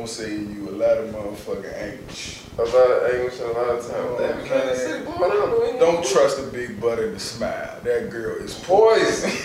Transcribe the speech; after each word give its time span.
gonna 0.00 0.08
save 0.08 0.56
you 0.56 0.68
a 0.70 0.72
lot 0.72 0.96
of 0.98 1.10
motherfucking 1.10 1.74
anguish. 1.76 2.38
A 2.58 2.62
lot 2.62 2.74
of 2.74 3.14
English 3.14 3.38
and 3.40 3.50
a 3.50 3.52
lot 3.52 3.68
of 3.68 3.86
time. 3.86 3.96
Oh, 3.98 4.16
Damn, 4.18 4.40
you 4.40 4.46
can't 4.46 4.76
man. 4.76 5.04
boy, 5.04 5.28
don't. 5.28 5.78
Don't 5.78 6.04
trust 6.06 6.38
a 6.38 6.42
big 6.44 6.80
butt 6.80 6.98
and 6.98 7.14
a 7.14 7.18
smile. 7.20 7.78
That 7.82 8.08
girl 8.10 8.36
is 8.36 8.54
Poison. 8.60 9.30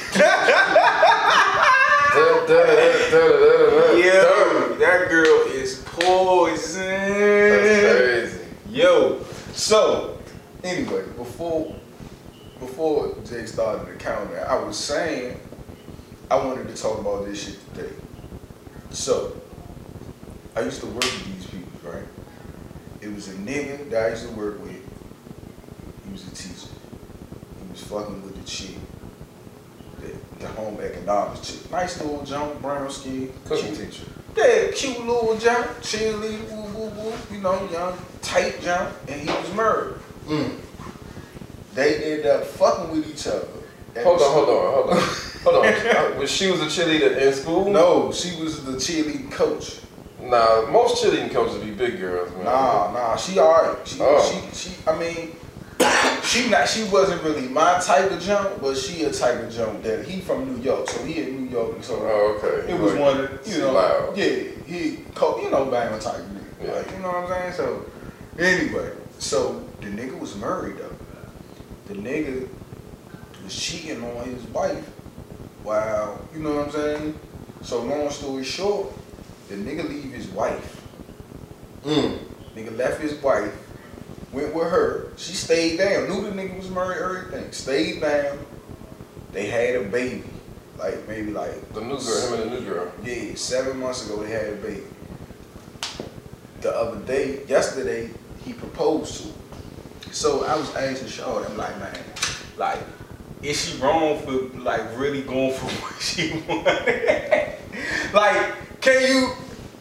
Yo, 2.15 2.45
that 4.79 5.07
girl 5.09 5.41
is 5.51 5.83
That's 5.83 5.95
poison. 5.95 6.87
crazy. 6.87 8.39
Yo, 8.69 9.21
so 9.53 10.17
anyway, 10.63 11.03
before 11.17 11.75
before 12.59 13.13
Jay 13.25 13.45
started 13.45 13.87
the 13.87 13.95
counter, 14.01 14.45
I 14.47 14.55
was 14.63 14.77
saying 14.77 15.39
I 16.31 16.37
wanted 16.37 16.73
to 16.73 16.81
talk 16.81 16.99
about 16.99 17.25
this 17.25 17.43
shit 17.43 17.73
today. 17.75 17.93
So 18.91 19.35
I 20.55 20.61
used 20.61 20.79
to 20.81 20.87
work 20.87 21.03
with 21.03 21.25
these 21.35 21.45
people, 21.47 21.91
right? 21.91 22.03
It 23.01 23.13
was 23.13 23.27
a 23.27 23.33
nigga 23.33 23.89
that 23.89 24.05
I 24.05 24.09
used 24.11 24.27
to 24.27 24.33
work 24.35 24.61
with. 24.61 24.71
He 24.71 26.11
was 26.11 26.27
a 26.27 26.31
teacher. 26.35 26.69
He 27.61 27.71
was 27.71 27.83
fucking 27.83 28.23
with 28.23 28.35
the 28.41 28.47
chick, 28.49 28.75
the, 29.99 30.11
the 30.39 30.47
home 30.53 30.79
economics 30.79 31.41
chick. 31.51 31.71
Nice 31.71 32.01
little 32.01 32.23
jump, 32.23 32.61
brown 32.61 32.89
skin, 32.89 33.33
Cooking 33.45 33.75
teacher. 33.75 34.05
yeah, 34.37 34.71
cute 34.73 34.99
little 35.05 35.37
jump, 35.37 35.67
cheerleader, 35.81 36.49
woo 36.51 36.79
woo 36.79 36.89
woo, 36.89 37.13
you 37.31 37.39
know, 37.41 37.69
young, 37.71 37.97
tight 38.21 38.61
jump, 38.61 38.91
and 39.09 39.21
he 39.21 39.27
was 39.27 39.53
murdered. 39.53 39.99
Mm. 40.27 40.51
They 41.73 41.95
ended 42.13 42.25
up 42.27 42.45
fucking 42.45 42.91
with 42.95 43.09
each 43.09 43.27
other. 43.27 43.47
Hold 44.03 44.21
on, 44.21 44.31
hold 44.31 44.49
on, 44.49 44.73
hold 44.73 44.89
on. 44.89 45.03
Hold 45.43 45.65
on. 46.13 46.19
Was 46.19 46.31
she 46.31 46.49
was 46.49 46.61
a 46.61 46.65
cheerleader 46.65 47.17
in 47.17 47.33
school? 47.33 47.69
No, 47.69 48.11
she 48.11 48.41
was 48.41 48.63
the 48.65 48.73
cheerleading 48.73 49.31
coach. 49.31 49.79
Nah, 50.25 50.65
most 50.71 51.03
cheerleading 51.03 51.31
coaches 51.31 51.57
be 51.63 51.71
big 51.71 51.99
girls, 51.99 52.31
man. 52.33 52.45
Nah, 52.45 52.91
nah, 52.91 53.15
she 53.15 53.39
alright. 53.39 53.77
She, 53.87 53.97
Oh. 54.01 54.49
she, 54.53 54.57
she. 54.69 54.75
I 54.87 54.97
mean, 54.97 55.35
she 56.23 56.49
not. 56.49 56.67
She 56.67 56.83
wasn't 56.85 57.21
really 57.23 57.47
my 57.47 57.79
type 57.79 58.09
of 58.11 58.19
jump, 58.19 58.59
but 58.61 58.75
she 58.75 59.03
a 59.03 59.11
type 59.11 59.43
of 59.43 59.51
jump 59.53 59.83
that 59.83 60.05
he 60.05 60.21
from 60.21 60.45
New 60.51 60.61
York, 60.63 60.89
so 60.89 61.03
he 61.05 61.21
in 61.21 61.45
New 61.45 61.49
York, 61.51 61.75
and 61.75 61.83
so 61.85 61.95
Oh, 62.01 62.39
okay. 62.43 62.71
it 62.73 62.79
was 62.79 62.93
Like, 62.93 63.01
one. 63.01 63.19
of- 63.19 63.47
You 63.47 63.59
know, 63.59 63.73
loud. 63.73 64.17
yeah, 64.17 64.35
he, 64.65 64.99
co- 65.13 65.39
you 65.41 65.51
know, 65.51 65.65
banging 65.65 65.99
type 65.99 66.15
nigga. 66.21 66.65
Yeah. 66.67 66.71
Like, 66.73 66.91
you 66.91 66.99
know 66.99 67.09
what 67.09 67.17
I'm 67.17 67.29
saying? 67.29 67.53
So, 67.53 67.85
anyway, 68.39 68.89
so 69.19 69.61
the 69.81 69.87
nigga 69.87 70.17
was 70.19 70.35
married 70.37 70.77
though. 70.77 70.95
The 71.87 71.93
nigga 72.01 72.47
was 73.43 73.55
cheating 73.55 74.03
on 74.03 74.25
his 74.27 74.41
wife. 74.45 74.89
Wow, 75.63 76.19
you 76.33 76.39
know 76.39 76.55
what 76.55 76.65
I'm 76.67 76.71
saying? 76.71 77.19
So 77.61 77.83
long 77.83 78.09
story 78.09 78.43
short, 78.43 78.87
the 79.49 79.55
nigga 79.55 79.87
leave 79.87 80.11
his 80.11 80.27
wife. 80.27 80.81
Mm. 81.83 82.19
Nigga 82.55 82.75
left 82.77 83.01
his 83.01 83.13
wife, 83.21 83.53
went 84.31 84.53
with 84.55 84.69
her. 84.69 85.11
She 85.17 85.33
stayed 85.33 85.77
down. 85.77 86.09
Knew 86.09 86.23
the 86.23 86.31
nigga 86.31 86.57
was 86.57 86.69
married, 86.69 86.97
everything. 87.01 87.51
Stayed 87.51 88.01
down. 88.01 88.39
They 89.33 89.47
had 89.47 89.75
a 89.75 89.83
baby. 89.83 90.23
Like 90.77 91.07
maybe 91.07 91.31
like 91.31 91.73
The 91.73 91.81
new 91.81 91.97
girl, 91.97 92.33
him 92.33 92.41
and 92.41 92.51
the 92.51 92.59
new 92.59 92.65
girl. 92.67 92.91
yeah, 93.03 93.33
seven 93.35 93.79
months 93.79 94.05
ago 94.05 94.21
they 94.23 94.31
had 94.31 94.47
a 94.53 94.55
baby. 94.55 94.83
The 96.61 96.75
other 96.75 96.99
day, 97.05 97.45
yesterday, 97.47 98.09
he 98.43 98.53
proposed 98.53 99.21
to 99.21 99.27
her. 99.29 100.13
So 100.13 100.43
I 100.45 100.55
was 100.55 100.73
asking 100.75 101.07
Shawty, 101.09 101.49
I'm 101.49 101.57
like, 101.57 101.77
man, 101.79 101.97
like, 102.57 102.79
is 103.43 103.61
she 103.69 103.77
wrong 103.77 104.19
for 104.19 104.31
like 104.59 104.81
really 104.97 105.21
going 105.21 105.53
for 105.53 105.65
what 105.81 106.01
she 106.01 106.41
wanted? 106.47 107.57
like, 108.13 108.53
can 108.85 109.01
you, 109.07 109.31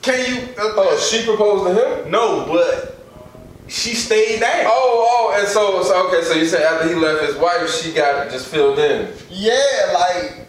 can 0.03 0.19
you? 0.34 0.42
uh, 0.59 0.72
Oh, 0.76 0.98
she 0.98 1.25
proposed 1.25 1.66
to 1.76 2.04
him? 2.04 2.10
no, 2.10 2.47
but 2.47 2.91
she 3.69 3.94
stayed 3.94 4.41
down. 4.41 4.65
Oh, 4.66 5.06
oh, 5.09 5.37
and 5.38 5.47
so, 5.48 5.82
so 5.82 6.09
okay, 6.09 6.22
so 6.22 6.34
you 6.34 6.47
say 6.47 6.65
after 6.65 6.88
he 6.88 6.94
left 6.94 7.25
his 7.25 7.37
wife, 7.37 7.70
she 7.70 7.92
got 7.92 8.31
just 8.31 8.48
filled 8.48 8.78
in. 8.78 9.12
Yeah, 9.31 9.56
like, 9.94 10.48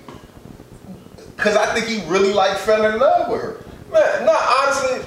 cause 1.38 1.56
I 1.56 1.74
think 1.74 1.88
he 1.88 2.08
really 2.10 2.34
like 2.34 2.58
fell 2.58 2.86
in 2.86 3.00
love 3.00 3.32
with 3.32 3.42
her. 3.42 3.58
Man, 3.92 4.26
no, 4.26 4.34
honestly, 4.34 5.02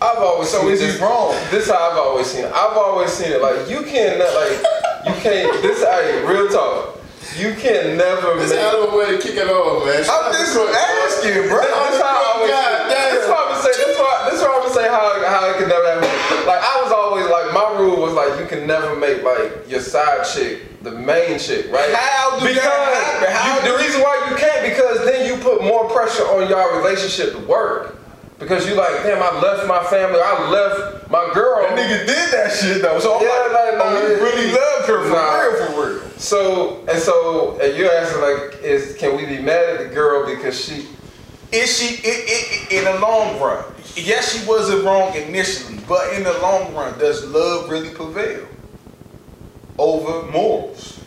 I've 0.00 0.18
always 0.18 0.48
So 0.50 0.60
seen 0.62 0.70
is 0.70 0.80
he 0.80 0.86
this, 0.88 1.00
wrong? 1.00 1.34
This 1.50 1.68
how 1.70 1.90
I've 1.90 1.96
always 1.98 2.26
seen 2.26 2.44
it. 2.44 2.52
I've 2.52 2.76
always 2.76 3.10
seen 3.12 3.32
it 3.32 3.40
like 3.40 3.68
you 3.70 3.82
can't 3.84 4.18
like 4.18 5.06
you 5.06 5.20
can't. 5.22 5.62
This 5.62 5.82
I 5.84 6.20
real 6.30 6.48
talk. 6.48 6.98
You 7.38 7.54
can 7.54 7.96
never 7.96 8.36
That's 8.36 8.50
make. 8.50 8.60
out 8.60 8.74
of 8.74 8.90
the 8.92 8.96
way 8.98 9.16
to 9.16 9.18
kick 9.22 9.36
it 9.36 9.48
off, 9.48 9.86
man. 9.86 10.04
I'm 10.04 10.32
just 10.36 10.52
asking, 10.58 11.48
bro. 11.48 11.62
This 11.64 12.00
how 12.02 12.12
I 12.12 12.32
always. 12.36 12.50
God 12.50 12.90
damn. 12.92 13.14
This 13.14 13.26
how 13.26 13.40
I'm 13.40 13.48
gonna 13.56 13.62
say. 13.62 13.72
This 13.72 13.96
why. 13.98 14.28
This 14.30 14.40
why 14.42 14.48
I'm 14.52 14.60
gonna 14.62 14.74
say 14.74 14.86
how 14.88 15.02
how 15.24 15.50
it 15.50 15.56
can 15.56 15.68
never 15.68 15.86
happen. 15.86 16.08
Like 16.46 16.60
I 16.60 16.74
was 16.82 16.92
always 16.92 17.26
like 17.30 17.54
my 17.54 17.78
rule 17.78 18.02
was 18.02 18.12
like 18.12 18.38
you 18.40 18.46
can 18.46 18.66
never 18.66 18.94
make 18.96 19.22
like 19.22 19.64
your 19.70 19.80
side 19.80 20.26
chick 20.28 20.82
the 20.82 20.90
main 20.90 21.38
chick, 21.38 21.70
right? 21.72 21.94
How 21.94 22.38
do 22.40 22.44
that 22.44 22.54
because 22.54 22.64
happen? 22.66 23.30
How 23.32 23.64
you- 23.64 23.72
the 23.72 23.78
reason 23.82 24.02
why 24.02 24.18
you 24.28 24.36
can't 24.36 24.62
because 24.68 25.04
then 25.06 25.24
you 25.26 25.40
put 25.42 25.62
more 25.62 25.88
pressure 25.90 26.24
on 26.36 26.50
y'all 26.50 26.76
relationship 26.82 27.32
to 27.32 27.38
work. 27.46 27.96
Because 28.42 28.68
you 28.68 28.74
like, 28.74 29.02
damn, 29.04 29.22
I 29.22 29.40
left 29.40 29.66
my 29.68 29.82
family, 29.84 30.18
I 30.20 30.50
left 30.50 31.08
my 31.10 31.30
girl. 31.32 31.62
That 31.62 31.78
nigga 31.78 32.06
did 32.06 32.32
that 32.32 32.52
shit 32.52 32.82
though. 32.82 32.98
So 32.98 33.16
I'm 33.16 33.22
Yeah, 33.22 33.28
like, 33.30 33.74
like, 33.78 33.86
oh, 33.86 34.06
he 34.06 34.12
it- 34.14 34.20
really 34.20 34.52
loved 34.52 34.88
her 34.88 35.04
for 35.04 35.10
Nah. 35.10 35.40
real, 35.40 35.66
for 35.66 35.86
real. 35.86 36.10
So 36.18 36.84
and 36.88 36.98
so, 36.98 37.58
and 37.60 37.76
you're 37.76 37.92
asking 37.92 38.20
like, 38.20 38.62
is 38.62 38.96
can 38.96 39.16
we 39.16 39.26
be 39.26 39.40
mad 39.40 39.68
at 39.76 39.78
the 39.88 39.94
girl 39.94 40.26
because 40.26 40.58
she? 40.62 40.88
Is 41.52 41.78
she 41.78 42.00
i 42.04 42.10
i 42.10 42.74
in 42.78 42.84
the 42.84 42.98
long 43.00 43.38
run? 43.40 43.62
Yes, 43.94 44.32
she 44.32 44.46
wasn't 44.48 44.84
wrong 44.84 45.14
initially, 45.14 45.78
but 45.86 46.12
in 46.14 46.24
the 46.24 46.32
long 46.40 46.74
run, 46.74 46.98
does 46.98 47.24
love 47.26 47.70
really 47.70 47.90
prevail 47.90 48.46
over 49.78 50.30
morals? 50.32 50.98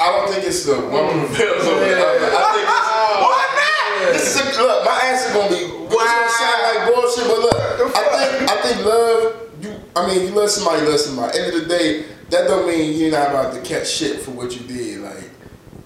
I 0.00 0.10
don't 0.12 0.30
think 0.30 0.44
it's 0.46 0.64
the 0.64 0.78
woman 0.80 1.20
who 1.20 1.26
fails 1.34 1.66
over 1.66 1.84
Yeah. 1.86 1.96
the 1.96 2.06
other. 2.06 2.30
I 2.30 2.52
think 2.54 2.68
it's, 2.68 2.88
Why 3.24 3.44
not? 3.58 3.74
Oh, 3.98 4.12
this 4.12 4.36
is 4.36 4.56
a, 4.58 4.62
look. 4.62 4.84
My 4.84 5.00
answer 5.10 5.32
gonna 5.34 5.48
be. 5.50 5.64
Wow. 5.66 5.88
Gonna 5.90 6.30
sound 6.30 6.60
like 6.62 6.94
bullshit, 6.94 7.26
but 7.26 7.38
look. 7.38 7.96
I 7.96 8.02
think 8.14 8.50
I 8.50 8.56
think 8.62 8.84
love. 8.86 9.34
You. 9.60 9.74
I 9.96 10.06
mean, 10.06 10.22
you 10.28 10.30
love 10.38 10.50
somebody. 10.50 10.82
You 10.84 10.90
love 10.90 11.00
somebody. 11.00 11.38
End 11.38 11.52
of 11.54 11.62
the 11.62 11.66
day, 11.68 12.04
that 12.30 12.46
don't 12.46 12.66
mean 12.68 12.96
you're 12.98 13.10
not 13.10 13.30
about 13.30 13.54
to 13.54 13.60
catch 13.62 13.88
shit 13.90 14.20
for 14.20 14.30
what 14.30 14.54
you 14.54 14.64
did. 14.68 15.00
Like, 15.00 15.28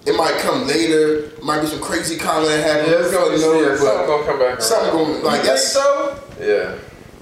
it 0.04 0.14
might 0.14 0.37
come 0.40 0.66
later. 0.66 1.31
Might 1.42 1.62
be 1.62 1.66
some 1.69 1.81
crazy 1.81 2.19
comment 2.19 2.50
happen. 2.62 2.90
Yeah, 2.90 2.98
it's 3.00 3.12
gonna, 3.12 3.38
know, 3.38 3.60
yeah, 3.62 3.76
something 3.76 4.06
gonna 4.06 4.25
come 4.26 4.38
back. 4.38 4.48
around. 4.48 4.62
something 4.62 4.90
gonna 4.92 5.12
like 5.25 5.40
You 5.40 5.46
that's. 5.48 5.72
so? 5.72 6.20
Yeah. 6.38 6.75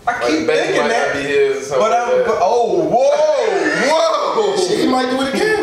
I 0.09 0.12
Like 0.19 0.26
keep 0.32 0.47
thinking 0.49 0.81
might 0.81 0.88
not 0.88 1.12
be 1.12 1.23
that. 1.23 1.29
his 1.29 1.56
or 1.56 1.61
something 1.61 1.79
But 1.79 1.93
I'm, 1.93 2.17
like 2.19 2.26
but, 2.26 2.38
oh, 2.41 2.88
whoa, 2.88 3.85
whoa, 3.87 4.56
Shit, 4.67 4.81
he 4.81 4.87
might 4.88 5.11
do 5.11 5.20
it 5.23 5.35
again. 5.35 5.60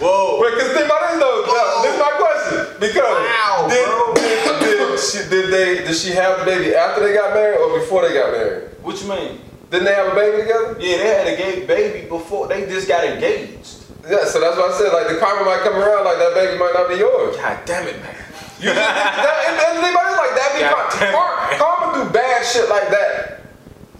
Whoa. 0.00 0.40
Wait, 0.40 0.54
cause 0.58 0.72
think 0.72 0.86
about 0.86 1.10
this 1.10 1.18
though. 1.20 1.44
Whoa. 1.46 1.82
This 1.82 1.92
is 1.94 2.00
my 2.00 2.12
question. 2.18 2.80
Because 2.80 3.18
Wow, 3.18 3.66
did, 3.68 3.86
bro. 3.86 4.14
did, 4.14 4.60
did, 4.60 5.00
she, 5.00 5.18
did 5.28 5.50
they 5.52 5.84
did 5.84 5.96
she 5.96 6.10
have 6.12 6.38
the 6.40 6.44
baby 6.44 6.74
after 6.74 7.02
they 7.02 7.14
got 7.14 7.34
married 7.34 7.58
or 7.58 7.78
before 7.78 8.06
they 8.06 8.14
got 8.14 8.32
married? 8.32 8.70
What 8.82 9.00
you 9.02 9.08
mean? 9.08 9.40
Didn't 9.70 9.84
they 9.84 9.94
have 9.94 10.12
a 10.12 10.14
baby 10.14 10.42
together? 10.42 10.76
Yeah, 10.80 10.96
they 10.96 11.08
had 11.08 11.26
a 11.26 11.36
gay 11.36 11.66
baby 11.66 12.08
before 12.08 12.48
they 12.48 12.66
just 12.66 12.88
got 12.88 13.04
engaged. 13.04 13.84
Yeah, 14.08 14.24
so 14.24 14.40
that's 14.40 14.56
what 14.56 14.72
I 14.72 14.78
said. 14.78 14.92
Like 14.94 15.08
the 15.08 15.18
karma 15.20 15.44
might 15.44 15.60
come 15.60 15.76
around, 15.76 16.04
like 16.06 16.16
that 16.16 16.32
baby 16.34 16.58
might 16.58 16.72
not 16.72 16.88
be 16.88 16.96
yours. 16.96 17.36
God 17.36 17.58
damn 17.66 17.86
it, 17.86 18.00
man. 18.00 18.14
You 18.58 18.72
just, 18.72 18.76
that, 18.80 19.44
and, 19.46 19.54
and 19.60 19.84
think 19.84 19.92
about 19.94 20.08
it 20.08 20.16
like 20.16 20.34
that. 20.34 20.50
Be 20.56 20.60
God 20.64 20.90
damn 20.98 21.08
it, 21.10 21.14
karma, 21.14 21.58
karma 21.58 21.86
do 22.04 22.10
bad 22.10 22.46
shit 22.46 22.68
like 22.70 22.88
that. 22.88 23.42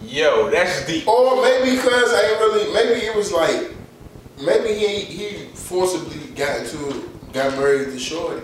Yo, 0.01 0.49
that's 0.49 0.87
deep. 0.87 1.07
Or 1.07 1.41
maybe 1.43 1.75
because 1.75 2.11
I 2.13 2.31
ain't 2.31 2.39
really. 2.39 2.73
Maybe 2.73 3.05
it 3.05 3.15
was 3.15 3.31
like. 3.31 3.75
Maybe 4.41 4.73
he 4.73 4.99
he 5.01 5.45
forcibly 5.53 6.33
got 6.35 6.59
into 6.61 7.09
got 7.33 7.57
married 7.57 7.89
to 7.89 7.99
Shorty, 7.99 8.41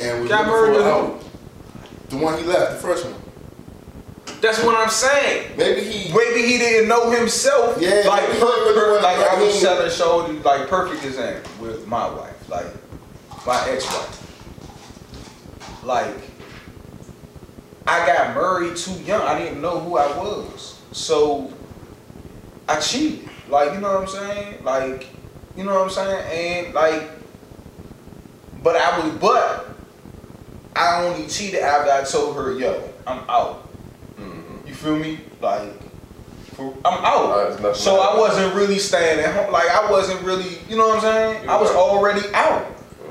and 0.00 0.20
was 0.20 0.28
Got 0.28 0.46
married 0.46 0.74
to. 0.78 1.18
The 2.08 2.16
one 2.16 2.38
he 2.38 2.44
left, 2.44 2.72
the 2.72 2.78
first 2.78 3.06
one. 3.06 3.14
That's 4.40 4.62
what 4.62 4.76
I'm 4.76 4.90
saying. 4.90 5.56
Maybe 5.56 5.82
he. 5.82 6.12
Maybe 6.12 6.42
he 6.42 6.58
didn't 6.58 6.88
know 6.88 7.10
himself. 7.10 7.80
Yeah, 7.80 8.02
like 8.06 8.26
perfect, 8.26 9.02
like 9.02 9.18
I 9.18 9.40
was 9.40 9.96
Shorty, 9.96 10.38
like 10.40 10.68
perfect 10.68 11.04
example 11.04 11.50
with 11.60 11.86
my 11.86 12.08
wife, 12.08 12.48
like 12.48 12.66
my 13.46 13.68
ex-wife. 13.70 14.18
Like 15.84 16.14
I 17.86 18.06
got 18.06 18.34
married 18.34 18.76
too 18.76 18.92
young. 19.02 19.22
I 19.22 19.38
didn't 19.38 19.60
know 19.60 19.80
who 19.80 19.96
I 19.96 20.06
was. 20.16 20.80
So 20.92 21.52
I 22.68 22.78
cheated. 22.78 23.28
Like, 23.52 23.74
you 23.74 23.80
know 23.80 23.92
what 23.92 24.00
I'm 24.02 24.08
saying? 24.08 24.64
Like, 24.64 25.06
you 25.56 25.64
know 25.64 25.74
what 25.74 25.82
I'm 25.84 25.90
saying? 25.90 26.64
And 26.66 26.74
like 26.74 27.02
but 28.62 28.76
I 28.76 28.98
was 28.98 29.12
but 29.18 29.68
I 30.74 31.04
only 31.04 31.26
cheated 31.28 31.60
after 31.60 31.90
I 31.92 32.02
told 32.04 32.34
her, 32.36 32.52
yo, 32.52 32.82
I'm 33.06 33.18
out. 33.28 33.68
Mhm. 34.18 34.66
You 34.66 34.74
feel 34.74 34.96
me? 34.96 35.18
Like 35.42 35.70
for, 36.54 36.72
I'm 36.84 37.04
out. 37.04 37.60
Nothing 37.60 37.74
so 37.74 38.00
I 38.00 38.18
wasn't 38.18 38.54
really 38.54 38.78
staying 38.78 39.20
at 39.20 39.34
home. 39.34 39.52
Like 39.52 39.68
I 39.68 39.90
wasn't 39.90 40.22
really, 40.22 40.58
you 40.68 40.78
know 40.78 40.88
what 40.88 40.96
I'm 40.96 41.02
saying? 41.02 41.48
I 41.48 41.60
was 41.60 41.68
Right. 41.70 41.78
already 41.78 42.22
out. 42.32 42.64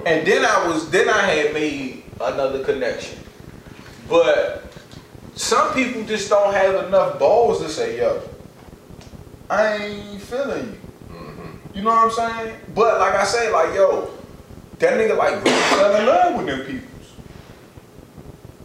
And 0.07 0.25
then 0.25 0.43
I 0.43 0.67
was 0.67 0.89
then 0.89 1.07
I 1.07 1.19
had 1.21 1.53
made 1.53 2.03
another 2.19 2.63
connection. 2.63 3.19
But 4.09 4.63
some 5.35 5.71
people 5.75 6.03
just 6.03 6.29
don't 6.29 6.51
have 6.51 6.87
enough 6.87 7.19
balls 7.19 7.61
to 7.61 7.69
say, 7.69 7.97
yo, 7.99 8.21
I 9.51 9.75
ain't 9.75 10.21
feeling 10.21 10.79
you. 11.09 11.15
Mhm. 11.15 11.75
You 11.75 11.81
know 11.83 11.89
what 11.89 12.05
I'm 12.05 12.11
saying? 12.11 12.55
But 12.73 12.99
like 12.99 13.15
I 13.15 13.25
say, 13.25 13.51
like, 13.51 13.75
yo, 13.75 14.07
that 14.79 14.93
nigga 14.93 15.17
like 15.17 15.43
really 15.43 15.57
fell 15.59 15.95
in 15.95 16.05
love 16.05 16.35
with 16.37 16.45
them 16.45 16.61
people. 16.65 16.87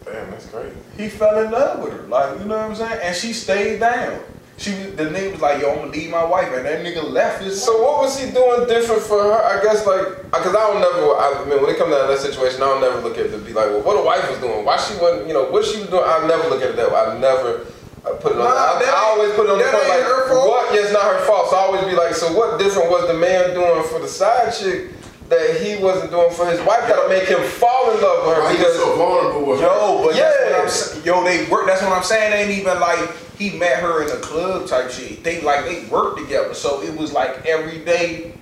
Damn, 0.04 0.30
that's 0.30 0.46
great. 0.46 0.72
He 0.96 1.08
fell 1.08 1.42
in 1.44 1.50
love 1.50 1.80
with 1.80 1.92
her. 1.92 2.06
Like, 2.06 2.38
you 2.38 2.44
know 2.44 2.56
what 2.56 2.70
I'm 2.70 2.76
saying? 2.76 3.00
And 3.02 3.16
she 3.16 3.32
stayed 3.32 3.80
down. 3.80 4.20
She 4.58 4.70
the 4.70 5.06
nigga 5.06 5.32
was 5.32 5.40
like, 5.40 5.60
yo, 5.60 5.72
I'm 5.72 5.78
gonna 5.78 5.90
leave 5.90 6.08
my 6.10 6.24
wife, 6.24 6.50
and 6.54 6.64
that 6.64 6.84
nigga 6.84 7.02
left 7.10 7.42
his 7.42 7.62
So 7.62 7.82
what 7.82 8.02
was 8.02 8.18
he 8.18 8.30
doing 8.30 8.68
different 8.68 9.02
for 9.02 9.20
her? 9.24 9.42
I 9.42 9.60
guess 9.62 9.84
like, 9.84 10.30
cause 10.30 10.54
I 10.54 10.70
don't 10.70 10.80
never. 10.80 11.02
I 11.18 11.44
mean, 11.50 11.60
when 11.60 11.74
it 11.74 11.78
comes 11.78 11.90
down 11.90 12.06
to 12.06 12.14
that 12.14 12.20
situation, 12.20 12.62
I 12.62 12.66
don't 12.66 12.80
never 12.80 13.00
look 13.00 13.18
at 13.18 13.26
it 13.26 13.32
to 13.32 13.38
be 13.38 13.52
like, 13.52 13.66
well, 13.66 13.82
what 13.82 13.98
a 13.98 14.02
wife 14.02 14.30
was 14.30 14.38
doing, 14.38 14.64
why 14.64 14.76
she 14.78 14.94
wasn't, 14.98 15.26
you 15.26 15.34
know, 15.34 15.50
what 15.50 15.64
she 15.64 15.80
was 15.80 15.88
doing. 15.90 16.04
I 16.06 16.24
never 16.28 16.48
look 16.48 16.62
at 16.62 16.70
it 16.70 16.76
that 16.76 16.90
way. 16.90 16.96
I 16.96 17.18
never 17.18 17.66
uh, 18.06 18.14
put 18.16 18.32
it 18.32 18.38
on. 18.38 18.44
Nah, 18.44 18.78
I, 18.78 18.82
I 18.86 19.02
always 19.14 19.32
put 19.34 19.46
it 19.46 19.50
on 19.50 19.58
the 19.58 19.64
ain't- 19.64 19.74
point 19.74 19.88
like, 19.88 20.02
her 20.06 20.28
fault. 20.28 20.48
what? 20.48 20.74
Yeah, 20.74 20.82
it's 20.82 20.92
not 20.92 21.04
her 21.04 21.24
fault. 21.26 21.50
So 21.50 21.56
I 21.56 21.60
always 21.60 21.84
be 21.84 21.94
like, 21.94 22.14
so 22.14 22.32
what 22.36 22.58
different 22.58 22.90
was 22.90 23.06
the 23.08 23.14
man 23.14 23.54
doing 23.54 23.82
for 23.88 23.98
the 23.98 24.08
side 24.08 24.52
chick 24.54 24.90
that 25.28 25.60
he 25.60 25.82
wasn't 25.82 26.10
doing 26.10 26.32
for 26.32 26.46
his 26.46 26.60
wife? 26.62 26.86
Gotta 26.88 27.08
make 27.08 27.28
him 27.28 27.42
fall 27.42 27.90
in 27.94 28.00
love 28.00 28.26
with 28.26 28.36
her 28.36 28.42
Why 28.44 28.52
because 28.52 28.76
so 28.76 28.96
vulnerable 28.96 29.46
with 29.46 29.60
her? 29.60 29.66
Yo, 29.66 30.02
but 30.06 30.14
that's 30.14 30.94
what 30.94 30.98
I'm. 30.98 31.04
Yo, 31.04 31.24
they 31.24 31.50
work. 31.50 31.66
That's 31.66 31.82
what 31.82 31.92
I'm 31.92 32.02
saying. 32.04 32.32
It 32.32 32.36
ain't 32.36 32.58
even 32.58 32.78
like 32.80 33.10
he 33.36 33.50
met 33.58 33.78
her 33.80 34.02
in 34.02 34.10
a 34.10 34.20
club 34.20 34.66
type 34.66 34.90
shit. 34.90 35.22
They 35.22 35.40
like 35.42 35.64
they 35.66 35.84
worked 35.86 36.18
together, 36.18 36.54
so 36.54 36.82
it 36.82 36.96
was 36.96 37.12
like 37.12 37.44
every 37.46 37.84
day 37.84 38.32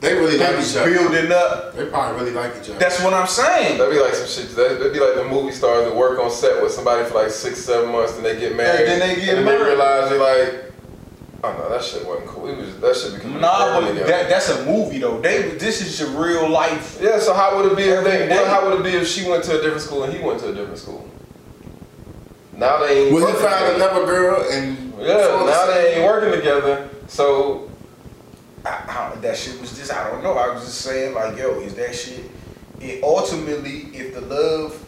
They 0.00 0.14
really 0.14 0.36
they 0.36 0.52
like 0.52 0.64
each 0.64 0.76
other. 0.76 0.92
building 0.92 1.32
up. 1.32 1.74
They 1.74 1.86
probably 1.86 2.20
really 2.20 2.32
like 2.32 2.52
each 2.60 2.68
other. 2.68 2.78
That's 2.78 3.02
what 3.02 3.14
I'm 3.14 3.26
saying. 3.26 3.78
That'd 3.78 3.94
be 3.94 4.00
like 4.00 4.14
some 4.14 4.28
shit. 4.28 4.54
That'd 4.54 4.78
that'd 4.78 4.92
be 4.92 5.00
like 5.00 5.14
the 5.14 5.24
movie 5.24 5.52
stars 5.52 5.84
that 5.84 5.96
work 5.96 6.18
on 6.18 6.30
set 6.30 6.62
with 6.62 6.72
somebody 6.72 7.08
for 7.08 7.14
like 7.14 7.30
six, 7.30 7.58
seven 7.58 7.90
months, 7.90 8.16
and 8.16 8.24
they 8.24 8.38
get 8.38 8.54
married. 8.56 8.88
And 8.88 9.00
then 9.00 9.08
they 9.08 9.24
get 9.24 9.36
and 9.36 9.44
married. 9.44 9.60
Then 9.60 9.64
they 9.64 9.70
realize 9.70 10.10
they're 10.10 10.18
like, 10.18 10.72
oh 11.44 11.56
no, 11.58 11.68
that 11.70 11.82
shit 11.82 12.06
wasn't 12.06 12.28
cool. 12.28 12.48
It 12.48 12.58
was 12.58 12.78
that 12.80 12.96
shit 12.96 13.14
became 13.14 13.40
Nah, 13.40 13.80
but 13.80 13.94
that, 14.06 14.28
that's 14.28 14.50
a 14.50 14.66
movie 14.66 14.98
though. 14.98 15.20
They 15.20 15.50
this 15.56 15.80
is 15.80 15.98
your 15.98 16.10
real 16.10 16.48
life. 16.48 16.98
Yeah. 17.00 17.18
So 17.18 17.32
how 17.32 17.56
would 17.56 17.72
it 17.72 17.76
be 17.76 17.84
if 17.84 18.04
they? 18.04 18.28
Well, 18.28 18.46
how 18.50 18.68
would 18.68 18.80
it 18.80 18.84
be 18.84 18.96
if 18.96 19.08
she 19.08 19.28
went 19.28 19.44
to 19.44 19.58
a 19.58 19.62
different 19.62 19.82
school 19.82 20.04
and 20.04 20.12
he 20.12 20.22
went 20.22 20.40
to 20.40 20.50
a 20.50 20.54
different 20.54 20.78
school? 20.78 21.08
Now 22.54 22.78
they 22.78 23.04
ain't. 23.04 23.12
Will 23.12 23.26
he 23.26 23.32
working 23.32 23.48
find 23.48 23.76
another 23.76 24.04
girl 24.06 24.44
and 24.50 24.92
Yeah. 24.98 25.44
Now 25.46 25.66
they 25.66 25.94
ain't 25.96 26.04
working 26.04 26.32
together. 26.32 26.88
So 27.06 27.70
I, 28.66 29.12
I, 29.14 29.20
that 29.20 29.36
shit 29.36 29.60
was 29.60 29.76
just 29.76 29.92
I 29.92 30.10
don't 30.10 30.22
know. 30.22 30.32
I 30.32 30.52
was 30.52 30.64
just 30.64 30.80
saying 30.80 31.14
like, 31.14 31.38
yo, 31.38 31.60
is 31.60 31.74
that 31.74 31.94
shit? 31.94 32.30
It 32.80 33.02
ultimately, 33.02 33.88
if 33.94 34.14
the 34.14 34.20
love 34.20 34.84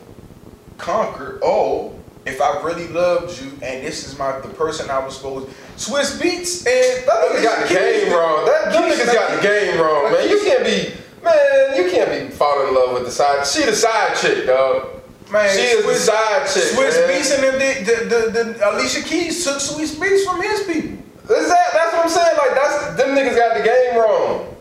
conquered, 0.76 1.40
oh, 1.42 1.98
if 2.26 2.40
I 2.40 2.62
really 2.62 2.88
loved 2.88 3.40
you 3.40 3.50
and 3.62 3.84
this 3.84 4.06
is 4.06 4.18
my 4.18 4.38
the 4.40 4.48
person 4.48 4.90
I 4.90 5.04
was 5.04 5.16
supposed 5.16 5.48
Swizz 5.76 6.20
Beatz 6.20 6.66
and 6.66 7.06
that 7.06 7.30
nigga 7.30 7.42
got 7.42 7.68
the 7.68 7.74
game 7.74 8.12
wrong. 8.12 8.44
That 8.44 8.72
niggas 8.72 9.12
got 9.12 9.36
the 9.36 9.42
game 9.42 9.80
wrong, 9.80 10.12
man. 10.12 10.28
You 10.28 10.40
can't 10.40 10.64
be. 10.64 10.94
Man, 11.22 11.76
you 11.76 11.90
can't 11.90 12.10
be 12.10 12.34
falling 12.34 12.68
in 12.68 12.74
love 12.74 12.94
with 12.94 13.04
the 13.04 13.10
side. 13.10 13.46
She 13.46 13.64
the 13.64 13.74
side 13.74 14.16
chick, 14.16 14.46
dog. 14.46 15.02
Man, 15.32 15.54
She 15.54 15.62
is 15.62 15.84
the 15.84 15.94
side 15.94 16.46
chick. 16.46 16.62
Swiss 16.74 16.96
man. 16.96 17.08
Beats 17.08 17.34
and 17.34 17.42
them, 17.42 17.54
the, 17.54 17.84
the, 17.84 18.32
the, 18.32 18.52
the 18.54 18.70
Alicia 18.70 19.02
Keys 19.02 19.44
took 19.44 19.56
Swizz 19.56 19.96
Beatz 19.96 20.24
from 20.24 20.40
his 20.42 20.62
people. 20.62 21.04
Is 21.30 21.48
that, 21.48 21.70
that's 21.72 21.92
what 21.92 22.02
I'm 22.04 22.08
saying. 22.08 22.36
Like 22.38 22.54
that's 22.54 22.96
them 22.96 23.16
niggas 23.16 23.36
got 23.36 23.56
the 23.56 23.62
game 23.62 24.00
wrong. 24.00 24.56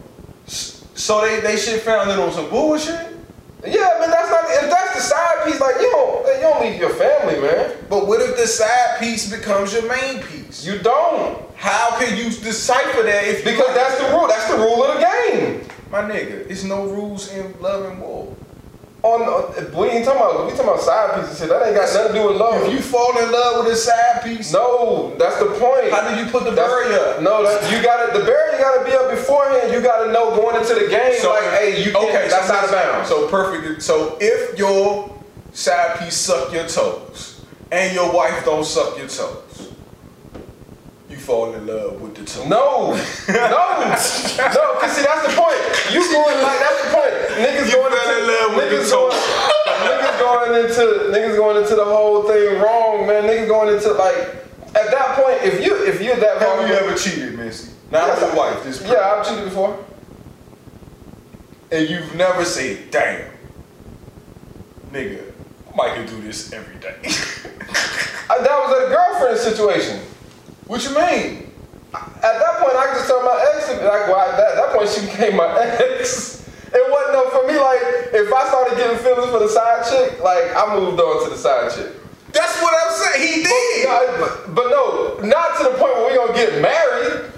So 0.45 1.21
they, 1.21 1.39
they 1.39 1.55
shit 1.55 1.81
found 1.81 2.11
it 2.11 2.19
on 2.19 2.31
some 2.31 2.49
bullshit. 2.49 3.15
Yeah, 3.65 3.97
man. 3.99 4.11
That's 4.11 4.29
not. 4.29 4.45
If 4.49 4.69
that's 4.69 4.95
the 4.95 5.01
side 5.01 5.45
piece, 5.45 5.59
like 5.59 5.75
you 5.79 5.89
don't, 5.91 6.25
you 6.27 6.41
don't 6.41 6.61
leave 6.61 6.79
your 6.79 6.89
family, 6.91 7.39
man. 7.39 7.75
But 7.89 8.07
what 8.07 8.21
if 8.21 8.35
the 8.35 8.47
side 8.47 8.99
piece 8.99 9.31
becomes 9.31 9.73
your 9.73 9.87
main 9.87 10.21
piece? 10.23 10.65
You 10.65 10.79
don't, 10.79 11.41
How 11.55 11.97
can 11.97 12.17
you 12.17 12.25
decipher 12.25 13.03
that 13.03 13.23
if 13.25 13.43
because 13.43 13.73
that's 13.73 13.97
the 13.99 14.09
rule. 14.15 14.27
That's 14.27 14.49
the 14.51 14.57
rule 14.57 14.83
of 14.83 14.95
the 14.95 15.05
game. 15.05 15.61
my 15.89 16.01
nigga? 16.01 16.49
It's 16.49 16.63
no 16.63 16.85
rules 16.85 17.31
in 17.31 17.59
love 17.61 17.85
and 17.85 18.01
war. 18.01 18.35
On, 19.03 19.21
on 19.21 19.53
we 19.77 19.87
ain't 19.89 20.05
talking 20.05 20.19
about 20.19 20.45
we 20.45 20.51
talking 20.51 20.65
about 20.65 20.81
side 20.81 21.21
pieces 21.21 21.37
shit. 21.39 21.49
That 21.49 21.65
ain't 21.67 21.75
got 21.75 21.93
nothing 21.93 22.13
to 22.13 22.19
do 22.19 22.27
with 22.27 22.37
love. 22.37 22.63
If 22.65 22.73
you 22.73 22.81
fall 22.81 23.17
in 23.17 23.31
love 23.31 23.63
with 23.63 23.73
a 23.73 23.77
side 23.77 24.23
piece, 24.23 24.51
no, 24.51 25.15
that's 25.17 25.37
the 25.37 25.45
point. 25.45 25.91
how 25.93 26.09
do 26.09 26.19
you 26.19 26.29
put 26.31 26.43
the 26.43 26.51
That's- 26.51 26.67
barrier 26.67 26.99
up? 27.15 27.21
No, 27.21 27.43
that, 27.43 27.71
you 27.71 27.81
got 27.83 28.11
to 28.11 28.19
the 28.19 28.25
barrier 28.25 28.57
got 28.57 28.79
to 28.79 28.85
be 28.85 28.91
up 28.97 29.09
beforehand. 29.11 29.71
You 29.71 29.81
got 29.81 30.05
to 30.05 30.11
know 30.11 30.35
going 30.35 30.55
into 30.59 30.73
the 30.73 30.89
game. 30.89 31.13
like, 31.23 31.43
hey, 31.53 31.83
you 31.83 31.91
can't, 31.91 32.09
okay, 32.09 32.27
that's 32.27 32.47
so 32.47 32.53
out 32.53 32.65
of 32.65 32.71
bounds. 32.71 33.09
So 33.09 33.27
perfect. 33.29 33.81
So 33.83 34.17
if 34.19 34.57
your 34.57 35.13
side 35.53 35.99
piece 35.99 36.15
suck 36.15 36.51
your 36.51 36.67
toes 36.67 37.45
and 37.71 37.93
your 37.93 38.11
wife 38.11 38.43
don't 38.45 38.65
suck 38.65 38.97
your 38.97 39.07
toes, 39.07 39.66
fall 41.27 41.53
in 41.53 41.67
love 41.67 41.99
with 41.99 42.15
the 42.15 42.23
toes. 42.23 42.47
No, 42.47 42.95
no, 43.27 43.35
no. 43.35 44.65
Cause 44.79 44.91
see, 44.95 45.03
that's 45.03 45.27
the 45.27 45.33
point. 45.35 45.59
You 45.91 45.99
going 46.09 46.39
like 46.41 46.57
that's 46.63 46.81
the 46.87 46.91
point. 46.95 47.13
Niggas 47.43 47.67
You 47.67 47.75
going 47.75 47.91
fell 47.91 48.07
into 48.07 48.23
in 48.23 48.27
love 48.31 48.55
with 48.55 48.71
niggas 48.71 48.87
the 48.87 48.95
going, 48.95 49.17
niggas 49.91 50.19
going 50.23 50.53
into 50.63 50.83
niggas 51.11 51.35
going 51.35 51.57
into 51.61 51.75
the 51.75 51.83
whole 51.83 52.23
thing 52.23 52.61
wrong, 52.61 53.05
man. 53.05 53.23
Niggas 53.23 53.47
going 53.49 53.75
into 53.75 53.91
like 53.91 54.15
at 54.73 54.87
that 54.95 55.19
point, 55.19 55.43
if 55.43 55.65
you 55.65 55.75
if 55.85 56.01
you're 56.01 56.15
that 56.15 56.41
Have 56.41 56.69
you 56.69 56.75
ever 56.75 56.95
cheated, 56.97 57.37
Missy? 57.37 57.73
Not 57.91 58.07
Yes, 58.07 58.21
your 58.21 58.35
wife. 58.35 58.63
This 58.63 58.81
Yeah, 58.83 59.11
I've 59.11 59.27
cheated 59.27 59.45
before. 59.45 59.77
and 61.71 61.89
you've 61.89 62.15
never 62.15 62.45
said, 62.45 62.89
"Damn, 62.89 63.29
nigga, 64.93 65.23
I 65.73 65.75
might 65.75 66.07
do 66.07 66.21
this 66.21 66.53
every 66.53 66.79
day." 66.79 66.95
That 68.27 68.59
was 68.59 68.71
a 68.83 68.89
girlfriend 68.89 69.39
situation. 69.39 69.99
What 70.67 70.83
you 70.83 70.91
mean? 70.95 71.51
At 71.93 72.21
that 72.21 72.53
point, 72.59 72.75
I 72.75 72.93
just 72.93 73.07
tell 73.07 73.23
my 73.23 73.37
ex. 73.55 73.69
Like, 73.69 74.07
well, 74.11 74.19
at 74.19 74.37
that, 74.37 74.55
that 74.55 74.69
point, 74.75 74.89
she 74.89 75.01
became 75.07 75.35
my 75.37 75.47
ex. 75.79 76.43
It 76.73 76.83
wasn't 76.91 77.13
no 77.13 77.29
for 77.31 77.47
me. 77.47 77.57
Like, 77.57 77.81
if 78.13 78.31
I 78.33 78.47
started 78.49 78.75
getting 78.77 78.97
feelings 78.99 79.31
for 79.31 79.39
the 79.39 79.47
side 79.49 79.87
chick, 79.89 80.19
like 80.21 80.51
I 80.55 80.75
moved 80.75 80.99
on 80.99 81.23
to 81.23 81.29
the 81.31 81.37
side 81.37 81.71
chick. 81.71 81.95
That's 82.33 82.61
what 82.61 82.73
I'm 82.75 82.91
saying. 82.93 83.27
He 83.27 83.43
did. 83.43 83.87
No, 83.87 84.17
but, 84.19 84.55
but 84.55 84.67
no, 84.69 85.27
not 85.27 85.57
to 85.57 85.63
the 85.63 85.69
point 85.79 85.95
where 85.95 86.11
we're 86.11 86.17
gonna 86.27 86.37
get 86.37 86.61
married. 86.61 87.31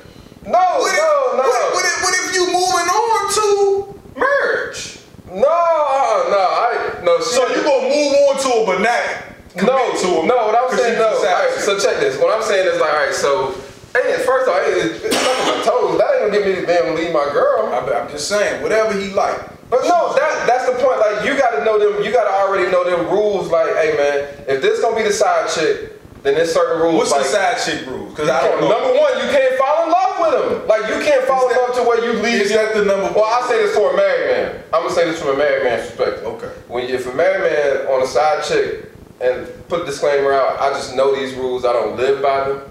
No, 0.46 0.58
What 0.82 0.92
if, 0.92 0.98
no, 0.98 1.38
no, 1.38 1.44
What, 1.46 1.74
what 1.78 1.86
if, 1.86 1.98
what 2.02 2.14
if 2.18 2.34
you 2.34 2.44
moving 2.50 2.90
on 2.90 3.22
to 3.38 4.00
marriage? 4.20 5.00
no, 5.30 5.46
uh, 5.46 6.30
no. 6.34 6.42
I 6.42 7.00
no. 7.06 7.20
So 7.22 7.48
you 7.54 7.62
gonna 7.62 7.88
move 7.88 8.14
on 8.28 8.42
to 8.42 8.50
it, 8.50 8.66
but 8.66 8.82
not 8.82 9.29
no, 9.64 9.78
to 9.78 10.08
it? 10.22 10.26
no. 10.26 10.48
What 10.48 10.56
I'm 10.56 10.78
saying, 10.78 11.00
no. 11.00 11.08
All 11.08 11.24
right, 11.24 11.52
so 11.60 11.80
check 11.80 12.00
this. 12.00 12.20
What 12.20 12.36
I'm 12.36 12.44
saying 12.44 12.68
is 12.68 12.80
like, 12.80 12.94
all 12.94 13.06
right, 13.06 13.14
so. 13.14 13.56
Hey, 13.90 14.22
first 14.24 14.48
off, 14.48 14.62
hey, 14.62 14.86
it's 14.86 15.04
it's 15.04 15.18
my 15.18 15.66
toes. 15.66 15.98
That 15.98 16.22
ain't 16.22 16.30
gonna 16.30 16.32
get 16.32 16.46
me 16.46 16.62
to 16.62 16.66
damn 16.66 16.94
leave 16.94 17.12
my 17.12 17.26
girl. 17.34 17.74
I'm, 17.74 17.90
I'm 17.90 18.08
just 18.12 18.30
saying, 18.30 18.62
whatever 18.62 18.94
he 18.94 19.10
like. 19.14 19.42
But 19.70 19.86
no, 19.86 20.14
that 20.14 20.46
that's 20.46 20.66
the 20.66 20.74
point. 20.78 21.00
Like 21.00 21.26
you 21.26 21.38
gotta 21.38 21.64
know 21.64 21.78
them. 21.78 22.04
You 22.04 22.12
gotta 22.12 22.30
already 22.30 22.72
know 22.72 22.84
them 22.84 23.10
rules. 23.10 23.50
Like, 23.50 23.74
hey 23.78 23.98
man, 23.98 24.46
if 24.48 24.62
this 24.62 24.82
gonna 24.82 24.96
be 24.96 25.04
the 25.04 25.14
side 25.14 25.50
chick, 25.50 25.94
then 26.24 26.34
there's 26.34 26.52
certain 26.52 26.82
rules. 26.82 26.98
What's 26.98 27.12
like, 27.12 27.22
the 27.22 27.30
side 27.30 27.58
chick 27.62 27.88
rules? 27.88 28.10
Because 28.10 28.30
I 28.30 28.42
don't 28.42 28.62
know. 28.62 28.70
Number 28.70 28.98
one, 28.98 29.14
you 29.22 29.30
can't 29.30 29.58
fall 29.58 29.86
in 29.86 29.92
love 29.92 30.16
with 30.22 30.34
him. 30.42 30.68
Like 30.68 30.90
you 30.90 31.06
can't 31.06 31.24
fall 31.26 31.50
in 31.50 31.56
love 31.56 31.76
to 31.76 31.84
where 31.84 32.04
you 32.04 32.22
leave. 32.22 32.42
is 32.42 32.52
that 32.52 32.74
the 32.74 32.84
number 32.84 33.14
Well. 33.14 33.26
I 33.26 33.48
say 33.48 33.62
this 33.62 33.76
for 33.76 33.94
a 33.94 33.96
married 33.96 34.26
man. 34.30 34.64
I'm 34.74 34.84
gonna 34.84 34.94
say 34.94 35.06
this 35.06 35.22
from 35.22 35.36
a 35.36 35.38
married 35.38 35.64
man's 35.64 35.88
perspective. 35.88 36.26
Okay. 36.26 36.52
When 36.68 36.90
you, 36.90 36.96
if 36.96 37.06
a 37.06 37.14
married 37.14 37.46
man 37.46 37.88
on 37.94 38.02
a 38.02 38.08
side 38.08 38.44
chick 38.44 38.89
and 39.22 39.48
put 39.68 39.82
a 39.82 39.86
disclaimer 39.86 40.32
out, 40.34 40.60
I 40.60 40.70
just 40.72 40.96
know 40.96 41.16
these 41.16 41.34
rules. 41.36 41.66
I 41.66 41.74
don't 41.74 41.98
live 41.98 42.22
by 42.22 42.50
them. 42.50 42.62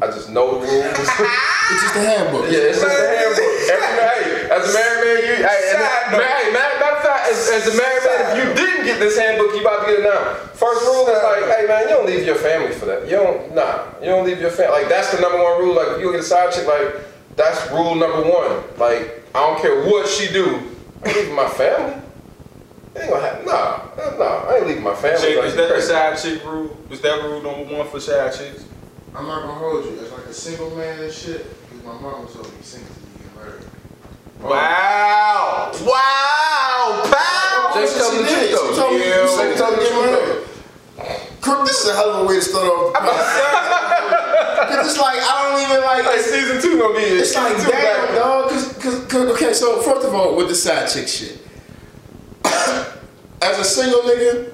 I 0.00 0.06
just 0.06 0.30
know 0.30 0.60
the 0.60 0.66
rules. 0.66 1.08
It's 1.68 1.82
just 1.82 1.96
a 1.96 2.00
handbook. 2.00 2.48
Yeah, 2.48 2.72
it's 2.72 2.80
just 2.80 2.88
a 2.88 3.08
handbook. 3.12 3.44
Every, 3.68 3.92
hey, 4.00 4.48
as 4.48 4.64
a 4.64 4.72
married 4.72 5.04
man, 5.04 5.20
you, 5.20 5.36
hey, 5.44 5.60
and, 5.68 5.84
Side 5.84 6.08
hey, 6.08 6.16
matter, 6.16 6.78
matter 6.80 6.96
of 6.96 7.02
fact, 7.04 7.28
as, 7.28 7.36
as 7.52 7.68
a 7.68 7.76
married 7.76 8.04
man, 8.08 8.18
if 8.24 8.30
you 8.40 8.46
didn't 8.56 8.86
get 8.86 8.98
this 8.98 9.18
handbook, 9.18 9.52
you 9.52 9.60
about 9.60 9.84
to 9.84 9.92
get 9.92 10.00
it 10.00 10.08
now. 10.08 10.48
First 10.56 10.80
rule 10.86 11.04
is 11.12 11.22
like, 11.22 11.44
hey 11.52 11.66
man, 11.68 11.82
you 11.82 11.88
don't 11.88 12.06
leave 12.06 12.24
your 12.24 12.40
family 12.40 12.72
for 12.72 12.86
that. 12.86 13.04
You 13.04 13.20
don't, 13.20 13.54
nah, 13.54 13.84
you 14.00 14.06
don't 14.06 14.24
leave 14.24 14.40
your 14.40 14.50
family. 14.50 14.80
Like 14.80 14.88
that's 14.88 15.12
the 15.12 15.20
number 15.20 15.36
one 15.36 15.60
rule. 15.60 15.76
Like 15.76 15.88
if 15.88 16.00
you 16.00 16.10
get 16.10 16.20
a 16.20 16.24
side 16.24 16.52
chick, 16.52 16.66
like 16.66 17.04
that's 17.36 17.70
rule 17.70 17.94
number 17.94 18.22
one. 18.24 18.64
Like 18.80 19.28
I 19.34 19.44
don't 19.44 19.60
care 19.60 19.84
what 19.84 20.08
she 20.08 20.32
do, 20.32 20.56
I'm 21.04 21.12
leaving 21.12 21.36
my 21.36 21.48
family. 21.48 22.00
Ain't 23.00 23.10
gonna 23.10 23.22
happen. 23.26 23.46
Nah, 23.46 24.16
nah, 24.18 24.50
I 24.50 24.56
ain't 24.58 24.66
leaving 24.66 24.82
my 24.82 24.94
family. 24.94 25.20
Chick, 25.20 25.36
like 25.38 25.46
is 25.46 25.54
that 25.56 25.68
the 25.68 25.80
side 25.82 26.18
chick 26.18 26.44
rule? 26.44 26.76
Is 26.90 27.00
that 27.02 27.22
rule 27.22 27.42
number 27.42 27.74
one 27.76 27.88
for 27.88 28.00
side 28.00 28.32
chicks? 28.34 28.64
I'm 29.14 29.26
not 29.26 29.42
gonna 29.42 29.54
hold 29.54 29.84
you. 29.84 29.92
It's 30.00 30.12
like 30.12 30.26
a 30.26 30.32
single 30.34 30.70
man 30.76 31.00
and 31.00 31.12
shit, 31.12 31.46
because 31.68 31.84
my 31.84 31.92
mom 32.00 32.26
told 32.28 32.46
me 32.46 32.58
single 32.62 32.88
to 32.94 33.00
get 33.22 33.36
married. 33.36 33.64
Wow! 34.40 35.72
Wow! 35.84 37.02
Pow! 37.12 37.70
Just 37.74 37.96
tell 37.96 38.12
me 38.12 38.18
the 38.22 38.28
truth, 38.28 38.50
though. 38.50 38.70
She 38.72 38.76
told 38.78 38.92
me, 38.92 39.06
you 39.06 39.28
said 39.28 39.56
tell 39.56 39.70
me 39.72 39.76
to 39.78 39.82
get 39.84 39.94
married. 39.94 40.44
This 41.66 41.80
is 41.84 41.88
a 41.90 41.94
hell 41.94 42.10
of 42.10 42.24
a 42.24 42.28
way 42.28 42.34
to 42.36 42.42
start 42.42 42.66
off. 42.66 42.94
Cause 44.68 44.86
it's 44.90 44.98
like 45.00 45.16
I 45.18 45.48
don't 45.48 45.62
even 45.70 45.82
like. 45.84 46.04
Like 46.04 46.16
It's, 46.18 46.30
season 46.30 46.60
two 46.60 46.78
gonna 46.78 46.94
be. 46.94 47.00
it's 47.04 47.34
like 47.34 47.56
season 47.56 47.70
damn, 47.70 48.14
dog. 48.14 48.50
Cause, 48.50 48.72
cause, 48.78 49.04
'cause- 49.06 49.28
okay. 49.32 49.52
So 49.54 49.80
first 49.82 50.06
of 50.06 50.14
all, 50.14 50.36
with 50.36 50.48
the 50.48 50.54
side 50.54 50.88
chick 50.90 51.08
shit, 51.08 51.38
as 53.42 53.58
a 53.58 53.64
single 53.64 54.00
nigga, 54.02 54.52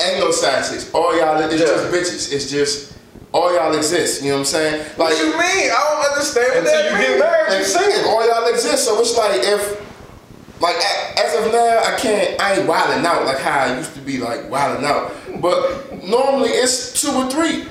ain't 0.00 0.20
no 0.20 0.30
side 0.30 0.64
chicks. 0.70 0.90
All 0.94 1.16
y'all, 1.18 1.38
it's 1.40 1.52
Yeah. 1.54 1.66
just 1.66 1.84
bitches. 1.92 2.32
It's 2.32 2.50
just 2.50 2.92
all 3.32 3.52
y'all 3.54 3.74
exist. 3.76 4.22
You 4.22 4.30
know 4.30 4.36
what 4.36 4.38
I'm 4.40 4.44
saying? 4.46 4.84
What 4.96 5.16
you 5.18 5.26
mean? 5.32 5.70
I 5.70 5.86
don't 5.90 6.12
understand 6.12 6.48
what 6.48 6.56
Until 6.58 6.72
that 6.72 6.84
you 6.90 6.96
means. 6.96 7.06
get 7.08 7.18
married, 7.20 7.50
you 7.52 7.56
and, 7.58 7.66
single. 7.66 7.92
and 7.98 8.06
all 8.08 8.26
y'all 8.26 8.46
exist. 8.48 8.84
So 8.84 9.00
it's 9.00 9.16
like 9.16 9.40
if, 9.42 10.60
like 10.60 10.76
as 11.18 11.34
of 11.46 11.52
now, 11.52 11.82
I 11.86 11.96
can't. 11.98 12.40
I 12.40 12.54
ain't 12.54 12.66
wilding 12.68 13.04
out 13.06 13.24
like 13.24 13.38
how 13.38 13.60
I 13.60 13.76
used 13.78 13.94
to 13.94 14.00
be 14.00 14.18
like 14.18 14.50
wilding 14.50 14.84
out. 14.84 15.12
But 15.40 16.02
normally 16.04 16.50
it's 16.50 17.00
two 17.00 17.12
or 17.12 17.30
three 17.30 17.64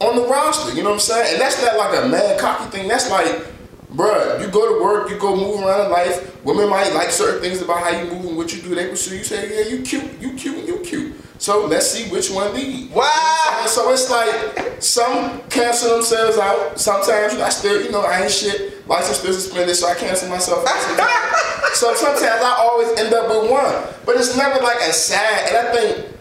on 0.00 0.16
the 0.16 0.26
roster. 0.26 0.74
You 0.74 0.82
know 0.82 0.90
what 0.90 0.94
I'm 0.94 1.00
saying? 1.00 1.32
And 1.34 1.40
that's 1.40 1.62
not 1.62 1.76
like 1.76 2.04
a 2.04 2.08
mad 2.08 2.38
cocky 2.40 2.70
thing. 2.76 2.88
That's 2.88 3.10
like. 3.10 3.46
Bruh, 3.92 4.40
you 4.40 4.48
go 4.48 4.74
to 4.74 4.82
work, 4.82 5.10
you 5.10 5.18
go 5.18 5.36
move 5.36 5.60
around 5.60 5.86
in 5.86 5.90
life. 5.90 6.44
Women 6.44 6.68
might 6.70 6.92
like 6.94 7.10
certain 7.10 7.42
things 7.42 7.60
about 7.60 7.80
how 7.80 7.90
you 7.90 8.10
move 8.10 8.24
and 8.24 8.36
what 8.36 8.52
you 8.54 8.62
do. 8.62 8.74
They 8.74 8.88
pursue 8.88 9.18
you. 9.18 9.24
Say, 9.24 9.64
yeah, 9.64 9.70
you 9.70 9.82
cute, 9.82 10.20
you 10.20 10.32
cute, 10.34 10.58
and 10.58 10.66
you 10.66 10.78
cute. 10.78 11.14
So 11.38 11.66
let's 11.66 11.90
see 11.90 12.08
which 12.10 12.30
one 12.30 12.54
lead. 12.54 12.90
Wow! 12.92 13.64
So 13.66 13.92
it's 13.92 14.08
like 14.10 14.80
some 14.82 15.42
cancel 15.50 15.94
themselves 15.96 16.38
out. 16.38 16.78
Sometimes 16.78 17.34
I 17.34 17.48
still, 17.48 17.82
you 17.82 17.90
know, 17.90 18.02
I 18.02 18.22
ain't 18.22 18.30
shit. 18.30 18.86
License 18.88 19.18
still 19.18 19.32
suspended, 19.32 19.76
so 19.76 19.88
I 19.88 19.94
cancel 19.94 20.28
myself 20.28 20.66
so 21.74 21.94
sometimes 21.94 22.22
I 22.22 22.56
always 22.60 22.98
end 22.98 23.12
up 23.12 23.28
with 23.28 23.50
one. 23.50 23.74
But 24.06 24.16
it's 24.16 24.36
never 24.36 24.62
like 24.62 24.80
a 24.82 24.92
sad. 24.92 25.48
And 25.48 25.56
I 25.56 25.72
think 25.72 26.16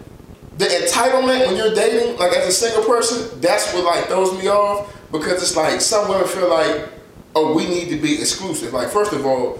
the 0.58 0.66
entitlement 0.66 1.48
when 1.48 1.56
you're 1.56 1.74
dating, 1.74 2.18
like 2.18 2.34
as 2.34 2.48
a 2.48 2.52
single 2.52 2.84
person, 2.84 3.40
that's 3.42 3.74
what 3.74 3.84
like 3.84 4.06
throws 4.06 4.34
me 4.38 4.48
off 4.50 4.96
because 5.12 5.42
it's 5.42 5.56
like 5.56 5.82
some 5.82 6.10
women 6.10 6.28
feel 6.28 6.50
like, 6.50 6.90
oh, 7.36 7.56
we 7.56 7.68
need 7.68 7.90
to 7.90 7.98
be 7.98 8.14
exclusive. 8.20 8.74
Like 8.74 8.90
first 8.90 9.14
of 9.14 9.26
all, 9.26 9.60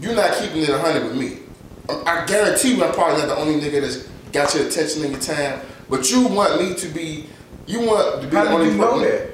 you're 0.00 0.14
not 0.14 0.34
keeping 0.34 0.62
it 0.62 0.70
100 0.70 1.04
with 1.04 1.16
me. 1.16 1.38
I 1.88 2.22
I 2.22 2.26
guarantee 2.26 2.74
you, 2.74 2.84
I'm 2.84 2.92
probably 2.92 3.18
not 3.18 3.28
the 3.28 3.36
only 3.36 3.60
nigga 3.60 3.80
that's 3.80 4.08
got 4.32 4.54
your 4.54 4.66
attention 4.66 5.02
and 5.04 5.12
your 5.12 5.20
time. 5.20 5.60
But 5.88 6.10
you 6.10 6.26
want 6.28 6.60
me 6.60 6.74
to 6.74 6.88
be, 6.88 7.26
you 7.66 7.80
want 7.80 8.22
to 8.22 8.28
be 8.28 8.36
How 8.36 8.44
the 8.44 8.50
do 8.50 8.56
only 8.56 8.70
you 8.70 8.78
know 8.78 8.98
that? 9.00 9.30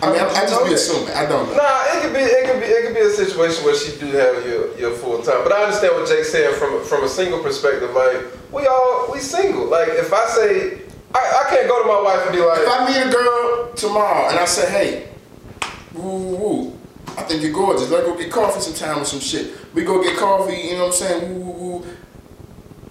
I 0.00 0.10
mean, 0.10 0.20
I, 0.20 0.26
I 0.26 0.46
just 0.46 0.64
be 0.64 0.72
assuming. 0.72 1.14
I 1.14 1.26
don't 1.26 1.46
know. 1.48 1.56
Nah, 1.56 1.84
it 1.94 2.02
could 2.02 2.12
be, 2.12 2.20
it 2.20 2.50
could 2.50 2.60
be, 2.60 2.66
it 2.66 2.86
could 2.86 2.94
be 2.94 3.00
a 3.00 3.10
situation 3.10 3.64
where 3.64 3.76
she 3.76 3.98
do 4.00 4.06
have 4.06 4.44
your, 4.46 4.76
your 4.78 4.90
full 4.92 5.22
time. 5.22 5.44
But 5.44 5.52
I 5.52 5.64
understand 5.64 5.94
what 5.94 6.08
Jake's 6.08 6.32
saying 6.32 6.58
from 6.58 6.84
from 6.84 7.04
a 7.04 7.08
single 7.08 7.40
perspective. 7.42 7.92
Like 7.94 8.22
we 8.52 8.66
all 8.66 9.10
we 9.12 9.18
single. 9.20 9.66
Like 9.66 9.88
if 9.88 10.12
I 10.12 10.26
say 10.26 10.82
I, 11.14 11.44
I 11.44 11.50
can't 11.50 11.68
go 11.68 11.82
to 11.82 11.88
my 11.88 12.00
wife 12.00 12.26
and 12.26 12.34
be 12.34 12.42
like, 12.42 12.60
If 12.60 12.68
I 12.68 12.86
meet 12.88 13.08
a 13.08 13.12
girl 13.12 13.72
tomorrow 13.74 14.28
and 14.30 14.38
I 14.38 14.44
say, 14.44 14.70
hey, 14.70 15.08
woo, 15.94 16.02
woo, 16.02 16.36
woo, 16.36 16.78
I 17.16 17.22
think 17.22 17.42
you're 17.42 17.52
gorgeous. 17.52 17.90
Let's 17.90 18.06
go 18.06 18.16
get 18.16 18.30
coffee 18.30 18.60
sometime 18.60 19.02
or 19.02 19.04
some 19.04 19.20
shit. 19.20 19.52
We 19.74 19.84
go 19.84 20.02
get 20.02 20.16
coffee, 20.16 20.56
you 20.56 20.72
know 20.74 20.86
what 20.86 20.86
I'm 20.86 20.92
saying? 20.92 21.34
Woo, 21.34 21.50
woo, 21.50 21.78
woo. 21.80 21.86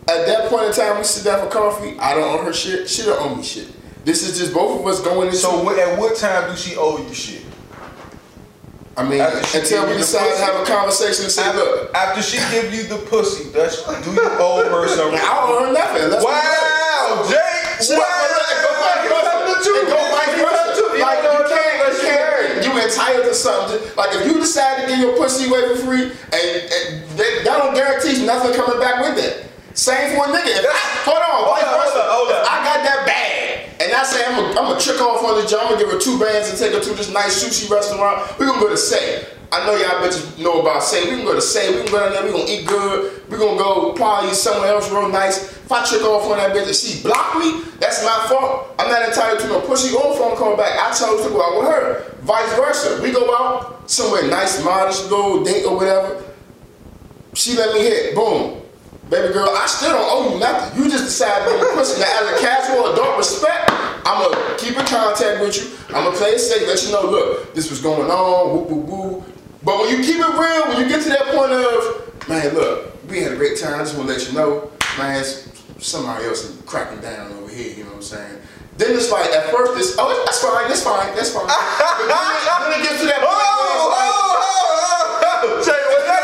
At 0.07 0.25
that 0.25 0.49
point 0.49 0.65
in 0.65 0.73
time, 0.73 0.97
we 0.97 1.03
sit 1.03 1.23
down 1.23 1.45
for 1.45 1.51
coffee. 1.51 1.97
I 1.99 2.15
don't 2.15 2.39
owe 2.39 2.43
her 2.43 2.53
shit. 2.53 2.89
She 2.89 3.03
don't 3.03 3.21
owe 3.21 3.35
me 3.35 3.43
shit. 3.43 3.67
This 4.03 4.27
is 4.27 4.37
just 4.37 4.53
both 4.53 4.79
of 4.79 4.87
us 4.87 4.99
going 5.01 5.27
into. 5.27 5.37
So 5.37 5.63
what, 5.63 5.77
at 5.77 5.97
what 5.97 6.17
time 6.17 6.49
do 6.49 6.57
she 6.57 6.75
owe 6.75 6.97
you 6.97 7.13
shit? 7.13 7.45
I 8.97 9.07
mean, 9.07 9.21
after 9.21 9.57
until 9.57 9.87
we 9.87 9.93
decide 9.97 10.35
to 10.35 10.43
have 10.43 10.61
a 10.61 10.65
conversation 10.65 11.23
and 11.25 11.31
say, 11.31 11.43
After, 11.43 11.59
look, 11.59 11.95
after 11.95 12.21
she 12.21 12.37
give 12.51 12.73
you 12.73 12.83
the 12.83 12.97
pussy, 13.07 13.51
does 13.53 13.77
do 14.03 14.11
you 14.11 14.19
owe 14.21 14.67
her 14.67 14.87
some? 14.95 15.13
I 15.13 15.17
don't 15.17 15.49
owe 15.49 15.65
her 15.65 15.73
nothing. 15.73 16.09
Let's 16.11 16.25
Wow, 16.25 17.23
Jake! 17.29 17.97
Wow. 17.97 18.31
go 18.61 18.71
vice 18.77 19.07
versa. 19.07 19.25
tell 19.25 19.47
the 19.47 19.55
truth. 19.63 19.79
It 19.79 19.89
go 19.89 19.99
vice 20.11 20.33
You 20.37 20.43
tell 20.43 20.75
the 20.75 20.81
versa. 20.81 21.01
Like 21.01 21.40
you 22.63 22.71
you're 22.71 22.81
can't, 22.81 22.93
married. 22.95 23.17
you 23.17 23.25
entitled 23.25 23.25
to 23.25 23.35
something. 23.35 23.79
Like 23.97 24.15
if 24.15 24.27
you 24.27 24.33
decide 24.39 24.81
to 24.81 24.87
give 24.87 24.99
your 24.99 25.17
pussy 25.17 25.49
away 25.49 25.61
for 25.73 25.77
free, 25.85 26.03
and, 26.31 26.45
and 26.69 26.85
they, 27.17 27.43
that 27.43 27.57
don't 27.57 27.73
guarantee 27.73 28.25
nothing 28.25 28.53
coming 28.53 28.79
back 28.79 29.01
with 29.01 29.17
it. 29.17 29.49
Same 29.73 30.15
for 30.15 30.25
a 30.25 30.29
nigga. 30.29 30.51
If 30.51 30.65
I, 30.67 30.75
hold 31.07 31.21
on, 31.21 31.41
hold 31.47 31.59
up, 31.59 32.07
hold 32.11 32.29
up. 32.31 32.43
I 32.45 32.63
got 32.63 32.79
that 32.83 33.01
bag, 33.07 33.69
and 33.81 33.91
I 33.91 34.03
say 34.03 34.23
I'm 34.25 34.53
gonna 34.53 34.75
I'm 34.75 34.79
trick 34.79 35.01
off 35.01 35.23
on 35.23 35.41
the 35.41 35.47
job, 35.47 35.61
I'm 35.63 35.73
gonna 35.73 35.83
give 35.83 35.91
her 35.91 35.99
two 35.99 36.19
bands 36.19 36.49
and 36.49 36.57
take 36.57 36.73
her 36.73 36.81
to 36.81 36.91
this 36.93 37.11
nice 37.11 37.43
sushi 37.43 37.69
restaurant. 37.69 38.37
We 38.39 38.45
gonna 38.45 38.59
go 38.59 38.69
to 38.69 38.77
Sei. 38.77 39.25
I 39.53 39.65
know 39.65 39.75
y'all 39.75 39.99
bitches 39.99 40.39
know 40.41 40.61
about 40.61 40.81
Sei. 40.81 41.09
We 41.09 41.17
can 41.17 41.25
go 41.25 41.35
to 41.35 41.41
Sei. 41.41 41.75
We 41.75 41.83
can 41.83 41.91
go 41.91 41.99
down 41.99 42.13
there. 42.13 42.23
We 42.23 42.31
gonna 42.31 42.49
eat 42.49 42.65
good. 42.65 43.29
We 43.29 43.37
gonna 43.37 43.57
go 43.57 43.91
probably 43.93 44.33
somewhere 44.33 44.69
else 44.69 44.89
real 44.89 45.09
nice. 45.09 45.51
If 45.51 45.69
I 45.69 45.83
trick 45.85 46.03
off 46.03 46.23
on 46.31 46.37
that 46.37 46.55
bitch 46.55 46.67
and 46.67 46.75
she 46.75 47.03
block 47.03 47.37
me, 47.37 47.61
that's 47.79 48.03
my 48.05 48.27
fault. 48.29 48.73
I'm 48.79 48.89
not 48.89 49.07
entitled 49.09 49.41
to 49.41 49.47
no 49.47 49.59
pussy 49.59 49.93
or 49.93 50.15
phone 50.15 50.37
call 50.37 50.55
back. 50.55 50.79
I 50.79 50.97
chose 50.97 51.23
to 51.25 51.29
go 51.29 51.43
out 51.43 51.59
with 51.59 51.67
her. 51.67 52.15
Vice 52.21 52.55
versa. 52.55 53.01
We 53.03 53.11
go 53.11 53.27
out 53.35 53.89
somewhere 53.91 54.25
nice, 54.29 54.63
modest, 54.63 55.09
go 55.09 55.43
date 55.43 55.65
or 55.65 55.75
whatever. 55.75 56.23
She 57.33 57.57
let 57.57 57.73
me 57.73 57.81
hit. 57.81 58.15
Boom. 58.15 58.61
Baby 59.09 59.33
girl, 59.33 59.49
I 59.49 59.65
still 59.67 59.91
don't 59.91 60.07
owe 60.07 60.33
you 60.33 60.39
nothing. 60.39 60.81
You 60.81 60.89
just 60.89 61.03
decided 61.03 61.51
to 61.51 61.59
be 61.59 61.75
pussy. 61.75 61.99
Now, 61.99 62.23
as 62.23 62.39
a 62.39 62.41
casual 62.41 62.93
adult 62.93 63.17
respect, 63.17 63.69
I'm 64.05 64.31
gonna 64.31 64.57
keep 64.57 64.79
in 64.79 64.85
contact 64.85 65.41
with 65.41 65.57
you. 65.57 65.69
I'm 65.89 66.05
gonna 66.05 66.15
play 66.15 66.29
it 66.29 66.39
safe, 66.39 66.65
let 66.65 66.81
you 66.83 66.93
know, 66.93 67.11
look, 67.11 67.53
this 67.53 67.69
was 67.69 67.81
going 67.81 68.09
on, 68.09 68.55
whoop, 68.55 68.69
whoop, 68.69 68.85
woo. 68.85 69.23
But 69.63 69.77
when 69.79 69.89
you 69.89 69.97
keep 70.03 70.17
it 70.17 70.25
real, 70.25 70.67
when 70.69 70.81
you 70.81 70.87
get 70.89 71.03
to 71.03 71.09
that 71.09 71.25
point 71.35 71.51
of, 71.53 72.27
man, 72.27 72.53
look, 72.53 72.97
we 73.09 73.21
had 73.21 73.33
a 73.33 73.35
great 73.35 73.59
time. 73.59 73.75
I 73.75 73.83
just 73.83 73.95
wanna 73.97 74.09
let 74.09 74.25
you 74.27 74.33
know, 74.33 74.71
man, 74.97 75.19
it's 75.21 75.47
somebody 75.77 76.25
else 76.25 76.43
is 76.43 76.59
cracking 76.65 76.99
down 77.01 77.31
over 77.33 77.51
here. 77.51 77.73
You 77.77 77.83
know 77.83 77.89
what 77.91 77.95
I'm 77.97 78.01
saying? 78.01 78.37
Then 78.77 78.95
it's 78.95 79.11
like 79.11 79.29
at 79.29 79.51
first 79.53 79.77
it's 79.77 79.95
oh 79.99 80.09
that's 80.25 80.41
fine, 80.41 80.65
that's 80.67 80.81
fine, 80.81 81.13
that's 81.13 81.29
fine. 81.29 81.45
But 81.45 82.07
then, 82.09 82.71
then 82.71 82.79
it 82.79 82.83
gets 82.89 83.01
to 83.01 83.05
that 83.05 83.21
point 83.21 83.37
it's 83.37 83.85
like, 83.93 84.09
Jake, 85.61 85.85
what 85.93 86.01
they 86.09 86.21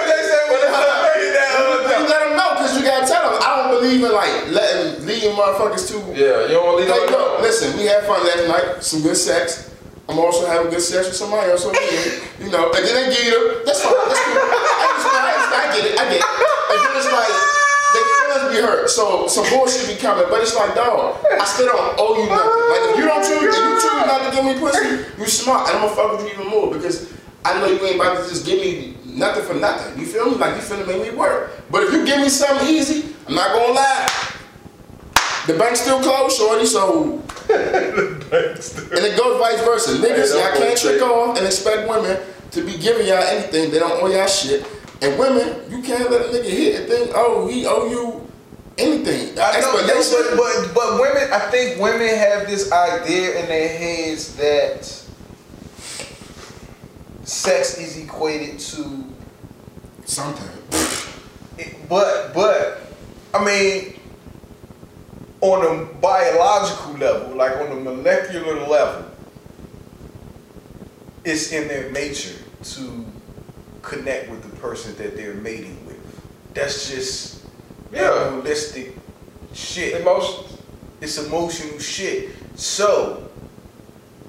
what 0.00 0.06
they 0.08 0.22
say 0.24 0.40
when 0.48 0.60
they 0.64 0.72
say 0.72 2.00
you 2.00 2.08
let 2.08 2.20
them 2.24 2.32
know 2.38 2.48
you 2.78 2.80
gotta 2.86 3.04
tell 3.04 3.28
them. 3.28 3.36
I 3.44 3.44
don't 3.60 3.76
believe 3.76 4.00
in 4.04 4.12
like 4.12 4.32
letting 4.48 5.04
leading 5.04 5.36
motherfuckers 5.36 5.84
to. 5.92 5.98
Yeah, 6.16 6.48
you 6.48 6.56
don't 6.56 6.64
want 6.64 6.80
to 6.80 6.84
leave 6.84 6.88
Hey, 6.94 7.00
that 7.04 7.10
look, 7.12 7.28
alone. 7.28 7.42
listen, 7.42 7.76
we 7.76 7.84
had 7.84 8.04
fun 8.08 8.24
last 8.24 8.48
night, 8.48 8.80
some 8.84 9.02
good 9.02 9.16
sex. 9.16 9.68
I'm 10.08 10.18
also 10.18 10.46
having 10.46 10.70
good 10.70 10.82
sex 10.82 11.08
with 11.08 11.16
somebody 11.16 11.50
else 11.50 11.64
over 11.64 11.76
here, 11.80 12.20
you 12.40 12.50
know. 12.52 12.68
And 12.70 12.84
then 12.84 12.92
they 12.92 13.14
get 13.14 13.32
her. 13.32 13.64
That's 13.64 13.80
fine. 13.80 13.96
That's 14.04 14.20
cool. 14.20 14.36
I, 14.36 14.84
understand, 14.92 15.24
I, 15.24 15.32
understand, 15.32 15.62
I 15.64 15.68
get 15.72 15.84
it. 15.88 15.94
I 15.96 16.04
get 16.12 16.20
it. 16.20 16.28
And 16.28 16.78
then 16.84 16.92
it's 16.92 17.08
like 17.08 17.32
they 17.96 18.02
feelings 18.04 18.46
be 18.52 18.60
hurt, 18.60 18.90
so 18.90 19.26
some 19.28 19.48
bullshit 19.48 19.88
be 19.88 19.96
coming. 19.96 20.28
But 20.28 20.44
it's 20.44 20.54
like, 20.54 20.74
dog, 20.76 21.24
I 21.24 21.44
still 21.48 21.72
don't 21.72 21.96
owe 21.96 22.20
you 22.20 22.28
nothing. 22.28 22.52
Like 22.68 22.82
if 22.92 22.94
you 23.00 23.06
don't 23.08 23.24
choose, 23.24 23.48
if 23.48 23.64
you 23.64 23.74
choose 23.80 24.04
not 24.04 24.20
to 24.20 24.28
give 24.28 24.44
me 24.44 24.54
pussy, 24.60 25.08
you 25.16 25.26
smart, 25.26 25.72
and 25.72 25.80
I'm 25.80 25.88
gonna 25.88 25.96
fuck 25.96 26.12
with 26.12 26.28
you 26.28 26.36
even 26.36 26.52
more 26.52 26.68
because 26.68 27.08
I 27.44 27.56
know 27.58 27.66
you 27.66 27.80
ain't 27.80 27.96
about 27.96 28.20
to 28.20 28.28
just 28.28 28.44
give 28.44 28.60
me 28.60 28.96
nothing 29.06 29.44
for 29.44 29.54
nothing. 29.54 29.98
You 29.98 30.04
feel 30.04 30.28
me? 30.30 30.36
Like 30.36 30.56
you 30.56 30.62
finna 30.62 30.86
make 30.86 31.00
me 31.00 31.16
work. 31.16 31.50
But 31.70 31.84
if 31.84 31.92
you 31.92 32.04
give 32.04 32.20
me 32.20 32.28
something 32.28 32.68
easy, 32.68 33.14
I'm 33.26 33.34
not 33.34 33.56
gonna 33.56 33.72
lie. 33.72 34.08
The 35.46 35.54
bank's 35.58 35.80
still 35.80 36.00
closed, 36.02 36.36
shorty, 36.38 36.64
so 36.66 37.22
and 37.50 39.04
it 39.04 39.18
goes 39.18 39.38
vice 39.38 39.60
versa. 39.64 39.92
Niggas, 39.98 40.32
y'all 40.32 40.56
can't 40.56 40.78
trick 40.78 40.98
bullshit. 41.00 41.02
off 41.02 41.36
and 41.36 41.46
expect 41.46 41.88
women 41.88 42.18
to 42.52 42.64
be 42.64 42.78
giving 42.78 43.06
y'all 43.06 43.18
anything. 43.22 43.70
They 43.70 43.78
don't 43.78 44.02
owe 44.02 44.06
y'all 44.06 44.26
shit. 44.26 44.64
And 45.02 45.18
women, 45.18 45.70
you 45.70 45.82
can't 45.82 46.10
let 46.10 46.22
a 46.22 46.24
nigga 46.24 46.48
hit 46.48 46.80
and 46.80 46.88
think, 46.88 47.10
oh, 47.14 47.46
he 47.46 47.66
owe 47.66 47.90
you 47.90 48.26
anything. 48.78 49.38
I 49.38 49.60
know, 49.60 49.76
Explanation. 49.78 50.36
but, 50.38 50.72
but 50.72 50.74
but 50.74 51.00
women, 51.00 51.30
I 51.32 51.40
think 51.50 51.78
women 51.80 52.08
have 52.08 52.46
this 52.46 52.72
idea 52.72 53.40
in 53.40 53.46
their 53.46 53.68
heads 53.68 54.34
that 54.36 54.84
sex 57.24 57.78
is 57.78 57.98
equated 57.98 58.58
to, 58.60 59.04
Sometimes. 60.06 61.08
but 61.88 62.32
but 62.34 62.80
I 63.34 63.44
mean, 63.44 64.00
on 65.44 65.66
a 65.82 65.84
biological 66.00 66.94
level, 66.94 67.36
like 67.36 67.52
on 67.58 67.70
a 67.70 67.74
molecular 67.74 68.66
level, 68.66 69.04
it's 71.22 71.52
in 71.52 71.68
their 71.68 71.90
nature 71.92 72.38
to 72.62 73.04
connect 73.82 74.30
with 74.30 74.42
the 74.42 74.56
person 74.56 74.96
that 74.96 75.16
they're 75.16 75.34
mating 75.34 75.84
with. 75.86 76.00
That's 76.54 76.88
just 76.90 77.40
Yeah. 77.92 78.10
animalistic 78.28 78.96
shit. 79.52 80.00
Emotions. 80.00 80.58
It's 81.02 81.18
emotional 81.18 81.78
shit. 81.78 82.30
So 82.56 83.28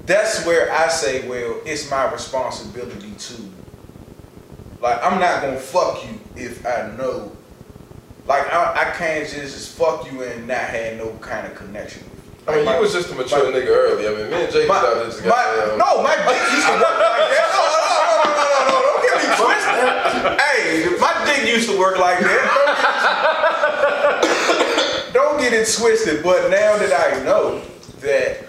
that's 0.05 0.45
where 0.45 0.69
I 0.71 0.89
say, 0.89 1.27
well, 1.29 1.61
it's 1.65 1.89
my 1.89 2.11
responsibility 2.11 3.11
to. 3.17 3.35
Like, 4.81 5.01
I'm 5.01 5.19
not 5.21 5.41
gonna 5.41 5.59
fuck 5.59 6.03
you 6.03 6.19
if 6.35 6.65
I 6.65 6.91
know 6.97 7.31
like 8.27 8.51
I, 8.51 8.73
I 8.87 8.91
can't 8.97 9.27
just, 9.29 9.53
just 9.55 9.69
fuck 9.77 10.11
you 10.11 10.23
and 10.23 10.47
not 10.47 10.57
have 10.57 10.97
no 10.97 11.11
kind 11.21 11.45
of 11.47 11.55
connection 11.55 12.03
with 12.09 12.13
you. 12.15 12.21
I 12.47 12.55
mean, 12.57 12.65
Like, 12.65 12.73
you 12.75 12.79
my- 12.79 12.79
was 12.81 12.93
just 12.93 13.11
a 13.11 13.15
mature 13.15 13.51
my- 13.51 13.57
nigga 13.57 13.67
early. 13.69 14.07
I 14.07 14.09
mean, 14.11 14.29
me 14.29 14.43
and 14.43 14.51
Jay 14.53 14.65
my, 14.67 14.77
out 14.77 15.05
just 15.05 15.23
my, 15.25 15.29
um, 15.71 15.77
no, 15.77 16.01
my 16.03 16.15
dick 16.15 16.41
used 16.53 16.67
to 16.67 16.73
work 16.73 16.97
like 16.99 17.29
that. 17.29 17.49
No, 17.53 17.61
no, 17.61 17.77
no, 17.85 18.33
no, 18.33 18.45
no, 18.45 18.59
no, 18.69 18.75
don't 18.85 19.01
get 19.05 19.15
me 19.21 19.27
twisted. 19.37 20.39
hey, 20.41 20.97
my 20.99 21.13
dick 21.25 21.41
used 21.53 21.69
to 21.69 21.75
work 21.77 21.97
like 21.99 22.19
that. 22.19 22.45
Don't 25.13 25.39
get 25.39 25.53
it 25.53 25.67
twisted. 25.77 26.23
But 26.23 26.49
now 26.51 26.77
that 26.77 26.91
I 26.91 27.23
know 27.23 27.61
that, 28.01 28.43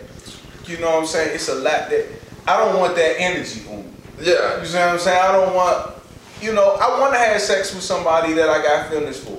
you 0.67 0.79
know 0.79 0.91
what 0.91 1.01
I'm 1.01 1.07
saying, 1.07 1.35
it's 1.35 1.49
a 1.49 1.55
lot 1.55 1.89
that 1.91 2.07
I 2.47 2.57
don't 2.59 2.79
want 2.81 2.97
that 2.97 3.21
energy 3.21 3.63
on 3.71 3.79
me. 3.85 3.91
Yeah. 4.21 4.61
You 4.61 4.67
see 4.67 4.77
what 4.79 4.89
I'm 4.89 4.99
saying? 4.99 5.21
I 5.23 5.31
don't 5.33 5.55
want, 5.55 5.93
you 6.41 6.53
know, 6.53 6.73
I 6.81 6.99
want 7.01 7.13
to 7.13 7.19
have 7.19 7.41
sex 7.41 7.73
with 7.75 7.85
somebody 7.85 8.33
that 8.35 8.49
I 8.49 8.63
got 8.63 8.91
feelings 8.91 9.19
for. 9.21 9.39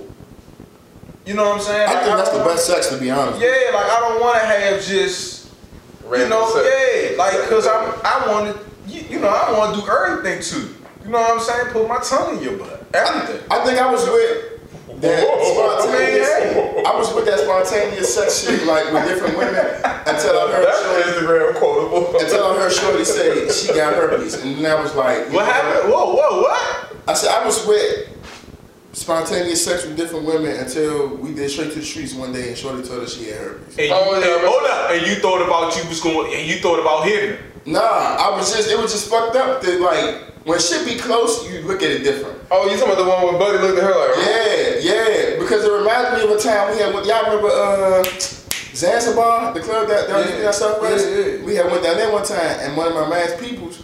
You 1.28 1.34
know 1.34 1.44
what 1.50 1.56
I'm 1.56 1.62
saying? 1.62 1.90
I 1.90 1.94
Like, 1.94 2.04
think 2.06 2.18
that's 2.18 2.30
the 2.32 2.44
best 2.46 2.66
sex, 2.68 2.88
to 2.88 2.98
be 2.98 3.12
honest. 3.12 3.42
Yeah, 3.42 3.76
like 3.76 3.84
I 3.92 3.98
don't 4.00 4.22
want 4.22 4.40
to 4.40 4.46
have 4.48 4.82
just, 4.82 5.52
you 6.04 6.30
know, 6.30 6.48
sex. 6.50 6.64
yeah, 6.64 7.18
like 7.18 7.34
because 7.44 7.68
I'm, 7.68 7.92
I 8.06 8.24
want 8.32 8.56
to, 8.56 8.64
you, 8.90 9.02
you 9.10 9.20
know, 9.20 9.28
I 9.28 9.52
want 9.58 9.76
to 9.76 9.82
do 9.82 9.88
everything 9.92 10.42
to 10.42 10.60
you. 10.62 10.76
You 11.04 11.10
know 11.12 11.20
what 11.20 11.32
I'm 11.36 11.40
saying? 11.42 11.68
Put 11.74 11.88
my 11.88 12.00
tongue 12.00 12.38
in 12.38 12.44
your 12.44 12.58
butt, 12.58 12.88
everything. 12.94 13.44
I 13.52 13.60
think 13.66 13.78
I 13.78 13.92
was 13.92 14.06
with 14.08 15.02
that 15.02 15.20
spontaneous. 15.20 16.28
hey. 16.32 16.84
I 16.88 16.96
was 16.96 17.14
with 17.14 17.26
that 17.26 17.40
spontaneous 17.40 18.16
sex 18.16 18.48
shit, 18.48 18.66
like 18.66 18.92
with 18.94 19.04
different 19.08 19.38
women, 19.38 19.56
until 20.08 20.32
I 20.40 20.52
heard 20.52 20.64
That's 20.66 20.82
Shorty, 20.82 21.12
Instagram 21.12 21.56
quotable. 21.60 22.20
until 22.20 22.46
I 22.46 22.56
heard 22.56 22.72
Shorty 22.72 23.04
say 23.04 23.50
she 23.52 23.74
got 23.76 23.94
herpes, 23.96 24.36
and 24.36 24.64
then 24.64 24.72
I 24.72 24.82
was 24.82 24.96
like, 24.96 25.28
you 25.28 25.36
What 25.36 25.46
know 25.46 25.52
happened? 25.52 25.92
Whoa, 25.92 26.16
whoa, 26.16 26.42
what? 26.42 26.96
I 27.08 27.14
said 27.14 27.32
I 27.32 27.46
was 27.46 27.66
with 27.68 28.08
spontaneous 28.98 29.64
sex 29.64 29.86
with 29.86 29.96
different 29.96 30.26
women 30.26 30.58
until 30.58 31.08
we 31.18 31.34
did 31.34 31.50
straight 31.52 31.72
to 31.72 31.80
the 31.80 31.86
streets 31.86 32.14
one 32.16 32.34
day, 32.34 32.50
and 32.50 32.58
Shorty 32.58 32.82
told 32.82 33.04
us 33.04 33.14
she 33.16 33.26
had 33.30 33.38
herpes. 33.38 33.78
And 33.78 33.88
you, 33.88 33.94
Oh, 33.94 34.20
yeah, 34.20 34.34
and- 34.38 34.48
hold 34.48 34.64
up, 34.72 34.92
and 34.92 35.06
you 35.08 35.16
thought 35.16 35.42
about 35.46 35.76
you 35.78 35.88
was 35.88 36.02
going, 36.02 36.34
and 36.34 36.48
you 36.48 36.58
thought 36.58 36.80
about 36.80 37.06
hitting. 37.06 37.32
her. 37.38 37.40
Nah, 37.66 37.80
I 37.80 38.36
was 38.36 38.56
just 38.56 38.70
it 38.72 38.78
was 38.80 38.92
just 38.94 39.10
fucked 39.10 39.36
up 39.36 39.62
that 39.62 39.82
like 39.82 40.24
when 40.46 40.58
shit 40.60 40.86
be 40.86 40.96
close, 40.96 41.48
you 41.52 41.60
look 41.62 41.84
at 41.84 41.92
it 41.92 42.00
different. 42.04 42.40
Oh, 42.50 42.64
you 42.66 42.78
talking 42.78 42.94
about 42.94 43.04
the 43.04 43.10
one 43.10 43.26
when 43.28 43.38
Buddy 43.38 43.58
looked 43.60 43.78
at 43.78 43.84
her 43.84 43.92
like, 43.94 44.18
Yeah, 44.26 44.80
yeah, 44.80 45.40
because 45.40 45.64
it 45.66 45.72
reminds 45.72 46.16
me 46.18 46.24
of 46.24 46.32
a 46.32 46.40
time 46.42 46.72
we 46.74 46.82
had. 46.82 46.96
With 46.96 47.06
Y'all 47.06 47.26
remember 47.26 47.50
uh, 47.52 48.04
Zanzibar, 48.74 49.54
the 49.54 49.60
club 49.60 49.88
that 49.90 50.08
that 50.08 50.16
was 50.18 50.30
Yeah, 50.32 50.48
in 50.48 50.54
Southwest? 50.54 51.08
yeah, 51.10 51.18
yeah. 51.18 51.44
We 51.46 51.56
had 51.56 51.66
went 51.70 51.84
down 51.84 51.98
there 51.98 52.12
one 52.12 52.24
time, 52.24 52.58
and 52.62 52.78
one 52.78 52.88
of 52.88 52.94
my 52.96 53.10
man's 53.10 53.34
peoples 53.36 53.84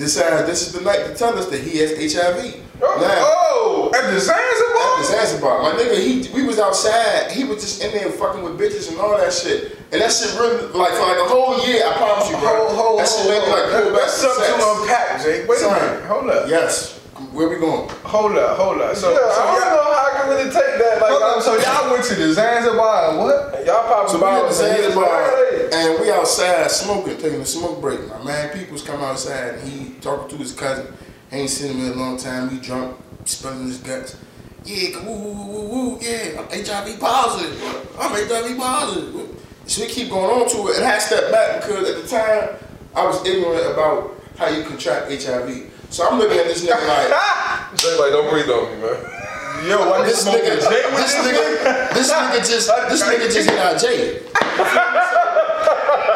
decided 0.00 0.46
this 0.48 0.66
is 0.66 0.72
the 0.72 0.80
night 0.80 1.06
to 1.06 1.14
tell 1.14 1.38
us 1.38 1.46
that 1.50 1.60
he 1.60 1.78
has 1.78 1.90
HIV. 1.92 2.56
Oh, 2.82 2.96
now, 2.98 3.12
Oh, 3.60 3.92
at 3.94 4.10
the 4.10 4.18
Zanzibar? 4.18 4.98
at 4.98 5.04
Zanzibar? 5.04 5.60
Zanzibar, 5.60 5.62
my 5.62 5.72
nigga, 5.78 6.00
he 6.00 6.32
we 6.32 6.42
was 6.48 6.58
outside. 6.58 7.30
He 7.30 7.44
was 7.44 7.60
just 7.60 7.84
in 7.84 7.92
there 7.92 8.10
fucking 8.10 8.42
with 8.42 8.58
bitches 8.58 8.88
and 8.90 8.98
all 8.98 9.16
that 9.18 9.32
shit. 9.32 9.76
And 9.92 10.00
that 10.00 10.10
shit 10.10 10.32
really, 10.40 10.64
like 10.72 10.92
for 10.96 11.04
like 11.04 11.20
a 11.20 11.28
whole 11.28 11.60
year, 11.66 11.84
I 11.86 11.92
promise 11.96 12.30
you, 12.30 12.36
bro. 12.38 12.72
Hold, 12.72 12.76
hold, 12.76 13.00
that 13.00 13.08
shit 13.08 13.28
made 13.28 13.42
me 13.44 13.50
like 13.52 13.66
pull 13.70 13.92
back 13.92 14.00
That's 14.08 14.14
something 14.14 14.48
to 14.48 14.80
unpack, 14.80 15.22
Jake. 15.22 15.48
Wait 15.48 15.58
Son. 15.58 15.76
a 15.76 15.80
minute. 15.92 16.04
Hold 16.06 16.30
up. 16.30 16.48
Yes. 16.48 16.99
Where 17.32 17.48
we 17.48 17.58
going? 17.58 17.88
Hold 18.04 18.36
up, 18.36 18.56
hold 18.56 18.80
up. 18.80 18.96
So, 18.96 19.12
yeah, 19.12 19.18
so 19.18 19.42
I 19.42 19.46
don't 19.46 19.60
y'all, 19.60 19.76
know 19.76 19.92
how 19.92 20.08
I 20.08 20.20
can 20.20 20.28
really 20.30 20.50
take 20.50 20.78
that. 20.80 20.98
Like, 21.00 21.10
hold 21.10 21.22
up, 21.22 21.36
I'm 21.36 21.42
so 21.42 21.56
y'all 21.58 21.92
went 21.92 22.04
to 22.04 22.14
the 22.14 22.32
Zanzibar 22.32 23.10
and 23.10 23.18
what? 23.18 23.66
y'all 23.66 23.84
popping 23.84 24.12
So 24.12 24.18
we 24.18 24.30
at 24.30 24.50
the 24.50 24.50
bottles 24.50 24.60
and 24.60 24.76
he 24.76 24.86
was 24.86 24.96
like, 24.96 25.06
Zanzibar 25.06 25.50
and 25.72 26.00
we 26.00 26.10
outside 26.10 26.70
smoking, 26.70 27.16
taking 27.18 27.40
a 27.40 27.46
smoke 27.46 27.80
break. 27.80 28.08
My 28.08 28.22
man 28.24 28.56
Peoples 28.56 28.82
come 28.82 29.02
outside 29.02 29.54
and 29.54 29.68
he 29.68 29.94
talking 30.00 30.28
to 30.28 30.36
his 30.36 30.52
cousin. 30.52 30.92
He 31.30 31.36
ain't 31.36 31.50
seen 31.50 31.76
him 31.76 31.86
in 31.86 31.92
a 31.92 31.94
long 31.94 32.16
time. 32.16 32.48
He 32.50 32.58
drunk, 32.58 32.96
spilling 33.24 33.66
his 33.66 33.78
guts. 33.78 34.16
Yeah, 34.64 35.04
woo, 35.04 35.16
woo, 35.16 35.32
woo, 35.32 35.68
woo, 35.68 35.98
yeah, 36.00 36.40
I'm 36.40 36.48
HIV 36.48 37.00
positive. 37.00 37.96
I'm 37.98 38.10
HIV 38.10 38.58
positive. 38.58 39.44
So 39.66 39.82
we 39.82 39.88
keep 39.88 40.10
going 40.10 40.30
on 40.30 40.48
to 40.50 40.68
it, 40.68 40.78
and 40.78 40.84
I 40.84 40.98
stepped 40.98 41.30
back 41.30 41.62
because 41.62 41.88
at 41.88 42.02
the 42.02 42.08
time 42.08 42.56
I 42.94 43.06
was 43.06 43.24
ignorant 43.24 43.72
about 43.72 44.20
how 44.36 44.48
you 44.48 44.64
contract 44.64 45.10
HIV. 45.10 45.70
So 45.90 46.08
I'm 46.08 46.18
looking 46.18 46.38
at 46.38 46.46
this 46.46 46.64
nigga 46.64 46.86
like, 46.86 47.10
Jay 47.76 47.98
like, 47.98 48.12
don't 48.14 48.30
breathe 48.30 48.48
on 48.48 48.70
me, 48.70 48.78
man. 48.80 49.66
Yo, 49.66 49.92
I 49.92 50.06
this 50.06 50.24
nigga, 50.24 50.56
this 50.56 50.64
nigga, 51.14 51.92
this 51.92 52.12
nigga 52.12 52.38
just, 52.46 52.70
this 52.88 53.02
nigga 53.02 53.26
just 53.26 53.48
got 53.50 53.78
jail. 53.80 54.22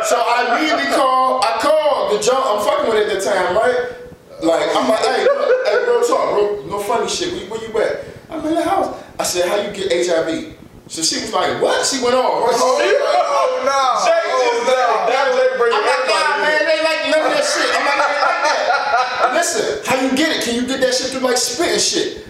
So 0.05 0.21
I 0.21 0.53
immediately 0.53 0.93
call, 0.93 1.41
I 1.41 1.57
called 1.65 2.13
the 2.13 2.21
John, 2.21 2.37
I'm 2.37 2.61
fucking 2.61 2.93
with 2.93 3.03
it 3.03 3.09
at 3.09 3.19
the 3.19 3.25
time, 3.25 3.57
right? 3.57 3.97
Like, 4.45 4.69
I'm 4.77 4.85
like, 4.85 5.01
hey, 5.01 5.25
bro, 5.25 5.49
hey, 5.65 5.81
bro, 5.89 6.05
talk, 6.05 6.25
bro, 6.37 6.61
no 6.69 6.79
funny 6.85 7.09
shit, 7.09 7.33
where, 7.33 7.57
where 7.57 7.61
you 7.65 7.73
at? 7.81 8.05
I'm 8.29 8.45
in 8.45 8.55
the 8.55 8.63
house. 8.63 9.01
I 9.19 9.25
said, 9.25 9.49
how 9.49 9.57
you 9.57 9.73
get 9.73 9.89
HIV? 9.89 10.55
So 10.93 11.01
she 11.01 11.25
was 11.25 11.33
like, 11.33 11.57
what? 11.57 11.81
She 11.89 12.05
went 12.05 12.15
off. 12.15 12.45
Right? 12.45 12.53
Oh, 12.53 13.65
no. 13.65 13.81
Jay 14.05 14.13
oh, 14.13 14.45
just 14.45 14.61
oh, 14.61 14.77
that, 14.77 15.09
that 15.09 15.27
Jay 15.33 15.57
bringing 15.57 15.81
I'm 15.81 15.89
like, 15.89 16.05
nah, 16.05 16.45
man, 16.45 16.53
everybody 16.53 16.69
they 16.69 16.79
like 16.85 17.01
none 17.09 17.25
of 17.25 17.33
that 17.33 17.47
shit. 17.49 17.73
I'm 17.73 17.89
like, 17.89 17.97
they 18.05 18.21
like 18.21 18.41
that. 18.45 18.74
Listen, 19.35 19.85
how 19.85 20.01
you 20.01 20.17
get 20.17 20.31
it? 20.31 20.45
Can 20.45 20.55
you 20.55 20.67
get 20.67 20.81
that 20.81 20.95
shit 20.95 21.11
through 21.11 21.21
like 21.21 21.37
spit 21.37 21.73
and 21.73 21.81
shit? 21.81 22.25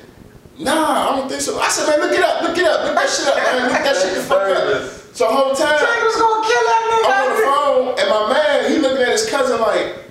Nah, 0.59 1.13
I 1.13 1.17
don't 1.17 1.29
think 1.29 1.43
so. 1.43 1.61
I 1.61 1.69
said, 1.69 1.87
man, 1.87 2.01
look 2.01 2.17
it 2.17 2.25
up, 2.25 2.43
look 2.43 2.57
it 2.57 2.65
up, 2.65 2.85
look 2.85 2.95
that 2.95 3.11
shit 3.11 3.29
up, 3.29 3.37
man, 3.37 3.63
look 3.69 3.73
that 3.73 3.97
shit 3.97 4.15
the 4.15 4.23
fuck 4.23 4.49
up. 4.49 4.91
So 5.13 5.29
the 5.29 5.35
whole 5.35 5.55
time, 5.55 5.77
was 5.77 6.17
gonna 6.17 6.47
kill 6.49 6.65
that 6.65 6.83
I'm 6.91 7.13
on 7.13 7.27
the 7.29 7.43
phone, 7.45 7.87
and 8.01 8.09
my 8.09 8.33
man, 8.33 8.71
he 8.73 8.79
looking 8.79 9.03
at 9.03 9.13
his 9.13 9.29
cousin 9.29 9.61
like, 9.61 10.11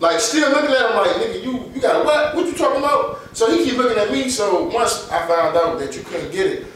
like 0.00 0.20
still 0.20 0.50
looking 0.50 0.70
at 0.70 0.90
him 0.90 0.96
like, 0.96 1.16
nigga, 1.16 1.42
you 1.42 1.72
you 1.74 1.80
got 1.80 2.04
what? 2.04 2.36
What 2.36 2.46
you 2.46 2.52
talking 2.52 2.78
about? 2.78 3.34
So 3.36 3.50
he 3.50 3.64
keep 3.64 3.78
looking 3.78 3.98
at 3.98 4.12
me. 4.12 4.28
So 4.28 4.68
once 4.68 5.08
I 5.10 5.26
found 5.26 5.56
out 5.56 5.78
that 5.78 5.96
you 5.96 6.02
couldn't 6.02 6.30
get 6.30 6.46
it, 6.46 6.66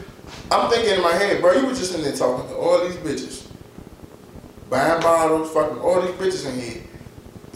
I'm 0.49 0.69
thinking 0.69 0.95
in 0.95 1.01
my 1.01 1.13
head, 1.13 1.41
bro, 1.41 1.53
you 1.53 1.67
were 1.67 1.73
just 1.73 1.93
in 1.93 2.01
there 2.01 2.15
talking 2.15 2.49
to 2.49 2.55
all 2.55 2.83
these 2.83 2.97
bitches, 2.97 3.47
buying 4.69 5.01
bottles, 5.01 5.51
fucking 5.51 5.77
all 5.79 6.01
these 6.01 6.15
bitches 6.15 6.49
in 6.51 6.59
here. 6.59 6.83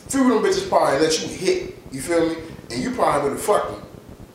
Few 0.07 0.21
of 0.35 0.41
them 0.43 0.51
bitches 0.51 0.67
probably 0.69 0.99
let 0.99 1.21
you 1.21 1.27
hit. 1.27 1.75
You 1.91 2.01
feel 2.01 2.29
me? 2.29 2.35
And 2.71 2.83
you 2.83 2.91
probably 2.91 3.29
would 3.29 3.37
have 3.37 3.41
fucked 3.45 3.71
them. 3.71 3.81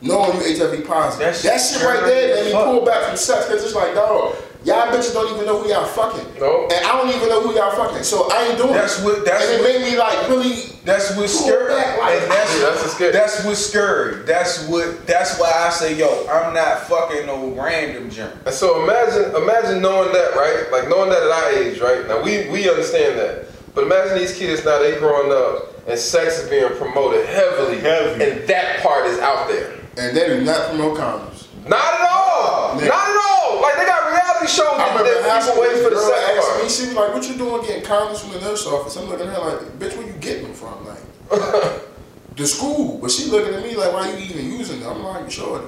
Knowing 0.01 0.33
you 0.37 0.57
HIV 0.57 0.85
positive. 0.87 1.33
That 1.33 1.43
That 1.43 1.59
shit 1.61 1.79
shit, 1.79 1.87
right 1.87 2.03
there 2.05 2.35
made 2.43 2.45
me 2.47 2.51
pull 2.53 2.83
back 2.85 3.07
from 3.07 3.17
sex 3.17 3.45
because 3.45 3.63
it's 3.63 3.75
like, 3.75 3.93
dog, 3.93 4.35
y'all 4.65 4.87
bitches 4.87 5.13
don't 5.13 5.31
even 5.33 5.45
know 5.45 5.61
who 5.61 5.69
y'all 5.69 5.85
fucking. 5.85 6.39
No. 6.39 6.63
And 6.63 6.85
I 6.85 6.97
don't 6.97 7.09
even 7.15 7.29
know 7.29 7.41
who 7.41 7.53
y'all 7.53 7.69
fucking. 7.75 8.01
So 8.03 8.27
I 8.31 8.47
ain't 8.47 8.57
doing 8.57 8.73
That's 8.73 8.99
it. 8.99 9.05
what- 9.05 9.23
that's 9.25 9.45
and 9.45 9.53
it 9.53 9.61
what- 9.61 9.81
made 9.81 9.91
me 9.91 9.97
like 9.99 10.27
really 10.27 10.67
That's 10.83 11.15
what's 11.15 11.37
Pull 11.37 11.45
scary. 11.49 11.67
back, 11.67 11.99
like- 11.99 12.21
And 12.23 12.31
that's, 12.31 12.57
Yeah, 12.57 12.65
that's 12.65 12.81
what's 12.81 12.93
scary. 12.95 13.11
That's 13.11 13.43
what's 13.45 13.65
scary. 13.67 14.15
That's 14.25 14.67
what. 14.67 15.05
That's 15.05 15.37
why 15.37 15.51
I 15.67 15.69
say, 15.69 15.93
yo, 15.93 16.25
I'm 16.27 16.55
not 16.55 16.87
fucking 16.89 17.27
no 17.27 17.49
random 17.49 18.09
junk. 18.09 18.33
And 18.47 18.55
so 18.55 18.81
imagine, 18.83 19.35
imagine 19.35 19.79
knowing 19.83 20.11
that, 20.13 20.35
right? 20.35 20.71
Like 20.71 20.89
knowing 20.89 21.11
that 21.11 21.21
at 21.21 21.29
our 21.29 21.49
age, 21.51 21.79
right? 21.79 22.07
Now 22.07 22.23
we 22.23 22.49
we 22.49 22.67
understand 22.67 23.19
that, 23.19 23.45
but 23.73 23.83
imagine 23.83 24.17
these 24.17 24.37
kids 24.37 24.63
now 24.65 24.79
they 24.79 24.97
growing 24.99 25.31
up 25.31 25.87
and 25.87 25.97
sex 25.99 26.39
is 26.39 26.49
being 26.49 26.67
promoted 26.77 27.25
heavily, 27.25 27.79
Heavy. 27.79 28.23
and 28.23 28.47
that 28.47 28.81
part 28.83 29.05
is 29.07 29.17
out 29.19 29.47
there. 29.47 29.73
and 29.97 30.15
they 30.15 30.27
do 30.27 30.41
not 30.43 30.69
promote 30.69 30.97
condoms. 30.97 31.47
Not 31.67 31.93
at 31.93 32.07
all. 32.09 32.79
Yeah. 32.81 32.87
Not 32.87 33.07
at 33.09 33.21
all. 33.29 33.61
Like 33.61 33.75
they 33.77 33.85
got 33.85 34.07
reality 34.11 34.47
shows 34.47 34.67
I 34.73 34.77
that, 34.77 34.97
remember 34.97 35.17
in 35.19 35.23
high 35.23 35.39
that 35.39 35.43
school, 35.43 35.63
people 35.63 35.75
wait 35.75 35.83
for 35.83 35.89
the 35.89 35.99
sex 36.01 36.37
asked 36.37 36.49
part. 36.49 36.63
me, 36.63 36.69
she 36.69 36.85
was 36.87 36.95
like, 36.95 37.13
"What 37.13 37.27
you 37.29 37.35
doing 37.37 37.61
getting 37.65 37.83
condoms 37.83 38.19
from 38.19 38.31
the 38.33 38.41
nurse 38.41 38.65
office?" 38.65 38.95
I'm 38.97 39.09
looking 39.09 39.27
at 39.27 39.33
her 39.35 39.41
like, 39.41 39.59
"Bitch, 39.79 39.95
where 39.97 40.07
you 40.07 40.13
getting 40.13 40.43
them 40.43 40.53
from?" 40.53 40.85
Like, 40.85 41.01
the 42.35 42.47
school. 42.47 42.97
But 43.01 43.11
she 43.11 43.29
looking 43.29 43.53
at 43.53 43.63
me 43.63 43.75
like, 43.75 43.93
"Why 43.93 44.09
you 44.11 44.17
even 44.25 44.45
using 44.57 44.79
them?" 44.79 44.89
I'm 44.97 45.03
like, 45.03 45.29
"Shorty, 45.31 45.67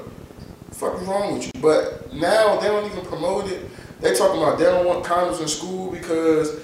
the 0.70 0.76
fuck 0.76 1.00
is 1.02 1.08
wrong 1.08 1.34
with 1.36 1.46
you?" 1.46 1.62
But 1.62 2.12
now 2.14 2.60
they 2.60 2.68
don't 2.68 2.86
even 2.90 3.06
promote 3.06 3.50
it. 3.52 3.62
They 4.02 4.16
talking 4.16 4.42
about 4.42 4.58
they 4.58 4.66
don't 4.66 4.86
want 4.86 5.06
condoms 5.06 5.42
in 5.42 5.48
school 5.48 5.92
because 5.92 6.60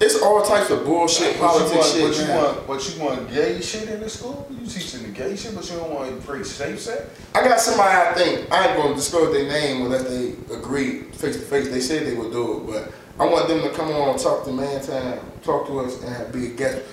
it's 0.00 0.22
all 0.22 0.42
types 0.42 0.70
of 0.70 0.84
bullshit, 0.84 1.38
politics 1.38 1.92
shit. 1.92 1.98
you 1.98 2.02
want, 2.04 2.16
what 2.16 2.20
you 2.20 2.26
now. 2.28 2.44
want? 2.44 2.68
What 2.68 2.94
you 2.94 3.02
want? 3.02 3.30
Gay 3.32 3.60
shit 3.60 3.88
in 3.88 4.00
the 4.00 4.08
school? 4.08 4.46
You 4.50 4.66
teaching 4.66 5.02
the 5.02 5.08
gay 5.08 5.34
shit, 5.36 5.54
but 5.54 5.68
you 5.70 5.76
don't 5.76 5.92
want 5.92 6.20
to 6.20 6.26
preach 6.26 6.46
safe 6.46 6.78
sex? 6.80 7.02
I 7.34 7.42
got 7.42 7.58
somebody 7.58 7.90
I 7.90 8.14
think 8.14 8.52
I 8.52 8.68
ain't 8.68 8.76
gonna 8.76 8.94
disclose 8.94 9.32
their 9.34 9.48
name 9.48 9.82
unless 9.82 10.04
they 10.04 10.34
agree 10.54 11.02
face 11.12 11.36
to 11.36 11.42
face. 11.42 11.68
They 11.68 11.80
said 11.80 12.06
they 12.06 12.14
would 12.14 12.32
do 12.32 12.58
it, 12.58 12.66
but 12.66 12.92
I 13.22 13.28
want 13.28 13.48
them 13.48 13.62
to 13.62 13.70
come 13.70 13.90
on 13.90 14.10
and 14.10 14.18
talk 14.18 14.44
to 14.44 14.52
Man 14.52 14.80
Time, 14.80 15.18
talk 15.42 15.66
to 15.66 15.80
us 15.80 16.00
and 16.02 16.32
be 16.32 16.46
a 16.46 16.50
guest. 16.50 16.84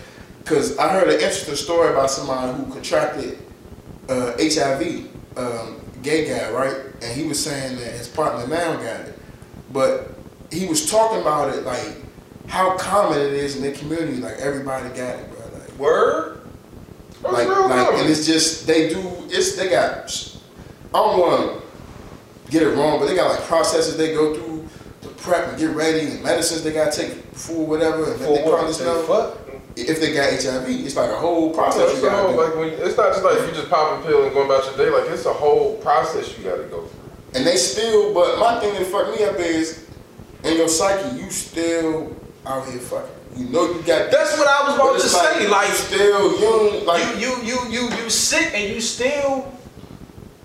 Cause 0.45 0.77
I 0.77 0.89
heard 0.89 1.07
an 1.07 1.15
interesting 1.15 1.55
story 1.55 1.89
about 1.91 2.09
somebody 2.09 2.57
who 2.57 2.71
contracted 2.71 3.39
uh, 4.09 4.33
HIV, 4.39 5.07
um, 5.37 5.81
gay 6.01 6.27
guy, 6.27 6.51
right? 6.51 6.75
And 7.01 7.19
he 7.19 7.27
was 7.27 7.43
saying 7.43 7.77
that 7.77 7.91
his 7.93 8.07
partner 8.07 8.47
now 8.47 8.75
got 8.77 9.01
it, 9.01 9.19
but 9.71 10.11
he 10.51 10.67
was 10.67 10.89
talking 10.89 11.21
about 11.21 11.53
it 11.55 11.63
like 11.63 12.04
how 12.47 12.77
common 12.77 13.19
it 13.19 13.33
is 13.33 13.55
in 13.55 13.63
the 13.63 13.71
community. 13.71 14.17
Like 14.17 14.35
everybody 14.37 14.89
got 14.89 15.19
it, 15.19 15.29
bro. 15.31 15.59
Like 15.59 15.77
Word? 15.79 16.41
That's 17.21 17.33
like, 17.33 17.47
like, 17.47 17.93
and 17.95 18.09
it's 18.09 18.25
just 18.25 18.67
they 18.67 18.89
do. 18.89 19.01
It's 19.29 19.55
they 19.55 19.69
got. 19.69 20.31
I 20.93 20.97
don't 20.97 21.19
want 21.19 21.61
to 22.45 22.51
get 22.51 22.61
it 22.61 22.69
wrong, 22.75 22.99
but 22.99 23.07
they 23.07 23.15
got 23.15 23.29
like 23.31 23.41
processes 23.47 23.97
they 23.97 24.13
go 24.13 24.33
through 24.35 24.67
to 25.01 25.07
prep 25.09 25.49
and 25.49 25.57
get 25.57 25.75
ready, 25.75 26.07
and 26.11 26.23
medicines 26.23 26.63
they 26.63 26.71
got 26.71 26.93
to 26.93 27.01
take 27.01 27.31
before 27.31 27.65
whatever, 27.65 28.11
and 28.11 28.21
For 28.21 28.35
they 28.35 28.43
what? 28.43 28.59
call 28.59 28.67
this 28.67 28.77
stuff. 28.77 29.05
fuck? 29.07 29.37
if 29.77 29.99
they 29.99 30.13
got 30.13 30.31
HIV. 30.31 30.69
It's 30.85 30.95
like 30.95 31.09
a 31.09 31.17
whole 31.17 31.53
process 31.53 31.91
It's, 31.91 32.01
you 32.01 32.07
a 32.07 32.11
gotta 32.11 32.27
whole, 32.29 32.37
like 32.37 32.55
when, 32.55 32.69
it's 32.69 32.95
not 32.95 33.11
just 33.11 33.23
like 33.25 33.39
you 33.41 33.51
just 33.53 33.69
pop 33.69 33.99
a 33.99 34.07
pill 34.07 34.23
and 34.23 34.33
going 34.33 34.45
about 34.45 34.63
your 34.65 34.77
day. 34.77 34.89
Like 34.89 35.09
it's 35.11 35.25
a 35.25 35.33
whole 35.33 35.75
process 35.77 36.37
you 36.37 36.45
got 36.45 36.55
to 36.57 36.63
go 36.63 36.85
through. 36.85 36.99
And 37.33 37.45
they 37.45 37.57
still, 37.57 38.13
but 38.13 38.39
my 38.39 38.57
thing 38.61 38.73
that 38.75 38.85
fucked 38.85 39.17
me 39.19 39.25
up 39.25 39.35
is, 39.35 39.85
in 40.45 40.55
your 40.55 40.69
psyche, 40.69 41.17
you 41.17 41.29
still 41.29 42.15
out 42.45 42.65
here 42.67 42.79
fucking. 42.79 43.11
You 43.35 43.49
know 43.49 43.65
you 43.71 43.81
got. 43.81 44.11
That's 44.11 44.37
what 44.37 44.47
I 44.47 44.67
was 44.67 44.75
about 44.75 44.89
to 44.91 44.95
it's 44.95 45.11
say. 45.11 45.43
you 45.43 45.49
Like, 45.49 45.69
still, 45.71 46.31
you 46.33 46.39
don't, 46.39 46.85
like 46.85 47.19
you, 47.19 47.35
you, 47.43 47.59
you, 47.69 47.69
you, 47.89 47.97
you 47.97 48.09
sick 48.09 48.51
and 48.53 48.73
you 48.73 48.79
still 48.81 49.51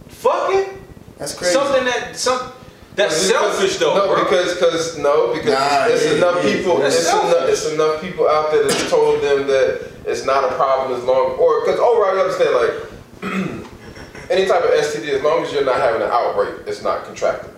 fucking 0.08 0.78
that's 1.18 1.34
crazy. 1.34 1.52
something 1.54 1.84
that 1.84 2.16
some 2.16 2.52
that's 2.96 3.28
Because- 3.28 3.54
selfish 3.56 3.76
though, 3.78 3.94
No, 3.94 4.06
bro. 4.14 4.24
because 4.24 4.54
because 4.54 4.98
no, 4.98 5.32
because 5.34 5.52
Nah, 5.54 5.86
it's 5.86 6.04
yeah, 6.04 6.12
enough 6.16 6.44
yeah. 6.44 6.52
people. 6.56 6.78
That's 6.78 6.96
It's 6.96 7.08
enough, 7.08 7.48
it's 7.48 7.66
enough 7.72 8.00
people 8.02 8.28
out 8.28 8.50
there 8.50 8.64
that 8.64 8.88
told 8.90 9.22
them 9.22 9.46
that 9.46 9.90
it's 10.06 10.24
not 10.24 10.44
a 10.50 10.54
problem 10.56 10.98
as 10.98 11.04
long 11.04 11.32
or 11.38 11.60
because 11.64 11.78
overall 11.78 12.14
you 12.16 12.20
understand 12.22 12.54
like 12.56 12.74
any 14.30 14.46
type 14.46 14.64
of 14.64 14.70
STD 14.70 15.08
as 15.10 15.22
long 15.22 15.44
as 15.44 15.52
you're 15.52 15.64
not 15.64 15.76
having 15.76 16.02
an 16.02 16.08
outbreak, 16.10 16.66
it's 16.66 16.82
not 16.82 17.04
contractable, 17.04 17.54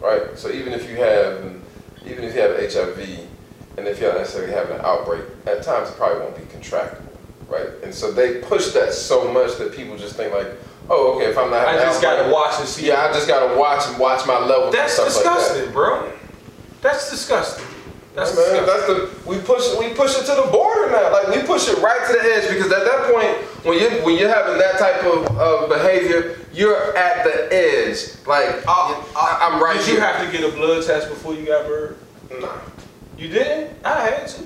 right? 0.00 0.22
So 0.38 0.50
even 0.50 0.72
if 0.72 0.88
you 0.88 0.96
have 0.96 1.44
even 2.06 2.24
if 2.24 2.34
you 2.34 2.40
have 2.40 2.56
HIV 2.58 3.28
and 3.80 3.88
if 3.88 3.98
you're 4.00 4.12
not 4.12 4.18
necessarily 4.20 4.52
having 4.52 4.76
an 4.76 4.84
outbreak, 4.84 5.22
at 5.46 5.62
times 5.62 5.88
it 5.88 5.96
probably 5.96 6.20
won't 6.20 6.36
be 6.36 6.42
contractable, 6.42 7.02
right? 7.48 7.68
And 7.82 7.92
so 7.94 8.12
they 8.12 8.40
push 8.42 8.68
that 8.72 8.92
so 8.92 9.32
much 9.32 9.56
that 9.58 9.72
people 9.74 9.96
just 9.96 10.16
think 10.16 10.32
like, 10.34 10.48
oh, 10.90 11.14
okay, 11.16 11.30
if 11.30 11.38
I'm 11.38 11.50
not 11.50 11.66
I 11.66 11.76
just 11.78 12.02
gotta 12.02 12.30
watch 12.30 12.54
and 12.60 12.68
see. 12.68 12.86
yeah, 12.88 13.06
I 13.06 13.12
just 13.12 13.26
gotta 13.26 13.58
watch 13.58 13.86
and 13.88 13.98
watch 13.98 14.26
my 14.26 14.38
levels 14.38 14.72
That's 14.74 14.98
and 14.98 15.10
stuff 15.10 15.24
like 15.24 15.34
that. 15.34 15.38
disgusting, 15.48 15.72
bro. 15.72 16.12
That's 16.82 17.10
disgusting. 17.10 17.64
That's 18.14 18.30
Hey, 18.36 18.52
man, 18.52 18.66
disgusting. 18.66 18.96
that's 18.98 19.24
the 19.24 19.28
we 19.30 19.38
push 19.38 19.64
we 19.78 19.94
push 19.94 20.16
it 20.18 20.26
to 20.26 20.34
the 20.44 20.48
border 20.52 20.90
now. 20.90 21.12
Like 21.12 21.28
we 21.28 21.42
push 21.42 21.68
it 21.68 21.78
right 21.78 22.04
to 22.06 22.12
the 22.12 22.20
edge 22.34 22.48
because 22.50 22.70
at 22.72 22.84
that 22.84 23.12
point 23.12 23.36
when 23.64 23.78
you 23.78 23.88
when 24.04 24.18
you're 24.18 24.28
having 24.28 24.58
that 24.58 24.78
type 24.78 25.02
of, 25.04 25.26
of 25.38 25.68
behavior, 25.68 26.36
you're 26.52 26.96
at 26.96 27.24
the 27.24 27.48
edge. 27.54 27.98
Like 28.26 28.62
Uh, 28.66 29.00
I, 29.16 29.48
am 29.52 29.62
right 29.62 29.76
Did 29.78 29.86
here. 29.86 29.94
you 29.94 30.00
have 30.00 30.26
to 30.26 30.32
get 30.36 30.42
a 30.46 30.52
blood 30.54 30.84
test 30.84 31.08
before 31.08 31.34
you 31.34 31.46
got 31.46 31.68
married? 31.68 31.96
Nah, 32.40 32.48
You 33.20 33.28
didn't? 33.28 33.76
I 33.84 34.00
had 34.00 34.26
to. 34.28 34.42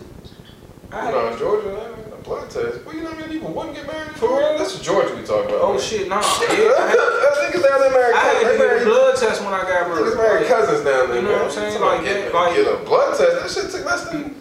I 0.90 1.04
had 1.06 1.14
know, 1.14 1.28
in 1.32 1.38
Georgia, 1.38 1.68
man, 1.68 2.12
a 2.12 2.16
blood 2.22 2.50
test. 2.50 2.84
Well, 2.84 2.94
you 2.94 3.02
know 3.02 3.10
how 3.12 3.18
many 3.20 3.32
people 3.34 3.52
wouldn't 3.52 3.76
get 3.76 3.87
married 3.87 4.10
For 4.16 4.28
real? 4.37 4.58
That's 4.58 4.80
Georgia 4.80 5.14
we 5.14 5.22
talking 5.22 5.50
about. 5.50 5.62
Oh 5.62 5.72
man. 5.74 5.80
shit, 5.80 6.08
nah. 6.08 6.18
Yeah, 6.42 6.58
Yeah, 6.58 6.74
I 6.74 6.87
had, 6.90 6.98
I 6.98 7.32
think 7.38 7.54
it's 7.54 7.62
down 7.64 7.80
there 7.80 7.90
married 7.90 8.14
I 8.14 8.18
had 8.18 8.34
to 8.34 8.44
cousins. 8.44 8.58
get 8.58 8.82
a 8.82 8.84
blood 8.84 9.16
test 9.16 9.44
when 9.44 9.54
I 9.54 9.62
got 9.62 9.88
married. 9.88 10.04
Niggas 10.04 10.16
married 10.16 10.46
cousins 10.48 10.84
down 10.84 11.08
there, 11.08 11.16
You 11.16 11.22
know 11.22 11.28
man. 11.30 11.38
what 11.38 11.44
I'm 11.46 11.50
saying? 11.52 11.72
You 11.72 11.78
talking 11.78 12.04
Like, 12.04 12.14
get, 12.14 12.34
like- 12.34 12.56
get 12.56 12.66
a 12.66 12.84
blood 12.84 13.16
test. 13.16 13.32
That 13.56 13.62
shit 13.62 13.70
took 13.70 13.84
less 13.87 14.10
than 14.10 14.34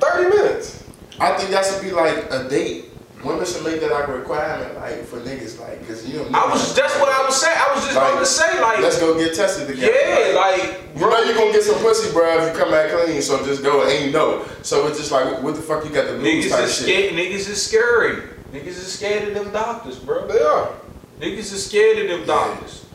30 0.00 0.28
minutes. 0.36 0.84
I 1.20 1.36
think 1.36 1.50
that 1.50 1.64
should 1.66 1.82
be 1.82 1.90
like 1.92 2.32
a 2.32 2.48
date. 2.48 2.86
Women 3.22 3.44
should 3.44 3.64
make 3.64 3.80
that 3.82 3.90
like 3.92 4.08
a 4.08 4.12
requirement, 4.16 4.76
like 4.76 5.04
for 5.04 5.18
niggas, 5.20 5.60
like, 5.60 5.86
cause 5.86 6.08
you 6.08 6.18
know. 6.20 6.28
I 6.32 6.50
was. 6.50 6.74
That's 6.74 6.98
what 6.98 7.10
I 7.10 7.22
was 7.26 7.36
saying. 7.38 7.58
I 7.58 7.74
was 7.74 7.84
just 7.84 7.94
Like, 7.96 8.12
about 8.12 8.20
to 8.20 8.26
say, 8.26 8.60
like, 8.62 8.78
Let's 8.80 8.98
go 8.98 9.14
get 9.18 9.34
tested 9.34 9.68
together. 9.68 9.92
yeah, 9.92 10.34
like, 10.34 10.80
You 10.96 11.00
know 11.02 11.20
you 11.22 11.34
gonna 11.34 11.52
get 11.52 11.62
some 11.62 11.78
pussy, 11.80 12.10
bro, 12.12 12.38
if 12.42 12.54
you 12.54 12.58
come 12.58 12.70
back 12.70 12.90
clean. 12.90 13.20
So 13.20 13.44
just 13.44 13.62
go 13.62 13.86
and 13.86 14.06
you 14.06 14.10
know. 14.10 14.46
So 14.62 14.86
it's 14.86 14.98
just 14.98 15.12
like, 15.12 15.42
what 15.42 15.54
the 15.54 15.60
fuck 15.60 15.84
you 15.84 15.90
got 15.90 16.04
to 16.06 16.12
lose 16.12 16.46
niggas 16.46 16.50
type 16.50 16.64
is 16.64 16.74
shit. 16.76 16.84
scared. 16.86 17.12
Niggas 17.14 17.48
is 17.50 17.62
scary. 17.62 18.22
Niggas 18.52 18.66
is 18.68 18.92
scared 18.92 19.28
of 19.28 19.34
them 19.34 19.52
doctors, 19.52 19.98
bro. 19.98 20.26
They 20.26 20.40
are. 20.40 20.72
Niggas 21.20 21.52
is 21.52 21.66
scared 21.66 21.98
of 21.98 22.08
them 22.08 22.26
doctors. 22.26 22.86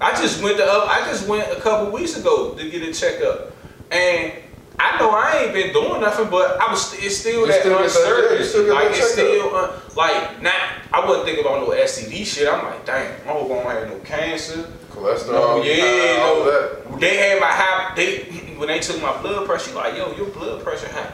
I 0.00 0.12
just 0.20 0.42
went 0.42 0.58
to 0.58 0.64
up. 0.64 0.88
I 0.88 1.04
just 1.10 1.26
went 1.26 1.50
a 1.50 1.60
couple 1.60 1.92
weeks 1.92 2.16
ago 2.16 2.54
to 2.54 2.70
get 2.70 2.82
a 2.82 2.92
checkup, 2.92 3.52
and 3.90 4.32
I 4.78 4.98
know 4.98 5.10
I 5.10 5.44
ain't 5.44 5.52
been 5.52 5.72
doing 5.72 6.00
nothing, 6.00 6.28
but 6.30 6.60
I 6.60 6.70
was. 6.70 6.94
It's 6.94 7.18
still 7.18 7.40
You 7.40 7.46
that 7.46 7.60
still 7.60 7.88
still 7.88 8.74
Like 8.74 8.88
it's 8.90 9.12
still 9.12 9.54
uh, 9.54 9.80
like 9.96 10.42
now. 10.42 10.76
I 10.92 11.06
wasn't 11.06 11.26
thinking 11.26 11.44
about 11.44 11.66
no 11.66 11.74
STD 11.74 12.24
shit. 12.24 12.48
I'm 12.48 12.64
like, 12.64 12.84
damn, 12.84 13.12
I 13.28 13.32
hope 13.32 13.50
I 13.50 13.54
don't 13.54 13.70
have 13.70 13.88
no 13.88 13.98
cancer. 14.00 14.70
Cholesterol. 14.90 15.32
No, 15.32 15.62
yeah, 15.62 16.16
no. 16.18 16.44
that. 16.44 17.00
They 17.00 17.16
had 17.16 17.40
my 17.40 17.48
high. 17.48 17.94
They 17.94 18.24
when 18.56 18.68
they 18.68 18.80
took 18.80 19.00
my 19.00 19.20
blood 19.22 19.46
pressure, 19.46 19.70
she 19.70 19.76
like, 19.76 19.96
yo, 19.96 20.14
your 20.16 20.28
blood 20.28 20.62
pressure 20.62 20.88
high. 20.88 21.12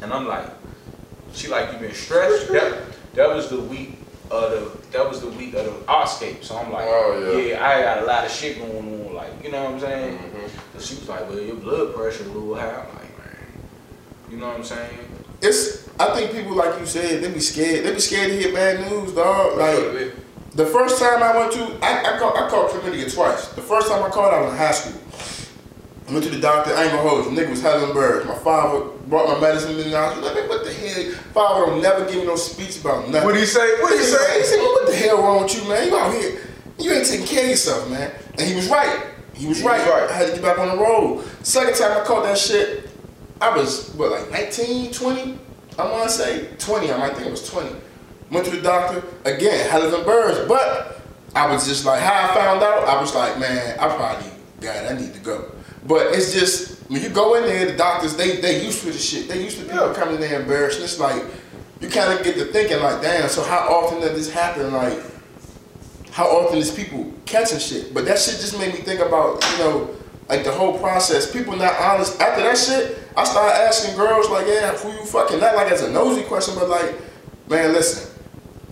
And 0.00 0.12
I'm 0.12 0.26
like, 0.26 0.48
she 1.32 1.48
like, 1.48 1.72
you 1.72 1.78
been 1.78 1.94
stressed. 1.94 2.48
That 2.48 2.82
that 3.14 3.28
was 3.28 3.50
the 3.50 3.60
week 3.60 4.01
of 4.32 4.50
the 4.50 4.88
that 4.98 5.08
was 5.08 5.20
the 5.20 5.28
week 5.28 5.54
of 5.54 5.64
the 5.64 5.72
Oscape. 5.88 6.42
So 6.42 6.56
I'm 6.56 6.72
like, 6.72 6.84
Oh, 6.86 7.38
yeah. 7.38 7.64
I 7.64 7.82
got 7.82 8.02
a 8.02 8.06
lot 8.06 8.24
of 8.24 8.30
shit 8.30 8.58
going 8.58 9.06
on. 9.08 9.14
Like, 9.14 9.30
you 9.44 9.50
know 9.50 9.62
what 9.64 9.74
I'm 9.74 9.80
saying? 9.80 10.18
Mhm. 10.18 10.50
So 10.74 10.80
she 10.80 10.94
was 11.00 11.08
like, 11.08 11.28
well, 11.28 11.40
your 11.40 11.56
blood 11.56 11.94
pressure 11.94 12.24
a 12.24 12.28
little 12.28 12.54
high. 12.54 12.70
I'm 12.70 12.88
like, 12.88 13.18
man, 13.18 13.36
you 14.30 14.36
know 14.38 14.48
what 14.48 14.56
I'm 14.56 14.64
saying? 14.64 14.98
It's. 15.40 15.88
I 16.00 16.14
think 16.14 16.32
people 16.32 16.54
like 16.56 16.78
you 16.80 16.86
said, 16.86 17.22
they 17.22 17.30
be 17.30 17.40
scared. 17.40 17.84
They 17.84 17.92
be 17.92 18.00
scared 18.00 18.30
to 18.30 18.38
hear 18.40 18.52
bad 18.54 18.90
news, 18.90 19.12
dog. 19.12 19.58
Like 19.58 20.12
the 20.54 20.66
first 20.66 20.98
time 20.98 21.22
I 21.22 21.36
went 21.38 21.52
to, 21.52 21.78
I 21.84 22.14
I 22.14 22.18
caught, 22.18 22.36
I 22.36 22.48
caught 22.48 22.70
chlamydia 22.70 23.12
twice. 23.14 23.48
The 23.48 23.62
first 23.62 23.88
time 23.88 24.02
I 24.02 24.08
caught, 24.08 24.32
I 24.34 24.40
was 24.42 24.52
in 24.52 24.58
high 24.58 24.72
school. 24.72 25.00
I 26.08 26.12
went 26.12 26.24
to 26.24 26.30
the 26.30 26.40
doctor. 26.40 26.74
I 26.74 26.84
ain't 26.84 26.92
gonna 26.92 27.08
hold 27.08 27.24
you. 27.26 27.30
Nigga 27.30 27.50
was 27.50 27.62
Helen 27.62 27.92
Bird. 27.92 28.26
My 28.26 28.34
father 28.34 28.86
brought 29.06 29.28
my 29.28 29.40
medicine 29.40 29.78
in 29.78 29.90
the 29.90 29.96
house. 29.96 30.16
Like, 30.16 30.48
what 30.48 30.64
the 30.64 30.72
hell? 30.72 31.12
Father 31.32 31.66
don't 31.66 31.82
never 31.82 32.04
give 32.06 32.16
me 32.16 32.24
no 32.26 32.36
speech 32.36 32.80
about 32.80 33.08
nothing. 33.08 33.24
What 33.24 33.36
he 33.36 33.46
say? 33.46 33.80
What 33.80 33.92
he 33.92 33.98
He 33.98 34.04
say? 34.04 34.38
He 34.40 34.44
said, 34.44 34.58
what 34.60 34.86
the 34.88 34.96
hell 34.96 35.18
wrong 35.22 35.42
with 35.44 35.54
you, 35.54 35.68
man? 35.68 35.88
You 35.88 35.96
out 35.96 36.12
here, 36.12 36.40
you 36.78 36.92
ain't 36.92 37.06
taking 37.06 37.26
care 37.26 37.44
of 37.44 37.50
yourself, 37.50 37.88
man. 37.88 38.10
And 38.38 38.48
he 38.48 38.54
was 38.54 38.68
right. 38.68 39.06
He 39.34 39.46
was 39.46 39.60
He 39.60 39.66
right. 39.66 39.78
was 39.78 39.88
right. 39.88 40.10
I 40.10 40.12
had 40.12 40.26
to 40.28 40.32
get 40.32 40.42
back 40.42 40.58
on 40.58 40.76
the 40.76 40.82
road. 40.82 41.24
Second 41.42 41.74
time 41.76 42.00
I 42.00 42.04
caught 42.04 42.24
that 42.24 42.36
shit, 42.36 42.90
I 43.40 43.56
was, 43.56 43.90
what, 43.94 44.10
like 44.10 44.30
19, 44.30 44.92
20? 44.92 45.38
I 45.78 45.90
want 45.90 46.04
to 46.04 46.10
say 46.10 46.48
20. 46.58 46.92
I 46.92 46.98
might 46.98 47.14
think 47.14 47.28
it 47.28 47.30
was 47.30 47.48
20. 47.48 47.74
Went 48.30 48.44
to 48.46 48.50
the 48.50 48.60
doctor, 48.60 49.02
again, 49.24 49.68
had 49.70 49.82
them 49.82 50.04
birds. 50.04 50.48
But 50.48 51.00
I 51.34 51.50
was 51.52 51.66
just 51.66 51.84
like, 51.84 52.00
how 52.00 52.30
I 52.30 52.34
found 52.34 52.62
out, 52.62 52.88
I 52.88 53.00
was 53.00 53.14
like, 53.14 53.38
man, 53.38 53.78
I 53.78 53.88
probably 53.94 54.30
got 54.60 54.76
it. 54.84 54.90
I 54.92 55.00
need 55.00 55.14
to 55.14 55.20
go. 55.20 55.51
But 55.86 56.14
it's 56.14 56.32
just, 56.32 56.78
when 56.90 57.02
you 57.02 57.08
go 57.08 57.34
in 57.34 57.42
there, 57.44 57.66
the 57.66 57.76
doctors, 57.76 58.16
they 58.16 58.36
they 58.36 58.64
used 58.64 58.80
to 58.82 58.92
the 58.92 58.98
shit. 58.98 59.28
They 59.28 59.42
used 59.42 59.58
to 59.58 59.64
people 59.64 59.88
Yeah. 59.88 59.94
coming 59.94 60.14
in 60.16 60.20
there 60.20 60.40
embarrassed. 60.40 60.80
It's 60.80 60.98
like, 61.00 61.22
you 61.80 61.88
kind 61.88 62.16
of 62.16 62.24
get 62.24 62.36
to 62.36 62.44
thinking 62.46 62.80
like, 62.80 63.02
damn, 63.02 63.28
so 63.28 63.42
how 63.42 63.68
often 63.68 64.00
does 64.00 64.12
this 64.14 64.32
happen? 64.32 64.72
Like, 64.72 64.98
how 66.12 66.26
often 66.26 66.58
is 66.58 66.70
people 66.70 67.12
catching 67.26 67.58
shit? 67.58 67.92
But 67.92 68.04
that 68.04 68.18
shit 68.18 68.34
just 68.40 68.56
made 68.58 68.72
me 68.74 68.80
think 68.80 69.00
about, 69.00 69.44
you 69.52 69.58
know, 69.58 69.90
like 70.28 70.44
the 70.44 70.52
whole 70.52 70.78
process. 70.78 71.30
People 71.30 71.56
not 71.56 71.74
honest. 71.80 72.20
After 72.20 72.42
that 72.44 72.56
shit, 72.56 72.98
I 73.16 73.24
started 73.24 73.56
asking 73.62 73.96
girls 73.96 74.28
like, 74.30 74.46
yeah, 74.46 74.72
who 74.76 74.92
you 74.92 75.04
fucking? 75.04 75.40
Not 75.40 75.56
like 75.56 75.72
as 75.72 75.82
a 75.82 75.90
nosy 75.90 76.22
question, 76.22 76.54
but 76.56 76.68
like, 76.68 76.94
man, 77.48 77.72
listen, 77.72 78.08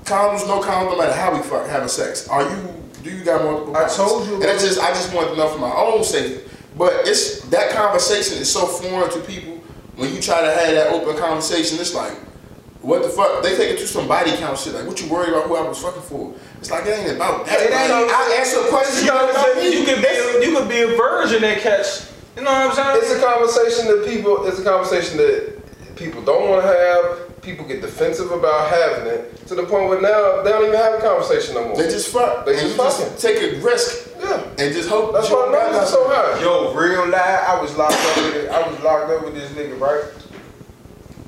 condoms, 0.05 0.47
no 0.47 0.61
condoms, 0.61 0.93
no 0.93 0.99
matter 0.99 1.13
how 1.13 1.35
we 1.35 1.43
fuck 1.43 1.67
having 1.69 1.89
sex. 1.89 2.29
Are 2.29 2.43
you? 2.49 2.75
Do 3.03 3.11
you 3.11 3.25
got 3.25 3.43
multiple? 3.43 3.75
I 3.77 3.89
told 3.89 4.29
you 4.29 4.35
And 4.35 4.45
it's 4.45 4.63
just, 4.63 4.79
I 4.79 4.89
just 4.89 5.13
want 5.15 5.31
to 5.31 5.37
know 5.37 5.49
for 5.49 5.59
my 5.59 5.73
own 5.73 6.05
safety. 6.05 6.47
But 6.77 6.93
it's 7.09 7.41
that 7.51 7.71
conversation 7.71 8.39
is 8.39 8.51
so 8.53 8.67
foreign 8.67 9.11
to 9.11 9.21
people. 9.21 9.57
When 9.97 10.15
you 10.15 10.21
try 10.21 10.41
to 10.41 10.47
have 10.51 10.75
that 10.75 10.93
open 10.95 11.17
conversation, 11.19 11.79
it's 11.79 11.95
like, 11.95 12.13
what 12.81 13.03
the 13.03 13.09
fuck? 13.11 13.43
They 13.43 13.55
take 13.57 13.71
it 13.73 13.79
to 13.81 13.87
some 13.87 14.09
body 14.09 14.33
count 14.37 14.59
shit. 14.59 14.73
Like, 14.73 14.87
what 14.87 15.01
you 15.03 15.09
worried 15.11 15.31
about 15.31 15.45
who 15.47 15.57
I 15.57 15.63
was 15.69 15.79
fucking 15.83 16.01
for? 16.03 16.33
It's 16.59 16.71
like, 16.71 16.87
it 16.87 16.99
ain't 16.99 17.17
about 17.17 17.45
that. 17.47 17.61
It 17.61 17.65
ain't- 17.73 17.91
Like, 17.91 18.11
I 18.11 18.37
answer 18.41 18.61
questions 18.71 19.03
you 19.03 19.09
know 19.11 19.29
about 19.29 19.57
me. 19.57 19.79
You 19.79 19.85
could 19.85 20.01
be 20.01 20.09
a, 20.09 20.41
you 20.47 20.57
could 20.57 20.69
be 20.69 20.81
a 20.81 20.97
virgin 20.97 21.43
that 21.43 21.59
catch. 21.61 22.07
You 22.37 22.43
know 22.43 22.51
what 22.51 22.71
I'm 22.71 22.75
saying? 22.75 23.01
It's 23.03 23.13
a 23.13 23.21
conversation 23.21 23.87
that 23.89 24.07
people. 24.09 24.47
It's 24.47 24.59
a 24.61 24.65
conversation 24.65 25.19
that 25.19 25.97
people 25.97 26.23
don't 26.23 26.49
want 26.49 26.63
to 26.63 26.69
have. 26.69 27.30
People 27.43 27.67
get 27.67 27.81
defensive 27.81 28.31
about 28.33 28.69
having 28.71 29.07
it 29.07 29.47
to 29.47 29.55
the 29.55 29.63
point 29.65 29.89
where 29.89 30.01
now 30.01 30.43
they 30.43 30.51
don't 30.51 30.65
even 30.67 30.77
have 30.77 30.95
a 30.95 31.01
conversation 31.01 31.55
no 31.55 31.69
more. 31.69 31.77
They 31.77 31.85
just 31.85 32.13
fuck. 32.13 32.45
They 32.45 32.53
just 32.53 32.67
you 32.67 32.73
fucking. 32.75 33.07
just 33.07 33.23
take 33.23 33.37
a 33.43 33.61
risk 33.61 34.11
yeah, 34.21 34.43
and 34.59 34.75
just 34.75 34.89
hope 34.91 35.15
that's 35.15 35.31
you 35.31 35.37
why 35.37 35.45
don't 35.47 35.53
got 35.53 35.73
numbers 35.73 35.81
are 35.81 35.87
so 35.87 36.07
nothing. 36.09 36.37
high. 36.37 36.43
Yo, 36.43 36.75
real 36.75 37.09
lie. 37.09 37.45
I 37.49 37.61
was 37.61 37.75
locked 37.77 37.95
up 37.95 38.17
with 38.17 38.35
it. 38.37 38.51
I 38.51 38.69
was 38.69 38.79
locked 38.81 39.11
up 39.11 39.25
with 39.25 39.35
this 39.35 39.51
nigga, 39.53 39.81
right? 39.81 40.05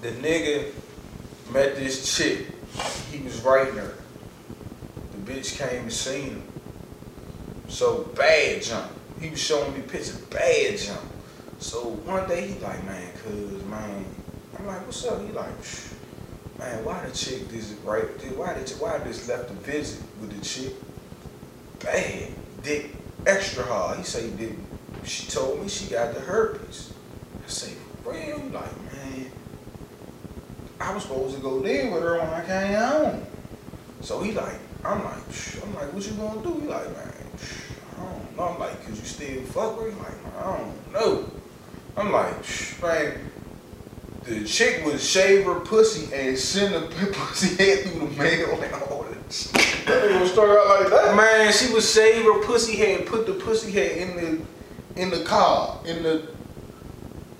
The 0.02 0.10
nigga 0.20 0.72
met 1.52 1.76
this 1.76 2.14
chick. 2.16 2.46
He 3.10 3.22
was 3.22 3.40
writing 3.40 3.76
her. 3.76 3.94
The 5.12 5.32
bitch 5.32 5.56
came 5.56 5.82
and 5.82 5.92
seen 5.92 6.30
him. 6.30 6.42
So 7.68 8.02
bad 8.14 8.62
jump. 8.62 8.90
He 9.20 9.30
was 9.30 9.40
showing 9.40 9.72
me 9.72 9.80
pictures, 9.80 10.18
bad 10.18 10.76
jump. 10.78 11.00
So 11.58 11.90
one 12.04 12.28
day 12.28 12.48
he 12.48 12.58
like, 12.58 12.84
man, 12.84 13.10
cuz 13.24 13.64
man, 13.64 14.04
I'm 14.58 14.66
like, 14.66 14.84
what's 14.84 15.04
up? 15.06 15.24
He 15.24 15.32
like, 15.32 15.52
"Shh, 15.64 15.91
man, 16.62 16.84
why 16.84 17.04
the 17.06 17.14
chick 17.14 17.48
this 17.48 17.72
right? 17.84 18.04
Why 18.36 18.54
did 18.54 18.70
why 18.78 18.98
this 18.98 19.28
left 19.28 19.50
a 19.50 19.54
visit 19.54 20.02
with 20.20 20.38
the 20.38 20.44
chick? 20.44 20.74
Bad, 21.80 22.30
dick 22.62 22.94
extra 23.26 23.64
hard. 23.64 23.98
He 23.98 24.04
say 24.04 24.30
he 24.30 24.36
didn't. 24.36 24.64
She 25.04 25.26
told 25.26 25.60
me 25.60 25.68
she 25.68 25.90
got 25.90 26.14
the 26.14 26.20
herpes. 26.20 26.92
I 27.44 27.48
say, 27.48 27.72
real? 28.04 28.38
Like, 28.52 28.92
man, 28.92 29.30
I 30.80 30.94
was 30.94 31.02
supposed 31.02 31.34
to 31.36 31.42
go 31.42 31.60
there 31.60 31.90
with 31.90 32.02
her 32.02 32.18
when 32.18 32.28
I 32.28 32.44
came 32.44 32.74
home. 32.74 33.26
So 34.00 34.22
he 34.22 34.32
like, 34.32 34.58
I'm 34.84 35.04
like. 35.04 35.16
I'm 35.62 35.74
like, 35.74 35.92
what 35.92 36.06
you 36.06 36.12
gonna 36.12 36.42
do? 36.42 36.60
He 36.60 36.66
like, 36.68 36.84
man, 36.96 37.12
I 37.98 38.04
don't 38.04 38.36
know. 38.36 38.48
I'm 38.48 38.60
like, 38.60 38.84
cause 38.86 38.98
you 38.98 39.06
still 39.06 39.42
fuck 39.44 39.78
her? 39.80 39.90
He 39.90 39.96
like, 39.96 40.36
I 40.38 40.56
don't 40.56 40.92
know. 40.92 41.30
I'm 41.96 42.12
like, 42.12 42.34
man, 42.80 43.31
the 44.24 44.44
chick 44.44 44.84
would 44.84 45.00
shave 45.00 45.44
her 45.44 45.60
pussy 45.60 46.12
and 46.14 46.38
send 46.38 46.74
the 46.74 47.06
pussy 47.12 47.56
head 47.56 47.80
through 47.80 48.08
the 48.08 48.16
mail 48.16 48.62
and 48.62 48.74
all 48.84 49.04
that 49.04 49.32
shit. 49.32 49.52
That 49.86 50.04
nigga 50.04 50.20
was 50.20 50.30
struck 50.30 50.48
out 50.48 50.80
like 50.80 50.90
that. 50.90 51.16
Man, 51.16 51.52
she 51.52 51.72
would 51.72 51.82
shave 51.82 52.24
her 52.24 52.42
pussy 52.44 52.76
head 52.76 53.00
and 53.00 53.08
put 53.08 53.26
the 53.26 53.34
pussy 53.34 53.72
head 53.72 53.98
in 53.98 54.16
the 54.16 55.00
in 55.02 55.10
the 55.10 55.24
car, 55.24 55.80
in 55.86 56.02
the 56.02 56.28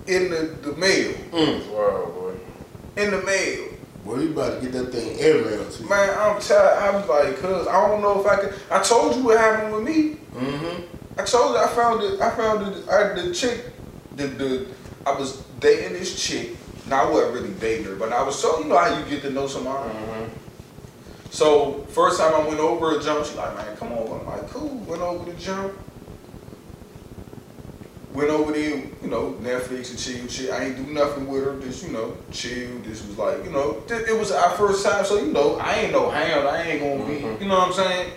in 0.07 0.31
the, 0.31 0.57
the 0.63 0.73
mail. 0.77 1.15
Wow, 1.33 2.11
boy. 2.13 2.35
In 2.97 3.11
the 3.13 3.23
mail. 3.23 3.69
Boy, 4.05 4.19
you 4.19 4.31
about 4.33 4.61
to 4.61 4.69
get 4.69 4.73
that 4.73 4.93
thing 4.93 5.17
airmailed 5.19 5.77
to 5.77 5.83
you. 5.85 5.89
Man, 5.89 6.11
I'm 6.19 6.41
tired. 6.41 6.79
I'm 6.79 7.09
like, 7.09 7.37
cuz 7.37 7.69
I 7.69 7.89
don't 7.89 8.03
know 8.03 8.21
if 8.21 8.27
I 8.27 8.37
could 8.37 8.55
I 8.71 8.83
told 8.83 9.17
you 9.17 9.23
what 9.23 9.39
happened 9.39 9.75
with 9.75 9.85
me. 9.85 10.17
Mm-hmm. 10.35 11.21
I 11.21 11.25
told 11.25 11.53
you 11.53 11.59
I 11.59 11.69
found 11.69 12.03
it. 12.03 12.21
I 12.21 12.31
found 12.31 12.67
it. 12.67 12.89
I, 12.89 13.13
the 13.13 13.33
chick, 13.33 13.67
the 14.17 14.27
the 14.27 14.67
I 15.07 15.13
was 15.13 15.43
dating 15.61 15.93
this 15.93 16.21
chick. 16.21 16.57
Now 16.93 17.09
I 17.09 17.11
wasn't 17.11 17.33
really 17.33 17.55
dating 17.55 17.87
her, 17.87 17.97
but 17.97 18.13
I 18.13 18.23
was 18.23 18.39
so 18.39 18.61
you 18.61 18.67
know 18.67 18.77
how 18.77 18.95
you 18.99 19.03
get 19.07 19.23
to 19.23 19.31
know 19.31 19.47
somebody. 19.47 19.89
Mm-hmm. 19.89 20.25
So 21.31 21.85
first 21.89 22.21
time 22.21 22.35
I 22.35 22.47
went 22.47 22.61
over 22.61 22.99
a 22.99 23.03
jump, 23.03 23.25
she 23.25 23.35
like, 23.35 23.57
man, 23.57 23.75
come 23.79 23.93
over. 23.95 24.19
I'm 24.21 24.27
like, 24.27 24.47
cool. 24.51 24.69
Went 24.87 25.01
over 25.01 25.25
the 25.31 25.35
jump. 25.39 25.73
Went 28.13 28.29
over 28.29 28.53
there, 28.53 28.77
you 28.77 29.09
know, 29.09 29.33
Netflix 29.41 29.89
and 29.89 29.99
chill, 29.99 30.29
shit. 30.29 30.51
I 30.51 30.67
ain't 30.67 30.77
do 30.77 30.93
nothing 30.93 31.27
with 31.29 31.43
her. 31.43 31.59
Just 31.61 31.83
you 31.87 31.95
know, 31.95 32.15
chill. 32.31 32.79
This 32.81 33.07
was 33.07 33.17
like, 33.17 33.43
you 33.43 33.51
know, 33.51 33.83
it 33.89 34.19
was 34.19 34.31
our 34.31 34.51
first 34.51 34.85
time, 34.85 35.07
so 35.07 35.19
you 35.19 35.33
know, 35.33 35.57
I 35.57 35.77
ain't 35.77 35.93
no 35.93 36.11
hound. 36.11 36.47
I 36.47 36.63
ain't 36.63 36.83
gonna 36.83 37.07
be, 37.11 37.23
Mhm. 37.23 37.41
you 37.41 37.49
know 37.49 37.57
what 37.59 37.69
I'm 37.69 37.73
saying? 37.73 38.11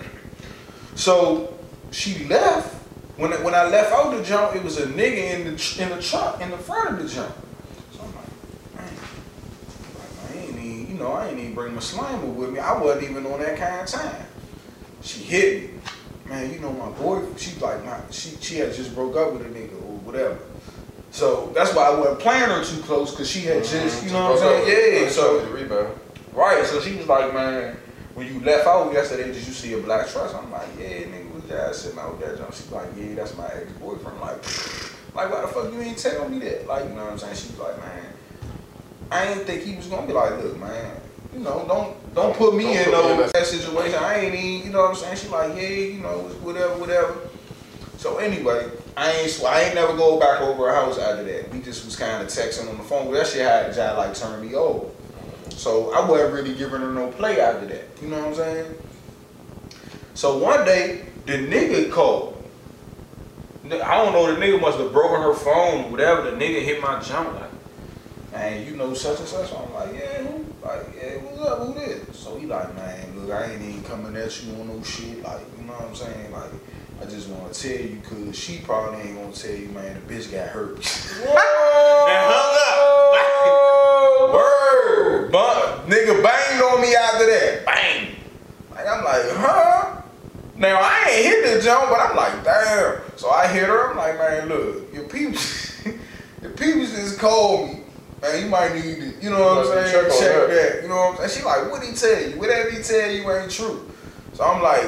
So 0.96 1.54
she 1.92 2.26
left. 2.26 2.74
When 3.16 3.32
I, 3.32 3.38
when 3.42 3.56
I 3.56 3.64
left 3.70 3.94
out 3.94 4.12
the 4.12 4.22
jump, 4.22 4.54
it 4.54 4.64
was 4.66 4.78
a 4.82 4.86
nigga 4.88 5.34
in 5.40 5.46
the 5.46 5.58
tr- 5.58 5.82
in 5.84 5.90
the 5.92 6.02
truck 6.02 6.42
in 6.42 6.52
the 6.52 6.58
front 6.58 6.90
of 6.90 6.98
the 7.02 7.08
jump. 7.08 7.34
So 7.94 8.02
I'm 8.04 8.14
like, 8.14 8.26
man, 8.76 8.94
like, 9.98 10.36
I 10.36 10.38
ain't 10.38 10.50
even, 10.60 10.88
you 10.90 10.95
know, 11.06 11.14
I 11.14 11.30
ain't 11.30 11.40
even 11.40 11.54
bring 11.54 11.74
my 11.74 11.82
slimer 11.82 12.34
with 12.34 12.52
me. 12.52 12.60
I 12.60 12.78
wasn't 12.78 13.10
even 13.10 13.26
on 13.28 13.40
that 13.40 13.58
kind 13.58 13.82
of 13.82 13.88
time. 13.88 14.26
She 15.02 15.22
hit 15.22 15.64
me, 15.64 15.80
man. 16.26 16.52
You 16.52 16.60
know 16.60 16.74
my 16.74 16.90
boy. 16.90 17.24
She 17.38 17.58
like 17.60 17.84
my 17.86 18.00
she 18.12 18.32
she 18.42 18.56
had 18.56 18.74
just 18.74 18.96
broke 18.96 19.16
up 19.16 19.34
with 19.34 19.44
a 19.44 19.50
nigga 19.50 19.76
or 19.84 19.98
whatever. 20.00 20.40
So 21.12 21.52
that's 21.56 21.74
why 21.74 21.84
I 21.84 21.98
wasn't 21.98 22.20
playing 22.20 22.50
her 22.50 22.64
too 22.64 22.82
close 22.82 23.12
because 23.12 23.30
she 23.30 23.42
had 23.42 23.64
just, 23.64 24.04
you 24.04 24.12
know 24.12 24.32
what 24.32 24.44
I'm 24.44 24.66
saying? 24.66 25.04
Yeah. 25.04 25.10
So. 25.10 25.96
Right, 26.34 26.66
so 26.66 26.82
she 26.82 26.98
was 26.98 27.08
like, 27.08 27.34
man, 27.34 27.78
when 28.14 28.28
you 28.28 28.42
left 28.42 28.68
out 28.68 28.92
yesterday, 28.92 29.32
did 29.32 29.36
you 29.36 29.54
see 29.54 29.72
a 29.74 29.78
black 29.78 30.10
truck? 30.10 30.36
I'm 30.36 30.52
like, 30.52 30.68
yeah, 30.78 31.04
nigga 31.04 31.34
was 31.34 31.44
just 31.46 31.84
sitting 31.84 32.00
out 32.00 32.20
there. 32.20 32.36
jump. 32.36 32.54
She's 32.54 32.70
like, 32.70 32.90
yeah, 32.98 33.16
that's 33.16 33.38
my 33.38 33.48
ex-boyfriend. 33.48 34.18
I'm 34.18 34.20
like, 34.20 34.44
like, 35.16 35.32
why 35.32 35.42
the 35.42 35.48
fuck 35.48 35.72
you 35.72 35.80
ain't 35.80 35.98
tell 35.98 36.28
me 36.28 36.40
that? 36.40 36.68
Like, 36.68 36.84
you 36.84 36.90
know 36.90 37.06
what 37.06 37.14
I'm 37.14 37.20
saying? 37.20 37.36
She 37.36 37.48
was 37.52 37.60
like, 37.60 37.78
man, 37.80 38.04
I 39.16 39.34
ain't 39.34 39.42
think 39.48 39.64
he 39.64 39.76
was 39.76 39.88
gonna 39.88 40.06
be 40.08 40.14
like, 40.14 40.32
look, 40.44 40.58
man, 40.60 40.92
you 41.34 41.40
know, 41.40 41.66
don't 41.68 42.16
don't 42.16 42.36
put 42.36 42.56
me 42.56 42.64
Don't 42.66 42.76
in 42.78 42.84
put 42.86 42.92
no 42.92 43.28
that- 43.28 43.46
situation. 43.46 43.98
I 44.00 44.16
ain't 44.20 44.36
even, 44.36 44.68
you 44.68 44.74
know 44.74 44.82
what 44.82 44.90
I'm 44.92 44.96
saying? 44.96 45.18
She 45.18 45.28
like, 45.30 45.56
yeah, 45.56 45.68
you 45.70 46.00
know, 46.02 46.20
whatever, 46.42 46.78
whatever. 46.78 47.16
So 47.98 48.18
anyway, 48.18 48.70
I 48.98 49.12
ain't 49.12 49.44
I 49.46 49.62
ain't 49.64 49.76
never 49.76 49.96
go 49.96 50.20
back 50.20 50.42
over 50.42 50.68
her 50.70 50.76
house 50.76 50.98
after 51.00 51.24
that. 51.24 51.52
We 51.52 51.62
just 51.62 51.86
was 51.86 51.96
kind 51.96 52.22
of 52.22 52.28
texting 52.30 52.70
on 52.70 52.78
the 52.78 52.84
phone. 52.84 53.12
That 53.14 53.28
shit 53.28 53.42
had 53.42 53.74
just 53.74 53.98
like 53.98 54.14
turned 54.16 54.48
me 54.48 54.56
over. 54.56 54.88
So 55.50 55.92
I 55.94 56.08
wasn't 56.08 56.34
really 56.34 56.54
giving 56.56 56.82
her 56.82 56.92
no 56.92 57.08
play 57.12 57.40
after 57.40 57.66
that. 57.68 57.86
You 58.02 58.10
know 58.10 58.18
what 58.20 58.28
I'm 58.30 58.36
saying? 58.36 58.76
So 60.14 60.38
one 60.38 60.66
day 60.66 61.06
the 61.26 61.34
nigga 61.34 61.92
called. 61.92 62.34
I 63.66 63.96
don't 64.04 64.14
know. 64.14 64.32
The 64.34 64.40
nigga 64.40 64.62
must 64.62 64.78
have 64.78 64.92
broken 64.94 65.22
her 65.22 65.34
phone 65.34 65.92
whatever. 65.92 66.30
The 66.30 66.38
nigga 66.38 66.62
hit 66.62 66.82
my 66.82 67.00
jump 67.02 67.34
like, 67.40 67.50
man, 68.36 68.66
you 68.66 68.76
know 68.76 68.94
such 68.94 69.20
and 69.20 69.28
such. 69.28 69.52
I'm 69.54 69.74
like, 69.74 69.94
yeah, 69.94 70.24
who? 70.24 70.46
Like, 70.64 70.82
yeah, 70.96 71.18
what's 71.18 71.42
up? 71.42 71.60
Who 71.60 71.74
this? 71.74 72.20
So 72.20 72.38
he 72.38 72.46
like, 72.46 72.76
man, 72.76 73.18
look, 73.18 73.32
I 73.32 73.54
ain't 73.54 73.62
even 73.62 73.84
coming 73.84 74.16
at 74.16 74.44
you 74.44 74.54
on 74.56 74.68
no 74.68 74.84
shit. 74.84 75.24
Like, 75.24 75.42
you 75.58 75.66
know 75.66 75.74
what 75.74 75.88
I'm 75.88 75.96
saying? 75.96 76.32
Like, 76.32 76.52
I 77.02 77.06
just 77.06 77.30
want 77.30 77.54
to 77.54 77.62
tell 77.62 77.86
you 77.86 77.96
because 77.98 78.38
she 78.38 78.60
probably 78.60 79.02
ain't 79.02 79.16
gonna 79.16 79.32
tell 79.32 79.56
you, 79.56 79.70
man, 79.70 80.02
the 80.06 80.14
bitch 80.14 80.32
got 80.32 80.50
hurt. 80.50 80.78
And 82.08 82.22
hung 82.30 82.56
up. 82.62 83.14
Whoa! 83.16 84.34
Word, 84.34 85.32
but 85.32 85.88
nigga 85.88 86.22
banged 86.22 86.62
on 86.64 86.82
me 86.82 86.96
after 86.96 87.26
that. 87.26 87.66
Bang. 87.66 88.16
Like 88.72 88.88
I'm 88.88 89.04
like, 89.04 89.24
huh? 89.32 90.02
Now 90.56 90.80
I 90.82 91.10
ain't 91.10 91.26
hit 91.26 91.56
the 91.56 91.62
jump, 91.64 91.90
but 91.90 92.00
I'm 92.00 92.16
like, 92.16 92.44
damn. 92.44 93.02
So 93.18 93.30
I 93.32 93.48
hit 93.48 93.64
her. 93.64 93.90
I'm 93.90 93.98
like, 93.98 94.18
man, 94.18 94.50
look, 94.50 94.94
your 94.94 95.06
people, 95.06 95.42
your 96.42 96.52
people 96.52 96.82
just 96.82 97.20
called 97.20 97.70
me. 97.70 97.85
Man, 98.26 98.44
you 98.44 98.50
might 98.50 98.74
need 98.74 98.96
to, 98.98 99.14
you 99.22 99.30
know 99.30 99.40
what 99.40 99.68
I'm 99.78 99.86
saying? 99.86 100.10
check 100.10 100.20
Check 100.20 100.48
that. 100.50 100.80
You 100.84 100.90
know 100.90 100.96
what 100.96 101.20
I'm 101.22 101.30
saying? 101.30 101.40
She 101.42 101.46
like, 101.46 101.72
what 101.72 101.84
he 101.84 101.94
tell 101.94 102.22
you? 102.22 102.40
Whatever 102.40 102.72
he 102.72 102.82
tell 102.82 103.12
you 103.12 103.32
ain't 103.32 103.52
true. 103.52 103.90
So 104.34 104.44
I'm 104.44 104.62
like, 104.64 104.84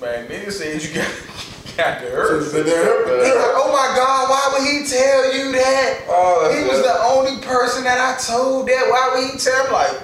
man, 0.00 0.26
nigga 0.28 0.50
said 0.50 0.82
you 0.82 0.94
got 0.94 1.06
got 1.76 2.00
the 2.00 2.08
hurt. 2.10 2.40
you 2.42 2.48
said 2.48 2.66
that 2.66 2.84
hurt? 2.84 3.24
He 3.24 3.30
like, 3.32 3.54
oh 3.60 3.68
my 3.68 3.94
God, 3.96 4.30
why 4.30 4.42
would 4.56 4.66
he 4.66 4.86
tell 4.88 5.34
you 5.36 5.52
that? 5.52 6.00
Oh, 6.08 6.48
he 6.56 6.64
was 6.66 6.80
good. 6.80 6.86
the 6.88 6.96
only 7.04 7.42
person 7.44 7.84
that 7.84 7.98
I 8.00 8.16
told 8.18 8.66
that. 8.68 8.86
Why 8.88 9.10
would 9.20 9.30
he 9.30 9.38
tell? 9.38 9.66
I'm 9.66 9.72
like, 9.72 10.02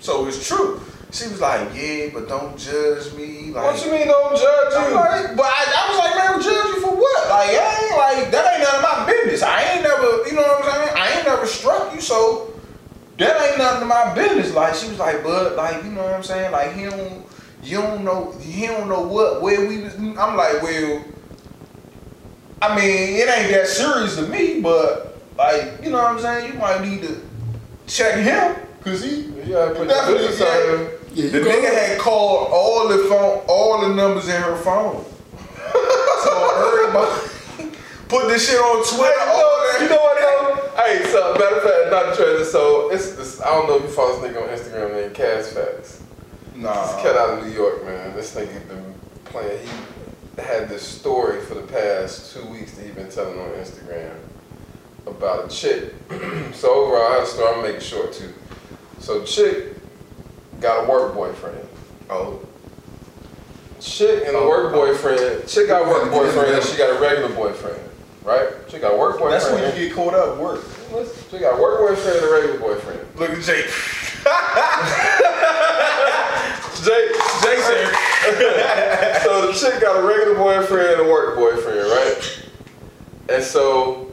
so 0.00 0.26
it's 0.26 0.46
true. 0.46 0.80
She 1.12 1.26
was 1.26 1.40
like, 1.40 1.68
yeah, 1.74 2.08
but 2.14 2.28
don't 2.28 2.56
judge 2.56 3.12
me. 3.14 3.50
Like, 3.50 3.74
What 3.74 3.84
you 3.84 3.90
mean 3.90 4.06
don't 4.06 4.30
judge 4.38 4.72
you? 4.88 4.94
like, 4.94 5.34
but 5.36 5.46
I, 5.46 5.60
I 5.66 5.82
was 5.90 5.98
like, 5.98 6.14
man, 6.14 6.38
judge 6.40 6.66
you 6.70 6.80
for 6.80 6.94
what? 6.94 7.28
Like, 7.28 7.50
I 7.50 7.70
ain't 7.82 7.98
like 7.98 8.30
that 8.30 8.46
ain't 8.46 8.62
none 8.62 8.78
of 8.78 8.82
my 8.86 9.06
business. 9.10 9.42
I 9.42 9.74
ain't 9.74 9.82
never, 9.82 10.22
you 10.30 10.38
know 10.38 10.42
what 10.46 10.64
I'm 10.64 10.70
saying? 10.70 10.94
I 11.50 11.62
ain't 11.62 11.64
never 11.64 11.86
struck 11.86 11.94
you, 11.94 12.00
so 12.00 12.52
that 13.18 13.50
ain't 13.50 13.58
nothing 13.58 13.82
of 13.82 13.88
my 13.88 14.14
business. 14.14 14.54
Like, 14.54 14.74
she 14.74 14.88
was 14.88 14.98
like, 14.98 15.22
but 15.22 15.56
like, 15.56 15.84
you 15.84 15.90
know 15.90 16.04
what 16.04 16.14
I'm 16.14 16.22
saying? 16.22 16.52
Like, 16.52 16.74
he 16.74 16.84
don't, 16.84 17.24
you 17.62 17.78
don't 17.78 18.04
know, 18.04 18.32
he 18.32 18.66
don't 18.66 18.88
know 18.88 19.02
what 19.02 19.42
where 19.42 19.66
we 19.68 19.82
was. 19.82 19.94
I'm 19.96 20.36
like, 20.36 20.62
well, 20.62 21.04
I 22.62 22.76
mean, 22.76 23.16
it 23.16 23.28
ain't 23.28 23.50
that 23.52 23.66
serious 23.66 24.16
to 24.16 24.22
me, 24.28 24.60
but 24.60 25.18
like, 25.36 25.80
you 25.82 25.90
know 25.90 25.98
what 25.98 26.12
I'm 26.12 26.20
saying? 26.20 26.52
You 26.52 26.58
might 26.58 26.82
need 26.82 27.02
to 27.02 27.20
check 27.86 28.16
him, 28.16 28.56
cause 28.82 29.02
he. 29.02 29.22
You 29.22 29.52
gotta 29.52 29.74
put 29.74 29.88
the 29.88 29.94
Definitely, 29.94 30.36
yeah. 30.38 30.88
Yeah, 31.12 31.30
The 31.30 31.38
you 31.38 31.44
go. 31.44 31.50
nigga 31.50 31.74
had 31.74 31.98
called 31.98 32.48
all 32.52 32.88
the 32.88 32.98
phone, 33.08 33.42
all 33.48 33.80
the 33.88 33.94
numbers 33.94 34.28
in 34.28 34.40
her 34.40 34.56
phone. 34.56 35.04
so 36.22 36.82
everybody 36.84 37.28
put 38.10 38.28
this 38.28 38.48
shit 38.50 38.58
on 38.58 38.84
Twitter. 38.84 39.18
Hey, 39.20 39.30
all 39.30 39.38
look, 39.38 39.72
that. 39.72 39.82
you 39.82 39.88
know 39.88 39.96
what 40.02 40.18
though? 40.20 40.82
Hey, 40.82 41.04
so 41.10 41.34
matter 41.38 41.56
of 41.56 41.62
fact, 41.62 41.90
not 41.90 42.16
treasure. 42.16 42.44
So 42.44 42.90
it's, 42.90 43.16
it's 43.18 43.40
I 43.40 43.46
don't 43.54 43.66
know 43.68 43.76
if 43.76 43.82
you 43.84 43.88
follow 43.88 44.20
this 44.20 44.30
nigga 44.32 44.42
on 44.42 44.48
Instagram 44.48 44.92
named 44.92 45.14
Cash 45.14 45.46
Facts. 45.46 46.02
This 46.54 46.62
Nah. 46.62 47.02
cat 47.02 47.16
out 47.16 47.38
of 47.38 47.46
New 47.46 47.52
York, 47.52 47.84
man. 47.86 48.14
This 48.14 48.34
nigga 48.34 48.68
been 48.68 48.94
playing. 49.24 49.66
He 50.36 50.42
had 50.42 50.68
this 50.68 50.82
story 50.82 51.40
for 51.40 51.54
the 51.54 51.62
past 51.62 52.34
two 52.34 52.44
weeks 52.46 52.72
that 52.72 52.84
he 52.84 52.92
been 52.92 53.10
telling 53.10 53.38
on 53.38 53.48
Instagram 53.50 54.14
about 55.06 55.46
a 55.46 55.48
chick. 55.48 55.94
so 56.52 56.74
overall, 56.74 57.12
I 57.12 57.14
have 57.16 57.22
a 57.22 57.26
story. 57.26 57.48
I'm 57.48 57.60
gonna 57.62 57.72
make 57.72 57.80
short 57.80 58.12
too. 58.12 58.32
So 58.98 59.24
chick 59.24 59.74
got 60.60 60.84
a 60.84 60.90
work 60.90 61.14
boyfriend. 61.14 61.66
Oh. 62.10 62.40
Chick 63.80 64.24
and 64.26 64.36
a 64.36 64.40
Oh, 64.40 64.48
work 64.48 64.72
oh. 64.74 64.86
boyfriend. 64.86 65.48
Chick 65.48 65.68
got 65.68 65.86
a 65.86 65.88
work 65.88 66.10
boyfriend 66.12 66.54
and 66.56 66.64
she 66.64 66.76
got 66.76 66.94
a 66.96 67.00
regular 67.00 67.34
boyfriend. 67.34 67.80
Right? 68.24 68.48
She 68.68 68.78
got 68.78 68.98
work 68.98 69.18
boyfriend. 69.18 69.40
That's 69.40 69.50
when 69.50 69.64
you 69.80 69.88
get 69.88 69.94
caught 69.96 70.14
up 70.14 70.38
work. 70.38 70.60
She 71.30 71.38
got 71.38 71.58
work 71.58 71.78
boyfriend 71.80 72.16
and 72.18 72.26
a 72.26 72.32
regular 72.32 72.58
boyfriend. 72.58 73.00
Look 73.16 73.30
at 73.30 73.42
Jake. 73.42 73.66
Jay, 76.84 77.08
Jay 77.42 77.60
said. 77.60 79.20
so 79.24 79.46
the 79.46 79.52
chick 79.52 79.80
got 79.80 79.96
a 80.02 80.06
regular 80.06 80.34
boyfriend 80.34 80.88
and 81.00 81.00
a 81.08 81.10
work 81.10 81.36
boyfriend, 81.36 81.78
right? 81.90 82.42
And 83.30 83.42
so 83.44 84.12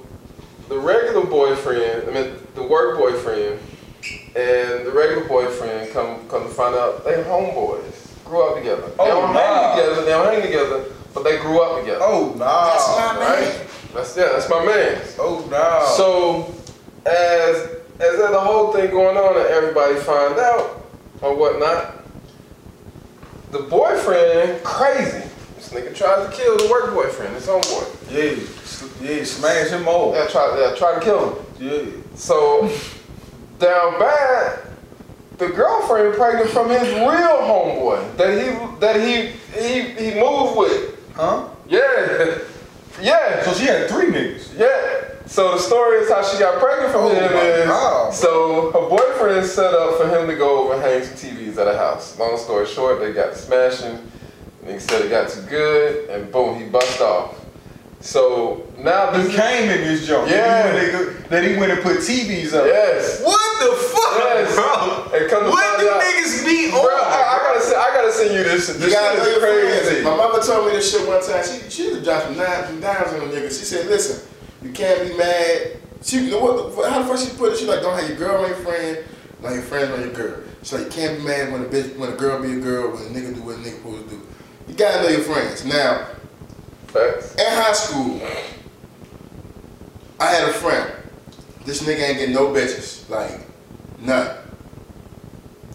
the 0.69 0.77
regular 0.77 1.25
boyfriend, 1.25 2.09
I 2.09 2.11
mean 2.13 2.35
the 2.55 2.63
work 2.63 2.97
boyfriend, 2.97 3.59
and 4.35 4.85
the 4.85 4.91
regular 4.93 5.25
boyfriend 5.27 5.91
come 5.91 6.27
come 6.29 6.43
to 6.43 6.49
find 6.49 6.75
out 6.75 7.03
they 7.05 7.23
homeboys. 7.23 8.05
Grew 8.25 8.43
up 8.49 8.57
together. 8.57 8.81
They 8.81 8.93
Oh, 8.99 9.05
don't 9.21 9.33
nah. 9.33 9.39
hang 9.39 9.77
together. 9.77 10.01
They 10.03 10.11
don't 10.11 10.33
hang 10.33 10.41
together, 10.41 10.83
but 11.13 11.23
they 11.23 11.37
grew 11.39 11.61
up 11.61 11.79
together. 11.79 11.99
Oh 12.03 12.33
nah. 12.37 12.65
That's 12.73 12.87
my 12.97 13.13
man. 13.13 13.43
right? 13.43 13.66
That's 13.97 14.15
yeah. 14.15 14.29
That's 14.33 14.47
my 14.47 14.63
man. 14.63 15.01
Oh 15.17 15.47
nah. 15.49 15.83
So, 15.85 16.53
as 17.03 17.77
as 17.99 18.17
the 18.17 18.39
whole 18.39 18.71
thing 18.71 18.91
going 18.91 19.17
on 19.17 19.35
and 19.37 19.47
everybody 19.47 19.95
find 19.95 20.37
out 20.37 20.85
or 21.21 21.35
whatnot, 21.35 22.03
the 23.51 23.59
boyfriend 23.63 24.63
crazy. 24.63 25.27
This 25.55 25.69
nigga 25.69 25.95
tries 25.95 26.29
to 26.29 26.35
kill 26.35 26.57
the 26.57 26.69
work 26.69 26.93
boyfriend, 26.93 27.33
his 27.33 27.47
homeboy. 27.47 28.11
yeah, 28.11 29.09
yeah, 29.09 29.23
smash 29.23 29.69
him 29.69 29.87
over. 29.87 30.15
Yeah, 30.15 30.27
try, 30.27 30.59
yeah, 30.59 30.75
try 30.75 30.93
to 30.93 31.01
kill 31.01 31.33
him. 31.33 31.45
Yeah. 31.59 31.91
So, 32.13 32.71
down 33.57 33.97
bad, 33.97 34.59
the 35.39 35.47
girlfriend 35.47 36.13
pregnant 36.15 36.51
from 36.51 36.69
his 36.69 36.87
real 36.93 37.41
homeboy 37.41 38.15
that 38.17 38.29
he 38.29 38.79
that 38.79 38.95
he 39.01 39.31
he 39.59 39.81
he 39.93 40.19
moved 40.19 40.55
with. 40.55 41.15
Huh? 41.15 41.49
Yeah, 41.67 42.37
yeah. 43.01 43.43
So 43.43 43.53
she 43.53 43.65
had 43.65 43.89
three 43.89 44.07
niggas. 44.07 44.57
Yeah. 44.57 45.11
So 45.27 45.51
the 45.53 45.59
story 45.59 45.97
is 45.99 46.09
how 46.09 46.23
she 46.23 46.39
got 46.39 46.59
pregnant 46.59 46.91
from 46.91 47.01
Oh 47.05 47.09
him 47.09 47.23
is 47.25 47.65
God. 47.65 48.13
so 48.13 48.71
her 48.71 48.87
boyfriend 48.89 49.45
set 49.45 49.73
up 49.73 49.97
for 49.99 50.07
him 50.07 50.25
to 50.27 50.35
go 50.35 50.63
over 50.63 50.73
and 50.75 50.81
hang 50.81 51.03
some 51.03 51.15
TVs 51.15 51.57
at 51.57 51.67
a 51.67 51.77
house. 51.77 52.17
Long 52.17 52.37
story 52.37 52.65
short, 52.65 52.99
they 53.01 53.11
got 53.11 53.35
smashing. 53.35 54.09
Nigga 54.63 54.79
said 54.81 55.05
it 55.05 55.09
got 55.09 55.29
too 55.29 55.41
good, 55.43 56.09
and 56.09 56.31
boom, 56.31 56.57
he 56.59 56.65
bust 56.69 57.01
off. 57.01 57.35
So 57.99 58.65
now 58.77 59.11
this 59.11 59.27
He 59.31 59.37
came 59.37 59.69
in 59.69 59.81
this 59.81 60.05
joint. 60.07 60.29
Yeah. 60.29 60.71
That 60.71 60.83
he, 60.83 60.95
went, 60.95 61.29
that 61.29 61.43
he 61.43 61.55
went 61.57 61.71
and 61.71 61.81
put 61.81 61.97
TVs 61.97 62.53
up. 62.53 62.65
yes, 62.65 63.21
What 63.23 63.41
the 63.59 63.75
fuck, 63.75 64.17
Yes. 64.19 64.53
bro? 64.55 65.17
And 65.19 65.29
come 65.29 65.43
to 65.45 65.49
What 65.49 65.63
find 65.65 65.81
do 65.81 65.89
out- 65.89 66.01
niggas 66.01 66.45
be 66.45 66.69
bro. 66.69 66.81
I, 66.81 67.35
I 67.35 67.37
gotta 67.47 67.61
say, 67.61 67.75
I 67.75 67.89
gotta 67.95 68.11
send 68.11 68.33
you 68.35 68.43
this. 68.43 68.67
You 68.69 68.73
This 68.75 68.93
gotta 68.93 69.17
know 69.17 69.23
shit 69.23 69.33
is 69.37 69.41
your 69.41 69.49
friends. 69.71 69.87
crazy. 69.89 70.03
My 70.03 70.15
mother 70.15 70.41
told 70.45 70.67
me 70.67 70.71
this 70.73 70.91
shit 70.91 71.07
one 71.07 71.23
time. 71.25 71.43
She 71.43 71.69
she 71.69 71.89
was 71.93 72.03
dropping 72.03 72.37
nines 72.37 72.69
and 72.69 72.81
dimes 72.81 73.13
on 73.13 73.19
the 73.29 73.35
nigga. 73.35 73.49
She 73.49 73.65
said, 73.65 73.87
"Listen, 73.87 74.27
you 74.61 74.71
can't 74.71 75.09
be 75.09 75.17
mad." 75.17 75.77
She 76.03 76.17
you 76.19 76.31
know 76.31 76.39
what? 76.39 76.89
How 76.89 77.01
the 77.01 77.05
fuck 77.07 77.17
she 77.17 77.35
put 77.35 77.53
it? 77.53 77.57
She 77.57 77.65
like, 77.65 77.81
"Don't 77.81 77.97
have 77.99 78.07
your 78.07 78.17
girl 78.17 78.43
on 78.43 78.47
your 78.49 78.57
friend, 78.57 78.99
like 79.41 79.53
your 79.55 79.63
friends 79.63 79.91
on 79.91 80.01
your 80.01 80.13
girl." 80.13 80.35
She 80.61 80.75
like, 80.77 80.85
"You 80.85 80.91
can't 80.91 81.17
be 81.17 81.23
mad 81.25 81.51
when 81.51 81.61
a 81.63 81.65
bitch, 81.65 81.97
when 81.97 82.09
a 82.13 82.15
girl 82.15 82.41
be 82.41 82.53
a 82.53 82.59
girl, 82.61 82.91
when 82.91 83.01
a 83.07 83.09
nigga 83.09 83.33
do 83.33 83.41
what 83.41 83.55
a 83.55 83.59
nigga 83.59 83.77
supposed 83.77 84.03
to 84.09 84.15
do." 84.15 84.21
You 84.67 84.75
gotta 84.75 85.01
know 85.03 85.09
your 85.09 85.21
friends. 85.21 85.65
Now, 85.65 86.07
Facts. 86.87 87.35
in 87.35 87.45
high 87.47 87.73
school, 87.73 88.21
I 90.19 90.25
had 90.27 90.49
a 90.49 90.53
friend. 90.53 90.91
This 91.65 91.83
nigga 91.83 92.09
ain't 92.09 92.17
getting 92.19 92.35
no 92.35 92.47
bitches, 92.47 93.09
like 93.09 93.39
none. 93.99 94.35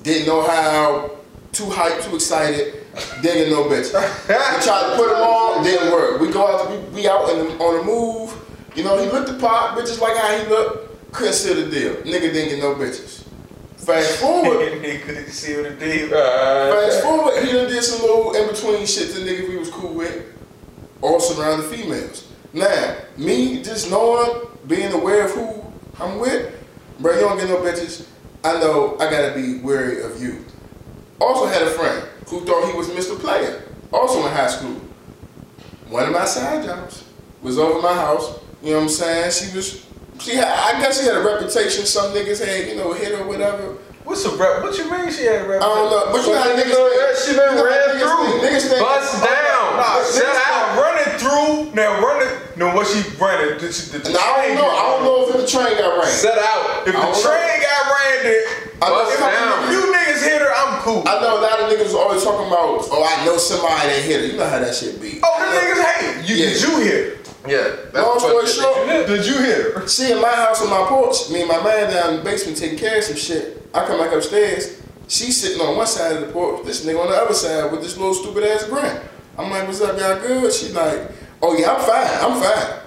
Didn't 0.02 0.26
know 0.26 0.42
how. 0.42 1.10
Too 1.52 1.64
hyped, 1.64 2.08
too 2.08 2.14
excited. 2.14 2.82
Didn't 3.20 3.22
get 3.22 3.48
no 3.50 3.64
bitches. 3.64 3.92
We 4.28 4.64
tried 4.64 4.90
to 4.90 4.96
put 4.96 5.10
him 5.10 5.22
on, 5.22 5.62
didn't 5.62 5.92
work. 5.92 6.20
We 6.20 6.30
go 6.30 6.46
out, 6.46 6.66
to, 6.66 6.76
we, 6.76 7.02
we 7.02 7.08
out 7.08 7.28
in 7.28 7.46
the, 7.46 7.52
on 7.58 7.78
the 7.78 7.84
move. 7.84 8.34
You 8.74 8.84
know, 8.84 8.98
he 8.98 9.10
looked 9.10 9.28
the 9.28 9.38
pot, 9.38 9.76
bitches 9.76 10.00
like 10.00 10.16
how 10.16 10.38
he 10.38 10.48
looked. 10.48 11.12
Couldn't 11.12 11.34
seal 11.34 11.56
the 11.56 11.70
deal. 11.70 11.96
Nigga 11.96 12.32
didn't 12.32 12.48
get 12.48 12.58
no 12.60 12.74
bitches. 12.74 13.22
Fast 13.76 14.18
forward, 14.20 14.58
nigga 14.82 15.02
couldn't 15.02 15.30
seal 15.30 15.64
the 15.64 15.70
deal. 15.70 16.08
Fast 16.08 17.02
forward, 17.02 17.44
he 17.44 17.52
done 17.52 17.68
did 17.68 17.82
some 17.82 18.00
little 18.00 18.34
in 18.34 18.48
between 18.48 18.86
shit 18.86 19.10
to 19.10 19.20
nigga 19.20 19.48
we 19.48 19.56
was 19.56 19.68
cool 19.70 19.92
with, 19.92 20.31
all 21.02 21.20
surrounding 21.20 21.68
females. 21.68 22.28
Now, 22.52 22.96
me 23.16 23.62
just 23.62 23.90
knowing, 23.90 24.46
being 24.66 24.92
aware 24.92 25.26
of 25.26 25.32
who 25.32 25.64
I'm 26.00 26.18
with, 26.18 26.54
bro, 27.00 27.14
you 27.14 27.20
don't 27.20 27.38
get 27.38 27.48
no 27.48 27.56
bitches. 27.56 28.06
I 28.44 28.58
know 28.60 28.96
I 28.98 29.10
gotta 29.10 29.34
be 29.34 29.58
wary 29.58 30.02
of 30.02 30.20
you. 30.22 30.44
Also 31.20 31.46
had 31.46 31.62
a 31.62 31.70
friend 31.70 32.08
who 32.26 32.44
thought 32.44 32.70
he 32.70 32.76
was 32.76 32.88
Mr. 32.88 33.18
Player, 33.18 33.64
also 33.92 34.26
in 34.26 34.32
high 34.32 34.48
school. 34.48 34.80
One 35.88 36.04
of 36.04 36.12
my 36.12 36.24
side 36.24 36.64
jobs 36.64 37.04
was 37.42 37.58
over 37.58 37.80
my 37.82 37.94
house. 37.94 38.38
You 38.62 38.70
know 38.70 38.76
what 38.76 38.82
I'm 38.84 38.88
saying? 38.88 39.30
She 39.30 39.56
was, 39.56 39.86
she 40.20 40.36
had, 40.36 40.46
I 40.48 40.80
guess 40.80 41.00
she 41.00 41.06
had 41.06 41.16
a 41.16 41.20
reputation. 41.20 41.84
Some 41.84 42.14
niggas 42.14 42.44
had, 42.44 42.68
you 42.68 42.76
know, 42.76 42.92
hit 42.92 43.12
or 43.18 43.26
whatever. 43.26 43.76
What's 44.04 44.24
a 44.26 44.34
rep? 44.36 44.62
What 44.62 44.76
you 44.76 44.90
mean 44.90 45.10
she 45.12 45.24
had 45.24 45.46
a 45.46 45.48
rep? 45.48 45.62
I 45.62 45.66
don't 45.66 45.88
know, 45.90 46.10
but 46.12 46.20
you 46.26 46.32
know 46.34 46.42
how 46.42 46.50
niggas 46.52 46.68
Nigga, 46.68 46.90
think. 46.90 47.00
that 47.00 47.14
shit 47.16 47.34
You 47.34 47.40
been 47.40 47.54
know 47.56 47.64
ran 47.64 47.88
niggas 47.88 48.02
through. 48.02 48.26
think. 48.26 48.42
Niggas 48.42 48.66
think. 48.68 48.82
Bust 48.82 49.10
down. 49.22 49.68
Nah, 49.78 50.02
Shut 50.04 50.36
out. 50.36 50.42
now 50.42 50.82
running 50.82 51.10
through. 51.22 51.54
Now 51.74 51.90
running. 52.02 52.32
No, 52.58 52.74
what 52.74 52.86
she 52.90 53.00
running? 53.16 53.56
The, 53.62 53.68
the, 53.70 53.98
the 54.02 54.08
And 54.10 54.18
I 54.18 54.26
don't 54.42 54.54
know. 54.58 54.68
I 54.68 54.82
don't 54.90 55.02
know 55.06 55.16
if 55.24 55.28
the 55.38 55.46
train 55.46 55.78
got 55.78 55.96
ran. 56.02 56.10
Set 56.12 56.36
out. 56.36 56.84
If 56.86 56.92
the 56.92 56.98
I 56.98 57.02
don't 57.02 57.14
know. 57.14 57.22
train 57.22 57.54
got 57.62 57.82
ran, 57.88 58.16
then 58.26 58.40
I 58.82 58.86
know 58.90 59.06
Bust 59.06 59.18
some 59.18 59.30
down. 59.30 59.58
if 59.64 59.70
you 59.70 59.80
niggas 59.94 60.22
hit 60.26 60.38
her, 60.42 60.50
I'm 60.52 60.72
cool. 60.82 61.02
I 61.06 61.14
know 61.22 61.38
a 61.38 61.40
lot 61.40 61.56
of 61.62 61.70
niggas 61.70 61.94
was 61.94 61.94
always 61.94 62.22
talking 62.26 62.46
about, 62.50 62.82
oh, 62.90 63.06
I 63.06 63.24
know 63.24 63.38
somebody 63.38 63.86
that 63.86 64.02
hit 64.02 64.18
her. 64.20 64.26
You 64.26 64.36
know 64.36 64.50
how 64.50 64.58
that 64.58 64.74
shit 64.74 65.00
be. 65.00 65.20
Oh, 65.22 65.30
the 65.38 65.46
niggas 65.54 65.78
hate 65.78 66.28
you. 66.28 66.36
Yeah. 66.42 66.50
Did 66.52 66.62
you 66.62 66.74
hit? 66.82 67.21
Yeah. 67.46 67.76
Long 67.92 68.14
the 68.14 68.20
story 68.20 68.46
fuck 68.46 68.54
short. 68.54 69.06
Did 69.06 69.26
you 69.26 69.38
hear? 69.38 69.88
She 69.88 70.12
in 70.12 70.20
my 70.20 70.30
house 70.30 70.62
on 70.62 70.70
my 70.70 70.86
porch, 70.88 71.30
me 71.30 71.40
and 71.40 71.48
my 71.48 71.62
man 71.62 71.92
down 71.92 72.10
in 72.10 72.16
the 72.18 72.22
basement 72.22 72.56
taking 72.56 72.78
care 72.78 72.98
of 72.98 73.04
some 73.04 73.16
shit. 73.16 73.68
I 73.74 73.86
come 73.86 73.98
back 73.98 74.14
upstairs. 74.14 74.80
She's 75.08 75.40
sitting 75.40 75.60
on 75.60 75.76
one 75.76 75.86
side 75.86 76.16
of 76.16 76.26
the 76.26 76.32
porch, 76.32 76.64
this 76.64 76.86
nigga 76.86 77.00
on 77.00 77.10
the 77.10 77.16
other 77.16 77.34
side 77.34 77.70
with 77.70 77.82
this 77.82 77.96
little 77.96 78.14
stupid 78.14 78.44
ass 78.44 78.64
grin. 78.64 79.00
I'm 79.36 79.50
like, 79.50 79.66
what's 79.66 79.80
up, 79.80 79.98
y'all 79.98 80.20
good? 80.20 80.52
She 80.52 80.72
like, 80.72 81.10
oh 81.42 81.56
yeah, 81.58 81.72
I'm 81.72 81.80
fine, 81.80 82.32
I'm 82.32 82.40
fine. 82.40 82.80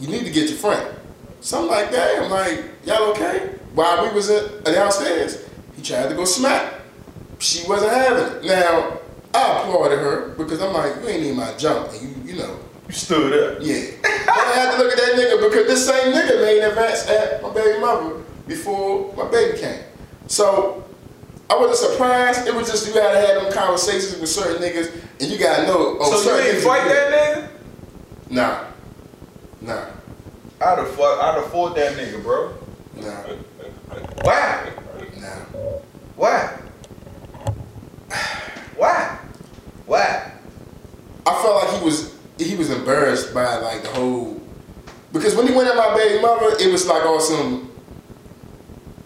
You 0.00 0.08
need 0.08 0.24
to 0.24 0.30
get 0.30 0.48
your 0.48 0.58
friend. 0.58 0.96
Something 1.40 1.70
like 1.70 1.90
that. 1.90 2.22
I'm 2.22 2.30
like, 2.30 2.64
y'all 2.84 3.10
okay? 3.10 3.54
While 3.74 4.06
we 4.06 4.14
was 4.14 4.28
in, 4.28 4.62
downstairs, 4.64 5.48
he 5.76 5.82
tried 5.82 6.08
to 6.08 6.14
go 6.14 6.24
smack. 6.24 6.74
She 7.38 7.66
wasn't 7.68 7.92
having 7.92 8.36
it. 8.36 8.44
Now, 8.44 8.98
I 9.34 9.60
applauded 9.60 9.98
her 9.98 10.34
because 10.36 10.60
I'm 10.60 10.72
like, 10.72 10.96
you 10.96 11.08
ain't 11.08 11.22
need 11.22 11.36
my 11.36 11.54
jump. 11.56 11.92
And 11.92 12.02
you, 12.02 12.32
you 12.32 12.38
know, 12.38 12.58
You 12.88 12.94
stood 12.94 13.32
up. 13.32 13.58
yeah. 13.62 13.84
but 14.02 14.10
I 14.10 14.52
had 14.54 14.76
to 14.76 14.82
look 14.82 14.92
at 14.92 14.98
that 14.98 15.14
nigga 15.14 15.48
because 15.48 15.66
this 15.66 15.86
same 15.86 16.12
nigga 16.12 16.40
made 16.40 16.62
an 16.62 16.70
advance 16.70 17.06
at 17.06 17.42
my 17.42 17.52
baby 17.52 17.78
mother 17.80 18.24
before 18.46 19.14
my 19.14 19.30
baby 19.30 19.58
came. 19.58 19.82
So 20.26 20.84
I 21.50 21.56
wasn't 21.56 21.92
surprised. 21.92 22.46
It 22.46 22.54
was 22.54 22.70
just 22.70 22.88
you 22.88 22.94
gotta 22.94 23.18
have 23.18 23.42
them 23.42 23.52
conversations 23.52 24.18
with 24.18 24.30
certain 24.30 24.62
niggas 24.62 24.90
and 25.20 25.30
you 25.30 25.38
gotta 25.38 25.66
know. 25.66 25.98
Oh, 26.00 26.10
so 26.10 26.16
you 26.16 26.24
certain 26.24 26.46
didn't 26.46 26.64
fight 26.64 26.88
that 26.88 27.12
nigga? 27.12 27.48
Nah. 28.30 28.64
Nah. 29.60 29.84
I'd 30.60 30.78
have 30.78 30.90
fuck. 30.90 31.22
I'd 31.22 31.34
have 31.34 31.50
fought 31.52 31.76
that 31.76 31.92
nigga, 31.96 32.22
bro. 32.22 32.54
Nah. 32.96 33.22
Why? 34.22 34.72
Nah. 35.20 35.28
Why? 36.16 36.58
Why? 38.76 39.18
Why? 39.86 40.32
I 41.26 41.42
felt 41.42 41.64
like 41.64 41.78
he 41.78 41.84
was 41.84 42.17
he 42.38 42.54
was 42.56 42.70
embarrassed 42.70 43.34
by 43.34 43.56
like 43.58 43.82
the 43.82 43.88
whole 43.88 44.40
because 45.12 45.34
when 45.34 45.46
he 45.46 45.54
went 45.54 45.68
at 45.68 45.76
my 45.76 45.94
baby 45.94 46.20
mother, 46.20 46.54
it 46.60 46.70
was 46.70 46.86
like 46.86 47.04
on 47.04 47.20
some 47.20 47.70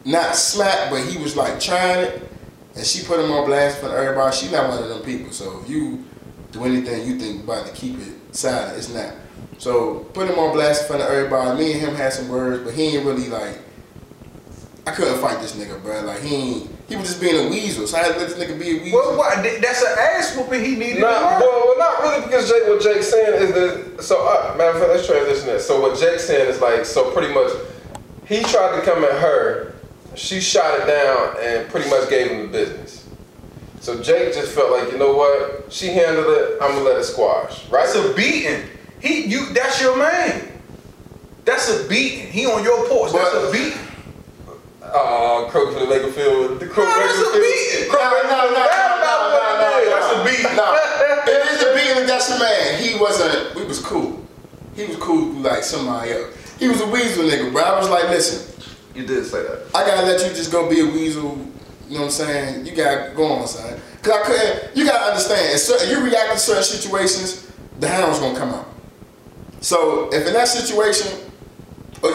not 0.04 0.34
smack, 0.34 0.90
but 0.90 1.04
he 1.06 1.18
was 1.18 1.36
like 1.36 1.60
trying 1.60 2.04
it, 2.04 2.28
and 2.74 2.84
she 2.84 3.04
put 3.06 3.20
him 3.20 3.30
on 3.30 3.46
blast 3.46 3.78
for 3.78 3.96
everybody. 3.96 4.34
She 4.36 4.50
not 4.50 4.68
one 4.68 4.82
of 4.82 4.88
them 4.88 5.02
people. 5.02 5.32
So 5.32 5.60
if 5.60 5.70
you 5.70 6.04
do 6.50 6.64
anything 6.64 7.06
you 7.06 7.18
think 7.18 7.44
about 7.44 7.66
to 7.66 7.72
keep 7.72 7.98
it 7.98 8.34
silent, 8.34 8.76
it's 8.76 8.92
not. 8.92 9.14
So 9.58 10.00
put 10.12 10.28
him 10.28 10.38
on 10.38 10.52
blast 10.52 10.82
in 10.82 10.86
front 10.88 11.02
of 11.02 11.08
everybody. 11.08 11.58
Me 11.58 11.72
and 11.72 11.80
him 11.80 11.94
had 11.94 12.12
some 12.12 12.28
words, 12.28 12.64
but 12.64 12.74
he 12.74 12.96
ain't 12.96 13.06
really 13.06 13.28
like. 13.28 13.58
I 14.86 14.90
couldn't 14.90 15.20
fight 15.20 15.40
this 15.40 15.54
nigga, 15.54 15.80
bro. 15.82 16.02
Like 16.02 16.20
he 16.22 16.34
ain't. 16.34 16.70
He 16.88 16.96
was 16.96 17.06
just 17.08 17.20
being 17.20 17.46
a 17.46 17.48
weasel. 17.50 17.86
So 17.86 17.96
I 17.96 18.02
had 18.02 18.14
to 18.14 18.18
let 18.18 18.28
this 18.30 18.38
nigga 18.38 18.58
be 18.58 18.78
a 18.78 18.82
weasel. 18.82 18.98
Well, 18.98 19.16
why? 19.18 19.40
Th- 19.40 19.60
That's 19.62 19.80
an 19.82 19.96
ass 19.98 20.36
whooping 20.36 20.64
he 20.64 20.74
needed. 20.76 21.00
Nah, 21.00 21.38
to 21.38 21.44
well, 21.44 21.62
well, 21.66 21.78
not 21.78 22.02
really 22.02 22.26
because 22.26 22.50
Jake, 22.50 22.66
what 22.66 22.82
Jake's 22.82 23.08
saying 23.10 23.42
is 23.42 23.52
that. 23.54 24.02
So, 24.02 24.26
uh, 24.26 24.54
matter 24.56 24.70
of 24.70 24.78
fact, 24.78 24.90
let's 24.90 25.06
transition 25.06 25.46
this. 25.46 25.66
So, 25.66 25.80
what 25.80 25.98
Jake's 25.98 26.24
saying 26.26 26.48
is 26.48 26.60
like, 26.60 26.84
so 26.84 27.12
pretty 27.12 27.32
much, 27.32 27.52
he 28.26 28.42
tried 28.42 28.76
to 28.78 28.82
come 28.84 29.04
at 29.04 29.12
her, 29.20 29.74
she 30.16 30.40
shot 30.40 30.80
it 30.80 30.86
down, 30.86 31.36
and 31.40 31.68
pretty 31.70 31.88
much 31.88 32.10
gave 32.10 32.30
him 32.32 32.42
the 32.42 32.48
business. 32.48 33.08
So 33.80 34.00
Jake 34.02 34.32
just 34.34 34.52
felt 34.52 34.70
like, 34.70 34.92
you 34.92 34.98
know 34.98 35.14
what? 35.14 35.72
She 35.72 35.88
handled 35.88 36.26
it. 36.28 36.58
I'm 36.62 36.72
gonna 36.72 36.84
let 36.84 36.98
it 36.98 37.04
squash, 37.04 37.68
right? 37.68 37.84
That's 37.84 37.96
a 37.96 38.14
beating. 38.14 38.62
He, 39.00 39.26
you, 39.26 39.52
that's 39.52 39.80
your 39.80 39.96
man. 39.96 40.48
That's 41.44 41.68
a 41.68 41.88
beating. 41.88 42.28
He 42.28 42.46
on 42.46 42.62
your 42.62 42.86
porch. 42.88 43.12
That's 43.12 43.30
But- 43.32 43.48
a 43.48 43.52
beating. 43.52 43.78
Uh, 44.92 45.48
Kroger 45.50 45.72
for 45.72 45.81
the 45.81 45.87
Laker 45.87 46.12
field. 46.12 46.61
The 46.61 46.66
Kroger 46.66 46.85
No, 46.85 46.98
that's 47.00 47.16
Laker 47.18 47.28
a 47.28 47.33
field. 47.33 47.42
beating. 47.42 47.90
Kroger 47.90 48.22
No, 48.24 48.28
no, 48.28 48.52
no, 48.52 48.62
no, 48.62 49.00
no, 49.00 49.12
no, 49.33 49.68
no, 49.81 49.90
That's 49.90 50.12
a 50.12 50.18
beat. 50.24 50.57
No, 50.57 50.66
it 51.33 51.46
is 51.52 51.62
a 51.62 51.74
beating. 51.74 52.07
That's 52.07 52.28
the 52.33 52.38
man. 52.38 52.83
He 52.83 52.98
wasn't. 53.00 53.55
We 53.55 53.64
was 53.64 53.78
cool. 53.81 54.24
He 54.76 54.87
was 54.87 54.96
cool 54.96 55.33
like 55.40 55.62
somebody 55.64 56.12
else. 56.12 56.56
He 56.58 56.69
was 56.69 56.81
a 56.81 56.87
weasel 56.87 57.25
nigga, 57.25 57.50
bro. 57.52 57.62
I 57.62 57.79
was 57.79 57.88
like, 57.88 58.04
listen, 58.10 58.48
You 58.94 59.06
did 59.06 59.25
say 59.27 59.42
that. 59.42 59.66
I 59.75 59.87
gotta 59.87 60.06
let 60.06 60.21
you 60.21 60.35
just 60.35 60.52
go 60.52 60.69
be 60.69 60.81
a 60.81 60.87
weasel. 60.87 61.38
You 61.88 61.98
know 61.98 62.04
what 62.04 62.04
I'm 62.06 62.10
saying? 62.10 62.66
You 62.66 62.75
gotta 62.77 63.12
go 63.14 63.33
on, 63.33 63.46
son. 63.46 63.79
Cause 64.02 64.12
I 64.12 64.23
couldn't. 64.25 64.77
You 64.77 64.85
gotta 64.85 65.04
understand. 65.06 65.52
In 65.52 65.58
certain, 65.58 65.88
you 65.90 66.04
react 66.04 66.33
to 66.33 66.38
certain 66.38 66.62
situations, 66.64 67.50
the 67.81 67.88
hound's 67.88 68.19
gonna 68.19 68.38
come 68.38 68.50
out. 68.50 68.69
So 69.60 70.08
if 70.12 70.27
in 70.27 70.33
that 70.35 70.48
situation, 70.48 71.19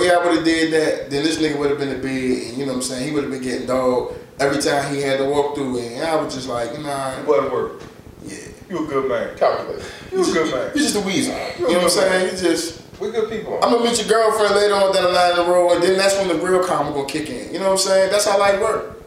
yeah, 0.01 0.13
I 0.17 0.25
would 0.25 0.35
have 0.35 0.45
did 0.45 0.73
that, 0.73 1.09
then 1.09 1.23
this 1.23 1.37
nigga 1.39 1.57
would 1.57 1.69
have 1.69 1.79
been 1.79 1.89
the 1.89 1.95
big, 1.95 2.49
and 2.49 2.57
you 2.57 2.65
know 2.65 2.73
what 2.73 2.77
I'm 2.77 2.81
saying? 2.83 3.07
He 3.07 3.13
would 3.13 3.23
have 3.23 3.31
been 3.31 3.41
getting 3.41 3.67
dog 3.67 4.13
every 4.39 4.61
time 4.61 4.93
he 4.93 5.01
had 5.01 5.17
to 5.19 5.25
walk 5.25 5.55
through, 5.55 5.77
it. 5.79 5.93
and 5.93 6.03
I 6.05 6.15
was 6.21 6.33
just 6.35 6.47
like, 6.49 6.77
nah, 6.79 7.17
It 7.19 7.25
wasn't 7.25 7.51
work. 7.53 7.81
yeah. 8.25 8.37
You 8.69 8.83
a 8.83 8.87
good 8.87 9.07
man. 9.07 9.37
Calculate. 9.37 9.81
You 10.11 10.21
a 10.21 10.25
good 10.25 10.51
man. 10.53 10.71
You 10.75 10.81
just 10.81 10.95
a 10.97 10.99
weasel. 10.99 11.33
You 11.57 11.67
know 11.67 11.73
what 11.75 11.83
I'm 11.83 11.89
saying? 11.89 12.35
You 12.35 12.37
just. 12.37 12.81
We 12.99 13.11
good 13.11 13.29
people. 13.29 13.55
I'm 13.63 13.71
gonna 13.71 13.85
meet 13.85 13.97
your 13.97 14.07
girlfriend 14.09 14.55
later 14.55 14.73
on 14.73 14.93
down 14.93 15.03
the 15.03 15.09
line 15.11 15.31
in 15.31 15.37
the 15.37 15.51
road, 15.51 15.71
and 15.75 15.83
then 15.83 15.97
that's 15.97 16.17
when 16.17 16.27
the 16.27 16.35
real 16.35 16.61
karma 16.65 16.91
gonna 16.91 17.07
kick 17.07 17.29
in. 17.29 17.53
You 17.53 17.59
know 17.59 17.65
what 17.67 17.71
I'm 17.73 17.77
saying? 17.77 18.11
That's 18.11 18.25
how 18.27 18.37
life 18.39 18.59
work. 18.59 19.01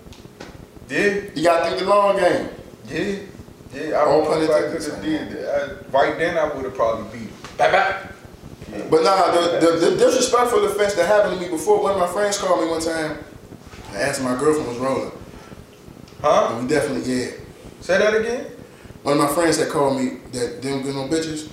Yeah, 0.89 1.21
You 1.35 1.43
gotta 1.45 1.67
think 1.69 1.81
the 1.81 1.87
long 1.87 2.17
game. 2.17 2.49
yeah, 2.89 3.17
yeah. 3.75 4.01
I 4.01 4.05
don't 4.07 4.25
know 4.25 4.41
if 4.41 4.51
I 4.51 4.63
could 4.73 4.83
have 4.83 5.03
did 5.03 5.31
that. 5.33 5.93
Right 5.93 6.17
then, 6.19 6.39
I 6.39 6.45
would 6.55 6.65
have 6.65 6.75
probably 6.75 7.05
beat 7.19 7.29
him. 7.29 7.37
Back 7.59 7.73
back. 7.73 8.10
But 8.71 9.03
nah, 9.03 9.33
the, 9.33 9.59
the, 9.59 9.91
the 9.91 9.97
disrespectful 9.97 10.65
offense 10.65 10.95
that 10.95 11.07
happened 11.07 11.35
to 11.35 11.41
me 11.41 11.49
before, 11.51 11.83
one 11.83 11.93
of 11.93 11.99
my 11.99 12.07
friends 12.07 12.39
called 12.39 12.63
me 12.63 12.71
one 12.71 12.81
time 12.81 13.19
and 13.89 13.97
asked 13.97 14.23
my 14.23 14.39
girlfriend 14.39 14.69
was 14.69 14.79
rolling. 14.79 15.13
Huh? 16.21 16.49
And 16.51 16.63
we 16.63 16.69
definitely, 16.69 17.13
yeah. 17.13 17.31
Say 17.81 17.99
that 17.99 18.15
again. 18.15 18.47
One 19.03 19.19
of 19.19 19.23
my 19.23 19.35
friends 19.35 19.59
that 19.59 19.71
called 19.71 20.01
me 20.01 20.19
that 20.33 20.61
didn't 20.61 20.83
get 20.83 20.95
no 20.95 21.09
bitches, 21.09 21.51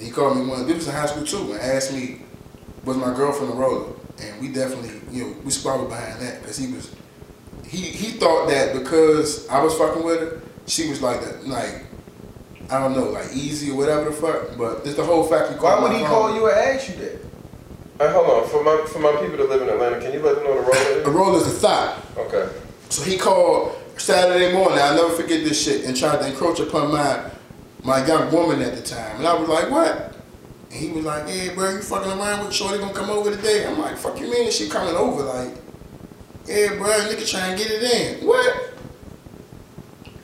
he 0.00 0.10
called 0.10 0.38
me 0.38 0.46
one, 0.46 0.66
this 0.66 0.76
was 0.76 0.88
in 0.88 0.94
high 0.94 1.06
school 1.06 1.24
too, 1.24 1.52
and 1.52 1.60
asked 1.60 1.92
me, 1.92 2.22
was 2.84 2.96
my 2.96 3.14
girlfriend 3.14 3.52
a 3.52 3.56
roller, 3.56 3.92
and 4.20 4.40
we 4.40 4.48
definitely, 4.48 5.00
you 5.10 5.24
know, 5.24 5.36
we 5.44 5.50
squabbled 5.50 5.88
behind 5.88 6.20
that 6.20 6.40
because 6.40 6.56
he 6.56 6.72
was, 6.72 6.94
he 7.66 7.78
he 7.78 8.12
thought 8.12 8.48
that 8.48 8.72
because 8.72 9.46
I 9.48 9.62
was 9.62 9.74
fucking 9.74 10.04
with 10.04 10.20
her, 10.20 10.42
she 10.66 10.88
was 10.88 11.02
like 11.02 11.20
that, 11.22 11.46
like. 11.46 11.84
I 12.70 12.80
don't 12.80 12.94
know, 12.94 13.10
like 13.10 13.32
easy 13.32 13.70
or 13.70 13.76
whatever 13.76 14.06
the 14.10 14.12
fuck, 14.12 14.56
but 14.58 14.84
it's 14.84 14.96
the 14.96 15.04
whole 15.04 15.24
fact 15.24 15.50
he 15.50 15.54
Why 15.56 15.70
called 15.72 15.82
would 15.84 15.92
he 15.92 15.98
phone. 15.98 16.08
call 16.08 16.34
you 16.34 16.48
and 16.50 16.58
ask 16.58 16.88
you 16.88 16.96
that? 16.96 17.18
Hey, 17.98 18.12
hold 18.12 18.28
on. 18.28 18.48
For 18.48 18.62
my 18.62 18.84
for 18.88 18.98
my 18.98 19.12
people 19.20 19.36
that 19.38 19.48
live 19.48 19.62
in 19.62 19.68
Atlanta, 19.68 20.00
can 20.00 20.12
you 20.12 20.20
let 20.20 20.34
them 20.36 20.44
know 20.44 20.54
the 20.62 21.02
A 21.02 21.04
road 21.04 21.14
roller 21.14 21.38
is 21.38 21.46
a 21.46 21.50
thought. 21.50 22.02
Okay. 22.16 22.48
So 22.90 23.02
he 23.04 23.16
called 23.16 23.76
Saturday 23.96 24.52
morning. 24.52 24.78
I'll 24.78 24.96
never 24.96 25.10
forget 25.14 25.44
this 25.44 25.62
shit 25.64 25.84
and 25.84 25.96
tried 25.96 26.18
to 26.20 26.26
encroach 26.28 26.60
upon 26.60 26.92
my 26.92 27.30
my 27.84 28.04
young 28.04 28.32
woman 28.32 28.60
at 28.62 28.74
the 28.74 28.82
time. 28.82 29.18
And 29.18 29.26
I 29.26 29.34
was 29.34 29.48
like, 29.48 29.70
what? 29.70 30.16
And 30.70 30.78
he 30.80 30.90
was 30.90 31.04
like, 31.04 31.24
yeah, 31.28 31.54
bro, 31.54 31.70
you 31.70 31.80
fucking 31.80 32.10
around 32.10 32.44
with 32.44 32.52
Shorty 32.52 32.78
gonna 32.78 32.92
come 32.92 33.10
over 33.10 33.30
today? 33.34 33.64
I'm 33.64 33.78
like, 33.78 33.96
fuck 33.96 34.18
you 34.20 34.28
mean 34.30 34.50
she 34.50 34.68
coming 34.68 34.94
over? 34.96 35.22
Like, 35.22 35.54
yeah, 36.46 36.74
bro, 36.76 36.88
nigga 36.88 37.28
trying 37.30 37.56
to 37.56 37.62
get 37.62 37.70
it 37.72 37.82
in. 38.20 38.26
What? 38.26 38.74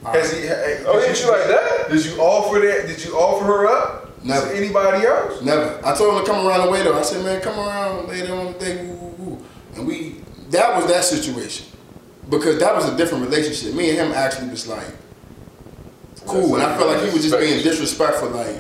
All 0.05 0.13
Has 0.13 0.33
he? 0.33 0.41
Hey, 0.47 0.83
Oh, 0.87 1.01
did 1.01 1.09
hit 1.11 1.21
you 1.25 1.31
like 1.31 1.47
that? 1.49 1.91
Did 1.91 2.05
you 2.05 2.21
offer 2.21 2.59
that? 2.59 2.87
Did 2.89 3.05
you 3.05 3.15
offer 3.15 3.45
her 3.45 3.67
up? 3.69 4.25
Never. 4.25 4.47
To 4.49 4.57
anybody 4.57 5.07
else? 5.07 5.43
Never. 5.43 5.81
I 5.85 5.97
told 5.97 6.15
him 6.17 6.25
to 6.25 6.31
come 6.31 6.47
around 6.47 6.67
the 6.67 6.73
way 6.73 6.83
though. 6.83 6.99
I 6.99 7.03
said, 7.03 7.25
man, 7.25 7.41
come 7.41 7.59
around 7.59 8.09
later 8.09 8.35
on 8.35 8.53
the 8.53 8.59
day. 8.59 8.85
Woo, 8.87 8.95
woo, 8.95 9.15
woo. 9.19 9.45
And 9.75 9.87
we, 9.87 10.17
that 10.51 10.77
was 10.77 10.87
that 10.87 11.05
situation. 11.05 11.67
Because 12.31 12.59
that 12.61 12.75
was 12.75 12.89
a 12.89 12.97
different 12.97 13.25
relationship. 13.25 13.75
Me 13.75 13.91
and 13.91 13.99
him 13.99 14.13
actually 14.13 14.49
was 14.49 14.67
like, 14.69 14.87
cool. 16.27 16.55
And 16.55 16.63
I 16.63 16.77
felt 16.77 16.89
like 16.89 17.03
he 17.07 17.11
was 17.13 17.23
just 17.25 17.39
being 17.39 17.63
disrespectful. 17.63 18.31
Like, 18.31 18.57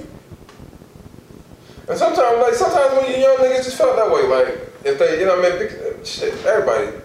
And 1.88 1.98
sometimes, 1.98 2.38
like 2.42 2.54
sometimes 2.54 2.94
when 2.96 3.10
you 3.10 3.18
young 3.18 3.36
niggas 3.36 3.64
just 3.64 3.76
felt 3.78 3.96
that 3.96 4.10
way. 4.10 4.22
Like 4.26 4.68
if 4.84 4.98
they, 4.98 5.20
you 5.20 5.26
know, 5.26 5.36
what 5.40 5.52
I 5.52 5.58
mean, 5.58 5.68
bec- 5.68 6.04
shit, 6.06 6.34
everybody, 6.44 6.96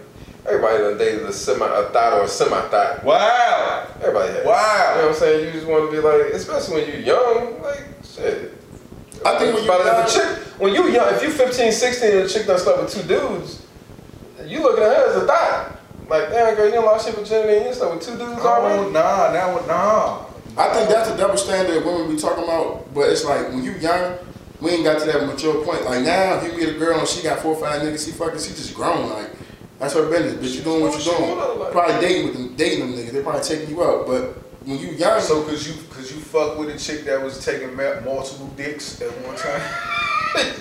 everybody 0.48 0.78
done 0.78 0.98
dated 0.98 1.22
a 1.26 1.32
semi 1.32 1.66
a 1.66 1.84
thought 1.90 2.12
or 2.14 2.22
a 2.24 2.28
semi 2.28 2.60
thought. 2.68 3.04
Wow. 3.04 3.86
Everybody 4.00 4.32
has. 4.34 4.46
Wow. 4.46 4.92
You 4.94 5.00
know 5.02 5.06
what 5.08 5.14
I'm 5.14 5.20
saying? 5.20 5.46
You 5.46 5.52
just 5.52 5.66
want 5.66 5.90
to 5.90 5.96
be 5.96 6.02
like, 6.06 6.32
especially 6.32 6.74
when 6.82 6.88
you're 6.90 7.00
young, 7.00 7.62
like 7.62 7.84
shit. 8.04 8.54
I 9.26 9.38
think 9.38 9.54
when 9.54 9.64
you 9.64 9.68
But 9.68 9.80
if 9.80 9.86
young- 9.86 10.04
a 10.04 10.08
chick, 10.08 10.38
when 10.60 10.74
you 10.74 10.88
young, 10.88 11.14
if 11.14 11.22
you 11.22 11.30
15, 11.30 11.72
16 11.72 12.10
and 12.10 12.18
a 12.20 12.28
chick 12.28 12.46
done 12.46 12.58
slept 12.58 12.80
with 12.82 12.92
two 12.92 13.02
dudes, 13.02 13.62
you 14.46 14.60
looking 14.62 14.84
at 14.84 14.96
her 14.96 15.10
as 15.10 15.16
a 15.22 15.26
thought. 15.26 15.72
Like, 16.08 16.30
damn 16.30 16.54
girl, 16.56 16.66
you 16.66 16.72
done 16.72 16.84
lost 16.86 17.06
your 17.06 17.16
virginity 17.16 17.58
and 17.58 17.66
you 17.66 17.74
slept 17.74 17.94
with 17.96 18.02
two 18.06 18.16
dudes 18.16 18.40
Oh, 18.42 18.48
already. 18.48 18.90
nah, 18.92 19.30
that 19.32 19.54
would 19.54 19.66
nah. 19.66 20.24
I 20.56 20.72
think 20.74 20.88
that's 20.88 21.10
a 21.10 21.16
double 21.16 21.36
standard 21.36 21.84
women 21.84 22.08
be 22.14 22.20
talking 22.20 22.44
about. 22.44 22.92
But 22.94 23.10
it's 23.10 23.24
like 23.24 23.48
when 23.50 23.62
you 23.62 23.72
young, 23.72 24.16
we 24.60 24.70
ain't 24.70 24.84
got 24.84 24.98
to 25.00 25.04
that 25.06 25.26
mature 25.26 25.62
point. 25.64 25.84
Like 25.84 26.02
now, 26.04 26.38
if 26.38 26.44
you 26.44 26.58
meet 26.58 26.74
a 26.74 26.78
girl 26.78 26.98
and 26.98 27.06
she 27.06 27.22
got 27.22 27.40
four 27.40 27.54
or 27.54 27.60
five 27.60 27.82
niggas, 27.82 28.04
she 28.06 28.12
fucking, 28.12 28.40
she 28.40 28.50
just 28.50 28.74
grown. 28.74 29.10
Like 29.10 29.30
that's 29.78 29.94
her 29.94 30.08
business. 30.10 30.34
Bitch, 30.44 30.56
you 30.58 30.62
doing 30.62 30.82
what 30.82 30.92
you 30.94 31.00
She 31.00 31.10
doing. 31.10 31.36
wanna, 31.38 31.52
like- 31.54 31.72
Probably 31.72 32.00
dating 32.00 32.26
with 32.26 32.34
them, 32.36 32.54
dating 32.56 32.80
them 32.80 32.92
niggas. 32.98 33.12
They 33.12 33.22
probably 33.22 33.42
taking 33.42 33.70
you 33.70 33.82
out. 33.84 34.06
But 34.06 34.34
when 34.66 34.78
you 34.78 34.88
young, 34.88 35.20
So 35.20 35.42
cause 35.42 35.66
you 35.66 35.74
cause 35.90 36.10
you 36.12 36.20
fuck 36.20 36.58
with 36.58 36.68
a 36.74 36.78
chick 36.78 37.04
that 37.04 37.22
was 37.22 37.44
taking 37.44 37.74
ma- 37.76 38.00
multiple 38.04 38.48
dicks 38.56 39.00
at 39.00 39.08
one 39.26 39.36
time? 39.36 39.62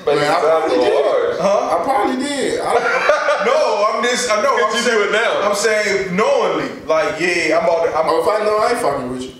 But 0.05 0.15
Man, 0.15 0.23
I 0.23 0.25
sounds 0.27 0.41
probably 0.43 0.75
so 0.77 0.81
did. 0.83 0.93
hard. 1.05 1.39
Huh? 1.39 1.77
I 1.79 1.83
probably 1.83 2.25
did. 2.25 2.59
I 2.61 2.73
don't, 2.73 3.47
No, 3.47 3.85
I'm 3.93 4.03
just 4.03 4.29
I 4.31 4.41
know. 4.41 4.55
Could 4.55 4.63
I'm 4.65 4.75
you 4.75 4.81
saying, 4.81 4.97
do 4.97 5.03
it 5.03 5.11
now? 5.11 5.41
I'm 5.49 5.55
saying 5.55 6.15
knowingly. 6.15 6.85
Like 6.85 7.19
yeah, 7.19 7.57
I'm 7.59 7.63
about 7.65 7.85
to. 7.85 7.95
I'm, 7.97 8.05
oh, 8.07 8.21
if 8.21 8.27
I 8.41 8.45
know 8.45 8.57
I 8.57 8.69
ain't 8.71 8.79
fucking 8.79 9.09
with 9.11 9.21
you, 9.23 9.31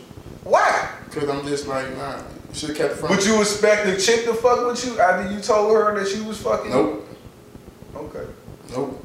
why? 0.44 0.90
cause 1.12 1.28
I'm 1.30 1.46
just 1.48 1.68
like, 1.68 1.96
nah, 1.98 2.18
you 2.18 2.54
should 2.54 2.70
have 2.70 2.78
kept 2.78 2.92
it 2.94 2.96
from 2.98 3.10
Would 3.10 3.26
you 3.26 3.40
expect 3.42 3.88
a 3.88 3.98
chick 3.98 4.26
to 4.26 4.34
fuck 4.36 4.66
with 4.68 4.86
you 4.86 5.00
after 5.00 5.32
you 5.32 5.40
told 5.40 5.74
her 5.76 5.98
that 5.98 6.08
she 6.08 6.22
was 6.22 6.40
fucking? 6.42 6.70
Nope, 6.72 7.08
Okay. 7.96 8.26
nope. 8.72 9.04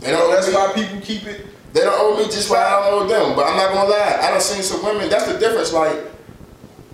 They 0.00 0.12
No, 0.12 0.18
don't. 0.18 0.30
that's 0.32 0.52
why 0.52 0.72
people 0.74 1.00
keep 1.00 1.26
it. 1.26 1.46
They 1.72 1.80
don't 1.80 1.94
owe 1.98 2.16
me 2.16 2.24
just 2.24 2.50
like 2.50 2.60
I 2.64 2.90
don't 2.90 3.02
owe 3.02 3.06
them. 3.06 3.36
But 3.36 3.46
I'm 3.46 3.56
not 3.56 3.72
gonna 3.72 3.88
lie. 3.90 4.18
I 4.22 4.30
done 4.30 4.40
seen 4.40 4.62
some 4.62 4.84
women. 4.84 5.08
That's 5.08 5.26
the 5.30 5.38
difference. 5.38 5.72
Like, 5.72 5.96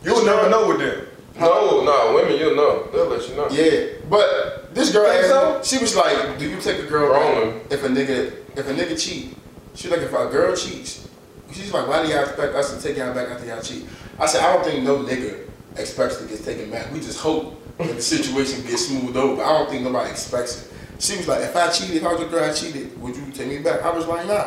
You'll 0.03 0.25
never 0.25 0.43
girl- 0.43 0.51
know 0.51 0.69
with 0.69 0.79
them. 0.79 1.07
No, 1.39 1.83
no, 1.83 2.15
women, 2.15 2.39
you'll 2.39 2.55
know. 2.55 2.89
They'll 2.93 3.07
let 3.07 3.29
you 3.29 3.35
know. 3.35 3.49
Yeah, 3.51 3.87
but 4.09 4.73
this 4.75 4.93
girl, 4.93 5.07
asked 5.11 5.73
me, 5.73 5.79
she 5.79 5.83
was 5.83 5.97
like, 5.97 6.39
"Do 6.39 6.49
you 6.49 6.61
take 6.61 6.79
a 6.79 6.83
girl 6.87 7.11
Wrong. 7.13 7.53
back 7.61 7.73
if 7.73 7.83
a 7.85 7.89
nigga 7.89 8.33
if 8.57 8.69
a 8.69 8.73
nigga 8.75 9.01
cheat?" 9.01 9.37
She's 9.75 9.91
like, 9.91 10.01
"If 10.01 10.13
a 10.13 10.27
girl 10.27 10.55
cheats, 10.55 11.09
she's 11.53 11.73
like, 11.73 11.89
why 11.89 12.05
do 12.05 12.13
y'all 12.13 12.23
expect 12.23 12.55
us 12.55 12.73
to 12.77 12.81
take 12.81 12.97
y'all 12.99 13.13
back 13.13 13.29
after 13.31 13.47
y'all 13.47 13.61
cheat?" 13.63 13.85
I 14.21 14.27
said, 14.27 14.43
"I 14.45 14.53
don't 14.55 14.65
think 14.65 14.85
no 14.85 14.99
nigga 14.99 15.39
expects 15.77 16.19
to 16.19 16.25
get 16.25 16.45
taken 16.45 16.71
back. 16.71 16.93
We 16.93 17.01
just 17.01 17.19
hope 17.19 17.61
that 17.79 17.97
the 17.97 18.03
situation 18.03 18.65
gets 18.65 18.87
smoothed 18.87 19.17
over. 19.17 19.43
I 19.43 19.49
don't 19.59 19.69
think 19.71 19.83
nobody 19.83 20.11
expects 20.11 20.63
it." 20.63 20.71
She 20.99 21.17
was 21.17 21.29
like, 21.29 21.41
"If 21.43 21.57
I 21.57 21.69
cheated, 21.71 21.97
if 21.97 22.05
I 22.05 22.13
was 22.13 22.23
a 22.23 22.27
girl 22.27 22.45
I 22.45 22.53
cheated, 22.53 23.01
would 23.01 23.17
you 23.17 23.27
take 23.33 23.49
me 23.49 23.59
back?" 23.59 23.83
I 23.83 23.91
was 23.91 24.07
like, 24.07 24.27
"Nah." 24.27 24.47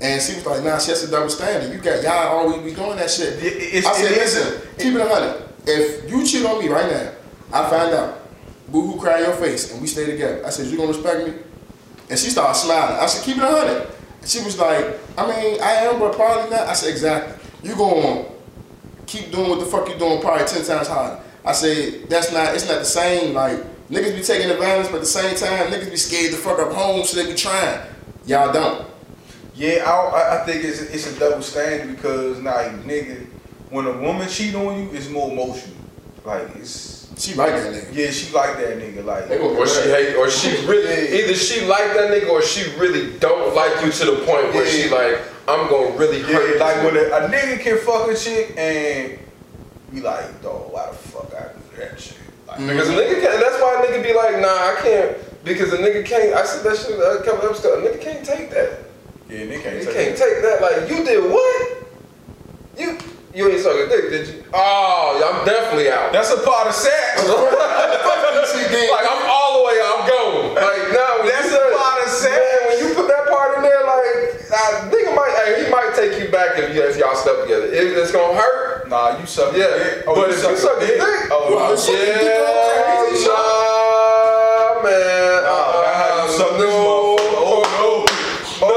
And 0.00 0.20
she 0.20 0.34
was 0.34 0.44
like, 0.46 0.62
"Nah, 0.64 0.78
she 0.78 0.90
has 0.90 1.02
a 1.04 1.10
double 1.10 1.28
standard. 1.30 1.72
You 1.72 1.78
got 1.80 2.02
y'all 2.02 2.38
always 2.38 2.62
be 2.62 2.74
doing 2.74 2.96
that 2.96 3.10
shit." 3.10 3.42
It's- 3.42 3.86
I 3.86 3.92
said, 3.94 4.12
it 4.12 4.18
"Listen, 4.18 4.60
keep 4.78 4.94
it 4.94 5.00
a 5.00 5.08
hundred. 5.08 5.42
If 5.66 6.10
you 6.10 6.24
cheat 6.26 6.44
on 6.44 6.58
me 6.58 6.68
right 6.68 6.90
now, 6.90 7.10
I 7.52 7.70
find 7.70 7.94
out, 7.94 8.18
boo 8.68 8.82
hoo 8.92 9.00
cry 9.00 9.18
in 9.18 9.24
your 9.24 9.34
face, 9.34 9.72
and 9.72 9.80
we 9.80 9.86
stay 9.86 10.06
together. 10.06 10.42
I 10.44 10.50
said, 10.50 10.66
you 10.66 10.76
gonna 10.76 10.88
respect 10.92 11.26
me? 11.26 11.34
And 12.10 12.18
she 12.18 12.30
started 12.30 12.54
smiling. 12.58 12.98
I 13.00 13.06
said, 13.06 13.24
keep 13.24 13.36
it 13.36 13.42
a 13.42 13.46
hundred. 13.46 13.88
She 14.24 14.42
was 14.44 14.58
like, 14.58 14.98
I 15.16 15.26
mean, 15.26 15.60
I 15.62 15.72
am, 15.86 15.98
but 15.98 16.14
probably 16.14 16.50
not. 16.50 16.68
I 16.68 16.72
said, 16.74 16.90
exactly. 16.90 17.34
You 17.62 17.74
gonna 17.76 18.26
keep 19.06 19.30
doing 19.32 19.48
what 19.50 19.60
the 19.60 19.66
fuck 19.66 19.88
you're 19.88 19.98
doing, 19.98 20.20
probably 20.20 20.44
ten 20.46 20.64
times 20.64 20.88
harder. 20.88 21.20
I 21.44 21.52
said, 21.52 22.08
that's 22.08 22.32
not. 22.32 22.54
It's 22.54 22.68
not 22.68 22.80
the 22.80 22.84
same. 22.84 23.34
Like 23.34 23.58
niggas 23.90 24.16
be 24.16 24.22
taking 24.22 24.50
advantage, 24.50 24.86
but 24.88 24.96
at 24.96 25.00
the 25.00 25.06
same 25.06 25.36
time, 25.36 25.70
niggas 25.72 25.90
be 25.90 25.96
scared 25.96 26.32
to 26.32 26.38
fuck 26.38 26.58
up 26.58 26.72
home, 26.72 27.04
so 27.04 27.16
they 27.22 27.30
be 27.30 27.36
trying. 27.36 27.80
Y'all 28.26 28.52
don't. 28.52 28.86
Yeah, 29.54 29.84
I, 29.86 29.90
I- 29.90 30.42
I 30.42 30.46
think 30.46 30.64
it's 30.64 30.80
it's 30.82 31.06
a 31.14 31.18
double 31.18 31.42
standard 31.42 31.94
because 31.96 32.40
like 32.40 32.72
nigga, 32.84 33.26
when 33.70 33.86
a 33.86 33.92
woman 33.98 34.28
cheat 34.28 34.54
on 34.54 34.78
you, 34.82 34.90
it's 34.92 35.08
more 35.08 35.30
emotional. 35.30 35.76
Like 36.24 36.48
it's 36.56 37.08
She 37.16 37.34
like 37.34 37.52
that 37.52 37.72
nigga. 37.72 37.94
yeah, 37.94 38.10
she 38.10 38.32
like 38.34 38.56
that 38.58 38.78
nigga. 38.78 39.04
Like 39.04 39.28
They 39.28 39.38
gonna 39.38 39.56
Or 39.58 39.66
she 39.66 39.80
hate, 39.88 40.16
or 40.16 40.28
she 40.28 40.50
really, 40.66 41.22
either 41.22 41.34
she 41.34 41.64
like 41.64 41.94
that 41.94 42.10
nigga 42.10 42.28
or 42.28 42.42
she 42.42 42.68
really 42.78 43.16
don't 43.18 43.54
like 43.54 43.82
you 43.84 43.90
to 43.92 44.04
the 44.04 44.16
point 44.26 44.52
where 44.52 44.66
she 44.66 44.90
like, 44.90 45.20
I'm 45.48 45.68
gonna 45.70 45.96
really 45.96 46.20
hurt 46.20 46.58
yeah, 46.58 46.64
like 46.64 46.76
when 46.84 46.96
a, 46.96 47.08
a 47.24 47.28
nigga 47.30 47.60
can 47.60 47.78
fuck 47.78 48.10
a 48.10 48.14
chick 48.16 48.54
and 48.58 49.18
be 49.94 50.00
like, 50.02 50.42
dog, 50.42 50.72
why 50.72 50.90
the 50.90 50.96
fuck 50.96 51.32
I 51.32 51.52
do 51.52 51.80
that 51.80 51.98
shit? 52.00 52.18
Like, 52.46 52.58
Because 52.58 52.88
a 52.88 52.92
mm-hmm. 52.92 53.00
nigga 53.00 53.20
can't, 53.22 53.40
that's 53.40 53.58
why 53.60 53.82
a 53.82 53.86
nigga 53.86 54.02
be 54.02 54.14
like, 54.14 54.40
nah, 54.40 54.48
I 54.48 54.78
can't, 54.82 55.16
because 55.44 55.72
a 55.72 55.78
nigga 55.78 56.04
can't, 56.06 56.34
I 56.34 56.44
said 56.46 56.62
that 56.64 56.76
shit 56.78 56.98
a 56.98 57.22
couple 57.24 57.48
episodes 57.48 57.64
ago, 57.64 57.78
a 57.78 57.82
nigga 57.82 58.00
can't 58.00 58.24
take 58.24 58.50
that. 58.50 58.78
yeah, 59.28 59.46
nigga 59.46 59.62
can't 59.62 59.76
You 59.78 59.84
take 59.84 59.94
can't 59.94 60.16
that. 60.16 60.24
take 60.24 60.42
that, 60.42 60.62
like, 60.62 60.88
you 60.90 61.04
did 61.04 61.22
what? 61.30 61.84
You, 62.78 62.98
you 63.34 63.50
ain't 63.50 63.60
suck 63.60 63.74
a 63.76 63.88
dick, 63.88 64.10
did 64.10 64.28
you? 64.28 64.44
Oh, 64.54 65.20
I'm 65.20 65.44
definitely 65.44 65.90
out. 65.90 66.12
That's 66.12 66.30
a 66.32 66.38
part 66.44 66.68
of 66.68 66.74
sex. 66.74 67.26
like, 67.28 69.06
I'm 69.10 69.22
all 69.28 69.60
the 69.60 69.64
way 69.68 69.76
out, 69.82 70.00
I'm 70.00 70.08
gone. 70.08 70.54
Like, 70.54 70.88
nah, 70.94 71.18
when 71.20 71.28
That's 71.28 71.50
you 71.50 71.58
a 71.58 71.76
part 71.76 72.00
of 72.00 72.08
sex. 72.08 72.32
Man, 72.32 72.60
when 72.70 72.78
you 72.80 72.94
put 72.94 73.08
that 73.08 73.25
part 73.25 73.25
in 73.25 73.25
there, 73.25 73.25
like, 74.50 74.60
I 74.60 74.88
nigga 74.90 75.14
might, 75.14 75.32
hey, 75.44 75.64
he 75.64 75.70
might 75.70 75.92
take 75.94 76.18
you 76.22 76.28
back 76.30 76.58
if, 76.58 76.74
you, 76.74 76.82
if 76.82 76.96
y'all 76.96 77.14
slept 77.16 77.42
together. 77.42 77.66
It, 77.66 77.96
it's 77.98 78.12
gonna 78.12 78.36
hurt. 78.38 78.88
Nah, 78.88 79.18
you 79.18 79.26
suck. 79.26 79.52
Yeah, 79.56 79.66
dick. 79.66 80.04
Oh, 80.06 80.14
but 80.14 80.28
you 80.30 80.34
if 80.36 80.42
you 80.42 80.56
suck 80.56 80.76
a 80.80 80.86
dick, 80.86 81.00
oh, 81.30 81.50
Well, 81.50 81.58
nah. 81.58 81.72
it's- 81.72 81.84
Suck 81.86 81.96
dick 81.96 82.14
crazy, 82.16 83.26
nah, 83.26 84.82
man. 84.82 85.42
Nah, 85.42 85.82
that's 85.82 85.98
how 85.98 86.10
you 86.14 86.22
uh, 86.22 86.38
suck 86.38 86.52
this 86.58 86.70
no, 86.70 86.78
motherfucker. 86.86 87.34
Oh, 87.36 87.64
oh, 87.82 88.62
oh 88.62 88.70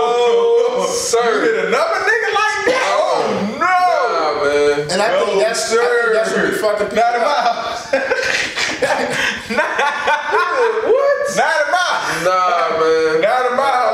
no, 0.78 0.78
no, 0.80 0.86
sir. 0.90 1.22
You 1.22 1.42
hit 1.46 1.66
another 1.68 2.00
nigga 2.10 2.30
like 2.34 2.62
that? 2.74 2.84
Oh, 2.90 3.02
oh 3.06 3.30
no. 3.60 3.78
Nah, 4.10 4.42
man. 4.44 4.90
And 4.92 5.00
I 5.02 5.04
No, 5.14 5.26
think 5.26 5.38
that's 5.42 5.62
I 5.62 5.76
sir. 5.76 5.86
think 5.86 6.14
that's 6.14 6.32
what 6.34 6.44
we 6.46 6.52
fucking 6.58 6.90
people. 6.90 6.98
Not 6.98 7.14
in 7.16 7.22
my 7.22 7.28
up. 7.30 7.46
house. 7.46 7.84
What? 9.50 11.36
Not 11.36 11.56
in 11.62 11.72
my 11.72 11.78
house. 11.78 12.26
Nah, 12.26 12.80
man. 12.80 13.22
Not 13.22 13.52
in 13.52 13.58
my 13.58 13.64
house. 13.64 13.89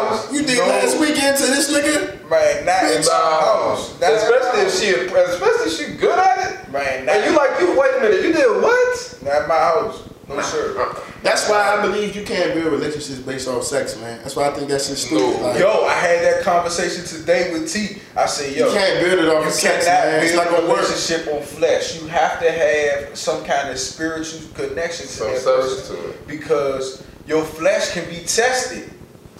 You 0.55 0.61
No. 0.61 0.67
last 0.67 0.97
weekend 0.99 1.37
to 1.37 1.43
this 1.45 1.71
nigga? 1.71 2.29
Man, 2.29 2.65
not 2.65 2.83
in 2.91 3.01
my 3.01 3.11
house. 3.11 3.99
Not 3.99 4.11
in 4.11 4.17
Especially 4.17 4.61
if 4.61 4.73
she, 4.73 4.89
especially 4.89 5.71
if 5.71 5.73
she 5.77 5.97
good 5.97 6.17
at 6.17 6.51
it. 6.51 6.71
Man, 6.71 7.05
not, 7.05 7.15
And 7.15 7.25
you 7.25 7.37
like, 7.37 7.59
you 7.59 7.77
wait 7.79 7.91
a 7.97 7.99
minute, 8.01 8.21
you 8.23 8.33
did 8.33 8.61
what? 8.61 9.19
not 9.23 9.41
in 9.43 9.47
my 9.47 9.55
house. 9.55 10.01
No 10.27 10.41
sir. 10.41 10.73
That's 11.21 11.47
why 11.47 11.77
I 11.77 11.81
believe 11.83 12.15
you 12.15 12.23
can't 12.23 12.55
build 12.55 12.71
relationships 12.71 13.19
based 13.19 13.47
off 13.47 13.63
sex, 13.63 13.95
man. 13.99 14.19
That's 14.23 14.35
why 14.35 14.47
I 14.47 14.51
think 14.53 14.69
that's 14.69 14.87
just 14.89 15.05
stupid. 15.05 15.39
No. 15.39 15.47
Like, 15.47 15.59
Yo, 15.59 15.85
I 15.85 15.93
had 15.93 16.23
that 16.23 16.43
conversation 16.43 17.05
today 17.05 17.53
with 17.53 17.71
T. 17.71 18.01
I 18.17 18.25
said, 18.25 18.55
yo, 18.55 18.67
you 18.67 18.73
can't 18.73 19.05
build 19.05 19.19
it 19.19 19.27
off 19.29 19.43
You 19.43 19.49
of 19.49 19.53
sex, 19.53 19.85
cannot 19.85 20.05
man. 20.07 20.23
It's 20.23 20.31
build 20.31 20.45
not 20.45 20.53
a 20.53 20.55
gonna 20.61 20.69
work. 20.73 20.81
relationship 20.89 21.27
on 21.33 21.41
flesh. 21.43 22.01
You 22.01 22.07
have 22.07 22.39
to 22.39 22.51
have 22.51 23.15
some 23.17 23.43
kind 23.45 23.69
of 23.69 23.77
spiritual 23.77 24.39
connection 24.55 25.05
to 25.05 25.11
Some 25.11 25.27
that 25.31 25.43
person 25.43 25.95
to 25.95 26.09
it. 26.09 26.27
because 26.27 27.03
your 27.27 27.43
flesh 27.43 27.91
can 27.91 28.09
be 28.09 28.21
tested. 28.25 28.89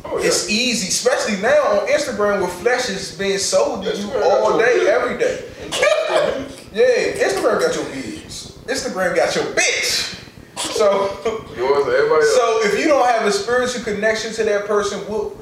Oh, 0.08 0.18
yeah. 0.20 0.28
It's 0.28 0.50
easy, 0.50 0.88
especially 0.90 1.42
now 1.42 1.80
on 1.82 1.88
Instagram 1.88 2.40
where 2.42 2.48
flesh 2.50 2.90
is 2.90 3.18
being 3.18 3.38
sold 3.40 3.84
to 3.86 3.96
you 3.98 4.12
all 4.24 4.58
day, 4.58 4.80
bitch. 4.82 4.88
every 4.88 5.18
day. 5.18 5.50
yeah, 6.74 7.24
Instagram 7.26 7.60
got 7.60 7.74
your 7.76 7.86
bitch. 7.86 8.52
Instagram 8.68 9.16
got 9.16 9.36
your 9.36 9.46
bitch. 9.46 10.12
So, 10.58 11.08
so 11.24 12.60
if 12.64 12.80
you 12.80 12.88
don't 12.88 13.06
have 13.08 13.26
a 13.26 13.32
spiritual 13.32 13.84
connection 13.84 14.34
to 14.34 14.44
that 14.44 14.66
person, 14.66 15.00
what, 15.02 15.34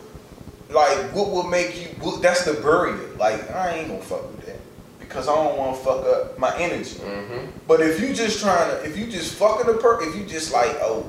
like, 0.69 1.13
what 1.13 1.29
will 1.31 1.43
make 1.43 1.75
you? 1.79 1.87
What, 2.01 2.21
that's 2.21 2.45
the 2.45 2.53
barrier. 2.53 3.09
Like, 3.17 3.49
I 3.51 3.71
ain't 3.75 3.87
gonna 3.89 4.01
fuck 4.01 4.23
with 4.31 4.45
that 4.45 4.59
because 4.99 5.27
I 5.27 5.35
don't 5.35 5.57
want 5.57 5.77
to 5.77 5.83
fuck 5.83 6.05
up 6.05 6.39
my 6.39 6.55
energy. 6.57 6.95
Mhm. 6.99 7.49
But 7.67 7.81
if 7.81 7.99
you 7.99 8.13
just 8.13 8.39
trying 8.41 8.69
to, 8.69 8.85
if 8.85 8.97
you 8.97 9.07
just 9.07 9.35
fucking 9.35 9.67
the 9.71 9.77
per, 9.79 10.01
if 10.07 10.15
you 10.15 10.25
just 10.25 10.51
like, 10.53 10.71
oh, 10.81 11.05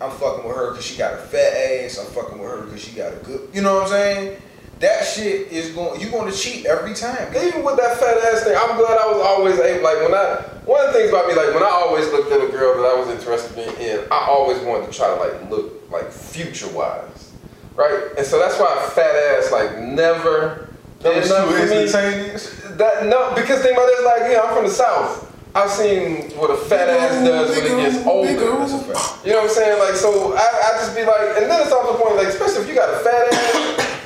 I'm 0.00 0.10
fucking 0.10 0.46
with 0.46 0.56
her 0.56 0.70
because 0.70 0.84
she 0.84 0.98
got 0.98 1.14
a 1.14 1.18
fat 1.18 1.52
ass. 1.54 1.98
I'm 1.98 2.06
fucking 2.12 2.38
with 2.38 2.50
her 2.50 2.62
because 2.62 2.84
she 2.84 2.94
got 2.94 3.12
a 3.12 3.16
good. 3.16 3.48
You 3.52 3.62
know 3.62 3.74
what 3.74 3.84
I'm 3.84 3.88
saying? 3.88 4.42
That 4.80 5.04
shit 5.04 5.50
is 5.50 5.70
going. 5.70 6.00
You 6.00 6.10
going 6.10 6.30
to 6.30 6.36
cheat 6.36 6.66
every 6.66 6.92
time. 6.92 7.34
Even 7.34 7.64
with 7.64 7.78
that 7.78 7.96
fat 7.96 8.18
ass 8.18 8.44
thing, 8.44 8.54
I'm 8.58 8.76
glad 8.76 8.98
I 8.98 9.06
was 9.10 9.22
always 9.24 9.58
able. 9.58 9.82
Like 9.82 9.96
when 10.02 10.12
I, 10.12 10.42
one 10.66 10.86
of 10.86 10.92
the 10.92 10.98
things 10.98 11.08
about 11.08 11.28
me, 11.28 11.34
like 11.34 11.54
when 11.54 11.62
I 11.62 11.70
always 11.70 12.06
looked 12.12 12.30
at 12.30 12.44
a 12.44 12.48
girl 12.48 12.76
that 12.76 12.84
I 12.84 13.00
was 13.00 13.08
interested 13.08 13.56
in, 13.80 14.06
I 14.12 14.26
always 14.28 14.60
wanted 14.60 14.92
to 14.92 14.96
try 14.96 15.08
to 15.08 15.14
like 15.14 15.50
look 15.50 15.90
like 15.90 16.12
future 16.12 16.68
wise, 16.72 17.32
right? 17.74 18.10
And 18.18 18.26
so 18.26 18.38
that's 18.38 18.60
why 18.60 18.90
fat 18.94 19.16
ass 19.16 19.50
like 19.50 19.78
never 19.78 20.68
did 21.00 21.26
nothing 21.30 21.56
for 21.56 21.74
me. 21.74 22.76
That 22.76 23.06
no, 23.06 23.32
because 23.34 23.62
think 23.62 23.78
about 23.78 23.88
it, 23.88 23.96
it's 23.96 24.04
like 24.04 24.30
yeah, 24.30 24.42
I'm 24.44 24.54
from 24.54 24.64
the 24.64 24.70
south. 24.70 25.25
I've 25.56 25.70
seen 25.70 26.30
what 26.36 26.50
a 26.50 26.56
fat 26.56 26.88
ass 26.90 27.24
does 27.24 27.56
when 27.56 27.64
it 27.64 27.82
gets 27.92 28.06
older. 28.06 28.30
You 28.30 28.36
know 28.44 28.60
what 28.60 29.24
I'm 29.24 29.48
saying? 29.48 29.78
Like 29.80 29.94
so, 29.96 30.34
I, 30.36 30.44
I 30.44 30.70
just 30.76 30.94
be 30.94 31.02
like, 31.02 31.40
and 31.40 31.48
then 31.50 31.62
it's 31.62 31.72
off 31.72 31.88
the 31.90 31.96
point, 32.02 32.16
like 32.16 32.28
especially 32.28 32.62
if 32.62 32.68
you 32.68 32.74
got 32.74 32.92
a 32.92 32.98
fat 33.00 33.32
ass, 33.32 34.00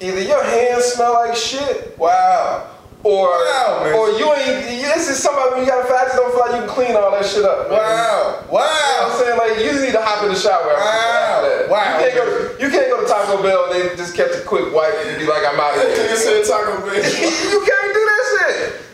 either 0.00 0.20
your 0.20 0.44
hands 0.44 0.84
smell 0.84 1.14
like 1.14 1.34
shit, 1.34 1.96
Wow. 1.98 2.68
or 3.02 3.24
Wow, 3.24 3.92
or 3.96 4.10
you 4.20 4.28
ain't. 4.34 4.84
This 4.96 5.08
is 5.08 5.22
somebody 5.22 5.50
when 5.56 5.60
you 5.64 5.66
got 5.66 5.84
a 5.84 5.88
fat 5.88 6.08
ass, 6.08 6.16
don't 6.16 6.28
feel 6.32 6.40
like 6.40 6.60
you 6.60 6.66
can 6.66 6.70
clean 6.76 6.94
all 6.96 7.10
that 7.10 7.24
shit 7.24 7.44
up. 7.44 7.68
Man. 7.70 7.78
Wow. 7.80 8.36
You 8.44 8.52
know 8.52 8.60
what 8.60 9.12
I'm 9.12 9.16
saying? 9.16 9.38
Like 9.40 9.52
you 9.64 9.70
just 9.72 9.80
need 9.84 9.92
to 9.96 10.02
hop 10.04 10.24
in 10.24 10.32
the 10.32 10.38
shower. 10.38 10.60
Wow. 10.76 11.72
Wow. 11.72 12.00
You 12.00 12.04
can't 12.04 12.14
go. 12.16 12.24
To, 12.24 12.62
you 12.62 12.68
can't 12.70 12.88
go 12.92 13.00
to 13.00 13.08
Taco 13.08 13.42
Bell 13.42 13.64
and 13.68 13.72
they 13.72 13.96
just 13.96 14.14
catch 14.16 14.32
a 14.36 14.44
quick 14.44 14.72
wipe 14.76 14.92
and 15.08 15.16
be 15.20 15.24
like, 15.26 15.40
I'm 15.44 15.56
out 15.60 15.72
of 15.76 15.82
here. 15.88 16.04
Nigga 16.04 16.16
said 16.20 16.44
Taco 16.44 16.80
Bell. 16.84 16.96
you 17.00 17.60
can't 17.64 17.92
do. 17.96 18.05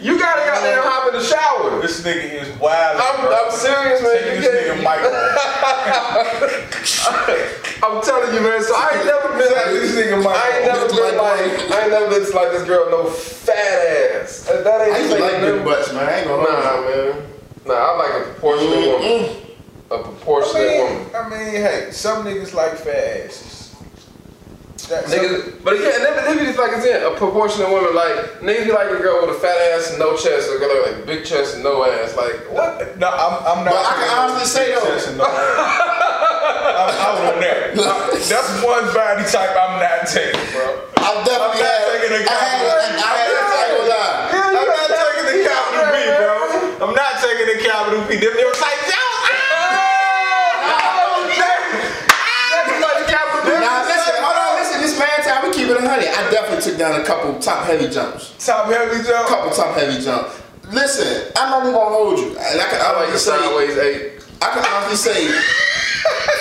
You 0.03 0.19
gotta 0.19 0.43
go 0.43 0.51
out 0.51 0.63
there 0.63 0.83
and 0.83 0.85
hop 0.85 1.07
in 1.07 1.15
the 1.15 1.23
shower. 1.23 1.79
This 1.81 2.03
nigga 2.03 2.43
is 2.43 2.51
wild. 2.59 2.99
I'm, 2.99 3.23
bro. 3.23 3.31
I'm 3.31 3.55
serious, 3.55 4.03
man. 4.03 4.19
Take 4.19 4.35
You 4.35 4.43
this 4.43 4.51
nigga 4.51 4.83
Michael. 4.83 5.15
I'm 7.87 8.03
telling 8.03 8.35
you, 8.35 8.43
man. 8.43 8.59
So 8.67 8.75
I 8.75 8.99
ain't 8.99 9.07
never 9.07 9.31
been 9.39 9.47
like 9.55 9.71
This 9.79 9.95
nigga 9.95 10.19
I 10.27 10.59
ain't 10.59 10.67
never 10.67 10.91
been 10.91 11.15
like 11.23 11.55
I 11.71 11.87
ain't 11.87 11.95
never 11.95 12.11
been 12.11 12.27
like 12.35 12.51
this 12.51 12.67
girl 12.67 12.91
no 12.91 13.07
fat 13.11 14.19
ass. 14.19 14.43
That 14.51 14.65
that 14.65 14.81
ain't 14.83 14.91
I 14.91 14.99
used 14.99 15.15
to 15.15 15.23
like 15.23 15.39
big 15.41 15.63
butts, 15.65 15.93
man. 15.93 16.03
I 16.03 16.19
ain't 16.19 16.27
gonna 16.27 16.51
Nah, 16.51 16.83
man. 16.83 17.23
Nah, 17.65 17.75
I 17.75 17.95
like 17.95 18.11
a 18.11 18.25
proportionate 18.33 18.75
mm-hmm. 18.75 19.07
woman. 19.07 19.37
A 19.93 19.95
I 19.95 20.03
proportionate 20.03 20.83
woman. 20.83 20.99
mean, 20.99 21.15
I 21.15 21.29
mean, 21.31 21.63
hey, 21.63 21.93
some 21.93 22.25
niggas 22.27 22.55
like 22.55 22.75
fat 22.75 23.27
asses. 23.27 23.62
That, 24.91 25.07
Niggas, 25.07 25.62
but 25.62 25.78
yeah, 25.78 25.95
and 25.95 26.03
then, 26.03 26.14
then 26.26 26.39
be 26.43 26.45
just 26.51 26.59
like 26.59 26.74
it's 26.74 26.83
in 26.83 26.99
a 27.07 27.14
proportionate 27.14 27.70
woman. 27.70 27.95
Like 27.95 28.43
niggas 28.43 28.66
be 28.66 28.72
like 28.74 28.91
a 28.91 28.99
girl 28.99 29.22
with 29.22 29.37
a 29.37 29.39
fat 29.39 29.55
ass 29.78 29.95
and 29.95 29.99
no 30.03 30.16
chest, 30.18 30.51
or 30.51 30.57
a 30.57 30.59
girl 30.59 30.74
with 30.83 30.99
like 30.99 31.07
big 31.07 31.22
chest 31.24 31.55
and 31.55 31.62
no 31.62 31.87
ass. 31.87 32.16
Like 32.18 32.35
what? 32.51 32.99
No, 32.99 33.07
I'm, 33.07 33.35
I'm 33.47 33.61
not. 33.62 33.70
But 33.78 33.87
I 33.87 33.95
can 33.95 34.11
honestly 34.11 34.49
say 34.51 34.74
though- 34.74 34.83
chest 34.83 35.09
and 35.14 35.18
no 35.22 35.24
ass. 35.28 35.39
I'm 36.83 36.91
out 36.99 37.18
on 37.30 37.39
that. 37.47 37.78
That's 38.26 38.51
one 38.64 38.87
body 38.91 39.22
type 39.30 39.55
I'm 39.55 39.78
not 39.78 40.03
taking, 40.11 40.41
bro. 40.51 40.66
I'm 40.99 41.22
definitely 41.22 41.62
I'm 41.62 41.62
not 41.62 41.78
had. 41.78 41.87
taking 42.03 42.12
a 42.12 42.20
I 42.26 42.37
had. 42.43 42.99
I 42.99 43.12
had. 43.22 43.39
I 43.39 43.61
ain't 43.62 43.70
gonna 43.78 43.87
lie. 43.87 44.18
I'm 44.35 44.66
not 44.66 44.89
taking 44.91 45.26
the 45.30 45.37
capital 45.47 45.87
B, 45.95 45.97
bro. 46.18 46.35
I'm 46.83 46.95
not 46.99 47.12
taking 47.22 47.47
the 47.55 47.59
capital 47.62 48.01
B. 48.11 48.11
Them 48.18 48.35
your 48.35 48.51
type 48.59 48.83
Nah, 53.62 53.83
listen, 53.87 54.14
hold 54.18 54.37
on, 54.37 54.59
listen. 54.59 54.80
This 54.83 54.99
man 54.99 55.09
time 55.22 55.47
we 55.49 55.52
keep 55.63 55.71
it 55.71 55.83
a 55.85 55.89
hundred. 55.89 56.09
I 56.09 56.31
definitely 56.31 56.63
took 56.63 56.79
down 56.79 57.01
a 57.01 57.05
couple 57.05 57.39
top 57.39 57.67
heavy 57.67 57.89
jumps. 57.89 58.35
Top 58.45 58.67
heavy 58.67 59.03
jump. 59.07 59.29
couple 59.29 59.51
top 59.51 59.77
heavy 59.77 60.03
jumps. 60.03 60.41
Listen, 60.73 61.33
I'm 61.37 61.51
not 61.51 61.63
even 61.63 61.75
gonna 61.75 61.95
hold 61.95 62.19
you. 62.19 62.29
And 62.39 62.61
I 62.61 62.65
can 62.71 62.81
honestly 62.81 63.19
say, 63.19 63.37
sideways 63.39 63.77
eight. 63.79 64.25
I 64.41 64.49
can 64.51 64.65
honestly 64.65 64.97
say, 64.97 65.27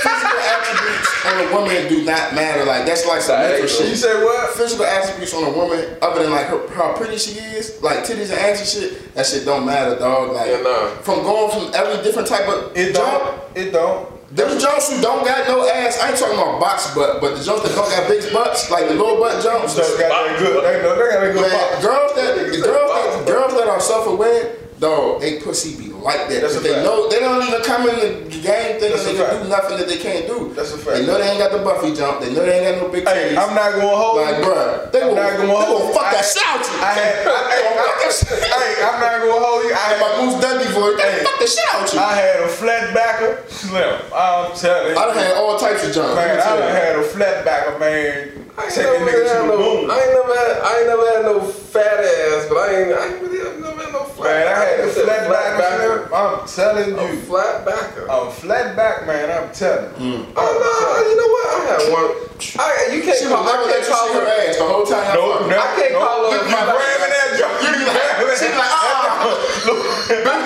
physical 0.02 0.40
attributes 0.40 1.26
on 1.26 1.36
a 1.46 1.54
woman 1.54 1.88
do 1.90 2.04
not 2.06 2.34
matter. 2.34 2.66
Like 2.66 2.86
that's 2.86 3.06
like 3.06 3.22
some 3.22 3.40
mental 3.40 3.68
shit. 3.68 3.90
You 3.90 3.96
say 3.96 4.24
what? 4.24 4.54
physical 4.56 4.86
attributes 4.86 5.34
on 5.34 5.44
a 5.44 5.52
woman, 5.56 5.98
other 6.02 6.24
than 6.24 6.32
like 6.32 6.48
her, 6.48 6.68
how 6.74 6.94
pretty 6.96 7.18
she 7.18 7.40
is, 7.40 7.82
like 7.82 8.00
titties 8.00 8.30
and 8.32 8.40
ass 8.40 8.60
and 8.60 8.68
shit, 8.68 9.14
that 9.16 9.26
shit 9.26 9.46
don't 9.46 9.66
matter, 9.66 9.98
dog. 10.00 10.34
Like 10.34 10.50
Yeah, 10.50 10.62
nah. 10.62 10.88
from 11.02 11.24
going 11.24 11.52
from 11.52 11.72
every 11.76 12.04
different 12.04 12.28
type 12.28 12.48
of 12.48 12.76
It 12.76 12.96
jump. 12.96 13.24
don't. 13.24 13.58
It 13.58 13.72
don't. 13.72 14.11
Them 14.32 14.58
jumps 14.60 14.90
who 14.90 15.02
don't 15.02 15.26
got 15.26 15.46
no 15.48 15.68
ass, 15.68 16.00
I 16.00 16.10
ain't 16.10 16.18
talking 16.18 16.40
about 16.40 16.62
box 16.62 16.96
butt, 16.96 17.20
but 17.20 17.38
the 17.38 17.44
jumps 17.44 17.64
that 17.64 17.76
don't 17.76 17.90
got 17.90 18.08
big 18.08 18.32
butts, 18.32 18.72
like 18.72 18.88
the 18.88 18.96
little 18.96 19.20
butt 19.20 19.44
jumps. 19.44 19.76
Just 19.76 20.00
got 20.00 20.08
that 20.08 20.40
good. 20.40 20.64
They, 20.64 20.80
they 20.80 21.12
got 21.12 21.24
a 21.24 21.34
good 21.34 21.82
girls 21.82 22.16
that 22.16 22.64
girls 22.64 22.92
that 22.96 23.28
girls 23.28 23.54
that 23.56 23.68
are 23.68 23.82
self-aware, 23.82 24.56
dog, 24.80 25.20
they 25.20 25.40
pussy 25.42 25.78
be 25.78 25.91
like 26.02 26.28
that. 26.30 26.42
That's 26.42 26.56
a 26.58 26.60
they 26.60 26.74
fact. 26.74 26.84
know 26.86 27.10
they 27.10 27.20
don't 27.20 27.42
even 27.46 27.62
come 27.64 27.88
in 27.90 27.96
the 28.02 28.10
game 28.42 28.80
thinking 28.82 28.90
That's 28.92 29.06
they 29.06 29.16
can 29.16 29.26
fact. 29.30 29.44
do 29.44 29.50
nothing 29.50 29.78
that 29.78 29.88
they 29.88 29.98
can't 29.98 30.26
do. 30.28 30.54
That's 30.54 30.74
a 30.74 30.78
fact. 30.78 30.98
They 30.98 31.06
know 31.06 31.18
they 31.18 31.30
ain't 31.30 31.40
got 31.40 31.52
the 31.52 31.62
Buffy 31.64 31.94
jump. 31.94 32.22
They 32.22 32.34
know 32.34 32.42
they 32.46 32.58
ain't 32.60 32.66
got 32.80 32.88
no 32.88 32.92
big 32.92 33.06
Hey. 33.08 33.38
I'm 33.38 33.54
not 33.54 33.72
gonna 33.78 33.88
hold 33.96 34.18
like, 34.22 34.38
you. 34.38 34.44
bruh, 34.46 34.92
they 34.92 35.02
I'm 35.02 35.14
gon' 35.14 35.16
not 35.16 35.32
gonna 35.38 35.48
gon' 35.54 35.62
hold 35.66 35.82
you. 35.88 35.94
fuck 35.94 36.08
I- 36.10 36.14
that 36.18 36.26
shit 36.26 36.46
out 36.48 36.64
you. 36.66 36.76
I 36.82 36.92
had. 36.98 37.14
I, 37.28 37.42
They 37.52 37.60
gon' 37.62 37.78
fuck 37.78 37.98
that 38.02 38.14
shit. 38.18 38.44
hey, 38.50 38.72
I'm 38.82 38.98
not 39.00 39.16
gonna 39.22 39.42
hold 39.46 39.60
you. 39.64 39.72
I 39.72 39.86
And 39.94 40.00
my 40.02 40.08
had. 40.10 40.20
Moose 40.26 40.38
Dundee 40.42 40.72
voice, 40.74 40.98
Hey. 41.02 41.24
fuck 41.24 41.38
the 41.40 41.48
shit 41.48 41.68
out 41.74 41.86
you. 41.94 42.00
I 42.02 42.12
had 42.18 42.36
a 42.42 42.48
flat 42.50 42.84
backer, 42.94 43.32
slim. 43.48 43.94
I'm 44.14 44.52
telling 44.58 44.92
you. 44.92 44.98
I 44.98 45.06
done 45.06 45.18
had 45.18 45.34
all 45.38 45.58
types 45.58 45.86
of 45.86 45.94
jumps. 45.94 46.16
Man, 46.16 46.40
I 46.40 46.56
done 46.58 46.72
had 46.76 46.96
a 46.98 47.04
flat 47.04 47.46
backer, 47.46 47.78
man. 47.80 48.41
I 48.58 48.66
ain't 48.68 48.76
never 48.78 49.24
had 49.24 49.48
no, 49.48 49.58
moon. 49.58 49.90
I 49.90 49.96
ain't 50.00 50.12
never 50.12 50.34
had. 50.36 50.54
I 50.62 50.72
ain't 50.80 50.88
never 50.88 51.06
had 51.12 51.24
no 51.26 51.40
fat 51.42 52.00
ass, 52.04 52.46
but 52.50 52.58
I 52.58 52.68
ain't. 52.76 52.92
I 52.94 53.08
ain't 53.08 53.22
really 53.24 53.40
I've 53.42 53.60
never 53.60 53.82
had 53.84 53.94
no 53.94 54.04
flat. 54.04 54.28
Man, 54.28 54.48
I 54.48 54.50
had 54.60 54.80
a 54.80 54.86
Like 54.86 54.92
said, 54.94 55.06
flat 55.28 55.58
backer, 55.58 56.08
slim. 56.08 56.14
I'm 56.14 56.48
telling 56.48 56.88
you, 56.90 57.00
A 57.00 57.08
you. 57.12 57.20
flat 57.22 57.66
backer. 57.66 58.06
A 58.10 58.32
flat 58.32 58.76
back, 58.76 59.08
man. 59.08 59.32
I'm 59.32 59.50
telling 59.56 59.90
you. 60.02 60.20
Mm. 60.20 60.34
Oh 60.36 60.52
no! 60.62 60.72
You 61.08 61.16
know 61.16 61.30
what? 61.32 61.48
I 61.48 61.58
had 61.72 61.82
one. 61.96 62.12
I 62.60 62.94
you 62.94 63.00
can't 63.02 63.18
She 63.18 63.26
call. 63.32 63.40
would 63.40 63.50
never 63.50 63.64
I 63.64 63.72
can't 63.72 63.88
you 63.88 63.94
call 63.94 64.08
her 64.14 64.20
her. 64.20 64.28
ass 64.50 64.58
the 64.58 64.66
whole 64.68 64.86
time. 64.86 65.16
No, 65.16 65.22
y'all 65.22 65.48
no, 65.48 65.56
I 65.56 65.60
can't 65.80 65.94
no. 65.96 66.00
call 66.04 66.20
her 66.28 66.36
You 66.36 66.44
grabbing 66.52 67.14
that 67.16 67.30
jump. 67.40 67.56
You 67.64 67.72
grabbing 67.88 68.36
She 68.36 68.48
be 68.52 68.58
like, 68.60 68.76
ah. 68.76 69.32
uh-uh. 69.72 70.42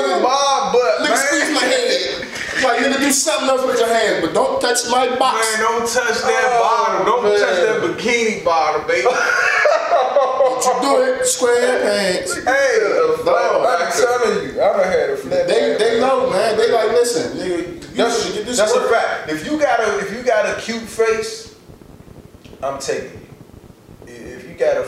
Nigga, 0.05 0.23
Bob 0.23 0.73
butt, 0.73 1.07
nigga 1.07 1.17
squeeze 1.17 1.51
my 1.53 1.63
head. 1.63 2.27
Like, 2.63 2.79
nigga, 2.79 2.99
do 2.99 3.11
something 3.11 3.49
else 3.49 3.65
with 3.65 3.79
your 3.79 3.87
hands, 3.93 4.25
but 4.25 4.33
don't 4.33 4.61
touch 4.61 4.79
my 4.89 5.15
box. 5.17 5.45
Man, 5.57 5.59
don't 5.61 5.81
touch 5.81 6.21
that 6.21 6.43
Oh, 6.53 6.61
bottom. 6.63 7.05
Don't 7.05 7.23
man. 7.23 7.39
touch 7.39 7.55
that 7.55 7.81
bikini 7.81 8.43
bottom, 8.43 8.87
baby. 8.87 9.07
Don't 10.17 10.65
you 10.65 10.81
do 10.81 11.03
it, 11.03 11.25
square 11.25 11.81
pants. 11.81 12.33
hey, 12.43 12.79
Dog. 13.23 13.65
I'm 13.67 13.91
telling 13.91 14.43
you, 14.43 14.61
I 14.61 14.73
done 14.73 14.83
had 14.91 15.09
a 15.11 15.17
flat 15.17 15.47
They, 15.47 15.69
back, 15.71 15.79
they 15.79 15.99
know, 15.99 16.29
man. 16.31 16.57
They 16.57 16.71
like, 16.71 16.91
listen, 16.91 17.37
nigga, 17.37 17.73
you 17.91 17.95
That's, 17.95 18.33
get 18.33 18.45
this 18.45 18.57
that's 18.57 18.73
a 18.73 18.89
fact. 18.89 19.29
If 19.29 19.45
you 19.45 19.59
got 19.59 19.79
a 19.79 19.99
if 19.99 20.11
you 20.15 20.23
got 20.23 20.45
a 20.57 20.59
cute 20.61 20.81
face, 20.81 21.55
I'm 22.63 22.79
taking 22.79 23.11
you. 24.07 24.13
If 24.13 24.47
you 24.49 24.55
got 24.55 24.77
a 24.77 24.83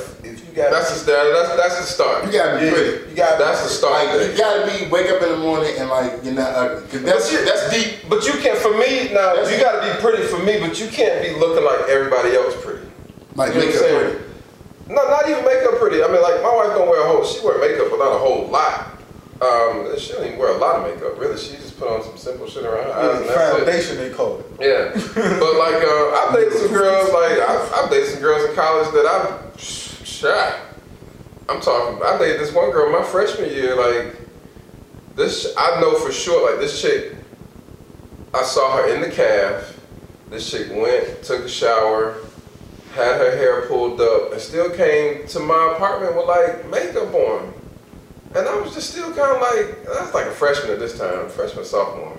if 0.59 0.65
you 0.65 0.71
got 0.71 0.75
That's 0.75 0.91
the 0.91 0.99
start. 0.99 1.27
That's 1.31 1.55
that's 1.55 1.77
the 1.79 1.87
start. 1.87 2.25
You 2.25 2.31
gotta 2.31 2.59
be 2.59 2.65
yeah, 2.65 2.71
pretty. 2.73 3.09
you 3.09 3.15
gotta. 3.15 3.37
That's 3.43 3.63
the 3.63 3.69
start. 3.69 4.05
Like, 4.07 4.31
you 4.31 4.37
gotta 4.37 4.67
be, 4.67 4.89
wake 4.91 5.09
up 5.09 5.21
in 5.23 5.29
the 5.29 5.37
morning 5.37 5.73
and 5.79 5.89
like, 5.89 6.23
you're 6.23 6.33
not 6.33 6.53
ugly. 6.55 6.87
Cause 6.89 7.03
that's, 7.03 7.31
you- 7.31 7.45
that's 7.45 7.69
deep. 7.71 8.09
But 8.09 8.25
you 8.25 8.33
can't. 8.41 8.57
For 8.59 8.71
me 8.77 9.13
now, 9.13 9.35
That's- 9.35 9.51
you 9.51 9.59
got 9.59 9.79
to 9.79 9.93
be 9.93 10.01
pretty 10.01 10.23
for 10.27 10.39
me. 10.43 10.59
But 10.59 10.79
you 10.79 10.87
can't 10.89 11.21
be 11.23 11.31
looking 11.39 11.63
like 11.63 11.87
everybody 11.89 12.35
else 12.35 12.55
pretty. 12.63 12.85
Like, 13.35 13.53
You 13.53 13.59
make 13.61 13.69
what 13.73 13.77
I'm 13.77 13.79
it 13.79 13.79
saying? 13.79 14.11
pretty. 14.19 14.25
No, 14.93 15.01
not 15.07 15.29
even 15.29 15.45
makeup 15.45 15.77
pretty. 15.79 16.03
I 16.03 16.07
mean, 16.11 16.21
like 16.21 16.41
my 16.41 16.51
wife 16.53 16.75
don't 16.75 16.89
wear 16.89 17.05
a 17.05 17.07
whole. 17.07 17.23
She 17.23 17.39
wear 17.45 17.59
makeup, 17.59 17.87
but 17.91 17.99
not 17.99 18.11
a 18.15 18.19
whole 18.19 18.47
lot. 18.47 18.97
Um, 19.39 19.97
she 19.97 20.11
don't 20.13 20.25
even 20.25 20.37
wear 20.39 20.49
a 20.51 20.57
lot 20.57 20.75
of 20.75 20.83
makeup. 20.83 21.17
Really, 21.17 21.37
she 21.37 21.55
just 21.55 21.79
put 21.79 21.87
on 21.87 22.03
some 22.03 22.17
simple 22.17 22.49
shit 22.49 22.65
around 22.65 22.91
her 22.91 22.91
eyes, 22.91 23.21
it. 23.21 23.31
foundation 23.31 23.97
they 23.97 24.09
call 24.09 24.39
it. 24.39 24.45
Yeah, 24.59 24.91
but 25.15 25.55
like 25.55 25.79
uh, 25.79 26.11
I've 26.19 26.33
dated 26.35 26.53
some 26.53 26.73
girls. 26.73 27.07
Like 27.13 27.39
I've, 27.39 27.71
I've 27.73 27.89
dated 27.89 28.09
some 28.09 28.19
girls 28.21 28.49
in 28.49 28.55
college 28.55 28.91
that 28.91 29.05
I've 29.05 29.61
shot. 30.19 30.59
I'm 31.47 31.61
talking. 31.61 32.01
I 32.03 32.17
dated 32.17 32.39
this 32.39 32.53
one 32.53 32.71
girl 32.71 32.91
my 32.91 33.05
freshman 33.05 33.49
year. 33.49 33.75
Like 33.75 34.17
this, 35.15 35.53
I 35.57 35.79
know 35.79 35.97
for 35.99 36.11
sure. 36.11 36.51
Like 36.51 36.59
this 36.59 36.81
chick, 36.81 37.15
I 38.33 38.43
saw 38.43 38.77
her 38.77 38.93
in 38.93 39.01
the 39.01 39.09
calf. 39.09 39.79
This 40.29 40.49
chick 40.49 40.67
went, 40.71 41.23
took 41.23 41.45
a 41.45 41.49
shower, 41.49 42.17
had 42.93 43.17
her 43.17 43.35
hair 43.35 43.65
pulled 43.67 43.99
up, 43.99 44.31
and 44.31 44.39
still 44.39 44.69
came 44.69 45.25
to 45.27 45.39
my 45.39 45.73
apartment 45.75 46.15
with 46.15 46.27
like 46.27 46.69
makeup 46.69 47.13
on. 47.13 47.53
And 48.35 48.47
I 48.47 48.59
was 48.59 48.75
just 48.75 48.91
still 48.91 49.11
kind 49.11 49.35
of 49.35 49.41
like, 49.41 49.87
I 49.87 50.03
was 50.03 50.13
like 50.13 50.27
a 50.27 50.31
freshman 50.31 50.71
at 50.71 50.79
this 50.79 50.99
time, 50.99 51.29
freshman, 51.29 51.65
sophomore. 51.65 52.15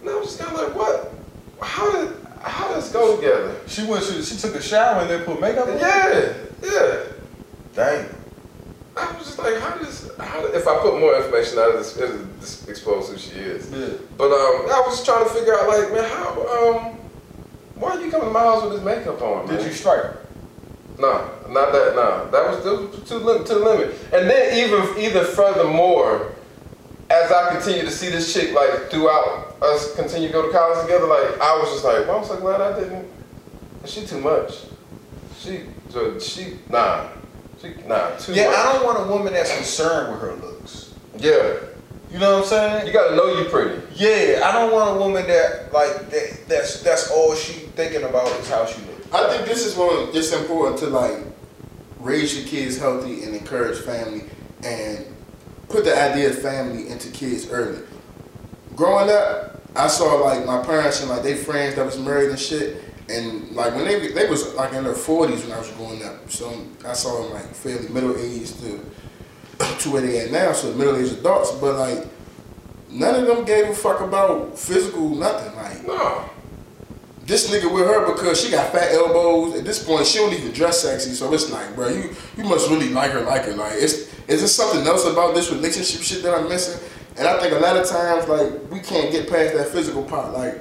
And 0.00 0.08
I 0.08 0.14
was 0.14 0.28
just 0.28 0.40
kind 0.40 0.56
of 0.56 0.62
like, 0.62 0.74
what? 0.74 1.12
How 1.60 1.92
did 1.92 2.16
how 2.42 2.68
does 2.68 2.84
this 2.84 2.92
go 2.92 3.16
together? 3.16 3.54
She 3.66 3.84
went. 3.86 4.02
She, 4.04 4.22
she 4.22 4.36
took 4.36 4.54
a 4.54 4.62
shower 4.62 5.02
and 5.02 5.10
then 5.10 5.24
put 5.24 5.40
makeup 5.40 5.68
on. 5.68 5.78
Yeah, 5.78 6.32
yeah. 6.62 7.04
Dang. 7.74 8.08
I 8.96 9.10
was 9.12 9.26
just 9.26 9.38
like, 9.38 9.56
how 9.58 9.76
does 9.78 10.10
how 10.18 10.44
if 10.48 10.66
I 10.66 10.78
put 10.80 11.00
more 11.00 11.16
information 11.16 11.58
out 11.58 11.70
of 11.70 11.78
this, 11.78 11.96
it'll 11.96 12.26
just 12.40 12.68
expose 12.68 13.08
who 13.10 13.16
she 13.16 13.38
is. 13.38 13.70
Yeah. 13.70 13.96
But 14.18 14.26
um, 14.26 14.66
I 14.70 14.82
was 14.86 15.02
trying 15.04 15.24
to 15.24 15.30
figure 15.30 15.58
out 15.58 15.68
like, 15.68 15.92
man, 15.92 16.04
how 16.10 16.30
um, 16.32 16.98
why 17.76 17.92
are 17.92 18.00
you 18.00 18.10
coming 18.10 18.28
to 18.28 18.32
my 18.32 18.40
house 18.40 18.62
with 18.62 18.74
this 18.74 18.84
makeup 18.84 19.20
on? 19.22 19.46
Man? 19.46 19.56
Did 19.56 19.66
you 19.66 19.72
strike 19.72 20.02
her? 20.02 20.26
Nah, 20.98 21.26
not 21.48 21.72
that. 21.72 21.94
Nah, 21.96 22.24
that 22.26 22.48
was, 22.50 22.64
that 22.64 22.98
was 22.98 23.08
too 23.08 23.16
lim- 23.16 23.44
to 23.44 23.54
the 23.54 23.60
limit. 23.60 23.94
And 24.12 24.28
then 24.28 24.58
even 24.58 25.02
even 25.02 25.24
furthermore, 25.24 26.32
as 27.08 27.32
I 27.32 27.54
continue 27.54 27.82
to 27.82 27.90
see 27.90 28.10
this 28.10 28.32
chick 28.32 28.52
like 28.52 28.90
throughout 28.90 29.56
us 29.62 29.94
continue 29.96 30.28
to 30.28 30.32
go 30.32 30.46
to 30.46 30.52
college 30.52 30.82
together, 30.82 31.06
like 31.06 31.40
I 31.40 31.56
was 31.56 31.70
just 31.70 31.84
like, 31.84 32.06
well, 32.06 32.18
I'm 32.18 32.24
so 32.24 32.38
glad 32.38 32.60
I 32.60 32.78
didn't. 32.78 33.08
She 33.86 34.04
too 34.04 34.20
much. 34.20 34.64
She 35.38 35.62
so 35.88 36.18
she 36.18 36.58
nah. 36.68 37.08
She 37.62 37.74
nah 37.86 38.16
too 38.16 38.34
Yeah, 38.34 38.46
much. 38.46 38.56
I 38.56 38.72
don't 38.72 38.84
want 38.84 39.00
a 39.00 39.12
woman 39.12 39.32
that's 39.32 39.54
concerned 39.54 40.12
with 40.12 40.20
her 40.20 40.34
looks. 40.34 40.92
Yeah, 41.18 41.54
You 42.10 42.18
know 42.18 42.34
what 42.34 42.42
I'm 42.42 42.48
saying? 42.48 42.86
you 42.86 42.92
gotta 42.92 43.14
know 43.16 43.26
you're 43.38 43.48
pretty. 43.48 43.80
Yeah, 43.94 44.42
I 44.44 44.52
don't 44.52 44.72
want 44.72 44.96
a 44.96 44.98
woman 45.00 45.26
that 45.28 45.72
like 45.72 46.10
that. 46.10 46.48
That's 46.48 46.82
that's 46.82 47.10
all 47.10 47.34
she 47.34 47.52
thinking 47.76 48.02
about 48.02 48.26
is 48.40 48.48
how 48.50 48.66
she 48.66 48.80
looks. 48.82 49.12
I 49.12 49.28
think 49.30 49.46
this 49.46 49.64
is 49.64 49.76
one. 49.76 50.08
It's 50.12 50.32
important 50.32 50.78
to 50.80 50.86
like 50.88 51.18
raise 52.00 52.36
your 52.36 52.46
kids 52.48 52.78
healthy 52.78 53.22
and 53.22 53.34
encourage 53.36 53.78
family 53.78 54.24
and 54.64 55.06
put 55.68 55.84
the 55.84 55.96
idea 55.96 56.30
of 56.30 56.38
family 56.40 56.88
into 56.88 57.08
kids 57.10 57.48
early. 57.50 57.82
Growing 58.74 59.08
up, 59.10 59.60
I 59.76 59.86
saw 59.86 60.14
like 60.16 60.44
my 60.44 60.62
parents 60.64 61.00
and 61.00 61.10
like 61.10 61.22
they 61.22 61.34
friends 61.34 61.76
that 61.76 61.84
was 61.86 61.98
married 61.98 62.30
and 62.30 62.38
shit, 62.38 62.82
and 63.12 63.50
like 63.52 63.74
when 63.74 63.84
they 63.84 64.08
they 64.08 64.28
was 64.28 64.54
like 64.54 64.72
in 64.72 64.84
their 64.84 64.94
forties 64.94 65.42
when 65.44 65.52
I 65.52 65.58
was 65.58 65.68
growing 65.72 66.02
up. 66.04 66.30
So 66.30 66.52
I 66.86 66.92
saw 66.94 67.22
them 67.22 67.32
like 67.32 67.46
fairly 67.54 67.88
middle 67.88 68.16
aged 68.16 68.60
to 68.60 68.80
to 69.80 69.90
where 69.90 70.02
they 70.02 70.20
at 70.20 70.30
now, 70.32 70.52
so 70.52 70.72
middle 70.74 70.96
aged 70.96 71.18
adults. 71.18 71.52
But 71.52 71.76
like 71.76 72.06
none 72.90 73.14
of 73.14 73.26
them 73.26 73.44
gave 73.44 73.68
a 73.68 73.74
fuck 73.74 74.00
about 74.00 74.58
physical 74.58 75.08
nothing. 75.10 75.54
Like 75.56 75.86
No. 75.86 76.24
this 77.26 77.50
nigga 77.50 77.72
with 77.72 77.86
her 77.86 78.12
because 78.12 78.42
she 78.42 78.50
got 78.50 78.72
fat 78.72 78.92
elbows. 78.92 79.54
At 79.58 79.64
this 79.64 79.84
point, 79.84 80.06
she 80.06 80.18
don't 80.18 80.32
even 80.32 80.52
dress 80.52 80.82
sexy. 80.82 81.10
So 81.10 81.32
it's 81.32 81.50
like, 81.50 81.74
bro, 81.74 81.88
you 81.88 82.14
you 82.36 82.44
must 82.44 82.68
really 82.70 82.88
like 82.90 83.12
her, 83.12 83.20
like 83.22 83.44
her. 83.44 83.54
Like, 83.54 83.74
it's 83.76 84.10
is 84.28 84.38
there 84.40 84.48
something 84.48 84.86
else 84.86 85.04
about 85.04 85.34
this 85.34 85.50
relationship 85.50 86.02
shit 86.02 86.22
that 86.22 86.34
I'm 86.34 86.48
missing? 86.48 86.80
And 87.18 87.26
I 87.28 87.38
think 87.40 87.52
a 87.52 87.58
lot 87.58 87.76
of 87.76 87.86
times, 87.86 88.26
like, 88.26 88.70
we 88.70 88.80
can't 88.80 89.10
get 89.12 89.28
past 89.28 89.52
that 89.54 89.68
physical 89.68 90.02
part. 90.02 90.32
Like, 90.32 90.60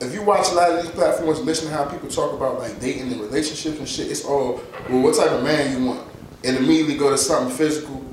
if 0.00 0.14
you 0.14 0.22
watch 0.22 0.48
a 0.50 0.54
lot 0.54 0.70
of 0.70 0.82
these 0.82 0.90
platforms, 0.92 1.40
listen 1.40 1.68
to 1.68 1.74
how 1.74 1.84
people 1.84 2.08
talk 2.08 2.32
about 2.32 2.58
like 2.58 2.80
dating 2.80 3.12
and 3.12 3.20
relationships 3.20 3.78
and 3.78 3.88
shit, 3.88 4.10
it's 4.10 4.24
all, 4.24 4.60
well, 4.88 5.02
what 5.02 5.16
type 5.16 5.30
of 5.30 5.42
man 5.42 5.78
you 5.80 5.88
want? 5.88 6.08
It 6.42 6.54
immediately 6.54 6.96
go 6.96 7.10
to 7.10 7.18
something 7.18 7.54
physical 7.54 8.04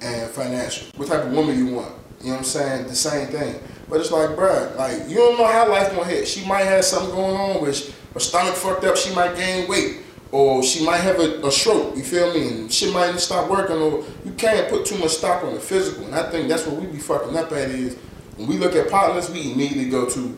and 0.00 0.30
financial. 0.30 0.88
What 0.96 1.08
type 1.08 1.24
of 1.24 1.32
woman 1.32 1.58
you 1.58 1.74
want? 1.74 1.92
You 2.20 2.26
know 2.26 2.32
what 2.32 2.38
I'm 2.38 2.44
saying? 2.44 2.86
The 2.86 2.94
same 2.94 3.28
thing. 3.28 3.60
But 3.88 4.00
it's 4.00 4.10
like, 4.10 4.30
bruh, 4.30 4.76
like 4.76 5.08
you 5.08 5.16
don't 5.16 5.36
know 5.38 5.46
how 5.46 5.68
life 5.68 5.90
gonna 5.90 6.04
hit. 6.04 6.28
She 6.28 6.46
might 6.46 6.64
have 6.64 6.84
something 6.84 7.14
going 7.14 7.36
on 7.36 7.72
she, 7.72 7.92
her 8.14 8.20
stomach 8.20 8.54
fucked 8.54 8.84
up. 8.84 8.96
She 8.96 9.14
might 9.14 9.36
gain 9.36 9.68
weight, 9.68 9.98
or 10.30 10.62
she 10.62 10.84
might 10.84 10.98
have 10.98 11.18
a, 11.18 11.44
a 11.46 11.50
stroke. 11.50 11.96
You 11.96 12.04
feel 12.04 12.32
me? 12.32 12.48
And 12.48 12.72
she 12.72 12.92
might 12.92 13.08
even 13.08 13.18
stop 13.18 13.50
working. 13.50 13.76
Or 13.76 14.04
you 14.24 14.32
can't 14.32 14.68
put 14.68 14.86
too 14.86 14.96
much 14.98 15.12
stock 15.12 15.42
on 15.44 15.54
the 15.54 15.60
physical. 15.60 16.04
And 16.06 16.14
I 16.14 16.30
think 16.30 16.48
that's 16.48 16.66
what 16.66 16.80
we 16.80 16.86
be 16.86 16.98
fucking 16.98 17.36
up 17.36 17.50
at 17.52 17.70
is 17.70 17.96
when 18.36 18.48
we 18.48 18.58
look 18.58 18.74
at 18.74 18.90
partners, 18.90 19.28
we 19.28 19.52
immediately 19.52 19.90
go 19.90 20.08
to, 20.08 20.36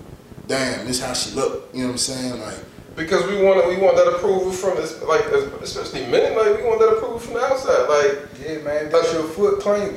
damn, 0.53 0.87
this 0.87 1.01
how 1.01 1.15
she 1.15 1.35
look. 1.35 1.71
You 1.73 1.81
know 1.81 1.87
what 1.87 1.93
I'm 1.93 1.99
saying? 1.99 2.39
Like, 2.39 2.61
Because 2.95 3.27
we 3.27 3.43
want 3.43 3.67
we 3.69 3.79
want 3.79 3.97
that 3.97 4.07
approval 4.07 4.53
from 4.53 4.77
this, 4.77 5.01
like 5.03 5.25
especially 5.65 6.05
men, 6.13 6.37
like 6.37 6.61
we 6.61 6.63
want 6.69 6.79
that 6.81 6.93
approval 6.93 7.19
from 7.19 7.35
the 7.35 7.41
outside, 7.41 7.89
like 7.89 8.29
Yeah, 8.45 8.61
man, 8.61 8.93
that's 8.93 9.11
your 9.15 9.25
foot 9.25 9.61
claim. 9.61 9.97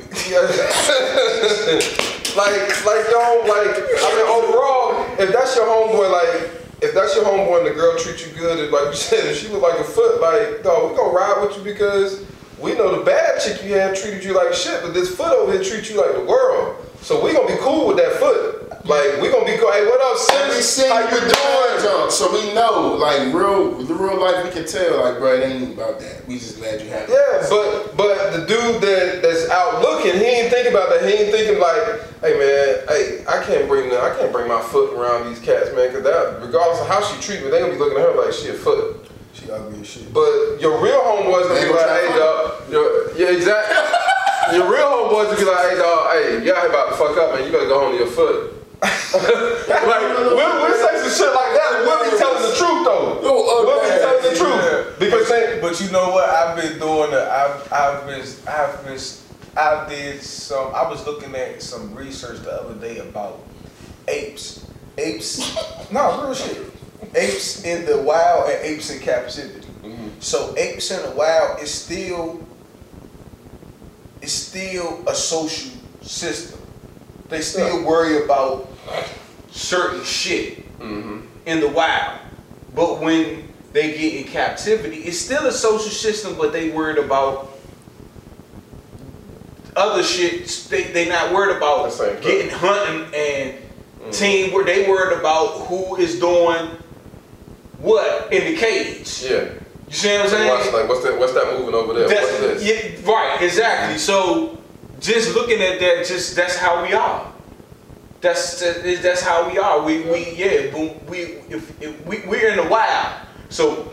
like, 2.40 2.64
like 2.88 3.04
don't 3.12 3.44
like. 3.44 3.76
I 4.00 4.08
mean, 4.16 4.28
overall, 4.32 5.04
if 5.20 5.28
that's 5.30 5.54
your 5.56 5.68
homeboy, 5.68 6.08
like, 6.08 6.50
if 6.80 6.94
that's 6.94 7.14
your 7.14 7.26
homeboy 7.26 7.58
and 7.58 7.66
the 7.68 7.74
girl 7.74 7.98
treat 7.98 8.24
you 8.24 8.32
good, 8.32 8.58
and 8.58 8.72
like 8.72 8.86
you 8.86 8.94
said, 9.10 9.26
if 9.26 9.36
she 9.36 9.48
look 9.48 9.60
like 9.60 9.78
a 9.78 9.84
foot, 9.84 10.22
like, 10.22 10.62
dog, 10.62 10.90
we 10.90 10.96
gonna 10.96 11.12
ride 11.12 11.44
with 11.44 11.54
you 11.58 11.64
because 11.64 12.24
we 12.58 12.72
know 12.72 12.96
the 12.96 13.04
bad 13.04 13.42
chick 13.42 13.62
you 13.62 13.74
had 13.74 13.94
treated 13.94 14.24
you 14.24 14.32
like 14.32 14.54
shit, 14.54 14.80
but 14.80 14.94
this 14.94 15.14
foot 15.14 15.32
over 15.36 15.52
here 15.52 15.62
treat 15.62 15.90
you 15.90 16.00
like 16.00 16.14
the 16.14 16.24
world. 16.24 16.82
So 17.06 17.22
we 17.22 17.32
gonna 17.32 17.46
be 17.46 17.54
cool 17.62 17.86
with 17.86 17.98
that 17.98 18.18
foot. 18.18 18.66
Like, 18.84 19.22
we 19.22 19.30
gonna 19.30 19.46
be 19.46 19.54
cool. 19.62 19.70
Hey, 19.70 19.86
what 19.86 20.02
up, 20.10 20.18
sis? 20.18 20.90
How 20.90 21.06
you 21.06 21.22
doing? 21.22 22.10
So 22.10 22.34
we 22.34 22.52
know, 22.52 22.98
like 22.98 23.32
real, 23.32 23.78
the 23.78 23.94
real 23.94 24.18
life, 24.18 24.42
we 24.42 24.50
can 24.50 24.66
tell, 24.66 25.06
like, 25.06 25.18
bro, 25.18 25.38
it 25.38 25.46
ain't 25.46 25.74
about 25.74 26.00
that. 26.00 26.26
We 26.26 26.34
just 26.34 26.58
glad 26.58 26.82
you 26.82 26.88
happy. 26.88 27.12
Yeah, 27.12 27.46
but 27.48 27.96
but 27.96 28.32
the 28.34 28.42
dude 28.50 28.82
that 28.82 29.22
that's 29.22 29.48
out 29.50 29.82
looking, 29.82 30.18
he 30.18 30.26
ain't 30.26 30.50
thinking 30.50 30.72
about 30.74 30.90
that. 30.90 31.06
He 31.06 31.14
ain't 31.14 31.30
thinking 31.30 31.62
like, 31.62 32.02
hey 32.26 32.34
man, 32.42 32.82
hey, 32.90 33.22
I 33.30 33.38
can't 33.46 33.68
bring 33.68 33.88
the, 33.88 34.02
I 34.02 34.10
can't 34.18 34.32
bring 34.32 34.48
my 34.48 34.60
foot 34.60 34.98
around 34.98 35.30
these 35.30 35.38
cats, 35.38 35.70
man, 35.78 35.86
because 35.86 36.02
that 36.02 36.42
regardless 36.42 36.80
of 36.80 36.88
how 36.88 37.06
she 37.06 37.14
treat 37.22 37.38
me, 37.44 37.54
they 37.54 37.60
gonna 37.60 37.70
be 37.70 37.78
looking 37.78 38.02
at 38.02 38.02
her 38.02 38.18
like 38.18 38.34
she 38.34 38.48
a 38.48 38.54
foot. 38.54 39.06
she 39.32 39.48
ugly 39.48 39.78
as 39.78 39.86
shit. 39.86 40.12
But 40.12 40.58
your 40.58 40.82
real 40.82 40.98
homeboys 41.06 41.46
gonna 41.54 41.70
be 41.70 41.70
like, 41.70 42.02
hey 42.02 42.18
dog, 42.18 43.14
yeah 43.14 43.30
exactly. 43.30 43.94
your 44.52 44.70
real 44.70 44.86
homeboys 44.86 45.28
would 45.30 45.38
be 45.38 45.44
like, 45.44 45.70
hey 45.70 45.76
dog, 45.78 46.12
hey, 46.12 46.46
y'all 46.46 46.66
about 46.68 46.90
to 46.90 46.96
fuck 46.96 47.16
up, 47.18 47.34
man. 47.34 47.44
You 47.46 47.52
better 47.52 47.66
go 47.66 47.80
home 47.80 47.92
to 47.92 47.98
your 47.98 48.06
foot. 48.06 48.52
like 48.82 49.22
we'll, 49.22 50.36
we'll 50.36 50.76
say 50.76 51.00
some 51.00 51.10
shit 51.10 51.34
like 51.34 51.52
that. 51.56 51.82
We'll 51.84 52.10
be 52.10 52.16
telling 52.18 52.42
the 52.42 52.54
truth 52.56 52.84
though. 52.84 53.18
Uh, 53.20 53.64
We'll 53.66 53.82
be 53.82 53.88
telling 53.88 54.22
the 54.22 54.38
truth 54.38 54.98
because 54.98 55.28
they, 55.28 55.58
But 55.60 55.80
you 55.80 55.90
know 55.90 56.10
what? 56.10 56.28
I've 56.28 56.56
been 56.56 56.78
doing 56.78 57.12
it. 57.12 57.18
I've 57.18 57.72
I've 57.72 58.06
been 58.06 58.24
I've 58.46 58.84
been 58.84 58.98
I 59.56 59.88
did 59.88 60.22
some. 60.22 60.74
I 60.74 60.88
was 60.88 61.04
looking 61.06 61.34
at 61.34 61.62
some 61.62 61.94
research 61.94 62.40
the 62.42 62.52
other 62.52 62.74
day 62.74 62.98
about 62.98 63.40
apes. 64.08 64.66
Apes. 64.98 65.56
no 65.90 66.22
real 66.22 66.34
shit. 66.34 66.70
Apes 67.14 67.64
in 67.64 67.86
the 67.86 68.02
wild 68.02 68.50
and 68.50 68.62
apes 68.64 68.90
in 68.90 69.00
captivity. 69.00 69.66
So 70.18 70.54
apes 70.56 70.90
in 70.90 71.02
the 71.02 71.16
wild 71.16 71.60
is 71.60 71.72
still 71.72 72.45
it's 74.22 74.32
still 74.32 75.02
a 75.08 75.14
social 75.14 75.72
system. 76.02 76.60
They 77.28 77.40
still 77.40 77.84
worry 77.84 78.24
about 78.24 78.68
certain 79.50 80.04
shit 80.04 80.78
mm-hmm. 80.78 81.26
in 81.46 81.60
the 81.60 81.68
wild. 81.68 82.20
But 82.74 83.00
when 83.00 83.48
they 83.72 83.96
get 83.96 84.14
in 84.14 84.32
captivity, 84.32 84.98
it's 84.98 85.18
still 85.18 85.46
a 85.46 85.52
social 85.52 85.90
system, 85.90 86.36
but 86.36 86.52
they 86.52 86.70
worried 86.70 86.98
about 86.98 87.56
other 89.74 90.02
shit. 90.02 90.46
They 90.70 90.84
they 90.84 91.08
not 91.08 91.32
worried 91.32 91.56
about 91.56 91.84
The 91.84 91.90
same 91.90 92.16
uh, 92.16 92.20
getting 92.20 92.50
hunting 92.50 93.02
and 93.14 93.54
mm-hmm. 93.54 94.10
team 94.10 94.52
where 94.52 94.64
they 94.64 94.88
worried 94.88 95.18
about 95.18 95.66
who 95.66 95.96
is 95.96 96.18
doing 96.18 96.70
what 97.78 98.32
in 98.32 98.52
the 98.52 98.58
cage. 98.58 99.24
yeah. 99.28 99.48
You 99.88 99.94
see 99.94 100.12
what 100.12 100.22
I'm 100.22 100.28
saying? 100.28 100.48
Watch, 100.48 100.72
like, 100.72 100.88
what's 100.88 101.04
that? 101.04 101.18
What's 101.18 101.32
that 101.34 101.58
moving 101.58 101.74
over 101.74 101.94
there? 101.94 102.08
That's, 102.08 102.40
what's 102.40 102.62
this? 102.62 103.04
yeah, 103.04 103.12
right, 103.12 103.38
exactly. 103.40 103.98
So 103.98 104.58
just 105.00 105.34
looking 105.34 105.60
at 105.62 105.78
that, 105.78 106.04
just 106.06 106.34
that's 106.34 106.56
how 106.56 106.82
we 106.82 106.92
are. 106.92 107.32
That's 108.20 108.60
that's 108.60 109.02
that's 109.02 109.22
how 109.22 109.48
we 109.48 109.58
are. 109.58 109.82
We 109.82 110.00
we 110.02 110.32
yeah, 110.34 110.74
we 111.08 111.18
if, 111.48 111.80
if 111.80 112.06
we 112.06 112.22
we're 112.26 112.50
in 112.50 112.56
the 112.56 112.68
wild, 112.68 113.26
so 113.48 113.92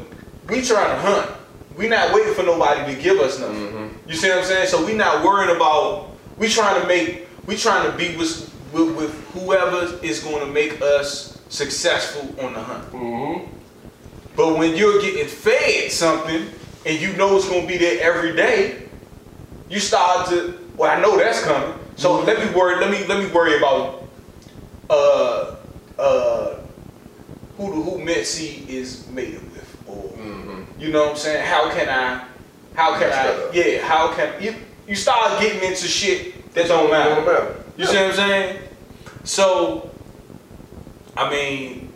we 0.49 0.61
trying 0.61 0.89
to 0.89 1.01
hunt. 1.01 1.31
We 1.77 1.87
not 1.87 2.13
waiting 2.13 2.35
for 2.35 2.43
nobody 2.43 2.93
to 2.93 3.01
give 3.01 3.19
us 3.19 3.39
nothing. 3.39 3.55
Mm-hmm. 3.55 4.09
You 4.09 4.15
see 4.15 4.29
what 4.29 4.39
I'm 4.39 4.45
saying? 4.45 4.67
So 4.67 4.85
we 4.85 4.93
not 4.93 5.23
worrying 5.23 5.55
about. 5.55 6.11
We 6.37 6.47
trying 6.47 6.81
to 6.81 6.87
make. 6.87 7.27
We 7.45 7.57
trying 7.57 7.91
to 7.91 7.97
be 7.97 8.15
with 8.15 8.53
with, 8.71 8.95
with 8.95 9.13
whoever 9.33 9.97
is 10.03 10.23
going 10.23 10.45
to 10.45 10.51
make 10.51 10.81
us 10.81 11.39
successful 11.49 12.27
on 12.43 12.53
the 12.53 12.61
hunt. 12.61 12.91
Mm-hmm. 12.91 13.53
But 14.36 14.57
when 14.57 14.75
you're 14.75 15.01
getting 15.01 15.27
fed 15.27 15.91
something 15.91 16.47
and 16.86 16.99
you 16.99 17.13
know 17.13 17.38
it's 17.38 17.47
gonna 17.47 17.67
be 17.67 17.77
there 17.77 18.01
every 18.01 18.36
day, 18.36 18.88
you 19.69 19.79
start 19.79 20.27
to 20.29 20.59
well, 20.75 20.95
I 20.95 20.99
know 21.01 21.17
that's 21.17 21.43
coming. 21.43 21.77
So 21.95 22.21
let 22.21 22.39
me 22.39 22.53
worry. 22.55 22.79
Let 22.79 22.89
me 22.91 23.05
let 23.07 23.23
me 23.23 23.31
worry 23.31 23.57
about 23.57 24.07
uh 24.89 25.55
uh 25.99 26.55
who 27.57 27.69
the 27.69 27.81
who 27.89 28.03
Mitzi 28.03 28.65
is 28.67 29.07
mated 29.09 29.41
with, 29.51 29.77
or 29.88 30.09
Mm-hmm. 30.17 30.81
you 30.81 30.91
know 30.91 31.03
what 31.03 31.11
I'm 31.11 31.17
saying. 31.17 31.45
How 31.45 31.69
can 31.71 31.88
I? 31.89 32.25
How 32.75 32.97
can 32.97 33.11
I? 33.13 33.51
Yeah. 33.53 33.86
How 33.86 34.13
can 34.15 34.41
you? 34.41 34.55
You 34.88 34.95
start 34.95 35.39
getting 35.39 35.61
into 35.69 35.88
shit 35.88 36.51
that 36.55 36.67
don't 36.67 36.89
matter. 36.89 37.15
Don't 37.15 37.25
matter. 37.25 37.63
You 37.77 37.86
see 37.86 37.95
what 37.95 38.05
I'm 38.07 38.13
saying? 38.13 38.59
So, 39.23 39.91
I 41.15 41.29
mean, 41.29 41.92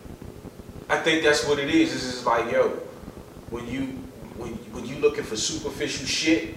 I 0.88 0.98
think 0.98 1.22
that's 1.22 1.46
what 1.46 1.58
it 1.58 1.70
is. 1.70 1.94
It's 1.94 2.04
just 2.04 2.26
like, 2.26 2.50
yo, 2.50 2.68
when 3.50 3.66
you 3.68 3.82
when 4.36 4.52
when 4.72 4.86
you 4.86 4.96
looking 4.96 5.24
for 5.24 5.36
superficial 5.36 6.06
shit, 6.06 6.56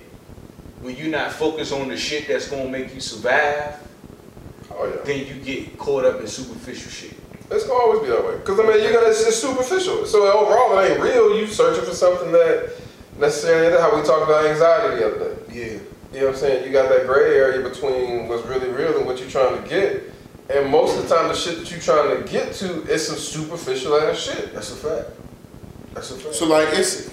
when 0.82 0.96
you 0.96 1.10
not 1.10 1.32
focused 1.32 1.74
on 1.74 1.90
the 1.90 1.98
shit 1.98 2.28
that's 2.28 2.50
gonna 2.50 2.70
make 2.70 2.94
you 2.94 3.02
survive, 3.02 3.76
Oh 4.72 4.86
yeah. 4.88 5.02
then 5.04 5.28
you 5.28 5.36
get 5.44 5.78
caught 5.78 6.06
up 6.06 6.22
in 6.22 6.28
superficial 6.28 6.90
shit. 6.90 7.14
It's 7.50 7.66
gonna 7.68 7.80
always 7.80 8.00
be 8.02 8.08
that 8.08 8.26
way. 8.26 8.40
Cause 8.46 8.60
I 8.60 8.64
mean, 8.64 8.82
you 8.84 8.94
got 8.94 9.08
it's 9.08 9.26
just 9.26 9.42
superficial. 9.42 10.06
So 10.06 10.24
overall, 10.32 10.80
it 10.80 10.92
ain't 10.92 11.02
real. 11.02 11.38
You 11.38 11.48
searching 11.48 11.84
for 11.84 11.94
something 11.94 12.32
that 12.32 12.72
necessarily 13.20 13.78
how 13.78 13.96
we 13.96 14.04
talked 14.04 14.24
about 14.24 14.46
anxiety 14.46 14.96
the 14.96 15.08
other 15.08 15.36
day. 15.36 15.42
Yeah. 15.54 15.80
You 16.14 16.20
know 16.20 16.26
what 16.28 16.36
I'm 16.36 16.40
saying? 16.40 16.66
You 16.66 16.72
got 16.72 16.90
that 16.90 17.06
gray 17.06 17.36
area 17.36 17.68
between 17.68 18.28
what's 18.28 18.46
really 18.46 18.70
real 18.70 18.98
and 18.98 19.06
what 19.06 19.20
you're 19.20 19.30
trying 19.30 19.62
to 19.62 19.70
get. 19.70 20.11
And 20.54 20.70
most 20.70 20.98
of 20.98 21.08
the 21.08 21.16
time, 21.16 21.30
the 21.30 21.34
shit 21.34 21.60
that 21.60 21.72
you're 21.72 21.80
trying 21.80 22.18
to 22.24 22.30
get 22.30 22.54
to 22.56 22.84
is 22.84 23.08
some 23.08 23.18
superficial 23.18 23.96
ass 23.96 24.18
shit. 24.20 24.54
That's 24.54 24.72
a 24.72 24.76
fact. 24.76 25.10
That's 25.94 26.12
a 26.12 26.16
fact. 26.16 26.36
So 26.36 26.46
like 26.46 26.70
it's, 26.72 27.10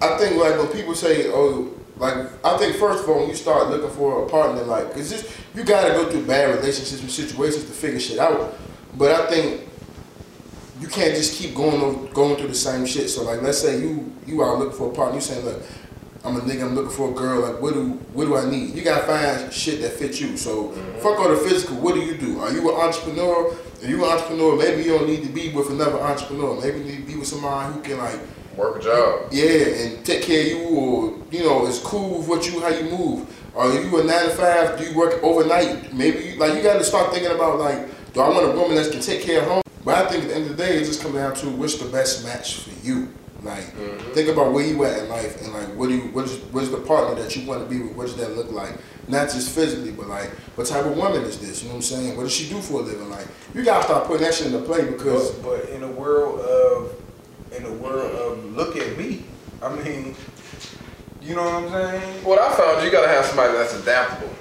I 0.00 0.16
think 0.18 0.36
like 0.36 0.56
when 0.56 0.68
people 0.68 0.94
say, 0.94 1.28
oh, 1.28 1.72
like 1.96 2.14
I 2.44 2.56
think 2.56 2.76
first 2.76 3.04
of 3.04 3.10
all 3.10 3.20
when 3.20 3.28
you 3.28 3.34
start 3.34 3.68
looking 3.68 3.90
for 3.90 4.24
a 4.24 4.28
partner, 4.28 4.62
like, 4.62 4.92
cause 4.92 5.10
this 5.10 5.36
you 5.54 5.64
gotta 5.64 5.92
go 5.92 6.08
through 6.08 6.24
bad 6.24 6.54
relationships 6.54 7.00
and 7.00 7.10
situations 7.10 7.64
to 7.64 7.72
figure 7.72 8.00
shit 8.00 8.18
out. 8.18 8.56
But 8.96 9.12
I 9.12 9.26
think 9.26 9.68
you 10.80 10.88
can't 10.88 11.14
just 11.14 11.34
keep 11.36 11.54
going 11.54 11.80
on, 11.82 12.06
going 12.12 12.36
through 12.36 12.48
the 12.48 12.54
same 12.54 12.86
shit. 12.86 13.10
So 13.10 13.24
like, 13.24 13.42
let's 13.42 13.58
say 13.58 13.80
you 13.80 14.12
you 14.26 14.40
are 14.40 14.56
looking 14.56 14.76
for 14.76 14.90
a 14.90 14.94
partner, 14.94 15.16
you 15.16 15.20
saying, 15.20 15.44
look, 15.44 15.62
I'm 16.24 16.36
a 16.36 16.40
nigga, 16.40 16.64
I'm 16.64 16.74
looking 16.74 16.90
for 16.90 17.10
a 17.10 17.14
girl. 17.14 17.40
Like, 17.40 17.62
what 17.62 17.74
do 17.74 17.92
what 18.12 18.26
do 18.26 18.36
I 18.36 18.48
need? 18.48 18.74
You 18.74 18.82
gotta 18.82 19.06
find 19.06 19.52
shit 19.52 19.80
that 19.80 19.92
fits 19.92 20.20
you. 20.20 20.36
So 20.36 20.68
mm-hmm. 20.68 20.98
fuck 21.00 21.18
all 21.18 21.28
the 21.28 21.36
physical. 21.36 21.76
What 21.76 21.94
do 21.94 22.00
you 22.00 22.16
do? 22.16 22.40
Are 22.40 22.52
you 22.52 22.70
an 22.70 22.80
entrepreneur? 22.80 23.56
Are 23.82 23.86
you 23.86 24.04
an 24.04 24.10
entrepreneur? 24.10 24.56
Maybe 24.56 24.82
you 24.82 24.98
don't 24.98 25.08
need 25.08 25.22
to 25.22 25.30
be 25.30 25.50
with 25.50 25.70
another 25.70 25.98
entrepreneur. 25.98 26.60
Maybe 26.60 26.78
you 26.80 26.84
need 26.84 27.06
to 27.06 27.06
be 27.06 27.16
with 27.16 27.28
somebody 27.28 27.72
who 27.72 27.80
can 27.80 27.98
like 27.98 28.20
Work 28.56 28.80
a 28.80 28.82
job. 28.82 29.28
yeah, 29.30 29.44
and 29.46 30.04
take 30.04 30.22
care 30.22 30.42
of 30.42 30.48
you, 30.48 30.68
or 30.68 31.18
you 31.30 31.44
know, 31.44 31.66
it's 31.66 31.78
cool 31.78 32.18
with 32.18 32.28
what 32.28 32.46
you 32.46 32.60
how 32.60 32.68
you 32.68 32.90
move. 32.90 33.36
Are 33.56 33.72
you 33.72 34.00
a 34.00 34.04
nine 34.04 34.24
to 34.24 34.30
five? 34.30 34.78
Do 34.78 34.84
you 34.84 34.96
work 34.96 35.22
overnight? 35.22 35.94
Maybe 35.94 36.30
you, 36.30 36.36
like 36.36 36.54
you 36.54 36.62
got 36.62 36.78
to 36.78 36.84
start 36.84 37.12
thinking 37.12 37.32
about 37.32 37.58
like, 37.58 37.88
do 38.12 38.20
I 38.20 38.28
want 38.28 38.46
a 38.46 38.52
woman 38.52 38.76
that 38.76 38.90
can 38.92 39.00
take 39.00 39.22
care 39.22 39.40
of 39.42 39.48
home? 39.48 39.62
But 39.84 39.94
I 39.94 40.08
think 40.08 40.24
at 40.24 40.28
the 40.28 40.34
end 40.34 40.50
of 40.50 40.56
the 40.56 40.62
day, 40.62 40.76
it 40.76 40.84
just 40.84 41.00
comes 41.00 41.14
down 41.14 41.34
to 41.36 41.48
what's 41.50 41.76
the 41.76 41.88
best 41.88 42.24
match 42.24 42.60
for 42.60 42.86
you. 42.86 43.08
Like, 43.42 43.64
think 44.14 44.28
about 44.28 44.52
where 44.52 44.64
you 44.64 44.84
at 44.84 44.98
in 45.02 45.08
life, 45.08 45.40
and 45.42 45.52
like, 45.52 45.68
what 45.76 45.88
do 45.88 45.96
you, 45.96 46.02
what 46.12 46.26
is, 46.26 46.38
what 46.52 46.62
is 46.62 46.70
the 46.70 46.78
partner 46.78 47.20
that 47.22 47.34
you 47.34 47.46
want 47.48 47.62
to 47.62 47.68
be 47.68 47.80
with? 47.82 47.96
What 47.96 48.06
does 48.06 48.16
that 48.16 48.36
look 48.36 48.52
like? 48.52 48.74
Not 49.08 49.30
just 49.30 49.54
physically, 49.54 49.92
but 49.92 50.08
like, 50.08 50.28
what 50.56 50.66
type 50.66 50.84
of 50.84 50.96
woman 50.96 51.22
is 51.22 51.38
this? 51.40 51.62
You 51.62 51.68
know 51.68 51.76
what 51.76 51.78
I'm 51.78 51.82
saying? 51.82 52.16
What 52.16 52.24
does 52.24 52.34
she 52.34 52.48
do 52.48 52.60
for 52.60 52.80
a 52.80 52.82
living? 52.82 53.08
Like, 53.08 53.26
you 53.54 53.64
gotta 53.64 53.84
start 53.84 54.06
putting 54.06 54.22
that 54.22 54.34
shit 54.34 54.48
into 54.48 54.60
play 54.60 54.84
because 54.84 55.30
But, 55.36 55.62
but 55.62 55.70
in 55.70 55.82
a 55.82 55.90
world 55.90 56.40
of 56.40 56.94
in 57.56 57.64
a 57.64 57.72
world 57.72 58.14
of 58.14 58.44
look 58.54 58.76
at 58.76 58.96
me, 58.96 59.24
I 59.62 59.74
mean, 59.74 60.14
you 61.22 61.34
know 61.34 61.44
what 61.44 61.54
I'm 61.54 61.70
saying? 61.70 62.24
What 62.24 62.38
I 62.38 62.54
found, 62.54 62.84
you 62.84 62.92
gotta 62.92 63.08
have 63.08 63.24
somebody 63.24 63.54
that's 63.54 63.74
adaptable. 63.74 64.32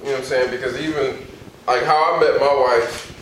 You 0.00 0.06
know 0.06 0.12
what 0.12 0.20
I'm 0.20 0.24
saying? 0.26 0.50
Because 0.50 0.78
even 0.78 1.16
like 1.66 1.82
how 1.82 2.14
I 2.14 2.20
met 2.20 2.38
my 2.38 2.54
wife, 2.54 3.12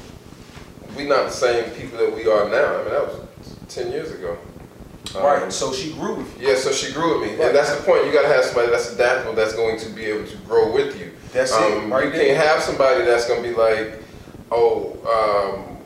we 0.96 1.06
not 1.06 1.26
the 1.26 1.30
same 1.30 1.70
people 1.70 1.98
that 1.98 2.14
we 2.14 2.26
are 2.28 2.48
now. 2.48 2.74
I 2.74 2.82
mean, 2.82 2.90
that 2.92 3.06
was 3.06 3.20
ten 3.68 3.90
years 3.90 4.10
ago. 4.12 4.36
Um, 5.16 5.22
right. 5.24 5.52
So 5.52 5.72
she 5.72 5.92
grew 5.92 6.16
with 6.16 6.40
you. 6.40 6.48
Yeah, 6.48 6.56
so 6.56 6.72
she 6.72 6.92
grew 6.92 7.20
with 7.20 7.28
me, 7.30 7.40
and 7.42 7.54
that's 7.54 7.74
the 7.74 7.82
point. 7.82 8.06
You 8.06 8.12
gotta 8.12 8.28
have 8.28 8.44
somebody 8.44 8.70
that's 8.70 8.92
adaptable, 8.92 9.34
that's 9.34 9.54
going 9.54 9.78
to 9.80 9.88
be 9.90 10.04
able 10.06 10.26
to 10.26 10.36
grow 10.38 10.72
with 10.72 10.98
you. 11.00 11.12
That's 11.32 11.52
Um, 11.52 11.62
it. 11.62 11.94
Right 11.94 12.04
you 12.06 12.10
there. 12.12 12.26
can't 12.36 12.46
have 12.46 12.62
somebody 12.62 13.04
that's 13.04 13.26
gonna 13.28 13.42
be 13.42 13.54
like, 13.54 14.00
oh, 14.50 14.92
um, 15.06 15.76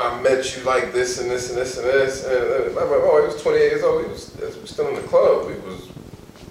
I 0.00 0.20
met 0.20 0.56
you 0.56 0.62
like 0.64 0.92
this 0.92 1.20
and 1.20 1.30
this 1.30 1.48
and 1.50 1.58
this 1.58 1.76
and 1.78 1.86
this, 1.86 2.24
and, 2.24 2.34
and 2.36 2.78
I'm 2.78 2.90
like, 2.90 3.00
oh, 3.02 3.20
he 3.20 3.32
was 3.32 3.40
28 3.42 3.60
years 3.60 3.82
old. 3.84 4.04
He 4.04 4.10
was, 4.10 4.34
he 4.34 4.60
was 4.60 4.70
still 4.70 4.88
in 4.88 4.94
the 4.96 5.02
club. 5.02 5.48
He 5.48 5.58
was 5.60 5.88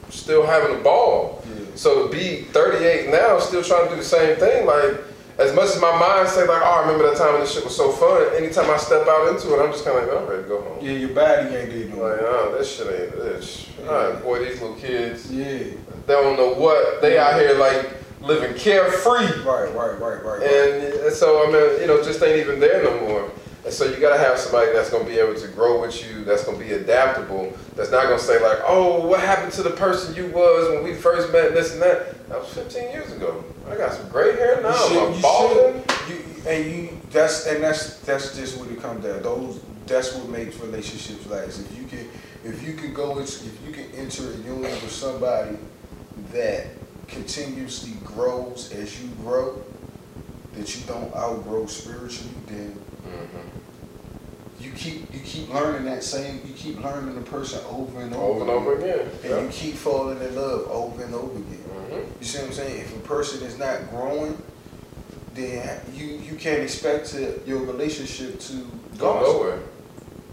still 0.10 0.46
having 0.46 0.76
a 0.76 0.80
ball. 0.80 1.44
Yeah. 1.48 1.66
So 1.76 2.08
to 2.08 2.12
be 2.12 2.44
38 2.54 3.10
now, 3.10 3.40
still 3.40 3.64
trying 3.64 3.86
to 3.86 3.90
do 3.92 3.96
the 3.98 4.04
same 4.08 4.38
thing, 4.38 4.66
like. 4.66 4.96
As 5.42 5.56
much 5.56 5.70
as 5.70 5.82
my 5.82 5.98
mind 5.98 6.30
say 6.30 6.48
like, 6.48 6.62
oh, 6.62 6.66
I 6.66 6.82
remember 6.82 7.10
that 7.10 7.18
time 7.18 7.34
when 7.34 7.42
this 7.42 7.54
shit 7.54 7.64
was 7.64 7.76
so 7.76 7.92
fun. 7.92 8.36
Anytime 8.36 8.70
I 8.70 8.78
step 8.78 9.08
out 9.08 9.28
into 9.28 9.56
it, 9.56 9.64
I'm 9.64 9.72
just 9.72 9.84
kind 9.84 9.98
of 9.98 10.08
like, 10.08 10.16
I'm 10.16 10.28
ready 10.28 10.44
to 10.44 10.48
go 10.48 10.62
home. 10.62 10.86
Yeah, 10.86 10.92
your 10.92 11.10
body 11.10 11.56
ain't 11.56 11.90
no 11.96 12.04
Like, 12.04 12.20
oh, 12.22 12.56
this 12.58 12.78
shit 12.78 12.88
ain't 12.88 13.12
this. 13.14 13.68
Alright, 13.88 14.22
boy, 14.22 14.46
these 14.46 14.62
little 14.62 14.76
kids, 14.76 15.32
Yeah. 15.32 15.74
they 16.06 16.14
don't 16.14 16.38
know 16.38 16.54
what. 16.54 17.02
They 17.02 17.18
out 17.18 17.40
here 17.40 17.56
like 17.56 17.90
living 18.22 18.56
carefree. 18.56 19.42
Right, 19.44 19.74
right, 19.74 20.00
right, 20.00 20.24
right. 20.24 20.24
right. 20.24 20.44
And 20.44 21.12
so, 21.14 21.48
I 21.48 21.52
mean, 21.52 21.82
you 21.82 21.88
know, 21.88 22.04
just 22.04 22.22
ain't 22.22 22.38
even 22.38 22.60
there 22.60 22.84
no 22.84 23.00
more. 23.02 23.32
And 23.64 23.72
so 23.74 23.86
you 23.86 23.98
gotta 23.98 24.18
have 24.18 24.40
somebody 24.40 24.72
that's 24.72 24.90
gonna 24.90 25.04
be 25.06 25.20
able 25.20 25.40
to 25.40 25.48
grow 25.50 25.82
with 25.82 26.04
you, 26.04 26.24
that's 26.24 26.44
gonna 26.44 26.58
be 26.58 26.72
adaptable, 26.74 27.54
that's 27.76 27.92
not 27.92 28.04
gonna 28.04 28.18
say 28.20 28.42
like, 28.42 28.58
oh, 28.66 29.06
what 29.06 29.20
happened 29.20 29.54
to 29.54 29.64
the 29.64 29.70
person 29.72 30.16
you 30.16 30.28
was 30.32 30.70
when 30.70 30.84
we 30.84 30.96
first 30.96 31.32
met, 31.32 31.54
this 31.54 31.74
and 31.74 31.82
that. 31.82 32.28
That 32.30 32.40
was 32.40 32.52
15 32.54 32.84
years 32.92 33.12
ago. 33.12 33.44
I 33.70 33.76
got 33.78 33.94
some 33.94 34.10
gray 34.10 34.34
hair 34.36 34.62
now. 34.62 34.70
You 34.72 34.90
should- 34.90 35.04
I'm 35.04 35.14
you 35.14 35.22
balding. 35.22 35.84
You, 36.10 36.18
and 36.48 36.66
you 36.72 37.02
that's 37.12 37.46
and 37.46 37.64
that's 37.64 37.98
that's 38.00 38.36
just 38.36 38.58
what 38.58 38.72
it 38.72 38.82
comes 38.82 39.06
down. 39.06 39.22
Those 39.22 39.62
that's 39.86 40.16
what 40.16 40.30
makes 40.30 40.58
relationships 40.60 41.28
last. 41.28 41.60
If 41.60 41.78
you 41.78 41.86
can 41.86 42.10
if 42.44 42.68
you 42.68 42.74
can 42.74 42.94
go 42.94 43.20
into 43.20 43.46
if 43.46 43.58
you 43.68 43.72
can 43.74 43.86
enter 43.96 44.24
a 44.32 44.36
union 44.38 44.62
with 44.72 44.92
somebody 44.92 45.58
that 46.34 46.66
continuously 47.08 47.94
grows 48.04 48.72
as 48.74 49.02
you 49.02 49.10
grow, 49.24 49.62
that 50.54 50.76
you 50.76 50.82
don't 50.88 51.14
outgrow 51.16 51.66
spiritually, 51.68 52.32
then 52.48 52.76
Mm-hmm. 53.12 54.64
you 54.64 54.72
keep 54.72 55.14
you 55.14 55.20
keep 55.22 55.54
learning 55.54 55.86
that 55.86 56.04
same 56.04 56.42
you 56.46 56.54
keep 56.54 56.82
learning 56.84 57.16
the 57.16 57.22
person 57.22 57.60
over 57.70 58.02
and 58.02 58.14
over, 58.14 58.24
Over 58.24 58.42
and 58.42 58.50
over 58.50 58.76
again. 58.78 59.00
and 59.24 59.30
Yeah. 59.30 59.42
you 59.42 59.50
keep 59.50 59.76
falling 59.76 60.20
in 60.22 60.36
love 60.36 60.68
over 60.70 61.04
and 61.04 61.14
over 61.16 61.38
again. 61.38 61.64
Mhm. 61.90 62.04
You 62.20 62.26
see 62.26 62.38
what 62.40 62.48
I'm 62.48 62.54
saying? 62.54 62.82
If 62.82 62.96
a 62.96 63.00
person 63.00 63.42
is 63.46 63.58
not 63.58 63.90
growing, 63.90 64.38
then 65.34 65.80
you 65.94 66.06
you 66.30 66.36
can't 66.36 66.62
expect 66.62 67.08
to 67.12 67.40
your 67.46 67.60
relationship 67.60 68.40
to 68.42 68.66
Go 68.98 69.20
nowhere. 69.22 69.60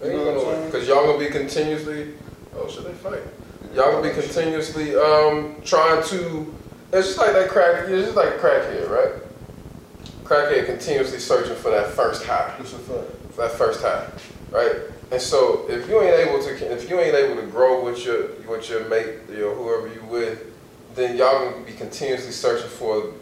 They 0.00 0.10
You 0.10 0.18
know 0.18 0.24
what 0.24 0.34
I'm 0.36 0.42
nowhere. 0.60 0.70
Cause 0.70 0.86
y'all 0.88 1.06
gonna 1.06 1.18
be 1.18 1.26
continuously. 1.30 2.14
Oh, 2.56 2.68
should 2.68 2.84
they 2.84 2.92
fight? 2.92 3.22
Y'all 3.74 3.92
gonna 3.92 4.08
be 4.08 4.14
continuously 4.20 4.94
um 4.96 5.56
trying 5.64 6.02
to. 6.08 6.52
It's 6.92 7.06
just 7.08 7.18
like 7.18 7.32
that 7.32 7.48
crack. 7.50 7.88
It's 7.88 8.04
just 8.06 8.16
like 8.16 8.28
a 8.34 8.38
crackhead, 8.38 8.88
right? 8.90 9.12
Crackhead 10.28 10.66
continuously 10.66 11.20
searching 11.20 11.56
for 11.56 11.70
that 11.70 11.88
first 11.92 12.22
high, 12.26 12.54
a 12.58 12.62
for 12.62 13.02
that 13.38 13.52
first 13.52 13.80
high, 13.80 14.06
right? 14.50 14.76
And 15.10 15.22
so 15.22 15.64
if 15.70 15.88
you 15.88 16.02
ain't 16.02 16.28
able 16.28 16.42
to, 16.42 16.72
if 16.72 16.90
you 16.90 17.00
ain't 17.00 17.14
able 17.14 17.40
to 17.40 17.46
grow 17.46 17.82
with 17.82 18.04
your 18.04 18.34
with 18.46 18.68
your 18.68 18.86
mate, 18.90 19.20
you 19.30 19.38
know, 19.38 19.54
whoever 19.54 19.88
you 19.88 20.04
with, 20.04 20.54
then 20.94 21.16
y'all 21.16 21.50
gonna 21.50 21.64
be 21.64 21.72
continuously 21.72 22.32
searching 22.32 22.68
for 22.68 23.14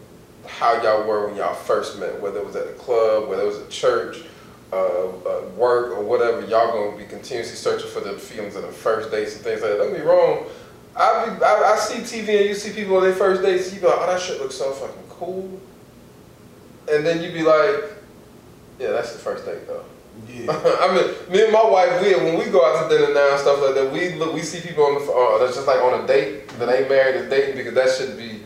how 0.48 0.82
y'all 0.82 1.06
were 1.06 1.28
when 1.28 1.36
y'all 1.36 1.54
first 1.54 2.00
met, 2.00 2.20
whether 2.20 2.40
it 2.40 2.44
was 2.44 2.56
at 2.56 2.66
the 2.66 2.72
club, 2.72 3.28
whether 3.28 3.42
it 3.42 3.46
was 3.46 3.60
at 3.60 3.70
church, 3.70 4.24
uh, 4.72 4.76
uh, 4.76 5.42
work, 5.56 5.96
or 5.96 6.02
whatever. 6.02 6.40
Y'all 6.40 6.72
gonna 6.72 6.96
be 6.96 7.04
continuously 7.04 7.54
searching 7.54 7.88
for 7.88 8.00
the 8.00 8.14
feelings 8.14 8.56
of 8.56 8.62
the 8.62 8.72
first 8.72 9.12
dates 9.12 9.36
and 9.36 9.44
things 9.44 9.62
like 9.62 9.70
that. 9.70 9.78
Don't 9.78 9.92
get 9.92 10.00
me 10.00 10.06
wrong. 10.06 10.46
I, 10.96 11.28
be, 11.28 11.44
I 11.44 11.72
I 11.72 11.76
see 11.76 12.00
TV 12.00 12.40
and 12.40 12.48
you 12.48 12.54
see 12.56 12.72
people 12.72 12.96
on 12.96 13.04
their 13.04 13.14
first 13.14 13.42
dates. 13.42 13.72
You 13.72 13.78
be 13.78 13.86
like, 13.86 13.96
oh, 13.96 14.06
that 14.08 14.20
shit 14.20 14.40
looks 14.40 14.56
so 14.56 14.72
fucking 14.72 15.02
cool. 15.08 15.60
And 16.92 17.04
then 17.04 17.22
you'd 17.22 17.34
be 17.34 17.42
like, 17.42 17.84
yeah, 18.78 18.90
that's 18.92 19.12
the 19.12 19.18
first 19.18 19.44
date 19.44 19.66
though. 19.66 19.84
Yeah. 20.28 20.52
I 20.80 20.94
mean, 20.94 21.06
me 21.32 21.44
and 21.44 21.52
my 21.52 21.64
wife, 21.64 22.00
we 22.02 22.14
when 22.14 22.38
we 22.38 22.46
go 22.50 22.64
out 22.64 22.88
to 22.88 22.96
dinner 22.96 23.12
now 23.12 23.32
and 23.32 23.40
stuff 23.40 23.60
like 23.60 23.74
that, 23.74 23.90
we 23.92 24.14
look, 24.14 24.32
we 24.34 24.40
see 24.42 24.60
people 24.66 24.84
on 24.84 24.94
the 24.94 25.12
uh, 25.12 25.38
that's 25.44 25.56
just 25.56 25.66
like 25.66 25.80
on 25.80 26.04
a 26.04 26.06
date 26.06 26.48
that 26.58 26.68
ain't 26.68 26.88
married 26.88 27.16
as 27.16 27.28
dating 27.30 27.56
because 27.56 27.74
that 27.74 27.90
should 27.90 28.16
be 28.16 28.40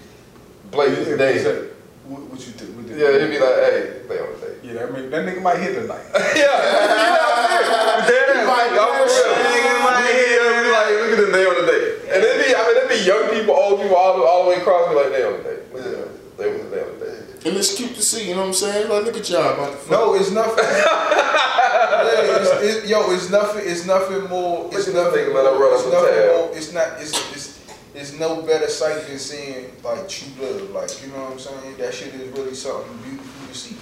blatant 0.70 1.06
Yeah, 1.08 1.16
dating. 1.16 1.68
What, 2.10 2.22
what 2.26 2.38
you 2.40 2.52
think? 2.58 2.74
What 2.74 2.86
you 2.90 2.96
Yeah, 2.98 3.18
he'd 3.22 3.30
be 3.30 3.38
like, 3.38 3.54
hey, 3.70 4.02
they 4.08 4.18
on 4.18 4.34
a 4.34 4.38
date. 4.42 4.58
yeah, 4.64 4.72
that, 4.82 4.90
mean, 4.94 5.10
that 5.10 5.22
nigga 5.26 5.42
might 5.42 5.58
hit 5.62 5.74
tonight. 5.78 6.02
yeah, 6.34 6.50
dead 8.10 8.34
ass. 8.34 8.46
might 8.50 8.70
Y'all 8.74 8.90
for 8.98 9.06
do 9.06 9.14
real. 9.14 9.30
that 9.30 10.02
shit. 10.02 10.30
Yeah, 10.30 10.48
we 10.58 10.70
like, 10.74 10.90
look 10.98 11.12
at 11.14 11.18
them, 11.22 11.32
they 11.32 11.44
on 11.46 11.54
a 11.54 11.66
date. 11.70 11.86
And 12.10 12.18
it 12.24 12.34
be, 12.42 12.48
I 12.50 12.60
mean, 12.66 12.76
it 12.82 12.88
be 12.90 12.98
young 13.06 13.24
people, 13.30 13.54
old 13.54 13.78
people, 13.80 13.94
all, 13.96 14.18
the- 14.18 14.24
all 14.26 14.42
the 14.44 14.50
way 14.50 14.56
across, 14.58 14.88
be 14.90 14.94
like, 14.98 15.10
they 15.14 15.22
on 15.22 15.34
a 15.38 15.42
date. 15.44 15.62
At. 15.70 16.10
They 16.38 16.50
was 16.50 16.70
they 16.70 16.80
on 16.82 16.90
a 16.90 16.98
date. 16.98 17.19
And 17.44 17.56
it's 17.56 17.74
cute 17.76 17.94
to 17.94 18.02
see. 18.02 18.28
You 18.28 18.34
know 18.34 18.42
what 18.42 18.46
I'm 18.48 18.54
saying? 18.54 18.88
Like, 18.90 19.04
look 19.04 19.16
at 19.16 19.28
y'all 19.30 19.54
about 19.54 19.72
to 19.72 19.76
fuck. 19.78 19.90
No, 19.90 20.14
it's 20.14 20.30
nothing. 20.30 20.64
yeah, 20.64 22.40
it's, 22.40 22.84
it, 22.84 22.88
yo, 22.88 23.10
it's 23.12 23.30
nothing. 23.30 23.62
It's 23.64 23.86
nothing 23.86 24.28
more. 24.28 24.66
It's 24.72 24.86
Look 24.88 24.88
at 24.88 24.94
that 24.94 25.04
nothing. 25.04 25.24
nigga 25.26 25.34
let 25.34 25.44
her 25.46 25.52
More, 25.58 25.62
run 25.68 25.74
it's 25.74 25.86
up 25.86 25.92
nothing 25.92 26.14
tab. 26.14 26.36
more. 26.36 26.56
It's 26.56 26.72
not. 26.72 26.88
It's 27.00 27.32
it's 27.32 27.60
it's 27.94 28.18
no 28.18 28.42
better 28.42 28.68
sight 28.68 29.06
than 29.06 29.18
seeing 29.18 29.72
like 29.82 30.08
true 30.08 30.28
love. 30.40 30.70
Like 30.70 30.90
you 31.02 31.08
know 31.12 31.24
what 31.24 31.32
I'm 31.32 31.38
saying? 31.38 31.76
That 31.78 31.94
shit 31.94 32.14
is 32.14 32.28
really 32.38 32.54
something 32.54 32.96
beautiful 32.98 33.48
to 33.48 33.54
see. 33.54 33.76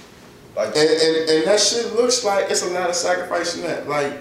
Like 0.55 0.69
And, 0.75 0.89
and 0.89 1.29
and 1.29 1.47
that 1.47 1.59
shit 1.59 1.93
looks 1.95 2.23
like 2.23 2.49
it's 2.49 2.63
a 2.63 2.67
lot 2.71 2.89
of 2.89 2.95
sacrifice 2.95 3.55
in 3.55 3.61
that. 3.63 3.87
Like, 3.87 4.13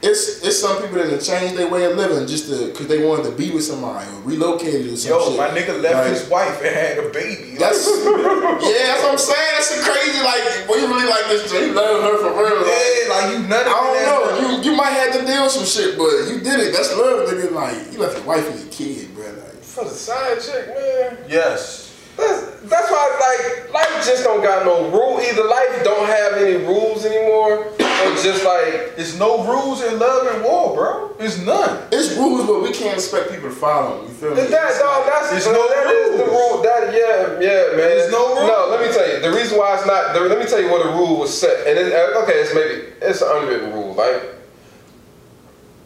it's 0.00 0.42
it's 0.46 0.58
some 0.60 0.80
people 0.80 0.96
that 0.98 1.10
have 1.10 1.22
changed 1.22 1.56
their 1.56 1.68
way 1.68 1.84
of 1.84 1.96
living 1.96 2.26
just 2.28 2.46
to 2.48 2.68
because 2.68 2.86
they 2.86 3.04
wanted 3.04 3.24
to 3.24 3.32
be 3.32 3.50
with 3.50 3.64
somebody 3.64 4.08
or 4.10 4.20
relocated 4.22 4.92
or 4.92 4.96
some 4.96 5.10
yo, 5.10 5.28
shit. 5.30 5.36
my 5.38 5.48
nigga 5.48 5.80
left 5.82 5.94
Like, 6.06 6.14
his 6.14 6.28
wife 6.28 6.62
and 6.62 6.70
had 6.74 6.98
a 6.98 7.08
baby. 7.10 7.56
That's 7.58 7.82
yeah, 8.06 8.94
that's 8.94 9.02
what 9.02 9.12
I'm 9.12 9.18
saying. 9.18 9.50
That's 9.58 9.70
a 9.74 9.82
crazy. 9.82 10.22
Like, 10.22 10.68
well, 10.68 10.78
you 10.78 10.86
really 10.86 11.08
like 11.10 11.26
this? 11.26 11.50
You 11.52 11.72
love 11.72 12.02
her 12.02 12.18
for 12.22 12.30
real? 12.30 12.62
Like, 12.62 12.70
yeah, 12.70 13.10
like 13.10 13.26
you 13.34 13.38
nutted. 13.50 13.66
I 13.66 13.74
don't 13.74 13.96
in 13.98 14.02
know. 14.06 14.20
that- 14.30 14.64
You 14.64 14.70
you 14.70 14.76
might 14.76 14.90
have 14.94 15.12
to 15.18 15.26
deal 15.26 15.42
with 15.42 15.52
some 15.52 15.64
shit, 15.66 15.98
but 15.98 16.30
you 16.30 16.40
did 16.40 16.60
it. 16.60 16.72
That's 16.72 16.94
love, 16.96 17.28
nigga. 17.28 17.50
Like, 17.52 17.92
you 17.92 17.98
left 17.98 18.16
your 18.18 18.24
wife 18.26 18.48
and 18.50 18.60
your 18.60 18.68
kid, 18.70 19.12
bro. 19.16 19.24
Like, 19.26 19.62
For 19.62 19.84
the 19.84 19.90
side 19.90 20.38
chick, 20.40 20.68
man. 20.68 21.18
Yes. 21.28 21.87
That's, 22.18 22.60
that's 22.66 22.90
why 22.90 23.06
like 23.22 23.72
life 23.72 24.04
just 24.04 24.24
don't 24.24 24.42
got 24.42 24.66
no 24.66 24.90
rule. 24.90 25.20
Either 25.22 25.44
life 25.44 25.84
don't 25.84 26.06
have 26.06 26.32
any 26.34 26.56
rules 26.66 27.06
anymore, 27.06 27.64
or 27.78 28.10
just 28.18 28.44
like 28.44 28.96
There's 28.96 29.16
no 29.18 29.46
rules 29.46 29.82
in 29.84 29.98
love 29.98 30.26
and 30.34 30.42
war, 30.42 30.74
bro. 30.74 31.14
There's 31.18 31.38
none. 31.46 31.86
It's 31.92 32.16
rules, 32.16 32.44
but 32.46 32.62
we 32.62 32.72
can't 32.72 32.94
expect 32.94 33.30
people 33.30 33.48
to 33.48 33.54
follow 33.54 34.02
them. 34.02 34.08
You 34.08 34.14
feel 34.14 34.30
me? 34.34 34.42
that 34.42 34.50
dog. 34.50 35.06
That's 35.06 35.30
There's 35.30 35.44
that 35.46 35.54
no 35.54 35.62
is 35.62 36.18
the 36.18 36.26
rule. 36.26 36.62
That 36.62 36.90
yeah 36.90 37.38
yeah 37.38 37.78
man. 37.78 37.86
There's 37.94 38.10
no 38.10 38.34
rule. 38.34 38.46
No, 38.46 38.66
let 38.70 38.82
me 38.82 38.92
tell 38.92 39.06
you 39.06 39.20
the 39.22 39.30
reason 39.30 39.56
why 39.56 39.78
it's 39.78 39.86
not. 39.86 40.12
The, 40.12 40.20
let 40.20 40.38
me 40.38 40.46
tell 40.46 40.60
you 40.60 40.70
what 40.70 40.82
the 40.82 40.90
rule 40.90 41.20
was 41.20 41.30
set. 41.30 41.66
And 41.68 41.78
it, 41.78 41.92
uh, 41.92 42.22
okay, 42.22 42.42
it's 42.42 42.52
maybe 42.52 42.90
it's 43.00 43.22
an 43.22 43.28
unwritten 43.30 43.72
rule. 43.72 43.94
Like 43.94 44.34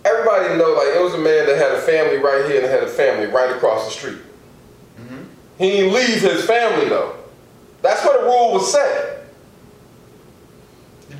everybody 0.04 0.56
know, 0.56 0.72
like 0.72 0.96
it 0.96 1.02
was 1.02 1.12
a 1.12 1.20
man 1.20 1.44
that 1.44 1.58
had 1.58 1.72
a 1.72 1.80
family 1.80 2.16
right 2.16 2.48
here 2.48 2.62
and 2.62 2.70
had 2.70 2.82
a 2.82 2.88
family 2.88 3.26
right 3.26 3.54
across 3.54 3.84
the 3.84 3.92
street. 3.92 4.31
He 5.62 5.70
didn't 5.70 5.94
leave 5.94 6.20
his 6.20 6.44
family 6.44 6.88
though. 6.88 7.14
That's 7.82 8.04
where 8.04 8.18
the 8.18 8.24
rule 8.26 8.52
was 8.54 8.66
set. 8.72 9.22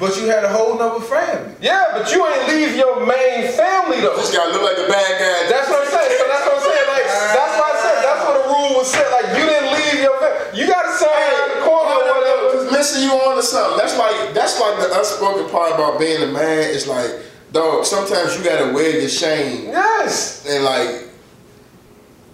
But 0.01 0.16
you 0.18 0.26
had 0.26 0.43
a 0.43 0.49
whole 0.51 0.74
nother 0.76 0.99
family. 1.05 1.55
Yeah, 1.62 1.95
but 1.95 2.11
you 2.11 2.26
ain't 2.26 2.49
leave 2.49 2.74
your 2.74 3.07
main 3.07 3.53
family 3.55 4.01
though. 4.03 4.16
This 4.18 4.34
guy 4.34 4.43
look 4.51 4.62
like 4.66 4.74
the 4.74 4.90
bad 4.90 5.11
guy. 5.14 5.47
That's 5.47 5.70
what 5.70 5.86
I'm 5.86 5.90
saying. 5.95 6.18
So 6.18 6.24
that's 6.26 6.43
what 6.51 6.59
I'm 6.59 6.64
saying. 6.66 6.86
Like 6.90 7.07
that's 7.07 7.55
why 7.55 7.68
I 7.70 7.76
said 7.86 7.97
that's 8.03 8.22
what 8.26 8.34
the 8.34 8.45
rule 8.51 8.70
was 8.82 8.90
set. 8.90 9.07
Like 9.14 9.28
you 9.38 9.47
didn't 9.47 9.70
leave 9.78 10.03
your 10.03 10.16
family. 10.18 10.59
You 10.59 10.66
got 10.66 10.82
to 10.90 10.95
sign 10.99 11.30
out 11.38 11.49
the 11.55 11.61
corner 11.62 11.95
or 12.03 12.14
whatever. 12.18 12.43
Cause 12.51 12.66
listen, 12.74 13.07
you 13.07 13.14
on 13.14 13.36
to 13.38 13.43
something. 13.47 13.78
That's 13.78 13.95
like 13.95 14.34
that's 14.34 14.59
like 14.59 14.74
the 14.82 14.90
unspoken 14.99 15.47
part 15.55 15.70
about 15.70 16.01
being 16.03 16.18
a 16.18 16.30
man. 16.34 16.66
Is 16.66 16.88
like, 16.90 17.14
dog. 17.55 17.86
Sometimes 17.86 18.34
you 18.34 18.43
gotta 18.43 18.74
wear 18.74 18.90
your 18.99 19.07
shame, 19.09 19.70
Yes. 19.70 20.43
and 20.51 20.64
like, 20.66 21.12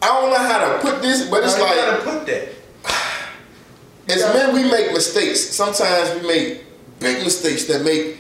I 0.03 0.07
don't 0.07 0.31
know 0.31 0.37
how 0.37 0.73
to 0.73 0.79
put 0.81 1.03
this, 1.03 1.29
but 1.29 1.43
it's 1.45 1.57
Now, 1.59 1.73
you 1.73 1.81
like 1.81 2.05
gotta 2.05 2.19
put 2.19 2.27
that. 2.27 2.49
as 4.09 4.35
men 4.35 4.55
we 4.55 4.71
make 4.71 4.93
mistakes. 4.93 5.41
Sometimes 5.41 6.21
we 6.21 6.27
make 6.27 6.65
big 7.01 7.25
mistakes 7.25 7.65
that 7.65 7.83
make 7.83 8.19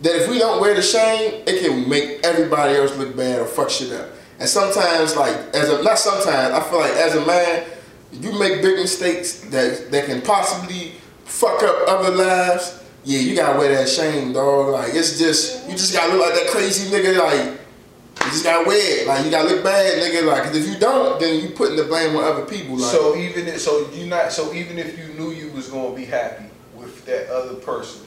that 0.00 0.16
if 0.22 0.28
we 0.28 0.38
don't 0.38 0.60
wear 0.60 0.74
the 0.74 0.82
shame, 0.82 1.42
it 1.46 1.60
can 1.60 1.88
make 1.88 2.24
everybody 2.24 2.76
else 2.76 2.96
look 2.96 3.16
bad 3.16 3.40
or 3.40 3.46
fuck 3.46 3.70
shit 3.70 3.92
up. 3.92 4.10
And 4.38 4.48
sometimes, 4.48 5.16
like 5.16 5.34
as 5.54 5.68
a 5.70 5.82
not 5.82 5.98
sometimes, 5.98 6.54
I 6.54 6.60
feel 6.68 6.80
like 6.80 6.92
as 6.92 7.14
a 7.14 7.24
man, 7.24 7.64
you 8.12 8.38
make 8.38 8.62
big 8.62 8.76
mistakes 8.76 9.40
that 9.50 9.90
that 9.90 10.06
can 10.06 10.22
possibly 10.22 10.92
fuck 11.24 11.62
up 11.62 11.88
other 11.88 12.10
lives. 12.10 12.82
Yeah, 13.04 13.20
you 13.20 13.36
gotta 13.36 13.58
wear 13.58 13.74
that 13.76 13.88
shame, 13.88 14.32
dog. 14.32 14.72
Like 14.72 14.94
it's 14.94 15.18
just 15.18 15.68
you 15.68 15.72
just 15.72 15.92
gotta 15.92 16.12
look 16.12 16.22
like 16.22 16.34
that 16.34 16.50
crazy 16.50 16.90
nigga. 16.90 17.18
Like 17.18 17.60
you 18.24 18.30
just 18.30 18.44
gotta 18.44 18.66
wear 18.66 19.00
it. 19.02 19.06
Like 19.06 19.24
you 19.24 19.30
gotta 19.30 19.48
look 19.48 19.62
bad, 19.64 20.02
nigga. 20.02 20.24
Like 20.26 20.44
'cause 20.44 20.56
if 20.56 20.66
you 20.68 20.78
don't, 20.78 21.18
then 21.20 21.40
you 21.42 21.50
putting 21.50 21.76
the 21.76 21.84
blame 21.84 22.16
on 22.16 22.24
other 22.24 22.44
people. 22.44 22.76
Like 22.76 22.90
So 22.92 23.16
even 23.16 23.46
if, 23.48 23.60
so 23.60 23.88
you 23.92 24.06
not 24.06 24.32
so 24.32 24.52
even 24.54 24.78
if 24.78 24.98
you 24.98 25.14
knew 25.14 25.30
you 25.30 25.50
was 25.52 25.68
gonna 25.68 25.94
be 25.94 26.04
happy 26.04 26.44
with 26.76 27.04
that 27.06 27.28
other 27.30 27.54
person, 27.54 28.02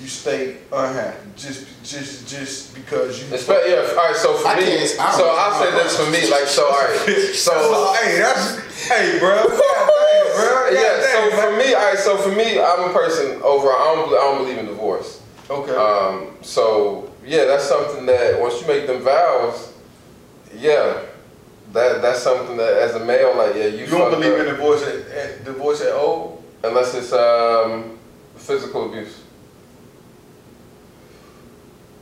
you 0.00 0.06
stay 0.08 0.56
unhappy 0.72 1.28
just 1.36 1.66
just 1.84 2.26
just 2.28 2.74
because 2.74 3.20
you. 3.20 3.26
Espe- 3.36 3.68
yeah. 3.68 3.90
All 3.98 4.06
right. 4.08 4.16
So 4.16 4.34
for 4.34 4.48
I 4.48 4.56
me, 4.58 4.64
can't- 4.64 5.00
I 5.00 5.10
don't- 5.10 5.18
so 5.20 5.28
I'll 5.28 5.62
say 5.62 5.70
this 5.72 5.96
for 5.96 6.10
me. 6.10 6.30
Like 6.30 6.46
so. 6.46 6.64
All 6.64 6.70
right. 6.80 7.34
So. 7.34 7.94
hey, 8.02 8.18
that's 8.18 8.86
hey, 8.88 9.18
bro. 9.18 9.36
God 9.36 9.48
bro. 9.48 10.66
Yeah, 10.72 11.02
so 11.02 11.30
for 11.32 11.56
me, 11.56 11.74
all 11.74 11.82
right, 11.90 11.98
so 11.98 12.16
for 12.16 12.28
me, 12.30 12.60
I'm 12.60 12.90
a 12.90 12.92
person 12.92 13.42
overall, 13.42 13.74
I 13.76 13.94
don't, 13.96 14.08
I 14.10 14.12
don't 14.20 14.38
believe 14.38 14.56
in 14.58 14.66
divorce. 14.66 15.20
Okay. 15.50 15.74
Um, 15.74 16.36
so 16.42 17.09
yeah, 17.30 17.44
that's 17.44 17.64
something 17.64 18.06
that 18.06 18.40
once 18.40 18.60
you 18.60 18.66
make 18.66 18.88
them 18.88 19.02
vows, 19.02 19.72
yeah, 20.56 21.00
that 21.72 22.02
that's 22.02 22.20
something 22.22 22.56
that 22.56 22.72
as 22.82 22.96
a 22.96 23.04
male, 23.04 23.36
like 23.36 23.54
yeah, 23.54 23.66
you, 23.66 23.84
you 23.84 23.86
don't 23.86 24.10
believe 24.10 24.32
up. 24.32 24.40
in 24.40 24.46
divorce 24.46 24.82
at, 24.82 25.06
at 25.08 25.44
divorce 25.44 25.80
at 25.80 25.92
all? 25.94 26.42
unless 26.64 26.92
it's 26.94 27.12
um, 27.12 27.96
physical 28.36 28.88
abuse, 28.90 29.22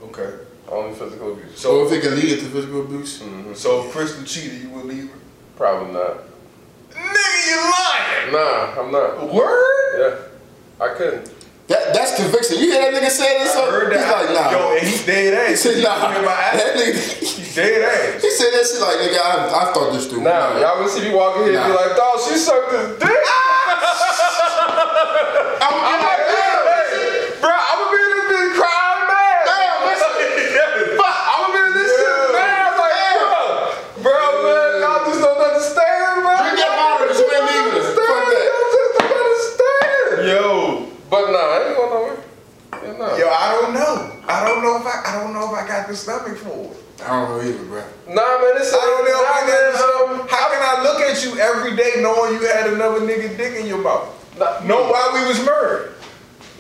Okay. 0.02 0.30
only 0.68 0.94
physical 0.94 1.32
abuse. 1.34 1.58
so 1.60 1.86
if 1.86 1.92
it 1.92 2.00
can 2.02 2.14
lead 2.16 2.38
to 2.40 2.46
physical 2.46 2.80
abuse. 2.84 3.20
hmm 3.20 3.52
So 3.54 3.84
if 3.84 3.92
Kristen 3.92 4.24
cheated, 4.24 4.62
you 4.62 4.70
would 4.70 4.86
leave 4.86 5.10
her? 5.10 5.18
Probably 5.56 5.92
not. 5.92 6.18
Nigga, 6.90 7.48
you 7.50 7.56
lying. 7.70 8.32
Nah, 8.32 8.80
I'm 8.80 8.90
not. 8.90 9.32
Word? 9.32 9.98
Yeah, 10.00 10.84
I 10.84 10.94
couldn't. 10.94 11.30
That 11.68 11.92
that's 11.92 12.16
conviction. 12.16 12.56
You 12.64 12.72
hear 12.72 12.80
that 12.80 12.96
nigga 12.96 13.10
say 13.12 13.38
this? 13.44 13.52
I 13.54 13.68
heard 13.68 13.92
that. 13.92 14.00
He's 14.00 14.08
like, 14.08 14.30
nah. 14.32 14.50
Yo, 14.56 14.72
and 14.76 14.86
he 14.88 14.96
dead 15.04 15.32
he 15.36 15.52
ass. 15.52 15.60
said, 15.60 15.84
nah. 15.84 16.00
Ass. 16.00 16.56
That 16.56 16.72
nigga. 16.80 16.96
He 16.96 17.44
dead 17.54 17.82
ass. 17.84 18.22
He 18.24 18.30
said 18.32 18.50
that 18.56 18.64
shit 18.64 18.80
like, 18.80 18.96
nigga, 19.04 19.20
I, 19.20 19.52
I 19.52 19.72
thought 19.76 19.92
this 19.92 20.06
through. 20.08 20.22
Now, 20.24 20.56
y'all 20.56 20.80
would 20.80 20.88
see 20.88 21.04
me 21.04 21.12
walking 21.14 21.44
here 21.52 21.60
and 21.60 21.68
be 21.68 21.76
like, 21.76 21.92
dog, 21.96 22.16
she 22.24 22.40
sucked 22.40 22.72
his 22.72 22.96
dick. 22.98 23.12
Ah! 23.12 24.48
I'm, 25.60 25.76
I'm 25.76 26.00
like, 26.08 26.22
damn, 26.24 26.64
hey, 26.72 27.36
bro, 27.42 27.52
I'm 27.52 27.76
gonna 27.84 27.92
be 27.92 28.00
in 28.00 28.10
this 28.16 28.26
bitch 28.32 28.52
crying 28.56 29.02
mad. 29.12 29.38
Damn, 29.44 29.78
listen. 29.92 30.12
Fuck, 30.96 31.16
I'm 31.28 31.52
gonna 31.52 31.52
be 31.52 31.60
in 31.68 31.72
this 31.76 31.90
shit 31.92 32.08
Yeah. 32.08 32.32
mad. 32.32 32.48
I 32.48 32.72
was 32.72 32.80
like, 32.80 32.96
bro, 34.00 34.08
bro, 34.08 34.16
man, 34.40 34.72
y'all 34.80 35.04
just 35.04 35.20
don't 35.20 35.36
understand, 35.36 36.24
bro. 36.24 36.32
Drink 36.32 36.56
that 36.64 36.72
bottle, 36.80 37.12
'cause 37.12 37.18
you 37.20 37.28
ain't 37.28 37.44
leaving 37.44 37.76
it. 37.76 37.92
Y'all 37.92 38.08
Fuck 38.08 38.24
that. 38.32 38.48
just 38.72 38.96
don't 38.96 39.12
understand. 39.20 40.32
Yo. 40.32 40.88
But 41.10 41.24
nah, 41.32 41.40
I 41.40 41.56
ain't 41.64 41.76
going 41.76 41.88
nowhere. 41.90 42.20
Yeah, 42.84 42.92
nah. 43.00 43.16
Yo, 43.16 43.26
I 43.32 43.46
don't 43.56 43.72
know. 43.74 43.96
I 44.28 44.44
don't 44.46 44.62
know 44.62 44.76
if 44.76 44.84
I 44.86 45.02
I 45.06 45.22
don't 45.24 45.32
know 45.32 45.48
if 45.48 45.58
I 45.58 45.66
got 45.66 45.88
the 45.88 45.96
stomach 45.96 46.36
for 46.36 46.52
it. 46.70 46.76
I 47.02 47.08
don't 47.08 47.28
know 47.30 47.40
either, 47.40 47.64
bro. 47.64 47.80
Nah, 48.08 48.42
man, 48.42 48.54
this 48.58 48.74
I 48.74 48.76
don't 48.76 49.04
know 49.06 49.16
if 49.16 49.24
nah, 49.24 49.32
I 49.32 49.40
got 49.48 49.60
the 50.04 50.12
man, 50.12 50.20
um, 50.20 50.28
How 50.28 50.46
can 50.52 50.60
I 50.60 50.82
look 50.82 51.00
at 51.00 51.24
you 51.24 51.38
every 51.38 51.76
day 51.76 52.02
knowing 52.02 52.34
you 52.34 52.46
had 52.46 52.68
another 52.72 53.00
nigga 53.00 53.36
dick 53.36 53.54
in 53.58 53.66
your 53.66 53.78
mouth? 53.78 54.12
Nah, 54.38 54.60
Know 54.66 54.90
why 54.90 55.10
we 55.14 55.26
was 55.26 55.38
murdered? 55.46 55.94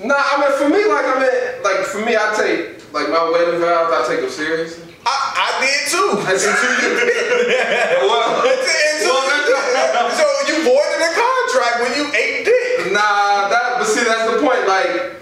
Nah, 0.02 0.14
I 0.16 0.38
mean, 0.40 0.52
for 0.56 0.68
me, 0.70 0.86
like, 0.86 1.04
I 1.10 1.14
mean, 1.18 1.62
like, 1.66 1.82
for 1.90 1.98
me, 2.06 2.14
I 2.14 2.30
take, 2.38 2.78
like, 2.94 3.10
my 3.10 3.18
wedding 3.34 3.58
vows, 3.58 3.90
I 3.90 4.06
take 4.06 4.20
them 4.22 4.30
seriously. 4.30 4.94
I, 5.04 5.58
did 5.58 5.90
too. 5.90 6.22
I 6.22 6.38
did 6.38 6.54
too. 6.54 6.54
That's 6.54 6.54
until 6.54 6.70
you 6.86 8.06
Well, 8.06 8.46
Until- 8.46 9.18
until- 9.18 10.14
so 10.14 10.24
you 10.46 10.56
voided 10.62 11.00
the 11.02 11.10
contract 11.18 11.76
when 11.82 11.92
you 11.98 12.06
ate 12.14 12.46
dick. 12.46 12.92
Nah, 12.94 13.50
that, 13.50 13.82
but 13.82 13.86
see, 13.90 14.04
that's 14.06 14.30
the 14.30 14.38
point, 14.38 14.62
like, 14.70 15.17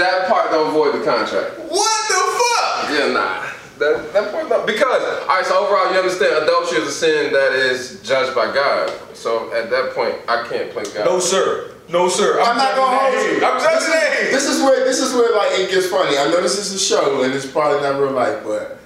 that 0.00 0.28
part 0.28 0.50
don't 0.50 0.72
void 0.72 0.98
the 0.98 1.04
contract. 1.04 1.58
What 1.68 2.08
the 2.08 2.22
fuck? 2.40 2.90
Yeah, 2.90 3.12
nah. 3.12 3.46
That, 3.78 4.12
that 4.12 4.32
part 4.32 4.48
don't, 4.48 4.66
because, 4.66 5.02
alright, 5.22 5.46
so 5.46 5.64
overall, 5.64 5.92
you 5.92 5.98
understand, 5.98 6.42
adultery 6.44 6.78
is 6.80 6.88
a 6.88 6.92
sin 6.92 7.32
that 7.32 7.52
is 7.52 8.02
judged 8.02 8.34
by 8.34 8.52
God. 8.52 8.92
So 9.14 9.52
at 9.54 9.70
that 9.70 9.94
point, 9.94 10.16
I 10.28 10.46
can't 10.48 10.70
play 10.70 10.84
God. 10.94 11.04
No 11.06 11.18
sir. 11.18 11.74
No 11.88 12.08
sir. 12.08 12.40
I'm 12.40 12.56
not 12.56 12.76
gonna 12.76 12.96
hold 12.98 13.14
you. 13.14 13.44
I'm 13.44 13.54
This 13.54 13.64
just 13.64 13.86
saying. 13.86 14.32
this 14.32 14.46
is 14.48 14.62
where 14.62 14.84
this 14.84 15.00
is 15.00 15.12
where 15.12 15.34
like 15.36 15.58
it 15.58 15.70
gets 15.70 15.86
funny. 15.88 16.16
I 16.16 16.30
know 16.30 16.40
this 16.40 16.56
is 16.56 16.72
a 16.72 16.78
show 16.78 17.22
and 17.24 17.34
it's 17.34 17.46
probably 17.46 17.80
not 17.80 17.98
real 18.00 18.12
life, 18.12 18.44
but 18.44 18.78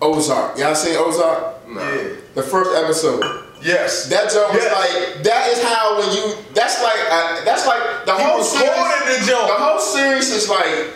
Ozark. 0.00 0.56
Y'all 0.58 0.74
seen 0.74 0.96
Ozark? 0.96 1.68
Nah. 1.68 1.80
Yeah. 1.80 2.14
The 2.34 2.42
first 2.42 2.70
episode. 2.82 3.22
Yes. 3.62 4.06
That 4.08 4.30
joke 4.30 4.52
was 4.52 4.62
Yes. 4.62 4.72
like 4.72 5.22
that 5.24 5.48
is 5.50 5.62
how 5.62 5.98
when 5.98 6.08
you 6.16 6.34
that's 6.54 6.80
like 6.82 6.98
uh, 7.10 7.44
that's 7.44 7.66
like 7.66 8.04
the 8.06 8.16
He 8.16 8.22
whole 8.22 8.42
series. 8.42 9.26
the. 9.26 9.32
The 9.32 9.36
whole 9.58 9.80
series 9.80 10.30
is 10.30 10.48
like 10.48 10.94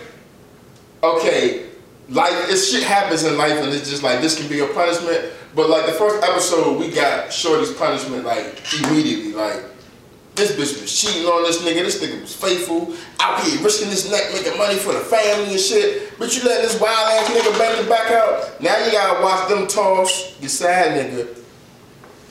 okay, 1.02 1.66
like 2.08 2.32
it's 2.48 2.70
shit 2.70 2.82
happens 2.84 3.24
in 3.24 3.36
life 3.36 3.52
and 3.58 3.72
it's 3.72 3.90
just 3.90 4.02
like 4.02 4.20
this 4.20 4.38
can 4.38 4.48
be 4.48 4.60
a 4.60 4.66
punishment. 4.68 5.32
But 5.54 5.68
like 5.68 5.86
the 5.86 5.92
first 5.92 6.24
episode, 6.24 6.78
we 6.78 6.90
got 6.90 7.32
Shorty's 7.32 7.72
punishment 7.72 8.24
like 8.24 8.62
immediately. 8.80 9.32
Like 9.32 9.64
this 10.34 10.52
bitch 10.52 10.80
was 10.80 10.98
cheating 10.98 11.26
on 11.26 11.42
this 11.42 11.58
nigga. 11.62 11.82
This 11.84 12.02
nigga 12.02 12.20
was 12.22 12.34
faithful 12.34 12.94
out 13.20 13.40
here 13.44 13.60
risking 13.62 13.90
his 13.90 14.10
neck, 14.10 14.22
making 14.32 14.56
money 14.56 14.76
for 14.76 14.92
the 14.94 15.00
family 15.00 15.50
and 15.52 15.60
shit. 15.60 16.16
But 16.18 16.34
you 16.36 16.42
let 16.48 16.62
this 16.62 16.80
wild 16.80 16.96
ass 17.12 17.28
nigga 17.28 17.58
bang 17.58 17.82
the 17.84 17.90
back 17.90 18.10
out. 18.12 18.60
Now 18.62 18.78
you 18.84 18.92
gotta 18.92 19.22
watch 19.22 19.48
them 19.48 19.66
toss 19.66 20.34
your 20.40 20.48
side 20.48 20.92
nigga 20.92 21.36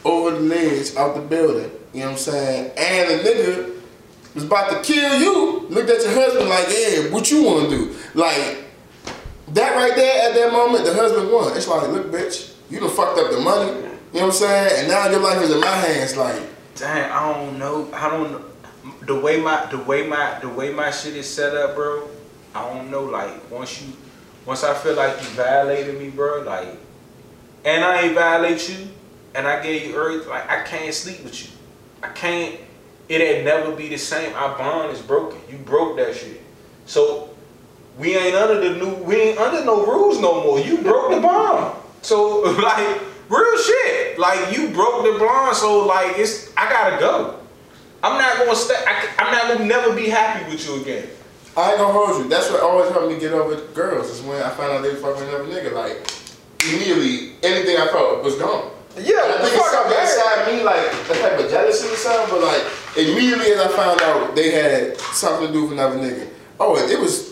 over 0.04 0.32
the 0.32 0.40
ledge 0.40 0.96
out 0.96 1.16
the 1.16 1.22
building. 1.22 1.72
You 1.94 2.02
know 2.02 2.06
what 2.08 2.12
I'm 2.14 2.18
saying? 2.18 2.72
And 2.78 3.10
the 3.10 3.30
nigga 3.30 3.82
was 4.36 4.44
about 4.44 4.72
to 4.72 4.82
kill 4.82 5.20
you. 5.20 5.68
Looked 5.70 5.90
at 5.90 6.02
your 6.04 6.14
husband 6.14 6.50
like, 6.50 6.68
yeah, 6.70 7.12
what 7.12 7.30
you 7.32 7.44
wanna 7.44 7.70
do? 7.70 7.96
Like, 8.14 8.66
that 9.50 9.76
right 9.76 9.96
there 9.96 10.30
at 10.30 10.36
that 10.36 10.52
moment, 10.52 10.86
the 10.86 10.94
husband 10.94 11.32
won. 11.32 11.56
It's 11.56 11.68
like, 11.68 11.88
look, 11.90 12.12
bitch, 12.12 12.56
you 12.70 12.80
done 12.80 12.90
fucked 12.90 13.20
up 13.20 13.32
the 13.32 13.40
money. 13.40 13.72
You 13.72 13.82
know 13.82 13.92
what 14.12 14.24
I'm 14.24 14.32
saying? 14.32 14.80
And 14.80 14.88
now 14.88 15.10
your 15.10 15.20
life 15.20 15.42
is 15.42 15.52
in 15.52 15.60
my 15.60 15.68
hands. 15.68 16.16
Like, 16.18 16.42
Dang, 16.76 17.12
I 17.12 17.34
don't 17.34 17.60
know. 17.60 17.90
I 17.94 18.10
don't 18.10 18.32
know. 18.32 18.46
The 19.06 19.20
way 19.20 19.40
my 19.40 19.66
the 19.66 19.78
way 19.78 20.08
my 20.08 20.40
the 20.40 20.50
way 20.50 20.74
my 20.74 20.90
shit 20.90 21.16
is 21.16 21.30
set 21.30 21.56
up, 21.56 21.76
bro. 21.76 22.10
I 22.56 22.68
don't 22.74 22.90
know. 22.90 23.04
Like 23.04 23.52
once 23.52 23.82
you, 23.82 23.94
once 24.46 24.64
I 24.64 24.74
feel 24.74 24.96
like 24.96 25.12
you 25.22 25.28
violated 25.30 26.00
me, 26.00 26.10
bro. 26.10 26.42
Like, 26.42 26.78
and 27.66 27.84
I 27.84 28.02
ain't 28.02 28.16
violate 28.16 28.68
you, 28.70 28.88
and 29.36 29.48
I 29.48 29.62
gave 29.62 29.86
you 29.86 29.96
earth. 29.96 30.28
Like 30.28 30.50
I 30.50 30.64
can't 30.64 30.94
sleep 30.94 31.24
with 31.24 31.44
you. 31.44 31.52
I 32.04 32.10
can't. 32.10 32.60
It 33.10 33.22
ain't 33.22 33.46
never 33.46 33.76
be 33.76 33.90
the 33.90 33.98
same. 33.98 34.34
Our 34.36 34.58
bond 34.58 34.92
is 34.92 35.02
broken. 35.02 35.40
You 35.50 35.58
broke 35.58 35.98
that 35.98 36.16
shit. 36.16 36.42
So 36.86 37.30
we 37.98 38.16
ain't 38.16 38.36
under 38.36 38.60
the 38.60 38.78
new. 38.78 38.96
We 39.04 39.16
ain't 39.16 39.40
under 39.40 39.64
no 39.66 39.86
rules 39.86 40.20
no 40.20 40.44
more. 40.44 40.60
You 40.60 40.82
broke 40.82 41.12
the 41.12 41.22
bond. 41.22 41.78
So 42.02 42.42
like 42.64 43.02
real 43.30 43.58
shit. 43.58 44.20
Like 44.20 44.56
you 44.56 44.70
broke 44.70 45.04
the 45.04 45.18
bond. 45.20 45.56
So 45.56 45.86
like 45.86 46.18
it's. 46.18 46.56
I 46.56 46.70
gotta 46.70 47.00
go. 47.00 47.40
I'm 48.04 48.18
not 48.18 48.38
gonna 48.38 48.56
stay. 48.56 48.76
I, 48.88 49.24
am 49.24 49.32
not 49.32 49.54
gonna 49.54 49.66
never 49.66 49.96
be 49.96 50.10
happy 50.10 50.52
with 50.52 50.66
you 50.68 50.82
again. 50.82 51.08
I 51.56 51.72
ain't 51.72 51.80
gonna 51.80 51.94
hold 51.94 52.24
you. 52.24 52.30
That's 52.30 52.50
what 52.50 52.62
always 52.62 52.90
helped 52.92 53.12
me 53.12 53.20
get 53.20 53.34
over 53.34 53.56
girls. 53.74 54.10
Is 54.10 54.22
when 54.22 54.42
I 54.42 54.50
found 54.50 54.72
out 54.72 54.84
they 54.84 54.96
fucking 54.96 55.24
another 55.24 55.46
nigga. 55.46 55.74
Like 55.74 56.12
immediately, 56.66 57.36
anything 57.44 57.78
I 57.78 57.88
felt 57.88 58.24
was 58.24 58.36
gone. 58.36 58.72
Yeah, 58.98 59.24
And 59.24 59.34
I 59.34 59.38
think 59.40 59.56
it's 59.56 59.72
something 59.72 59.98
inside 59.98 60.40
me, 60.52 60.64
like 60.64 60.92
the 61.08 61.14
type 61.16 61.40
of 61.40 61.50
jealousy 61.50 61.88
or 61.88 61.96
something. 61.96 62.30
But 62.36 62.44
like 62.44 62.64
immediately 62.98 63.52
as 63.54 63.62
I 63.62 63.68
found 63.70 64.02
out 64.02 64.36
they 64.36 64.52
had 64.52 64.98
something 65.16 65.48
to 65.48 65.54
do 65.54 65.64
with 65.64 65.74
another 65.74 65.98
nigga, 65.98 66.28
oh, 66.60 66.76
it, 66.78 66.92
it 66.92 67.00
was. 67.00 67.32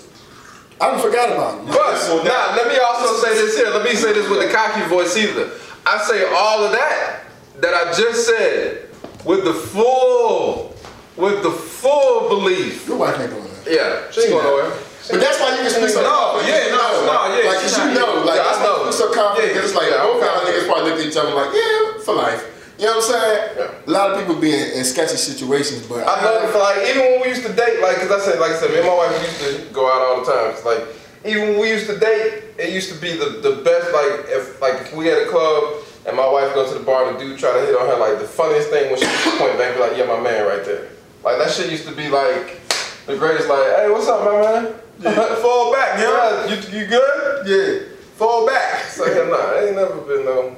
I 0.82 0.96
forgot 1.02 1.30
about 1.32 1.60
it. 1.60 1.68
But 1.68 2.24
now, 2.24 2.56
let 2.56 2.70
me 2.70 2.80
also 2.80 3.22
say 3.22 3.34
this 3.36 3.58
here. 3.58 3.70
Let 3.70 3.84
me 3.84 3.96
say 3.96 4.14
this 4.14 4.30
with 4.30 4.50
a 4.50 4.54
cocky 4.54 4.88
voice 4.88 5.18
either. 5.18 5.52
I 5.86 5.98
say 6.04 6.24
all 6.34 6.64
of 6.64 6.72
that 6.72 7.24
that 7.60 7.74
I 7.74 7.92
just 7.94 8.26
said 8.26 8.88
with 9.26 9.44
the 9.44 9.54
full, 9.54 10.74
with 11.18 11.44
the 11.44 11.52
full 11.52 12.30
belief. 12.30 12.88
Your 12.88 12.98
wife 12.98 13.20
ain't 13.20 13.32
doing 13.32 13.44
that. 13.44 13.68
Yeah, 13.68 14.12
she 14.12 14.22
ain't 14.22 14.30
going 14.32 14.46
nowhere. 14.46 14.72
But 15.10 15.20
that's 15.20 15.42
why 15.42 15.58
you 15.58 15.66
can 15.66 15.72
speak 15.74 15.90
so 15.90 16.02
No, 16.06 16.38
yeah, 16.46 16.70
no, 16.70 17.06
no, 17.06 17.34
yeah, 17.34 17.50
Like, 17.50 17.60
cause 17.66 17.78
you 17.78 17.94
know, 17.98 18.22
like, 18.26 18.38
I 18.40 18.62
know. 18.62 18.92
so 18.92 19.10
confident, 19.10 19.56
Yeah, 19.56 19.62
cause 19.62 19.74
it's 19.74 19.78
like, 19.78 19.90
both 19.90 20.22
I'm 20.22 20.30
y'all 20.30 20.46
niggas 20.46 20.66
probably 20.70 20.92
look 20.92 21.00
at 21.02 21.06
each 21.10 21.18
other 21.18 21.34
like, 21.34 21.50
yeah, 21.54 21.98
for 22.06 22.14
life. 22.14 22.46
You 22.78 22.86
know 22.86 23.02
what 23.02 23.10
I'm 23.10 23.12
saying? 23.12 23.40
Yeah. 23.58 23.88
A 23.88 23.92
lot 23.92 24.12
of 24.12 24.20
people 24.22 24.36
be 24.40 24.54
in, 24.54 24.72
in 24.78 24.86
sketchy 24.86 25.18
situations, 25.18 25.84
but 25.86 26.08
I 26.08 26.22
know, 26.24 26.48
like 26.58 26.88
even 26.88 27.02
when 27.12 27.22
we 27.22 27.28
used 27.34 27.44
to 27.44 27.52
date, 27.52 27.82
like, 27.82 27.98
cause 27.98 28.12
I 28.12 28.20
said, 28.24 28.40
like 28.40 28.52
I 28.52 28.60
said, 28.60 28.72
me 28.72 28.78
and 28.80 28.88
my 28.88 28.96
wife 28.96 29.12
used 29.20 29.42
to 29.44 29.74
go 29.74 29.84
out 29.90 30.00
all 30.00 30.24
the 30.24 30.32
time. 30.32 30.54
It's 30.56 30.64
like 30.64 30.86
even 31.26 31.50
when 31.50 31.60
we 31.60 31.70
used 31.70 31.88
to 31.88 32.00
date, 32.00 32.56
it 32.58 32.72
used 32.72 32.94
to 32.94 32.98
be 33.02 33.18
the, 33.18 33.44
the 33.44 33.60
best. 33.68 33.92
Like 33.92 34.32
if 34.32 34.62
like 34.62 34.76
if 34.88 34.96
we 34.96 35.08
had 35.08 35.28
a 35.28 35.30
club 35.30 35.84
and 36.08 36.16
my 36.16 36.28
wife 36.30 36.54
go 36.54 36.72
to 36.72 36.78
the 36.80 36.86
bar 36.86 37.10
and 37.10 37.20
the 37.20 37.26
dude 37.26 37.38
try 37.38 37.52
to 37.52 37.60
hit 37.66 37.76
on 37.76 37.88
her, 37.88 37.98
like 38.00 38.20
the 38.20 38.28
funniest 38.28 38.70
thing 38.70 38.90
when 38.92 39.00
she 39.00 39.06
point 39.38 39.58
back, 39.58 39.76
be 39.76 39.82
like, 39.82 39.98
yeah, 39.98 40.06
my 40.06 40.20
man 40.22 40.48
right 40.48 40.64
there. 40.64 40.88
Like 41.24 41.38
that 41.40 41.52
shit 41.52 41.70
used 41.70 41.86
to 41.88 41.94
be 41.96 42.08
like 42.08 42.59
the 43.06 43.18
greatest. 43.18 43.50
Like, 43.50 43.64
hey, 43.78 43.90
what's 43.90 44.08
up, 44.08 44.26
my 44.26 44.42
man? 44.42 44.76
Yeah. 45.00 45.36
Fall 45.42 45.74
back, 45.74 46.00
yeah. 46.00 46.48
You 46.48 46.80
you 46.80 46.88
good? 46.88 47.48
Yeah. 47.48 47.96
Fall 48.16 48.46
back. 48.46 48.84
So 48.86 49.06
yeah, 49.06 49.30
nah, 49.30 49.54
it 49.54 49.68
ain't 49.68 49.76
never 49.76 49.96
been 50.02 50.26
no. 50.26 50.56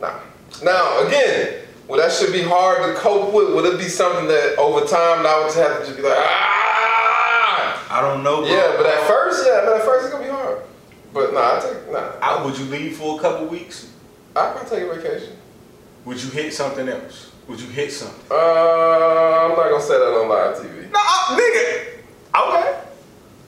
Nah. 0.00 0.20
Now 0.62 1.06
again, 1.06 1.62
well, 1.88 1.98
that 1.98 2.12
should 2.12 2.32
be 2.32 2.42
hard 2.42 2.82
to 2.84 3.00
cope 3.00 3.32
with. 3.32 3.54
Would 3.54 3.74
it 3.74 3.78
be 3.78 3.88
something 3.88 4.28
that 4.28 4.56
over 4.58 4.86
time 4.86 5.26
I 5.26 5.42
would 5.44 5.54
have 5.54 5.80
to 5.80 5.84
just 5.86 5.96
be 5.96 6.02
like, 6.02 6.16
ah? 6.16 6.58
I 7.90 8.00
don't 8.02 8.22
know. 8.22 8.42
Bro. 8.42 8.50
Yeah, 8.50 8.74
but 8.76 8.86
at 8.86 9.06
first, 9.06 9.46
yeah, 9.46 9.62
but 9.64 9.76
at 9.76 9.84
first 9.84 10.04
it's 10.04 10.14
gonna 10.14 10.26
be 10.26 10.30
hard. 10.30 10.62
But 11.12 11.32
nah, 11.32 11.56
I 11.56 11.60
take 11.60 11.90
nah. 11.90 12.12
I, 12.20 12.44
would 12.44 12.58
you 12.58 12.66
leave 12.66 12.96
for 12.96 13.18
a 13.18 13.22
couple 13.22 13.46
weeks? 13.46 13.90
I 14.36 14.52
can 14.52 14.68
take 14.68 14.82
a 14.82 14.94
vacation. 14.94 15.37
Would 16.04 16.22
you 16.22 16.30
hit 16.30 16.52
something 16.54 16.88
else? 16.88 17.30
Would 17.48 17.60
you 17.60 17.68
hit 17.68 17.92
something? 17.92 18.24
Uh, 18.30 18.34
I'm 18.34 19.50
not 19.56 19.70
gonna 19.70 19.80
say 19.80 19.98
that 19.98 20.04
on 20.04 20.28
live 20.28 20.56
TV. 20.56 20.90
No, 20.90 20.98
I, 20.98 21.36
nigga. 21.38 22.48
Okay. 22.48 22.80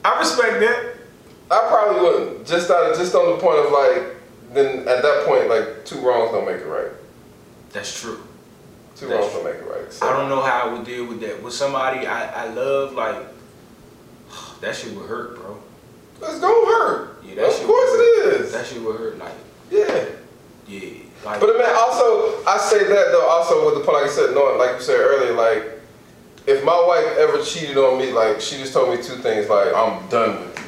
I 0.05 0.19
respect 0.19 0.61
that. 0.61 0.95
I 1.51 1.67
probably 1.69 2.01
wouldn't. 2.03 2.47
Just 2.47 2.71
out 2.71 2.91
of, 2.93 2.97
just 2.99 3.15
on 3.15 3.31
the 3.33 3.37
point 3.39 3.59
of 3.59 3.73
like, 3.73 4.17
then 4.53 4.81
at 4.89 5.03
that 5.03 5.25
point, 5.27 5.49
like 5.49 5.85
two 5.85 6.01
wrongs 6.01 6.33
don't 6.33 6.47
make 6.47 6.61
it 6.61 6.67
right. 6.67 6.93
That's 7.73 8.01
true. 8.01 8.21
Two 8.97 9.07
That's 9.09 9.21
wrongs 9.21 9.33
don't 9.35 9.45
make 9.45 9.55
it 9.57 9.69
right. 9.69 9.93
So. 9.93 10.09
I 10.09 10.17
don't 10.17 10.29
know 10.29 10.41
how 10.43 10.69
I 10.69 10.73
would 10.73 10.85
deal 10.85 11.07
with 11.07 11.21
that. 11.21 11.43
With 11.43 11.55
somebody 11.55 12.07
I, 12.07 12.47
I 12.47 12.49
love, 12.49 12.95
like, 12.95 13.17
that 14.61 14.75
shit 14.77 14.95
would 14.95 15.09
hurt, 15.09 15.37
bro. 15.37 15.63
It's 16.23 16.41
gonna 16.41 16.67
hurt. 16.67 17.23
Yeah, 17.25 17.35
that 17.37 17.45
of 17.47 17.55
shit 17.55 17.67
course 17.67 17.91
would 17.91 18.01
it 18.01 18.25
hurt. 18.33 18.41
is. 18.43 18.53
That 18.53 18.67
shit 18.67 18.83
would 18.83 18.97
hurt, 18.97 19.19
like, 19.19 19.33
yeah. 19.71 20.05
yeah. 20.67 20.91
Like, 21.25 21.41
But 21.41 21.59
man, 21.59 21.75
also 21.77 22.43
I 22.47 22.59
say 22.59 22.85
that 22.85 23.13
though. 23.13 23.29
Also 23.29 23.67
with 23.67 23.75
the 23.75 23.81
point, 23.85 24.03
like 24.03 24.11
I 24.11 24.15
said, 24.15 24.35
knowing, 24.35 24.59
like 24.59 24.77
you 24.77 24.83
said 24.83 24.99
earlier, 24.99 25.33
like 25.33 25.81
if 26.47 26.65
my 26.65 26.85
wife 26.87 27.19
ever 27.19 27.43
cheated 27.43 27.77
on 27.77 27.99
me, 27.99 28.13
like 28.13 28.41
she 28.41 28.57
just 28.57 28.73
told 28.73 28.91
me 28.91 29.03
two 29.03 29.17
things, 29.17 29.49
like 29.49 29.75
I'm 29.75 30.07
done 30.09 30.41
with 30.41 30.59
you. 30.59 30.65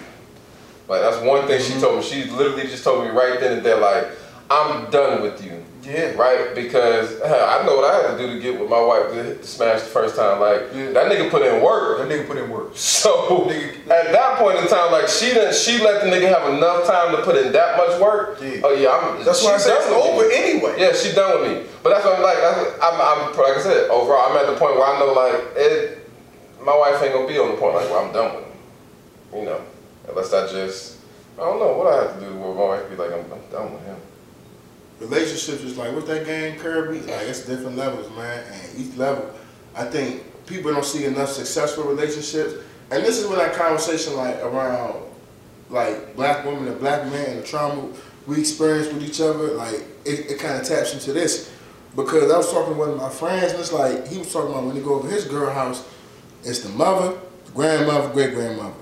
Like 0.89 1.01
that's 1.01 1.23
one 1.23 1.47
thing 1.47 1.61
she 1.61 1.73
mm-hmm. 1.73 1.81
told 1.81 1.99
me. 1.99 2.03
She 2.03 2.25
literally 2.25 2.65
just 2.65 2.85
told 2.85 3.05
me 3.05 3.11
right 3.11 3.41
then 3.41 3.59
and 3.59 3.67
there, 3.67 3.79
like 3.79 4.09
I'm 4.51 4.91
done 4.91 5.23
with 5.23 5.43
you. 5.45 5.65
Yeah. 5.83 6.13
Right? 6.15 6.55
Because 6.55 7.19
hell, 7.27 7.45
I 7.49 7.67
know 7.67 7.75
what 7.77 7.85
I 7.93 7.97
had 8.09 8.17
to 8.17 8.19
do 8.19 8.35
to 8.35 8.41
get 8.41 8.61
with 8.61 8.71
my 8.71 8.81
wife 8.81 9.09
to 9.09 9.15
hit 9.15 9.43
the 9.43 9.47
smash 9.47 9.81
the 9.81 9.87
first 9.91 10.15
time. 10.15 10.39
Like 10.41 10.71
Yeah. 10.73 10.93
that 10.93 11.11
nigga 11.11 11.29
put 11.29 11.43
in 11.43 11.61
work. 11.63 11.99
That 11.99 12.09
nigga 12.09 12.27
put 12.29 12.37
in 12.39 12.49
work. 12.51 12.77
So 12.77 13.51
at 13.91 14.13
that 14.13 14.39
point 14.39 14.59
in 14.59 14.69
time, 14.69 14.93
like 14.93 15.09
she 15.09 15.35
didn't, 15.35 15.55
she 15.55 15.83
let 15.83 16.05
the 16.05 16.09
nigga 16.11 16.29
have 16.29 16.55
enough 16.55 16.87
time 16.87 17.17
to 17.17 17.23
put 17.23 17.37
in 17.37 17.51
that 17.53 17.77
much 17.77 18.01
work. 18.01 18.39
Yeah. 18.41 18.61
Oh 18.65 18.73
yeah, 18.75 18.91
I'm. 18.95 19.25
That's 19.25 19.43
why 19.43 19.55
I 19.55 19.59
done 19.59 19.77
it's 19.77 19.91
with 19.91 19.99
me. 19.99 20.11
over 20.11 20.31
anyway. 20.31 20.75
Yeah, 20.79 20.93
she's 20.93 21.15
done 21.15 21.41
with 21.41 21.51
me. 21.51 21.67
But 21.83 21.91
that's 21.91 22.05
what 22.05 22.15
I'm 22.17 22.23
like. 22.23 22.39
I'm, 22.39 22.95
I'm 23.01 23.37
like 23.37 23.57
I 23.59 23.61
said. 23.61 23.91
Overall, 23.91 24.31
I'm 24.31 24.37
at 24.37 24.47
the 24.47 24.57
point 24.57 24.77
where 24.77 24.87
I 24.87 24.99
know 25.01 25.13
like 25.13 25.35
it. 25.57 25.99
My 26.63 26.77
wife 26.79 27.03
ain't 27.03 27.13
gonna 27.13 27.27
be 27.27 27.39
on 27.39 27.51
the 27.51 27.57
point 27.57 27.75
like 27.75 27.91
where 27.91 27.99
I'm 28.07 28.13
done 28.13 28.37
with 28.37 28.45
him. 28.45 28.53
You 29.35 29.45
know, 29.47 29.61
unless 30.09 30.33
I 30.33 30.47
just. 30.47 30.99
I 31.37 31.41
don't 31.43 31.59
know 31.59 31.73
what 31.77 31.93
I 31.93 32.03
have 32.05 32.21
to 32.21 32.21
do 32.21 32.37
where 32.37 32.55
my 32.55 32.77
wife 32.79 32.89
be 32.91 32.95
like 32.95 33.11
I'm, 33.11 33.25
I'm 33.33 33.51
done 33.51 33.73
with 33.73 33.83
him. 33.85 33.97
Relationships 35.03 35.63
is 35.63 35.77
like 35.77 35.93
what's 35.93 36.07
that 36.07 36.25
game 36.25 36.59
Kirby? 36.59 37.01
Like 37.01 37.29
it's 37.29 37.45
different 37.45 37.77
levels, 37.77 38.09
man. 38.17 38.45
And 38.53 38.79
each 38.79 38.97
level, 38.97 39.31
I 39.75 39.85
think 39.85 40.25
people 40.47 40.73
don't 40.73 40.85
see 40.85 41.05
enough 41.05 41.31
successful 41.31 41.85
relationships. 41.85 42.55
And 42.91 43.05
this 43.05 43.19
is 43.19 43.27
when 43.27 43.39
that 43.39 43.55
conversation 43.55 44.17
like 44.17 44.37
around 44.43 45.03
like 45.71 46.15
black 46.17 46.45
women 46.45 46.69
and 46.69 46.79
black 46.79 47.05
men 47.11 47.31
and 47.31 47.43
the 47.43 47.47
trauma 47.47 47.89
we 48.27 48.39
experience 48.39 48.93
with 48.93 49.03
each 49.03 49.21
other, 49.21 49.55
like 49.55 49.85
it, 50.05 50.31
it 50.31 50.39
kind 50.39 50.61
of 50.61 50.67
taps 50.67 50.95
into 50.95 51.13
this. 51.13 51.51
Because 51.97 52.31
I 52.31 52.37
was 52.37 52.51
talking 52.51 52.75
to 52.75 52.79
one 52.79 52.91
of 52.91 52.97
my 52.97 53.11
friends 53.11 53.53
and 53.53 53.61
it's 53.61 53.73
like 53.73 54.07
he 54.07 54.19
was 54.19 54.33
talking 54.33 54.51
about 54.51 54.65
when 54.65 54.77
he 54.77 54.83
go 54.83 54.95
over 54.95 55.09
his 55.09 55.25
girl 55.25 55.53
house, 55.53 55.87
it's 56.45 56.61
the 56.61 56.69
mother, 56.71 57.19
grandmother, 57.55 58.09
great 58.13 58.35
grandmother. 58.35 58.75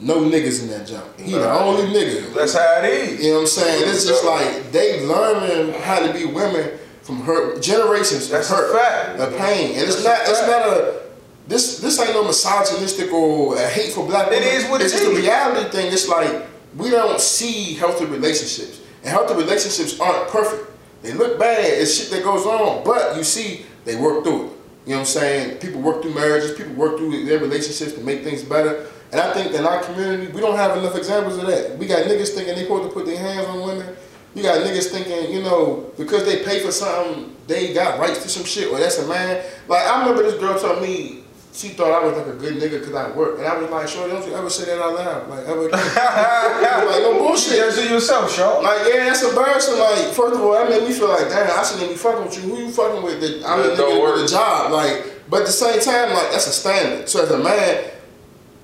No 0.00 0.20
niggas 0.22 0.62
in 0.62 0.68
that 0.70 0.86
junk. 0.86 1.18
He 1.20 1.32
the 1.32 1.52
only 1.52 1.82
nigga. 1.92 2.32
That's 2.34 2.54
how 2.54 2.82
it 2.82 2.86
is. 2.90 3.22
You 3.22 3.30
know 3.30 3.34
what 3.36 3.40
I'm 3.42 3.46
saying? 3.48 3.82
It's 3.86 4.06
just 4.06 4.24
like 4.24 4.72
they 4.72 5.04
learning 5.04 5.74
how 5.82 6.04
to 6.06 6.12
be 6.12 6.24
women 6.24 6.78
from 7.02 7.20
her 7.22 7.58
generations 7.60 8.26
of 8.26 8.30
That's 8.30 8.50
a 8.50 8.54
hurt, 8.54 8.72
fact. 8.78 9.20
of 9.20 9.36
pain, 9.38 9.72
and 9.72 9.82
it's 9.82 10.02
That's 10.02 10.28
not 10.28 10.38
it's 10.38 10.46
not 10.46 10.66
a 10.68 11.00
this 11.48 11.80
this 11.80 12.00
ain't 12.00 12.14
no 12.14 12.24
misogynistic 12.24 13.12
or 13.12 13.56
a 13.56 13.66
hateful 13.68 14.06
black 14.06 14.30
It 14.32 14.42
is 14.42 14.64
what 14.70 14.80
it's 14.80 14.94
it 14.94 14.98
just 14.98 15.12
a 15.12 15.14
reality 15.20 15.68
thing. 15.70 15.92
It's 15.92 16.08
like 16.08 16.46
we 16.76 16.88
don't 16.90 17.20
see 17.20 17.74
healthy 17.74 18.06
relationships, 18.06 18.80
and 19.02 19.10
healthy 19.10 19.34
relationships 19.34 19.98
aren't 20.00 20.28
perfect. 20.28 20.70
They 21.02 21.12
look 21.12 21.38
bad. 21.38 21.64
It's 21.64 21.94
shit 21.94 22.10
that 22.12 22.22
goes 22.22 22.46
on, 22.46 22.84
but 22.84 23.16
you 23.16 23.24
see 23.24 23.66
they 23.84 23.96
work 23.96 24.24
through 24.24 24.46
it. 24.46 24.52
You 24.86 24.92
know 24.92 24.96
what 24.96 24.98
I'm 25.00 25.04
saying? 25.06 25.58
People 25.58 25.80
work 25.82 26.02
through 26.02 26.14
marriages. 26.14 26.56
People 26.56 26.74
work 26.74 26.96
through 26.96 27.24
their 27.26 27.38
relationships 27.38 27.92
to 27.94 28.00
make 28.00 28.22
things 28.22 28.42
better. 28.42 28.86
And 29.12 29.20
I 29.20 29.32
think 29.32 29.52
in 29.54 29.64
our 29.66 29.82
community, 29.82 30.30
we 30.32 30.40
don't 30.40 30.56
have 30.56 30.76
enough 30.76 30.94
examples 30.96 31.36
of 31.38 31.46
that. 31.48 31.76
We 31.78 31.86
got 31.86 32.04
niggas 32.04 32.28
thinking 32.30 32.54
they 32.54 32.62
supposed 32.62 32.88
to 32.88 32.94
put 32.94 33.06
their 33.06 33.18
hands 33.18 33.46
on 33.46 33.60
women. 33.66 33.96
You 34.34 34.42
got 34.44 34.58
niggas 34.64 34.90
thinking, 34.90 35.32
you 35.32 35.42
know, 35.42 35.90
because 35.98 36.24
they 36.24 36.44
pay 36.44 36.60
for 36.64 36.70
something, 36.70 37.34
they 37.48 37.72
got 37.74 37.98
rights 37.98 38.22
to 38.22 38.28
some 38.28 38.44
shit, 38.44 38.70
or 38.72 38.78
that's 38.78 38.98
a 38.98 39.06
man. 39.08 39.44
Like, 39.66 39.84
I 39.86 40.00
remember 40.00 40.22
this 40.22 40.38
girl 40.38 40.56
told 40.56 40.80
me 40.80 41.24
she 41.52 41.70
thought 41.70 41.90
I 41.90 42.06
was 42.06 42.16
like 42.16 42.28
a 42.28 42.38
good 42.38 42.54
nigga 42.62 42.78
because 42.78 42.94
I 42.94 43.10
work. 43.10 43.38
And 43.38 43.46
I 43.48 43.58
was 43.58 43.68
like, 43.68 43.88
sure, 43.88 44.06
don't 44.06 44.24
you 44.24 44.32
ever 44.36 44.48
say 44.48 44.66
that 44.66 44.80
out 44.80 44.94
loud. 44.94 45.28
Like, 45.28 45.44
ever 45.48 45.66
again. 45.66 45.80
like, 45.96 47.02
no 47.02 47.12
You 47.14 47.18
bullshit. 47.18 47.56
just 47.58 47.76
do 47.82 47.88
yourself, 47.92 48.32
Sean. 48.32 48.62
Like, 48.62 48.86
yeah, 48.94 49.04
that's 49.06 49.24
embarrassing. 49.24 49.76
Like, 49.76 50.14
first 50.14 50.34
of 50.36 50.40
all, 50.42 50.52
that 50.52 50.70
made 50.70 50.86
me 50.86 50.94
feel 50.94 51.08
like, 51.08 51.28
damn, 51.28 51.50
I 51.50 51.64
shouldn't 51.64 51.90
be 51.90 51.96
fucking 51.96 52.24
with 52.24 52.36
you. 52.36 52.42
Who 52.54 52.66
you 52.66 52.70
fucking 52.70 53.02
with? 53.02 53.20
That 53.20 53.42
I'm 53.44 53.62
the 53.64 53.70
Yeah, 53.70 53.74
don't 53.76 53.90
nigga 53.96 54.00
worry. 54.00 54.22
with 54.22 54.30
the 54.30 54.36
job. 54.36 54.70
Like, 54.70 55.04
but 55.28 55.40
at 55.40 55.46
the 55.46 55.52
same 55.52 55.80
time, 55.80 56.14
like, 56.14 56.30
that's 56.30 56.46
a 56.46 56.52
standard. 56.52 57.08
So 57.08 57.24
as 57.24 57.30
a 57.32 57.38
man, 57.38 57.90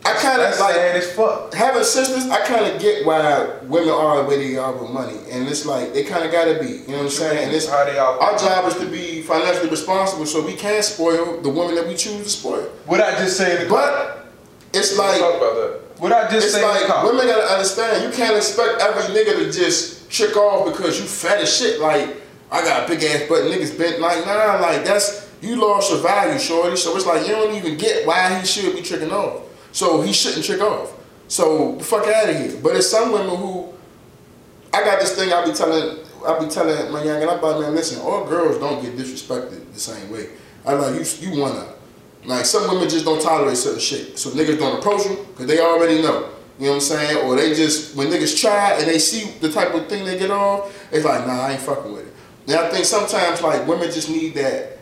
I 0.04 0.12
kind 0.14 0.40
of 0.40 0.58
like 0.60 0.74
sad 0.74 0.96
as 0.96 1.12
fuck. 1.12 1.52
having 1.52 1.82
sisters. 1.82 2.26
I 2.30 2.46
kind 2.46 2.64
of 2.72 2.80
get 2.80 3.04
why 3.04 3.58
women 3.64 3.88
are 3.88 4.24
way 4.24 4.36
they 4.52 4.56
are 4.56 4.72
with 4.72 4.90
money, 4.90 5.18
and 5.30 5.48
it's 5.48 5.66
like 5.66 5.92
they 5.94 6.04
kind 6.04 6.24
of 6.24 6.30
gotta 6.30 6.60
be. 6.60 6.66
You 6.68 6.86
know 6.88 6.96
what 6.98 7.02
I'm 7.04 7.10
saying? 7.10 7.44
And 7.46 7.52
it's 7.54 7.68
How 7.68 7.84
they 7.84 7.98
are. 7.98 8.20
our 8.20 8.38
job 8.38 8.66
is 8.68 8.74
to 8.76 8.86
be 8.86 9.22
financially 9.22 9.68
responsible, 9.68 10.24
so 10.26 10.44
we 10.46 10.54
can 10.54 10.80
spoil 10.82 11.40
the 11.40 11.48
woman 11.48 11.74
that 11.74 11.88
we 11.88 11.94
choose 11.96 12.22
to 12.22 12.28
spoil. 12.28 12.62
What 12.86 13.00
I 13.00 13.18
just 13.18 13.36
said. 13.36 13.68
But 13.68 14.28
it's 14.72 14.96
like 14.96 15.18
talk 15.20 15.36
about 15.36 15.54
that. 15.54 15.80
What 15.98 16.12
I 16.12 16.30
just 16.30 16.46
it's 16.46 16.54
said. 16.54 16.62
like 16.62 17.02
women 17.02 17.26
gotta 17.26 17.52
understand. 17.52 18.04
You 18.04 18.10
can't 18.16 18.36
expect 18.36 18.80
every 18.80 19.12
nigga 19.14 19.38
to 19.38 19.50
just 19.50 20.08
trick 20.08 20.36
off 20.36 20.66
because 20.70 21.00
you 21.00 21.06
fat 21.06 21.40
as 21.40 21.52
shit. 21.56 21.80
Like 21.80 22.16
I 22.52 22.62
got 22.62 22.84
a 22.84 22.88
big 22.88 23.02
ass 23.02 23.28
butt, 23.28 23.42
niggas 23.44 23.76
bent 23.76 23.98
like 24.00 24.24
nah. 24.24 24.60
Like 24.60 24.84
that's 24.84 25.28
you 25.40 25.56
lost 25.56 25.90
your 25.90 26.00
value, 26.00 26.38
shorty. 26.38 26.76
So 26.76 26.94
it's 26.96 27.06
like 27.06 27.26
you 27.26 27.34
don't 27.34 27.54
even 27.56 27.76
get 27.76 28.06
why 28.06 28.38
he 28.38 28.46
should 28.46 28.72
be 28.76 28.82
tricking 28.82 29.10
off. 29.10 29.42
So 29.76 30.00
he 30.00 30.10
shouldn't 30.14 30.42
trick 30.42 30.62
off. 30.62 30.94
So 31.28 31.74
the 31.76 31.84
fuck 31.84 32.06
out 32.06 32.30
of 32.30 32.34
here. 32.34 32.58
But 32.62 32.72
there's 32.72 32.88
some 32.88 33.12
women 33.12 33.36
who 33.36 33.74
I 34.72 34.82
got 34.82 35.00
this 35.00 35.14
thing 35.14 35.34
I 35.34 35.44
be 35.44 35.52
telling 35.52 35.98
I 36.26 36.38
be 36.38 36.48
telling 36.48 36.90
my 36.90 37.04
young 37.04 37.20
and 37.20 37.30
I'm 37.30 37.42
like, 37.42 37.60
man, 37.60 37.74
listen, 37.74 38.00
all 38.00 38.24
girls 38.24 38.56
don't 38.56 38.80
get 38.80 38.96
disrespected 38.96 39.70
the 39.74 39.78
same 39.78 40.10
way. 40.10 40.30
I 40.64 40.72
like 40.72 40.94
you 40.94 41.28
you 41.28 41.42
wanna 41.42 41.74
like 42.24 42.46
some 42.46 42.72
women 42.72 42.88
just 42.88 43.04
don't 43.04 43.20
tolerate 43.20 43.58
certain 43.58 43.78
shit. 43.78 44.18
So 44.18 44.30
niggas 44.30 44.58
don't 44.58 44.78
approach 44.78 45.04
them 45.04 45.16
because 45.26 45.44
they 45.44 45.60
already 45.60 46.00
know. 46.00 46.30
You 46.58 46.64
know 46.64 46.70
what 46.70 46.74
I'm 46.76 46.80
saying? 46.80 47.26
Or 47.26 47.36
they 47.36 47.54
just 47.54 47.94
when 47.96 48.06
niggas 48.06 48.40
try 48.40 48.78
and 48.78 48.88
they 48.88 48.98
see 48.98 49.30
the 49.40 49.52
type 49.52 49.74
of 49.74 49.90
thing 49.90 50.06
they 50.06 50.18
get 50.18 50.30
off, 50.30 50.74
it's 50.90 51.04
like, 51.04 51.26
nah, 51.26 51.48
I 51.48 51.52
ain't 51.52 51.60
fucking 51.60 51.92
with 51.92 52.06
it. 52.06 52.14
And 52.48 52.56
I 52.56 52.70
think 52.70 52.86
sometimes 52.86 53.42
like 53.42 53.66
women 53.66 53.90
just 53.90 54.08
need 54.08 54.36
that 54.36 54.78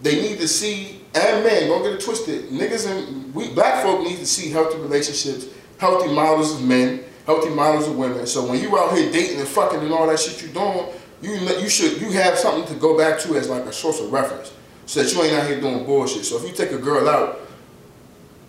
they 0.00 0.22
need 0.22 0.38
to 0.38 0.48
see, 0.48 0.95
and 1.16 1.44
men, 1.44 1.68
don't 1.68 1.82
get 1.82 1.94
it 1.94 2.00
twisted. 2.00 2.50
Niggas 2.50 2.86
and 2.90 3.34
we 3.34 3.48
black 3.54 3.82
folk 3.82 4.02
need 4.04 4.18
to 4.18 4.26
see 4.26 4.50
healthy 4.50 4.78
relationships, 4.78 5.46
healthy 5.78 6.12
models 6.12 6.54
of 6.54 6.62
men, 6.62 7.02
healthy 7.26 7.50
models 7.50 7.88
of 7.88 7.96
women. 7.96 8.26
So 8.26 8.46
when 8.48 8.60
you 8.60 8.78
out 8.78 8.96
here 8.96 9.10
dating 9.10 9.38
and 9.40 9.48
fucking 9.48 9.80
and 9.80 9.92
all 9.92 10.06
that 10.06 10.18
shit 10.20 10.42
you 10.42 10.48
doing, 10.48 10.86
you 11.22 11.32
you 11.32 11.68
should 11.68 12.00
you 12.00 12.10
have 12.12 12.38
something 12.38 12.66
to 12.72 12.78
go 12.80 12.96
back 12.96 13.18
to 13.20 13.36
as 13.36 13.48
like 13.48 13.64
a 13.64 13.72
source 13.72 14.00
of 14.00 14.12
reference, 14.12 14.52
so 14.86 15.02
that 15.02 15.12
you 15.12 15.22
ain't 15.22 15.34
out 15.34 15.46
here 15.46 15.60
doing 15.60 15.84
bullshit. 15.84 16.24
So 16.24 16.36
if 16.36 16.44
you 16.44 16.52
take 16.54 16.72
a 16.72 16.78
girl 16.78 17.08
out, 17.08 17.40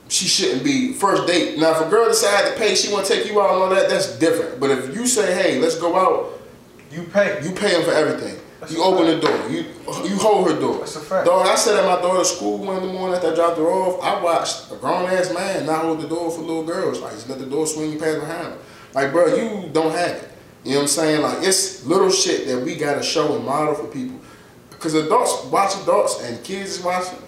she 0.09 0.25
shouldn't 0.25 0.63
be 0.63 0.93
first 0.93 1.27
date. 1.27 1.57
Now 1.57 1.71
if 1.79 1.85
a 1.85 1.89
girl 1.89 2.07
decide 2.07 2.51
to 2.51 2.57
pay, 2.59 2.75
she 2.75 2.91
want 2.91 3.05
to 3.05 3.13
take 3.13 3.25
you 3.29 3.41
out 3.41 3.51
and 3.53 3.63
all 3.63 3.69
that, 3.69 3.89
that's 3.89 4.17
different. 4.19 4.59
But 4.59 4.71
if 4.71 4.95
you 4.95 5.05
say, 5.07 5.33
hey, 5.33 5.59
let's 5.59 5.77
go 5.79 5.95
out, 5.95 6.39
You 6.91 7.03
pay. 7.03 7.39
you 7.43 7.51
pay 7.51 7.75
him 7.75 7.83
for 7.83 7.91
everything. 7.91 8.39
You 8.69 8.83
open 8.83 9.05
the 9.05 9.19
door. 9.19 9.49
You 9.49 9.65
you 10.03 10.17
hold 10.17 10.49
her 10.49 10.59
door. 10.59 10.79
That's 10.79 10.95
a 10.95 10.99
fact. 10.99 11.25
Dog, 11.27 11.45
I 11.45 11.55
sat 11.55 11.75
at 11.77 11.85
my 11.85 12.01
daughter's 12.01 12.31
school 12.31 12.57
one 12.57 12.77
in 12.81 12.87
the 12.87 12.93
morning 12.93 13.15
after 13.15 13.31
I 13.31 13.35
dropped 13.35 13.57
her 13.57 13.67
off. 13.67 14.03
I 14.03 14.21
watched 14.21 14.71
a 14.71 14.75
grown 14.75 15.07
ass 15.09 15.31
man 15.33 15.65
not 15.67 15.83
hold 15.83 16.01
the 16.01 16.07
door 16.07 16.31
for 16.31 16.41
little 16.41 16.63
girls. 16.65 16.99
Like 16.99 17.13
just 17.13 17.29
let 17.29 17.37
the 17.37 17.45
door 17.45 17.67
swing 17.67 17.91
you 17.93 17.99
past 17.99 18.19
behind 18.19 18.47
him. 18.53 18.59
Like 18.93 19.11
bro, 19.11 19.27
you 19.35 19.69
don't 19.69 19.91
have 19.91 20.09
it. 20.09 20.31
You 20.63 20.71
know 20.71 20.77
what 20.77 20.81
I'm 20.83 20.87
saying? 20.87 21.21
Like 21.21 21.37
it's 21.41 21.85
little 21.85 22.09
shit 22.09 22.47
that 22.47 22.63
we 22.65 22.75
gotta 22.75 23.03
show 23.03 23.35
and 23.35 23.45
model 23.45 23.75
for 23.75 23.87
people. 23.87 24.19
Cause 24.79 24.93
adults 24.95 25.45
watch 25.45 25.75
adults 25.83 26.21
and 26.23 26.43
kids 26.43 26.77
is 26.77 26.83
watching. 26.83 27.19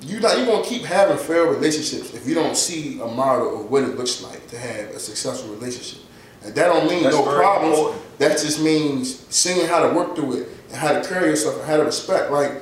You 0.00 0.20
not 0.20 0.38
you 0.38 0.46
gonna 0.46 0.64
keep 0.64 0.82
having 0.82 1.18
failed 1.18 1.54
relationships 1.54 2.14
if 2.14 2.26
you 2.26 2.34
don't 2.34 2.56
see 2.56 2.98
a 3.00 3.06
model 3.06 3.60
of 3.60 3.70
what 3.70 3.82
it 3.82 3.96
looks 3.96 4.22
like 4.22 4.46
to 4.48 4.58
have 4.58 4.90
a 4.90 4.98
successful 4.98 5.50
relationship. 5.54 6.02
And 6.44 6.54
that 6.54 6.66
don't 6.66 6.88
mean 6.88 7.02
That's 7.02 7.16
no 7.16 7.24
problems. 7.24 7.76
important. 7.76 8.18
That 8.18 8.30
just 8.32 8.62
means 8.62 9.26
seeing 9.28 9.66
how 9.66 9.86
to 9.86 9.94
work 9.94 10.14
through 10.16 10.42
it 10.42 10.48
and 10.68 10.76
how 10.76 10.92
to 10.92 11.06
carry 11.08 11.30
yourself 11.30 11.56
and 11.56 11.64
how 11.64 11.76
to 11.76 11.84
respect. 11.84 12.30
Like, 12.30 12.52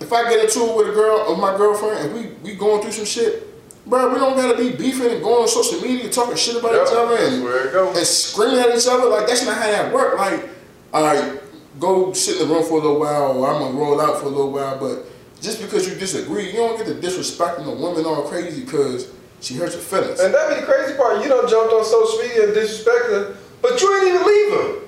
if 0.00 0.12
I 0.12 0.28
get 0.30 0.44
into 0.44 0.60
it 0.70 0.76
with 0.76 0.88
a 0.90 0.92
girl 0.92 1.24
or 1.28 1.36
my 1.36 1.56
girlfriend 1.56 1.98
and 2.06 2.14
we 2.14 2.50
we 2.50 2.56
going 2.56 2.82
through 2.82 2.92
some 2.92 3.04
shit, 3.04 3.44
bro, 3.86 4.12
we 4.12 4.18
don't 4.18 4.36
gotta 4.36 4.56
be 4.56 4.70
beefing 4.76 5.10
and 5.12 5.22
going 5.22 5.42
on 5.42 5.48
social 5.48 5.80
media 5.80 6.08
talking 6.08 6.36
shit 6.36 6.56
about 6.56 6.72
Yep, 6.72 6.86
each 6.86 6.92
other 6.94 7.16
and, 7.16 7.44
where 7.44 7.68
it 7.68 7.72
goes. 7.72 7.96
and 7.96 8.06
screaming 8.06 8.58
at 8.60 8.76
each 8.76 8.86
other. 8.88 9.08
Like, 9.08 9.26
that's 9.26 9.44
not 9.44 9.56
how 9.56 9.66
that 9.70 9.92
work. 9.92 10.16
Like, 10.18 10.48
all 10.94 11.02
right, 11.02 11.40
go 11.80 12.12
sit 12.12 12.40
in 12.40 12.48
the 12.48 12.54
room 12.54 12.64
for 12.64 12.74
a 12.78 12.82
little 12.82 13.00
while 13.00 13.32
or 13.38 13.48
I'm 13.52 13.60
gonna 13.60 13.78
roll 13.78 14.00
out 14.00 14.18
for 14.20 14.26
a 14.26 14.28
little 14.30 14.52
while, 14.52 14.78
but 14.78 15.04
just 15.40 15.60
because 15.60 15.88
you 15.88 15.94
disagree, 15.96 16.46
you 16.50 16.56
don't 16.56 16.76
get 16.78 16.86
to 16.86 16.94
disrespecting 16.94 17.66
a 17.66 17.74
woman 17.74 18.04
all 18.04 18.22
crazy 18.22 18.64
because 18.64 19.10
she 19.40 19.54
hurts 19.54 19.74
your 19.74 19.82
feelings. 19.82 20.18
And 20.20 20.34
that 20.34 20.48
be 20.48 20.60
the 20.60 20.66
crazy 20.66 20.94
part. 20.96 21.22
You 21.22 21.28
done 21.28 21.48
jumped 21.48 21.72
on 21.72 21.84
social 21.84 22.18
media 22.18 22.44
and 22.48 22.52
disrespected 22.56 23.10
her, 23.10 23.36
but 23.62 23.80
you 23.80 23.96
ain't 23.98 24.08
even 24.08 24.26
leave 24.26 24.52
her. 24.52 24.87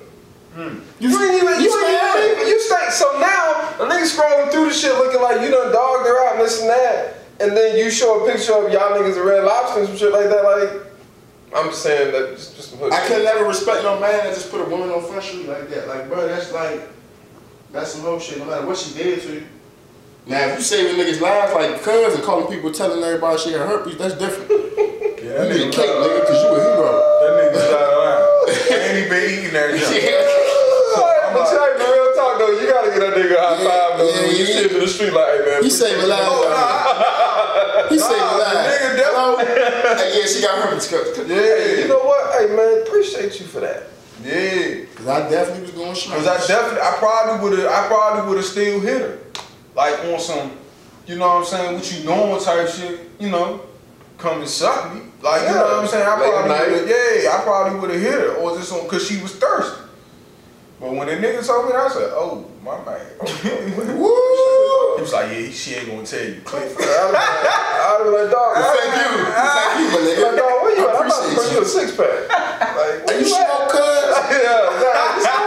You, 0.55 0.67
ain't 0.67 0.83
even 0.99 1.07
you, 1.07 1.11
you 1.11 1.15
ain't 1.15 1.63
even 1.63 1.63
stay. 1.63 2.27
leave 2.27 2.37
her. 2.37 2.47
You 2.47 2.59
stay. 2.59 2.87
So 2.91 3.05
now 3.19 3.75
a 3.79 3.87
nigga 3.87 4.03
scrolling 4.03 4.51
through 4.51 4.65
the 4.65 4.73
shit 4.73 4.93
looking 4.95 5.21
like 5.21 5.41
you 5.41 5.49
done 5.49 5.71
dogged 5.71 6.07
her 6.07 6.27
out 6.27 6.35
and 6.35 6.41
this 6.41 6.59
and 6.61 6.69
that, 6.69 7.15
and 7.39 7.55
then 7.55 7.77
you 7.77 7.89
show 7.89 8.23
a 8.23 8.31
picture 8.31 8.53
of 8.53 8.71
y'all 8.71 8.91
niggas 8.91 9.17
at 9.17 9.23
Red 9.23 9.43
Lobster 9.45 9.79
and 9.79 9.87
some 9.87 9.97
shit 9.97 10.11
like 10.11 10.27
that. 10.27 10.43
Like 10.43 10.87
I'm 11.55 11.69
just 11.69 11.83
saying 11.83 12.11
that 12.11 12.35
just 12.35 12.55
just 12.55 12.71
some 12.71 12.79
hood 12.79 12.93
I 12.93 13.07
can 13.07 13.23
never 13.23 13.45
respect 13.45 13.83
no 13.83 13.99
man 13.99 14.25
that 14.25 14.33
just 14.33 14.51
put 14.51 14.61
a 14.61 14.69
woman 14.69 14.89
on 14.89 15.03
front 15.03 15.23
street 15.23 15.47
like 15.47 15.69
that. 15.69 15.87
Like, 15.87 16.07
bro, 16.07 16.27
that's 16.27 16.51
like, 16.51 16.81
that's 17.71 17.93
some 17.93 18.01
whole 18.01 18.19
shit. 18.19 18.37
No 18.39 18.45
matter 18.45 18.65
what 18.65 18.77
she 18.77 18.93
did 18.93 19.21
to 19.21 19.33
you. 19.33 19.43
Now, 20.27 20.47
if 20.47 20.57
you 20.57 20.63
saving 20.63 20.95
niggas' 21.01 21.19
lives 21.19 21.53
like 21.53 21.81
cuz 21.81 22.13
and 22.13 22.23
calling 22.23 22.47
people, 22.47 22.71
telling 22.71 23.03
everybody 23.03 23.39
she 23.39 23.51
got 23.51 23.67
herpes, 23.67 23.97
that's 23.97 24.15
different. 24.15 24.51
Yeah, 25.21 25.45
that 25.45 25.49
need 25.53 25.61
a 25.61 25.65
nigga 25.69 25.71
cake, 25.71 25.85
out 25.85 26.01
nigga, 26.01 26.19
because 26.21 26.41
you 26.41 26.49
a 26.49 26.59
hero. 26.65 26.91
That 27.21 27.53
nigga's 27.53 27.69
out 27.69 27.85
of 27.85 28.01
line. 28.01 28.89
And 28.89 28.97
he 28.97 29.00
been 29.11 29.27
eating 29.27 29.53
that 29.53 29.69
junk. 29.75 29.91
Alright, 30.95 31.35
but 31.35 31.45
you 31.51 31.59
ain't 31.59 31.77
the 31.77 31.87
real 31.91 32.09
talk 32.15 32.33
though. 32.39 32.53
You 32.55 32.65
gotta 32.71 32.89
get 32.95 32.99
that 33.03 33.13
nigga 33.19 33.35
a 33.35 33.43
high 33.43 33.59
Yeah, 33.59 33.67
five 33.67 33.91
though. 33.99 34.09
yeah, 34.09 34.21
when 34.23 34.35
you 34.39 34.45
yeah. 34.47 34.71
in 34.71 34.79
the 34.79 34.87
street 34.87 35.11
like, 35.13 35.27
hey 35.35 35.41
man. 35.45 35.63
He 35.63 35.69
saving 35.69 36.07
lives. 36.07 36.27
Oh, 36.31 36.47
out 36.47 37.83
here. 37.83 37.89
He 37.91 37.99
saving 37.99 38.17
Nah, 38.17 38.31
the 38.31 38.43
lives. 38.43 38.67
nigga 38.71 39.03
Hello? 39.11 39.27
Hey, 40.01 40.19
yeah, 40.19 40.25
she 40.25 40.41
got 40.41 40.55
her 40.55 40.67
herpes. 40.71 40.87
Cause, 40.87 41.27
Hey, 41.27 41.81
you 41.83 41.87
know 41.87 41.99
what? 41.99 42.23
Hey 42.39 42.47
man, 42.55 42.87
appreciate 42.87 43.39
you 43.39 43.45
for 43.45 43.59
that. 43.59 43.83
Yeah. 44.23 44.85
Cause 44.95 45.07
I 45.07 45.29
definitely 45.29 45.63
was 45.63 45.71
going 45.71 45.95
straight. 45.95 46.15
Cause 46.17 46.27
I 46.27 46.37
definitely, 46.47 46.81
I 46.81 46.95
probably 46.99 47.49
would 47.49 47.59
have, 47.59 47.67
I 47.71 47.87
probably 47.87 48.29
would 48.29 48.37
have 48.37 48.45
still 48.45 48.79
hit 48.79 49.01
her, 49.01 49.19
like 49.75 49.99
on 50.05 50.19
some, 50.19 50.51
you 51.07 51.17
know 51.17 51.27
what 51.27 51.37
I'm 51.37 51.45
saying, 51.45 51.73
what 51.75 51.91
you 51.91 52.03
doing 52.03 52.39
type 52.43 52.67
shit, 52.69 53.09
you 53.19 53.29
know, 53.29 53.61
come 54.21 54.39
and 54.39 54.49
suck 54.49 54.93
me, 54.93 55.01
like 55.21 55.41
you 55.41 55.55
know 55.55 55.63
what 55.63 55.83
I'm 55.83 55.87
saying. 55.87 56.07
I 56.07 56.19
Late 56.19 56.31
probably 56.31 56.71
would 56.79 56.87
have, 56.87 57.23
yeah, 57.23 57.37
I 57.37 57.41
probably 57.43 57.79
would 57.79 57.89
have 57.89 58.01
hit 58.01 58.13
her, 58.13 58.33
or 58.35 58.57
just 58.57 58.71
on, 58.71 58.87
cause 58.87 59.07
she 59.07 59.21
was 59.21 59.35
thirsty. 59.35 59.81
But 60.79 60.93
when 60.93 61.07
the 61.07 61.13
nigga 61.13 61.45
told 61.45 61.65
me 61.65 61.73
that, 61.73 61.81
I 61.81 61.93
said, 61.93 62.09
oh 62.13 62.45
my 62.65 62.77
man, 62.85 63.05
Woo! 64.01 64.09
he 64.97 65.01
was 65.01 65.13
like, 65.13 65.29
yeah, 65.29 65.49
she 65.49 65.75
ain't 65.75 65.89
gonna 65.89 66.05
tell 66.05 66.25
you. 66.25 66.41
Click. 66.41 66.73
I'd 66.73 66.73
be 66.73 68.09
like, 68.09 68.25
like, 68.25 68.31
dog. 68.33 68.57
Thank 68.57 68.97
you. 68.97 69.09
Thank 69.29 69.77
you, 69.77 69.85
my 69.93 70.01
nigga. 70.01 70.21
Like, 70.25 70.37
dog, 70.41 70.61
where 70.65 70.73
you 70.77 70.89
at? 70.89 70.95
I 70.95 71.01
I'm 71.01 71.05
about 71.05 71.21
to 71.21 71.35
bring 71.37 71.51
you 71.53 71.61
a 71.61 71.65
six 71.65 71.93
pack. 71.93 72.29
Like, 72.29 73.05
where 73.05 73.13
Are 73.13 73.13
you 73.13 73.25
you 73.25 73.29
smoke, 73.29 73.69
cuz? 73.69 74.09
Yeah. 74.41 74.81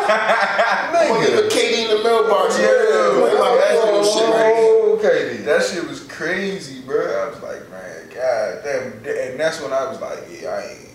I'm 0.06 0.94
Nigga. 0.94 1.50
KD 1.50 1.74
in 1.82 1.88
the 1.98 2.02
mailbox. 2.04 2.54
Yeah, 2.58 3.18
my 3.18 3.58
man, 3.58 3.74
no 3.90 4.06
shit, 4.06 4.28
right? 4.30 4.54
Oh, 4.54 4.98
okay, 5.02 5.42
That 5.42 5.62
shit 5.66 5.82
was 5.88 6.00
crazy, 6.06 6.80
bro. 6.82 7.02
I 7.02 7.26
was 7.34 7.42
like, 7.42 7.62
man, 7.70 7.73
god 8.24 8.60
damn. 8.64 8.92
And 9.32 9.40
that's 9.40 9.60
when 9.60 9.72
I 9.72 9.86
was 9.86 10.00
like, 10.00 10.18
yeah, 10.30 10.50
I 10.50 10.62
ain't, 10.62 10.88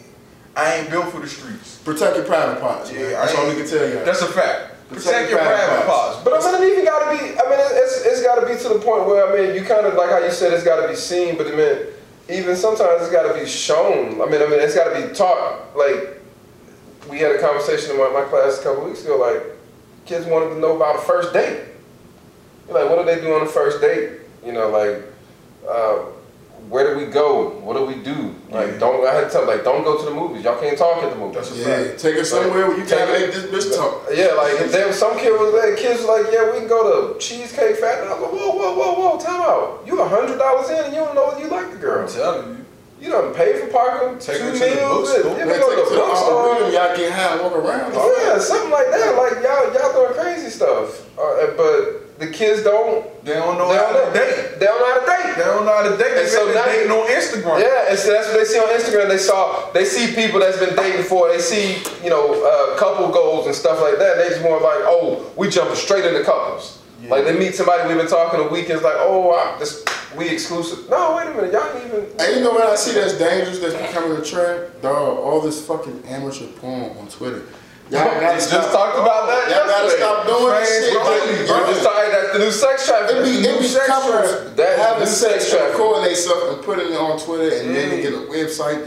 I 0.56 0.76
ain't 0.76 0.90
built 0.90 1.10
for 1.10 1.20
the 1.20 1.28
streets. 1.28 1.78
Protect 1.80 2.16
your 2.16 2.26
private 2.26 2.62
parts. 2.62 2.92
Yeah, 2.92 3.00
man. 3.00 3.12
That's 3.12 3.36
all 3.36 3.48
we 3.48 3.56
can 3.56 3.68
tell 3.68 3.88
you. 3.88 4.04
That's 4.04 4.22
a 4.22 4.28
fact. 4.28 4.76
Protect 4.90 5.06
Protect 5.06 5.30
your 5.30 5.40
your 5.40 5.48
private 5.48 5.66
private 5.68 5.86
parts. 5.86 6.24
parts. 6.24 6.44
But 6.44 6.56
I 6.56 6.60
mean, 6.60 6.70
it 6.70 6.74
even 6.74 6.86
gotta 6.86 7.10
be. 7.12 7.24
I 7.40 7.44
mean, 7.50 7.60
it's 7.78 8.06
it's 8.06 8.24
gotta 8.24 8.46
be 8.46 8.58
to 8.58 8.70
the 8.70 8.80
point 8.80 9.06
where 9.06 9.28
I 9.28 9.30
mean, 9.36 9.56
you 9.56 9.62
kind 9.64 9.86
of 9.86 9.94
like 9.94 10.10
how 10.10 10.20
you 10.20 10.32
said 10.32 10.52
it's 10.54 10.64
gotta 10.64 10.88
be 10.88 10.96
seen, 10.96 11.38
but 11.38 11.48
I 11.48 11.56
mean, 11.56 11.78
even 12.30 12.56
sometimes 12.56 13.04
it's 13.04 13.12
gotta 13.12 13.34
be 13.38 13.46
shown. 13.46 14.22
I 14.22 14.26
mean, 14.26 14.42
I 14.42 14.48
mean, 14.50 14.60
it's 14.60 14.76
gotta 14.76 15.08
be 15.08 15.14
taught. 15.14 15.78
Like 15.78 16.22
we 17.10 17.20
had 17.20 17.32
a 17.36 17.40
conversation 17.40 17.92
in 17.92 17.98
my, 17.98 18.10
my 18.10 18.24
class 18.24 18.60
a 18.60 18.64
couple 18.64 18.86
weeks 18.86 19.04
ago. 19.04 19.18
Like 19.18 19.44
kids 20.06 20.26
wanted 20.26 20.50
to 20.56 20.60
know 20.60 20.76
about 20.76 20.96
a 20.96 21.02
first 21.02 21.34
date. 21.34 21.66
Like, 22.68 22.88
what 22.90 23.00
do 23.00 23.06
they 23.06 23.20
do 23.20 23.34
on 23.34 23.46
the 23.46 23.52
first 23.52 23.82
date? 23.82 24.22
You 24.46 24.52
know, 24.52 24.70
like. 24.70 25.04
Uh, 25.68 26.06
where 26.70 26.94
do 26.94 27.00
we 27.04 27.12
go? 27.12 27.50
What 27.66 27.76
do 27.76 27.84
we 27.84 27.96
do? 27.96 28.36
Like, 28.52 28.74
Yeah. 28.74 28.78
don't 28.80 29.06
I 29.08 29.14
had 29.16 29.22
to 29.26 29.30
tell 29.30 29.46
like, 29.48 29.64
don't 29.64 29.84
go 29.84 29.98
to 29.98 30.06
the 30.06 30.12
movies. 30.12 30.44
Y'all 30.44 30.60
can't 30.60 30.78
talk 30.78 31.02
at 31.04 31.10
the 31.10 31.16
movies. 31.18 31.36
That's 31.38 31.52
Yeah, 31.58 31.66
fact. 31.66 32.00
take 32.00 32.18
us 32.18 32.30
somewhere 32.30 32.68
where 32.68 32.78
you 32.78 32.86
Take 32.86 33.00
can't 33.00 33.10
it- 33.10 33.20
make 33.20 33.32
this 33.34 33.46
bitch 33.50 33.76
talk. 33.76 34.04
Yeah, 34.14 34.34
like 34.38 34.54
if 34.62 34.72
there 34.72 34.94
some 34.94 35.18
kid 35.18 35.34
was 35.40 35.52
there, 35.54 35.76
kids 35.76 36.02
was 36.02 36.08
like, 36.08 36.32
yeah, 36.32 36.52
we 36.52 36.60
can 36.60 36.68
go 36.68 37.14
to 37.14 37.20
Cheesecake 37.20 37.78
Factory. 37.78 38.08
I 38.08 38.14
was 38.14 38.22
like, 38.22 38.32
whoa, 38.32 38.52
whoa, 38.54 38.74
whoa, 38.78 38.92
whoa, 39.00 39.18
time 39.20 39.42
out. 39.42 39.82
You 39.86 40.00
a 40.00 40.08
hundred 40.08 40.38
dollars 40.38 40.70
in 40.70 40.86
and 40.86 40.94
you 40.94 41.00
don't 41.02 41.16
know 41.16 41.28
whether 41.28 41.42
you 41.42 41.48
like 41.48 41.72
the 41.72 41.78
girl. 41.78 42.04
I'm 42.04 42.08
telling 42.08 42.48
you. 42.50 42.56
You 43.02 43.10
done 43.10 43.34
paid 43.34 43.56
for 43.62 43.68
parking, 43.68 44.20
Take 44.20 44.38
two 44.40 44.44
her 44.44 44.52
to 44.52 44.60
the 44.60 44.76
meals, 44.76 45.10
bookstore. 45.10 45.38
yeah, 45.38 45.46
we 45.46 45.52
go 45.54 45.70
to 45.70 45.76
the 45.78 45.84
to 45.88 45.90
the 45.90 46.02
bookstore. 46.04 46.70
y'all 46.70 46.98
get 46.98 47.12
high 47.14 47.32
and 47.34 47.42
walk 47.42 47.54
around. 47.56 47.94
Yeah, 47.96 48.38
something 48.38 48.70
like 48.72 48.92
that. 48.92 49.16
Like 49.16 49.42
y'all, 49.42 49.72
y'all 49.74 49.94
doing 49.96 50.14
crazy 50.20 50.50
stuff. 50.50 51.08
Uh, 51.18 51.48
but 51.56 52.09
the 52.20 52.28
kids 52.28 52.64
don't. 52.64 53.06
They 53.24 53.34
don't 53.34 53.58
know 53.58 53.70
They 53.70 53.78
how 53.78 53.94
don't 53.94 54.14
to 54.14 54.20
date. 54.20 54.60
They 54.60 54.66
don't 54.66 54.80
know 54.80 54.94
how 54.94 55.00
to 55.00 55.06
date. 55.24 55.36
They 55.36 55.44
don't 55.44 55.66
know 55.66 55.74
how 55.74 55.84
to 55.84 55.98
date. 55.98 56.14
They 56.16 56.22
And 56.22 56.30
so 56.30 56.52
now- 56.54 56.66
dating 56.66 56.92
on 56.92 57.08
Instagram. 57.08 57.60
Yeah, 57.62 57.90
and 57.90 57.98
so 58.00 58.12
that's 58.12 58.28
what 58.28 58.38
they 58.38 58.46
see 58.46 58.60
on 58.60 58.70
Instagram. 58.70 59.08
They 59.10 59.18
saw, 59.18 59.72
they 59.72 59.86
see 59.86 60.14
people 60.14 60.40
that's 60.40 60.60
been 60.60 60.76
dating 60.76 61.04
for. 61.04 61.30
They 61.30 61.40
see, 61.40 61.78
you 62.04 62.10
know, 62.10 62.34
uh, 62.44 62.78
couple 62.78 63.08
goals 63.10 63.46
and 63.48 63.56
stuff 63.56 63.82
like 63.82 63.98
that. 64.00 64.18
They 64.18 64.30
just 64.30 64.42
more 64.44 64.60
like, 64.60 64.80
oh, 64.84 65.32
we 65.38 65.50
jumping 65.50 65.76
straight 65.76 66.06
into 66.06 66.24
couples. 66.24 66.80
Yeah. 67.02 67.12
Like 67.12 67.24
they 67.24 67.38
meet 67.40 67.56
somebody 67.56 67.88
we've 67.88 67.98
been 67.98 68.08
talking 68.08 68.42
a 68.42 68.48
week. 68.50 68.66
and 68.66 68.74
It's 68.74 68.84
like, 68.84 68.98
oh, 68.98 69.32
I, 69.32 69.58
this 69.58 69.86
we 70.18 70.28
exclusive. 70.28 70.90
No, 70.90 71.16
wait 71.16 71.28
a 71.28 71.34
minute, 71.34 71.54
y'all 71.54 71.78
ain't 71.78 71.86
even. 71.88 72.06
And 72.20 72.36
you 72.38 72.44
know 72.44 72.52
what 72.52 72.64
I 72.68 72.76
see 72.76 72.94
that's 72.94 73.18
dangerous 73.18 73.60
that's 73.60 73.76
becoming 73.76 74.18
a 74.18 74.22
trend? 74.26 74.82
Dog, 74.82 75.20
all 75.20 75.40
this 75.40 75.66
fucking 75.66 76.04
amateur 76.08 76.48
porn 76.48 76.98
on 76.98 77.08
Twitter. 77.08 77.44
Y'all 77.90 78.06
gotta 78.22 78.36
just 78.38 78.50
stop. 78.50 78.72
talked 78.72 78.98
about 79.00 79.28
that. 79.28 79.50
Y'all 79.50 79.66
gotta 79.68 79.90
stop 79.90 80.28
doing 80.28 80.46
that 80.54 80.68
shit. 80.68 80.94
Trans- 80.94 81.50
bro. 81.50 81.58
We're 81.60 81.68
just 81.74 81.84
talking. 81.84 82.12
That's 82.12 82.34
the 82.34 82.40
new 82.40 82.52
sex 82.52 82.84
It 82.84 82.88
trafficking. 82.92 83.24
be, 83.24 83.48
it 83.50 83.60
be 83.60 83.68
sex 83.68 83.88
couples 83.88 84.12
trafficking. 84.12 84.56
That 84.56 84.70
is 84.70 84.78
having 84.80 85.00
new 85.00 85.06
sex 85.06 85.20
sex 85.20 85.44
and 85.44 85.52
trafficking. 85.52 85.80
recording 85.80 86.04
themselves 86.06 86.54
and 86.54 86.64
putting 86.64 86.88
it 86.94 86.98
on 86.98 87.20
Twitter 87.20 87.56
and 87.58 87.76
then 87.76 87.90
they 87.90 88.02
get 88.02 88.14
a 88.14 88.18
website. 88.30 88.46
It's 88.50 88.60
like, 88.60 88.80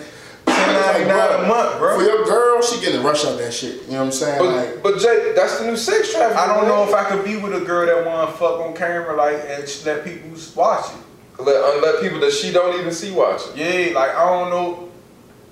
$10.99 0.47 1.45
a 1.45 1.49
month, 1.49 1.79
bro. 1.79 1.97
For 1.99 2.03
your 2.05 2.25
girl, 2.25 2.63
she 2.63 2.81
getting 2.81 3.01
a 3.01 3.03
rush 3.05 3.25
out 3.25 3.39
that 3.39 3.53
shit. 3.53 3.83
You 3.87 3.93
know 3.93 3.99
what 3.99 4.05
I'm 4.07 4.13
saying? 4.13 4.45
like, 4.45 4.83
But, 4.83 4.95
but 4.95 5.01
Jake, 5.01 5.35
that's 5.35 5.59
the 5.59 5.67
new 5.67 5.77
sex 5.77 6.13
trafficking. 6.13 6.39
I 6.39 6.47
don't 6.47 6.63
man. 6.63 6.69
know 6.69 6.85
if 6.85 6.95
I 6.95 7.05
could 7.09 7.25
be 7.25 7.37
with 7.37 7.55
a 7.55 7.61
girl 7.65 7.87
that 7.87 8.07
want 8.07 8.31
to 8.31 8.37
fuck 8.37 8.61
on 8.61 8.75
camera 8.75 9.17
like 9.17 9.37
and 9.49 9.65
let 9.85 10.05
people 10.05 10.31
watch 10.55 10.87
it. 10.93 11.43
let, 11.43 11.57
uh, 11.57 11.81
let 11.83 12.03
people 12.03 12.21
that 12.21 12.33
she 12.33 12.53
don't 12.53 12.79
even 12.79 12.93
see 12.93 13.11
watch 13.13 13.41
it. 13.55 13.57
Yeah, 13.57 13.99
like 13.99 14.11
I 14.15 14.25
don't 14.29 14.51
know, 14.51 14.89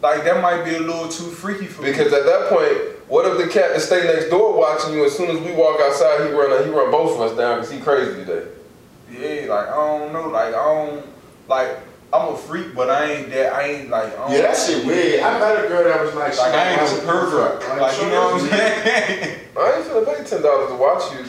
like 0.02 0.24
that 0.24 0.40
might 0.40 0.64
be 0.64 0.74
a 0.74 0.80
little 0.80 1.08
too 1.08 1.30
freaky 1.30 1.66
for 1.66 1.82
me. 1.82 1.90
Because 1.90 2.12
at 2.12 2.24
that 2.24 2.48
point, 2.48 2.98
what 3.08 3.26
if 3.26 3.38
the 3.38 3.52
cat 3.52 3.72
that 3.74 3.80
stay 3.80 4.04
next 4.04 4.30
door 4.30 4.56
watching 4.56 4.94
you? 4.94 5.04
As 5.04 5.16
soon 5.16 5.36
as 5.36 5.40
we 5.42 5.52
walk 5.52 5.80
outside, 5.80 6.26
he 6.26 6.32
run 6.32 6.64
he 6.64 6.70
run 6.70 6.90
both 6.90 7.16
of 7.16 7.20
us 7.20 7.36
down 7.36 7.56
because 7.58 7.70
he 7.70 7.80
crazy 7.80 8.24
today. 8.24 8.48
Yeah, 9.10 9.52
like 9.52 9.68
I 9.68 9.74
don't 9.74 10.12
know, 10.12 10.28
like 10.28 10.54
I 10.54 10.64
don't 10.64 11.06
like 11.48 11.78
I'm 12.12 12.34
a 12.34 12.36
freak, 12.36 12.74
but 12.74 12.90
I 12.90 13.12
ain't 13.12 13.30
that 13.30 13.52
I 13.52 13.62
ain't 13.64 13.90
like 13.90 14.16
I 14.18 14.34
yeah, 14.34 14.42
that 14.42 14.56
shit 14.56 14.86
weird. 14.86 15.22
I 15.22 15.38
met 15.38 15.64
a 15.64 15.68
girl 15.68 15.84
that 15.84 16.04
was 16.04 16.14
like, 16.14 16.36
Like 16.38 16.54
I 16.54 16.70
ain't 16.72 16.82
was 16.82 17.04
no 17.04 17.12
pervert. 17.12 17.80
Like, 17.80 18.00
you 18.00 18.08
know 18.08 18.24
what 18.24 18.42
I'm 18.42 18.48
saying? 18.48 19.38
I 19.56 19.76
ain't 19.76 19.86
finna 19.86 20.06
pay 20.06 20.24
ten 20.24 20.42
dollars 20.42 20.70
to 20.70 20.76
watch 20.76 21.12
you. 21.12 21.24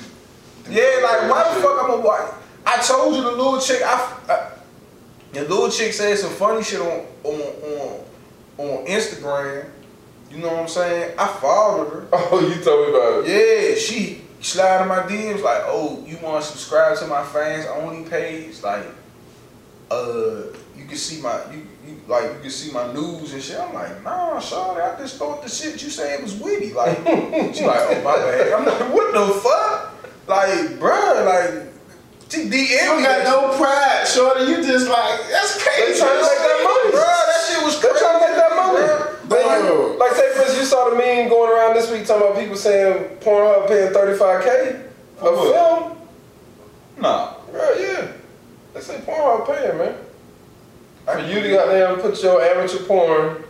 yeah, 0.69 1.03
like 1.03 1.29
why 1.29 1.53
the 1.53 1.61
fuck 1.61 1.81
I'm 1.83 1.89
gonna 1.89 2.01
watch? 2.01 2.33
I 2.65 2.81
told 2.81 3.15
you 3.15 3.23
the 3.23 3.31
little 3.31 3.59
chick. 3.59 3.81
I, 3.83 4.17
I 4.29 4.51
the 5.33 5.41
little 5.41 5.69
chick 5.69 5.93
said 5.93 6.17
some 6.17 6.31
funny 6.31 6.63
shit 6.63 6.79
on 6.79 7.05
on 7.23 7.41
on 7.41 8.05
on 8.61 8.85
Instagram. 8.85 9.69
You 10.29 10.37
know 10.37 10.47
what 10.47 10.59
I'm 10.59 10.67
saying? 10.67 11.15
I 11.17 11.27
followed 11.27 11.89
her. 11.89 12.07
Oh, 12.13 12.39
you 12.39 12.63
told 12.63 12.87
me 12.87 12.93
about 12.93 13.25
it. 13.25 13.73
Yeah, 13.73 13.75
she 13.75 14.21
slide 14.39 14.81
in 14.81 14.87
my 14.87 14.99
DMs 14.99 15.43
like, 15.43 15.63
oh, 15.65 16.03
you 16.07 16.17
want 16.17 16.43
to 16.43 16.49
subscribe 16.49 16.97
to 16.99 17.07
my 17.07 17.23
fans 17.23 17.65
only 17.67 18.09
page? 18.09 18.61
Like, 18.63 18.85
uh, 19.89 20.43
you 20.75 20.85
can 20.87 20.97
see 20.97 21.21
my 21.21 21.39
you, 21.51 21.67
you 21.85 22.01
like 22.07 22.23
you 22.33 22.39
can 22.41 22.49
see 22.49 22.71
my 22.71 22.91
news 22.93 23.33
and 23.33 23.43
shit. 23.43 23.59
I'm 23.59 23.73
like, 23.73 24.03
nah, 24.03 24.39
sorry, 24.39 24.81
I 24.81 24.97
just 24.97 25.17
thought 25.17 25.43
the 25.43 25.49
shit 25.49 25.83
you 25.83 25.89
said 25.89 26.21
was 26.21 26.35
witty. 26.35 26.73
Like, 26.73 26.97
she 27.53 27.65
like, 27.65 27.81
oh 27.91 28.01
my 28.03 28.15
bad. 28.15 28.53
I'm 28.53 28.65
like, 28.65 28.93
what 28.93 29.13
the 29.13 29.33
fuck? 29.39 30.27
Like, 30.27 30.79
bruh, 30.79 31.25
like. 31.25 31.67
She 32.29 32.47
DM 32.47 32.71
You 32.71 33.03
got 33.03 33.25
no 33.25 33.57
pride, 33.57 34.07
shorty. 34.07 34.45
You 34.45 34.63
just 34.63 34.87
like 34.87 35.19
that's 35.27 35.61
crazy. 35.61 35.91
They 35.91 35.99
trying 35.99 36.15
to 36.15 36.23
make 36.23 36.39
that 36.39 36.63
money. 36.63 36.95
Bro. 39.59 39.97
Like, 39.97 40.11
say 40.13 40.31
for 40.33 40.39
instance, 40.41 40.59
you 40.59 40.65
saw 40.65 40.89
the 40.89 40.95
meme 40.95 41.29
going 41.29 41.51
around 41.51 41.75
this 41.75 41.89
week 41.91 42.05
talking 42.05 42.27
about 42.27 42.39
people 42.39 42.55
saying 42.55 43.17
Pornhub 43.19 43.67
paying 43.67 43.91
35k 43.93 44.79
a 44.79 45.19
For 45.19 45.31
what? 45.35 45.53
film. 45.53 45.97
Nah. 46.97 47.33
Bro, 47.51 47.73
yeah. 47.73 48.07
They 48.73 48.81
say 48.81 48.97
Pornhub 48.99 49.45
paying, 49.47 49.77
man. 49.77 49.95
For 51.05 51.19
you 51.19 51.41
to 51.41 51.49
goddamn 51.49 51.99
put 51.99 52.21
your 52.23 52.41
amateur 52.41 52.83
porn 52.85 53.43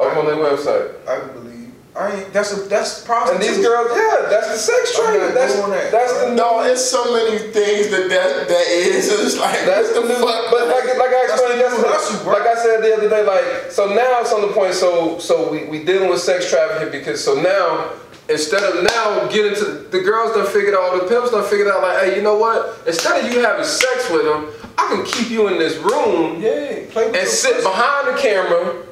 up 0.00 0.16
on 0.16 0.24
their 0.26 0.36
website. 0.36 1.06
I 1.06 1.20
believe. 1.32 1.53
I 1.96 2.10
ain't. 2.10 2.32
That's 2.32 2.50
a. 2.52 2.68
That's 2.68 3.06
And 3.08 3.40
these 3.40 3.58
girls, 3.64 3.90
yeah, 3.94 4.26
that's 4.28 4.48
the 4.50 4.58
sex 4.58 4.98
I'm 4.98 5.06
trade. 5.14 5.20
not 5.20 5.34
That's 5.34 5.54
that. 5.54 5.90
that's 5.92 6.12
the 6.24 6.34
No, 6.34 6.60
it's 6.62 6.84
so 6.84 7.04
many 7.14 7.38
things 7.38 7.88
that 7.90 8.08
that, 8.10 8.48
that 8.48 8.66
is. 8.68 9.06
It's 9.24 9.38
like 9.38 9.64
That's 9.64 9.92
the 9.92 10.00
what 10.00 10.08
new, 10.08 10.14
fuck. 10.16 10.50
but 10.50 10.66
like, 10.68 10.84
like 10.98 11.14
I 11.14 11.26
That's 11.28 11.32
explained 11.38 11.60
the 11.60 11.68
new 11.70 11.86
yesterday, 11.86 12.30
like 12.30 12.42
I 12.50 12.54
said 12.56 12.82
the 12.82 12.96
other 12.96 13.08
day, 13.08 13.22
like 13.22 13.70
so 13.70 13.86
now 13.94 14.20
it's 14.20 14.32
on 14.32 14.42
the 14.42 14.52
point. 14.52 14.74
So 14.74 15.18
so 15.20 15.48
we 15.50 15.66
we 15.66 15.84
dealing 15.84 16.10
with 16.10 16.18
sex 16.20 16.50
trafficking 16.50 16.90
because 16.90 17.22
so 17.22 17.40
now 17.40 17.90
instead 18.28 18.64
of 18.64 18.82
now 18.82 19.28
getting 19.28 19.54
to 19.54 19.86
the 19.94 20.00
girls 20.00 20.34
done 20.34 20.46
figured 20.48 20.74
out, 20.74 20.98
the 21.00 21.06
pimps 21.06 21.30
done 21.30 21.44
figured 21.48 21.68
out 21.68 21.80
like, 21.82 22.02
hey, 22.02 22.16
you 22.16 22.22
know 22.22 22.36
what? 22.36 22.76
Instead 22.88 23.24
of 23.24 23.32
you 23.32 23.38
having 23.40 23.64
sex 23.64 24.10
with 24.10 24.24
them, 24.24 24.50
I 24.76 24.88
can 24.88 25.04
keep 25.06 25.30
you 25.30 25.46
in 25.46 25.58
this 25.58 25.76
room 25.76 26.42
Yeah, 26.42 26.90
play 26.90 27.06
with 27.06 27.14
and 27.16 27.28
sit 27.28 27.54
pussy. 27.54 27.66
behind 27.68 28.08
the 28.08 28.20
camera. 28.20 28.82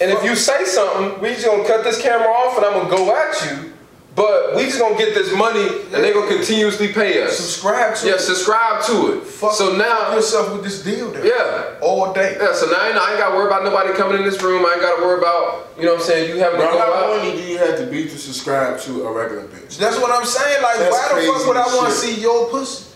And 0.00 0.10
if 0.10 0.24
you 0.24 0.34
say 0.34 0.64
something, 0.64 1.20
we 1.20 1.30
just 1.34 1.44
gonna 1.46 1.64
cut 1.66 1.84
this 1.84 2.00
camera 2.00 2.26
off 2.28 2.56
and 2.56 2.64
I'm 2.66 2.72
gonna 2.72 2.88
go 2.96 3.14
at 3.14 3.44
you. 3.50 3.72
But 4.16 4.56
we 4.56 4.64
just 4.64 4.78
gonna 4.80 4.98
get 4.98 5.14
this 5.14 5.32
money 5.36 5.62
and 5.94 6.02
they 6.04 6.12
gonna 6.12 6.26
continuously 6.26 6.88
pay 6.92 7.22
us. 7.22 7.36
Subscribe 7.38 7.94
to 7.96 8.06
Yeah, 8.06 8.12
it. 8.14 8.16
Yeah, 8.16 8.20
subscribe 8.22 8.82
to 8.86 9.12
it. 9.18 9.24
Fuck 9.24 9.52
so 9.52 9.76
now, 9.76 10.12
yourself 10.14 10.52
with 10.52 10.64
this 10.64 10.82
deal 10.82 11.10
there. 11.12 11.24
yeah, 11.26 11.78
All 11.80 12.12
day. 12.12 12.36
yeah. 12.40 12.52
So 12.52 12.66
now 12.66 12.78
I 12.80 12.88
ain't, 12.88 12.96
I 12.98 13.10
ain't 13.12 13.20
got 13.20 13.30
to 13.30 13.36
worry 13.36 13.46
about 13.46 13.62
nobody 13.62 13.92
coming 13.94 14.18
in 14.18 14.24
this 14.24 14.42
room. 14.42 14.66
I 14.66 14.72
ain't 14.72 14.80
got 14.82 14.96
to 14.96 15.02
worry 15.02 15.18
about 15.18 15.68
you 15.78 15.84
know 15.84 15.92
what 15.92 16.00
I'm 16.00 16.06
saying. 16.06 16.28
You 16.28 16.38
having 16.42 16.60
to 16.60 16.66
Bro, 16.66 16.72
go 16.74 16.78
how 16.80 16.92
out. 16.92 17.16
money 17.18 17.32
do 17.36 17.42
you 17.44 17.58
have 17.58 17.78
to 17.78 17.86
be 17.86 18.04
to 18.04 18.18
subscribe 18.18 18.80
to 18.80 19.04
a 19.04 19.12
regular 19.12 19.44
bitch? 19.46 19.78
That's 19.78 19.96
what 19.98 20.10
I'm 20.10 20.26
saying. 20.26 20.60
Like, 20.62 20.78
That's 20.78 20.90
why 20.92 21.20
the 21.20 21.26
fuck 21.32 21.46
would 21.46 21.56
I 21.56 21.66
want 21.76 21.88
to 21.94 22.06
shit. 22.06 22.16
see 22.16 22.20
your 22.20 22.48
pussy? 22.50 22.86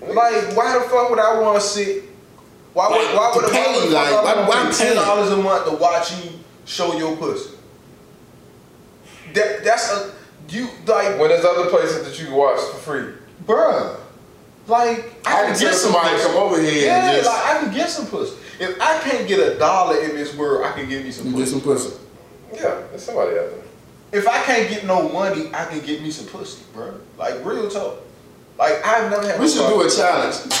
Like, 0.00 0.56
why 0.56 0.72
the 0.78 0.84
fuck 0.88 1.10
would 1.10 1.18
I 1.18 1.38
want 1.40 1.60
to 1.60 1.66
see? 1.66 2.02
Why 2.74 2.88
would 2.88 2.96
Like, 2.96 3.14
why 3.16 3.32
would 3.34 3.44
to 3.46 3.50
pay, 3.52 3.64
why 3.64 3.84
would 3.84 3.92
like, 3.92 4.12
I 4.12 4.22
why- 4.22 4.48
why 4.48 4.64
pay 4.64 4.70
pay? 4.70 4.76
ten 4.84 4.96
dollars 4.96 5.30
a 5.30 5.36
month 5.36 5.64
to 5.66 5.76
watch 5.76 6.12
you 6.12 6.30
show 6.64 6.96
your 6.96 7.16
pussy? 7.16 7.50
That 9.34 9.64
that's 9.64 9.92
a 9.92 10.12
you 10.50 10.68
like, 10.86 11.18
When 11.18 11.28
there's 11.28 11.44
other 11.44 11.68
places 11.68 12.04
that 12.04 12.18
you 12.18 12.26
can 12.26 12.34
watch 12.34 12.58
for 12.60 12.76
free. 12.78 13.12
bruh. 13.46 13.96
Like 14.66 15.14
I 15.26 15.46
can 15.46 15.58
get, 15.58 15.74
somebody 15.74 16.16
to 16.16 16.22
come 16.24 16.36
over 16.36 16.60
here 16.60 16.86
Yeah, 16.86 17.08
and 17.10 17.16
just 17.16 17.26
like 17.34 17.56
I 17.56 17.58
can 17.64 17.72
get 17.74 17.88
some 17.88 18.06
pussy. 18.06 18.36
If 18.60 18.80
I 18.80 18.98
can't 19.00 19.26
get 19.28 19.38
a 19.40 19.58
dollar 19.58 19.98
in 20.00 20.14
this 20.16 20.34
world, 20.36 20.64
I 20.66 20.72
can 20.72 20.88
get 20.88 21.04
me 21.04 21.10
some 21.10 21.26
get 21.30 21.36
pussy. 21.36 21.50
some 21.52 21.60
pussy. 21.62 21.96
Yeah, 22.54 22.82
there's 22.90 23.02
somebody 23.02 23.30
out 23.38 23.50
there. 23.50 23.62
If 24.20 24.26
I 24.28 24.42
can't 24.42 24.68
get 24.68 24.84
no 24.84 25.08
money, 25.08 25.50
I 25.54 25.64
can 25.66 25.80
get 25.80 26.02
me 26.02 26.10
some 26.10 26.26
pussy, 26.26 26.62
bro. 26.74 26.94
Like 27.18 27.42
real 27.44 27.68
talk. 27.70 27.98
Like 28.58 28.84
I've 28.84 29.10
never 29.10 29.26
had. 29.26 29.40
We 29.40 29.48
should 29.48 29.66
do 29.68 29.80
a 29.80 29.90
challenge. 29.90 30.36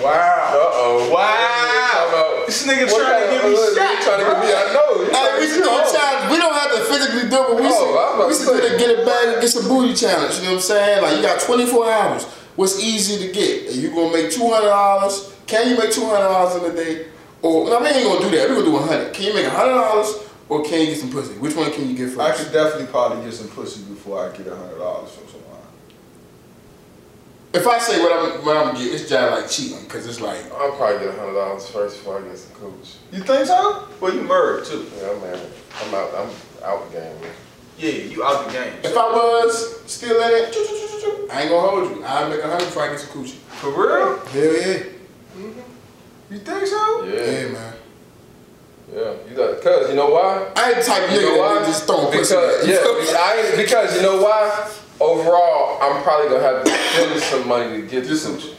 Wow. 0.00 0.10
Uh 0.10 0.80
oh. 0.80 1.10
Wow. 1.12 2.44
This 2.46 2.66
nigga 2.66 2.86
What 2.90 3.00
trying 3.04 3.22
to 3.22 3.28
kind 3.28 3.42
get 3.42 3.50
me 3.50 3.56
shot. 3.56 4.02
trying 4.02 4.20
to 4.20 4.26
get 4.26 4.38
me? 4.40 4.48
I 4.50 4.64
know. 4.74 4.90
Hey, 5.06 5.28
we 5.38 5.46
to 5.46 5.52
should 5.52 5.62
get 5.62 5.70
do 5.70 5.70
a 5.70 5.84
me 5.84 5.92
challenge. 5.92 6.24
We 6.32 6.36
don't 6.38 6.54
have 6.56 6.70
to 6.74 6.80
physically 6.88 7.24
do 7.30 7.36
it, 7.36 7.46
but 7.46 7.56
we 7.56 7.66
Oh, 7.68 7.68
I 7.68 7.68
was 7.68 7.76
should, 7.78 7.92
about 7.92 8.28
we 8.28 8.34
to 8.34 8.38
should 8.40 8.48
do 8.48 8.60
say. 8.60 8.72
the 8.72 8.78
get 8.78 8.90
it 8.98 9.06
back 9.06 9.24
and 9.28 9.40
get 9.40 9.50
some 9.50 9.68
booty 9.68 9.94
challenge. 9.94 10.34
You 10.38 10.42
know 10.50 10.58
what 10.58 10.66
I'm 10.66 10.70
saying? 10.72 11.02
Like 11.02 11.16
you 11.16 11.22
got 11.22 11.40
24 11.40 11.90
hours. 11.90 12.24
What's 12.56 12.82
easy 12.82 13.26
to 13.26 13.32
get? 13.32 13.68
Are 13.70 13.78
you 13.78 13.90
gonna 13.94 14.12
make 14.12 14.30
two 14.32 14.48
hundred 14.50 14.68
dollars? 14.74 15.32
Can 15.46 15.68
you 15.70 15.78
make 15.78 15.92
two 15.92 16.04
hundred 16.04 16.28
dollars 16.28 16.56
in 16.62 16.70
a 16.70 16.74
day? 16.74 17.06
Or 17.42 17.70
no, 17.70 17.80
we 17.80 17.86
ain't 17.88 18.04
gonna 18.04 18.20
do 18.20 18.30
that. 18.36 18.48
We're 18.50 18.56
gonna 18.60 18.66
do 18.72 18.76
a 18.76 18.82
hundred. 18.82 19.14
Can 19.14 19.24
you 19.26 19.34
make 19.34 19.46
hundred 19.46 19.74
dollars 19.78 20.08
or 20.48 20.64
can 20.64 20.80
you 20.80 20.86
get 20.86 20.98
some 20.98 21.10
pussy? 21.12 21.34
Which 21.38 21.54
one 21.54 21.70
can 21.72 21.88
you 21.88 21.96
get 21.96 22.08
first? 22.10 22.20
I 22.20 22.32
first? 22.32 22.44
could 22.44 22.52
definitely 22.52 22.88
probably 22.88 23.24
get 23.24 23.32
some 23.34 23.48
pussy 23.48 23.82
before 23.84 24.26
I 24.28 24.36
get 24.36 24.48
hundred 24.48 24.78
dollars 24.78 25.10
from 25.12 25.24
someone. 25.28 25.29
If 27.52 27.66
I 27.66 27.78
say 27.80 28.00
what 28.00 28.12
I'm 28.12 28.44
what 28.44 28.56
I'm 28.56 28.66
gonna 28.74 28.78
get, 28.78 28.94
it's 28.94 29.08
just 29.08 29.30
like 29.32 29.50
cheating 29.50 29.82
because 29.84 30.06
it's 30.06 30.20
like 30.20 30.40
I'll 30.52 30.72
probably 30.72 31.00
get 31.04 31.08
a 31.14 31.18
hundred 31.18 31.34
dollars 31.34 31.68
first 31.68 31.96
before 31.98 32.18
I 32.20 32.22
get 32.28 32.38
some 32.38 32.54
cooch. 32.54 32.94
You 33.12 33.22
think 33.24 33.46
so? 33.46 33.88
Well, 34.00 34.14
you 34.14 34.22
married 34.22 34.64
too. 34.64 34.86
Yeah, 35.00 35.10
I'm 35.10 35.20
married. 35.20 35.40
I'm 35.82 35.94
out. 35.94 36.10
I'm 36.14 36.30
out 36.64 36.90
the 36.92 37.00
game. 37.00 37.20
Man. 37.20 37.30
Yeah, 37.76 37.90
you 37.90 38.22
out 38.22 38.46
the 38.46 38.52
game. 38.52 38.72
if 38.84 38.96
I 38.96 39.02
was 39.10 39.80
still 39.90 40.20
in 40.22 40.30
it, 40.44 40.52
choo, 40.52 40.64
choo, 40.64 40.76
choo, 40.78 41.00
choo, 41.00 41.00
choo, 41.16 41.28
I 41.32 41.40
ain't 41.42 41.50
gonna 41.50 41.68
hold 41.68 41.90
you. 41.96 42.04
I'll 42.04 42.28
make 42.30 42.40
a 42.40 42.46
hundred 42.48 42.66
before 42.66 42.82
I 42.84 42.88
get 42.90 43.00
some 43.00 43.10
coochie. 43.24 43.38
For 43.58 43.70
real? 43.70 44.18
Hell 44.26 44.42
yeah. 44.44 44.82
Mm-hmm. 45.36 45.60
You 46.30 46.38
think 46.38 46.66
so? 46.66 47.04
Yeah, 47.04 47.24
Yeah, 47.24 47.48
man. 47.48 47.74
yeah. 48.94 49.12
You 49.28 49.34
got, 49.36 49.60
cause 49.62 49.88
you 49.88 49.96
know 49.96 50.10
why? 50.10 50.52
I 50.54 50.68
ain't 50.68 50.76
the 50.78 50.84
type 50.84 51.02
of 51.08 51.10
You 51.10 51.18
nigga 51.20 51.36
know 51.36 51.38
why? 51.42 51.54
that 51.58 51.66
just 51.66 51.86
throwing 51.86 52.12
pussy. 52.12 52.34
Because 52.34 52.68
yeah, 52.68 53.16
I 53.18 53.44
ain't, 53.46 53.56
because 53.56 53.96
you 53.96 54.02
know 54.02 54.22
why? 54.22 54.70
Overall, 55.00 55.78
I'm 55.80 56.02
probably 56.02 56.28
gonna 56.28 56.42
have 56.42 56.64
to 56.64 56.70
spend 56.70 57.20
some 57.20 57.48
money 57.48 57.80
to 57.80 57.86
get 57.86 58.04
this. 58.04 58.26
Coochie. 58.26 58.54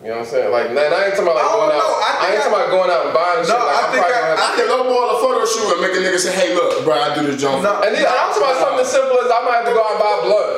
You 0.00 0.08
know 0.08 0.16
what 0.16 0.24
I'm 0.24 0.32
saying? 0.32 0.50
Like, 0.50 0.72
now, 0.72 0.80
I 0.80 1.04
ain't 1.04 1.12
talking 1.12 1.28
about 1.28 1.36
like 1.36 1.44
I 1.44 1.52
don't 1.52 1.60
going 1.60 1.76
out. 1.76 1.84
know. 1.84 2.00
I 2.00 2.08
I, 2.08 2.16
think 2.16 2.32
ain't 2.32 2.40
talking 2.40 2.56
I- 2.56 2.64
about 2.64 2.70
going 2.72 2.90
out 2.90 3.02
and 3.04 3.12
buying 3.12 3.44
shit. 3.44 3.52
No, 3.52 3.60
Like, 3.60 3.76
I 3.76 3.80
I'm 3.84 3.92
think 3.92 4.00
I- 4.00 4.08
gonna 4.08 4.24
have 4.24 4.40
I 4.40 4.50
can 4.56 4.66
lowball 4.72 5.06
a 5.12 5.16
photo 5.20 5.40
shoot 5.44 5.68
and 5.76 5.80
make 5.84 5.92
a 5.92 6.00
nigga 6.00 6.16
say, 6.18 6.32
hey, 6.32 6.54
look, 6.56 6.84
bro, 6.84 6.94
I 6.96 7.14
do 7.14 7.26
this 7.28 7.36
jump. 7.40 7.62
No. 7.62 7.82
And 7.84 7.92
then 7.94 8.06
I'm 8.08 8.32
talking 8.32 8.40
about 8.48 8.56
something 8.56 8.80
as 8.80 8.88
simple 8.90 9.18
as 9.20 9.28
I 9.28 9.38
might 9.44 9.56
have 9.60 9.68
to 9.68 9.74
go 9.76 9.82
out 9.84 9.92
and 9.92 10.00
buy 10.00 10.16
blood. 10.24 10.56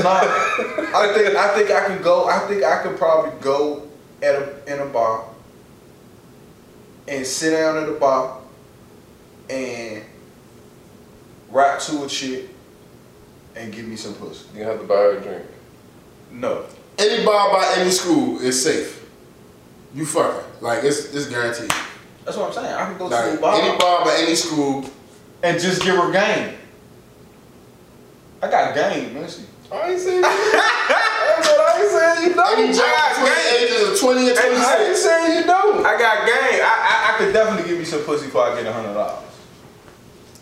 Nah, 0.00 0.24
I 0.96 1.12
think 1.12 1.36
I 1.36 1.46
think 1.54 1.68
I 1.70 1.80
can 1.86 2.00
go. 2.02 2.24
I 2.28 2.38
think 2.48 2.64
I 2.64 2.80
could 2.82 2.96
probably 2.96 3.32
go 3.44 3.84
at 4.22 4.34
a 4.34 4.72
in 4.72 4.80
a 4.80 4.86
bar 4.86 5.24
and 7.06 7.26
sit 7.26 7.50
down 7.52 7.76
at 7.76 7.88
a 7.90 7.92
bar 7.92 8.38
and 9.50 10.02
rap 11.50 11.78
to 11.80 12.04
a 12.04 12.08
chick 12.08 12.48
and 13.58 13.72
give 13.72 13.86
me 13.86 13.96
some 13.96 14.14
pussy. 14.14 14.46
You 14.56 14.64
have 14.64 14.80
to 14.80 14.86
buy 14.86 14.94
her 14.94 15.18
a 15.18 15.20
drink. 15.20 15.42
No, 16.30 16.64
Any 16.98 17.24
bar 17.24 17.50
by 17.52 17.74
any 17.78 17.90
school 17.90 18.38
is 18.40 18.62
safe. 18.62 19.04
You 19.94 20.04
fucking. 20.06 20.44
Like, 20.60 20.84
it's, 20.84 21.12
it's 21.14 21.26
guaranteed. 21.28 21.70
that's 22.24 22.36
what 22.36 22.48
I'm 22.48 22.52
saying. 22.52 22.74
I 22.74 22.84
can 22.86 22.98
go 22.98 23.06
Like, 23.06 23.32
to 23.32 23.38
a 23.38 23.40
bar 23.40 23.60
any 23.60 23.78
bar 23.78 24.04
by 24.04 24.14
any 24.20 24.34
school, 24.34 24.84
and 25.42 25.58
just 25.60 25.82
give 25.82 25.96
her 25.96 26.12
game. 26.12 26.56
I 28.42 28.50
got 28.50 28.74
game, 28.74 29.14
man. 29.14 29.28
See. 29.28 29.44
I 29.72 29.90
ain't 29.90 30.00
saying 30.00 30.16
you. 30.18 30.24
I 30.24 31.78
ain't 31.80 31.90
saying 31.90 32.28
you 32.30 32.34
don't. 32.34 32.58
any 32.58 32.72
job 32.72 32.86
got 32.86 33.26
game. 33.26 33.68
ages 33.68 33.88
of 33.88 34.00
20 34.00 34.28
and 34.28 34.38
Hey, 34.38 34.54
I 34.56 34.76
26. 34.76 34.88
ain't 34.88 34.96
saying 34.96 35.38
you 35.40 35.44
don't. 35.46 35.84
I 35.86 35.98
got 35.98 36.26
game. 36.26 36.60
I, 36.62 36.64
I 36.64 37.14
I 37.14 37.18
could 37.18 37.32
definitely 37.32 37.68
give 37.68 37.78
me 37.78 37.84
some 37.84 38.02
pussy 38.02 38.26
before 38.26 38.42
I 38.44 38.56
get 38.56 38.66
a 38.66 38.72
hundred 38.72 38.94
dollars. 38.94 39.24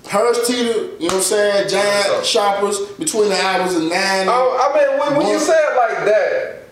Harris 0.09 0.47
Teeter, 0.47 0.95
you 1.03 1.09
know 1.09 1.15
what 1.15 1.15
I'm 1.15 1.21
saying? 1.23 1.69
Giant 1.69 2.09
What's 2.15 2.29
shoppers 2.29 2.79
between 2.99 3.29
the 3.29 3.41
hours 3.43 3.75
of 3.75 3.83
9 3.83 3.91
Oh, 3.93 4.55
I 4.55 4.67
mean, 4.79 4.99
when, 5.01 5.17
when 5.19 5.27
you 5.27 5.39
say 5.39 5.57
it 5.59 5.77
like 5.77 6.05
that, 6.07 6.63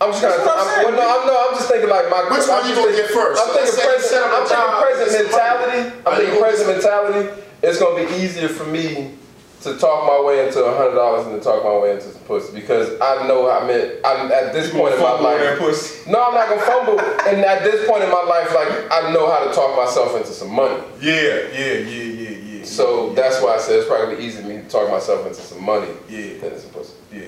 I'm 0.00 0.10
just 0.10 0.20
kind 0.20 0.34
That's 0.34 0.42
of. 0.42 0.46
what 0.46 0.58
I'm 0.58 0.66
I'm, 0.66 0.84
well, 0.84 0.96
no, 0.98 1.20
I'm, 1.22 1.26
no, 1.26 1.48
I'm 1.48 1.54
just 1.56 1.68
thinking 1.70 1.88
like 1.88 2.10
my. 2.10 2.22
Which 2.28 2.46
one 2.48 2.60
I'm 2.62 2.68
you 2.68 2.74
just 2.74 2.84
gonna 2.84 2.92
thinking- 2.92 3.06
get 3.06 3.10
first? 3.16 3.40
I'm 3.40 3.48
So 3.48 3.54
thinking 3.54 3.64
let's 3.64 3.76
say 3.76 3.86
you 3.86 3.92
present. 3.96 4.10
set 4.10 4.22
up 4.22 4.32
a 4.34 4.36
I'm 4.36 4.46
thinking 4.50 4.82
present 4.82 5.10
mentality. 5.30 5.80
I'm 6.04 6.14
thinking 6.20 6.40
present 6.42 6.66
mentality. 6.68 7.22
It's 7.62 7.78
gonna 7.80 7.96
be 8.04 8.12
easier 8.20 8.48
for 8.48 8.64
me 8.68 9.14
to 9.62 9.78
talk 9.78 10.04
my 10.06 10.20
way 10.20 10.46
into 10.46 10.62
a 10.62 10.76
hundred 10.76 10.94
dollars 11.00 11.24
than 11.24 11.38
to 11.38 11.40
talk 11.42 11.64
my 11.64 11.72
way 11.78 11.92
into 11.96 12.12
some 12.12 12.20
pussy 12.28 12.52
because 12.52 12.92
I 13.00 13.26
know 13.26 13.48
I 13.48 13.66
mean 13.66 13.98
I'm 14.04 14.30
at 14.30 14.52
this 14.52 14.68
point 14.70 14.94
in 14.94 15.00
my 15.00 15.16
Fumble 15.16 15.30
that 15.32 15.50
life. 15.54 15.58
pussy. 15.58 16.10
No, 16.10 16.28
I'm 16.28 16.34
not 16.34 16.48
gonna 16.50 16.60
fumble. 16.60 17.00
and 17.00 17.40
at 17.40 17.64
this 17.64 17.88
point 17.88 18.04
in 18.04 18.10
my 18.12 18.20
life, 18.22 18.52
like 18.52 18.68
I 18.92 19.10
know 19.16 19.30
how 19.32 19.48
to 19.48 19.50
talk 19.56 19.74
myself 19.80 20.14
into 20.14 20.28
some 20.36 20.52
money. 20.52 20.76
Yeah, 21.00 21.48
yeah, 21.56 21.56
yeah, 21.56 21.72
yeah, 21.88 22.02
yeah. 22.04 22.35
So 22.66 23.08
yeah, 23.08 23.14
that's 23.14 23.42
why 23.42 23.54
I 23.54 23.58
said 23.58 23.78
it's 23.78 23.88
probably 23.88 24.24
easy 24.24 24.42
for 24.42 24.48
me 24.48 24.56
to 24.56 24.68
talk 24.68 24.90
myself 24.90 25.26
into 25.26 25.40
some 25.40 25.62
money 25.64 25.88
Yeah. 26.08 26.38
than 26.38 26.58
some 26.58 26.70
pussy. 26.70 26.94
Yeah. 27.12 27.26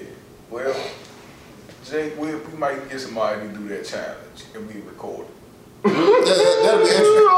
Well, 0.50 0.74
Jake, 1.84 2.18
we, 2.18 2.34
we 2.34 2.58
might 2.58 2.88
get 2.90 3.00
somebody 3.00 3.46
to 3.46 3.54
do 3.54 3.68
that 3.68 3.84
challenge 3.84 4.44
and 4.54 4.66
we 4.66 4.80
record 4.82 5.26
it. 5.26 5.32
Mm-hmm. 5.88 5.94
that, 5.94 6.36
that, 6.36 6.60
that'll 6.64 6.84
be 6.84 6.90
interesting. 6.90 7.28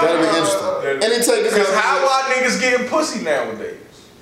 That'll 0.00 0.22
be 0.22 0.28
interesting. 0.38 1.02
And 1.02 1.12
it 1.12 1.24
take 1.26 1.44
Because 1.44 1.74
how 1.74 2.06
our 2.06 2.22
niggas 2.34 2.60
getting 2.60 2.88
pussy 2.88 3.24
nowadays? 3.24 3.76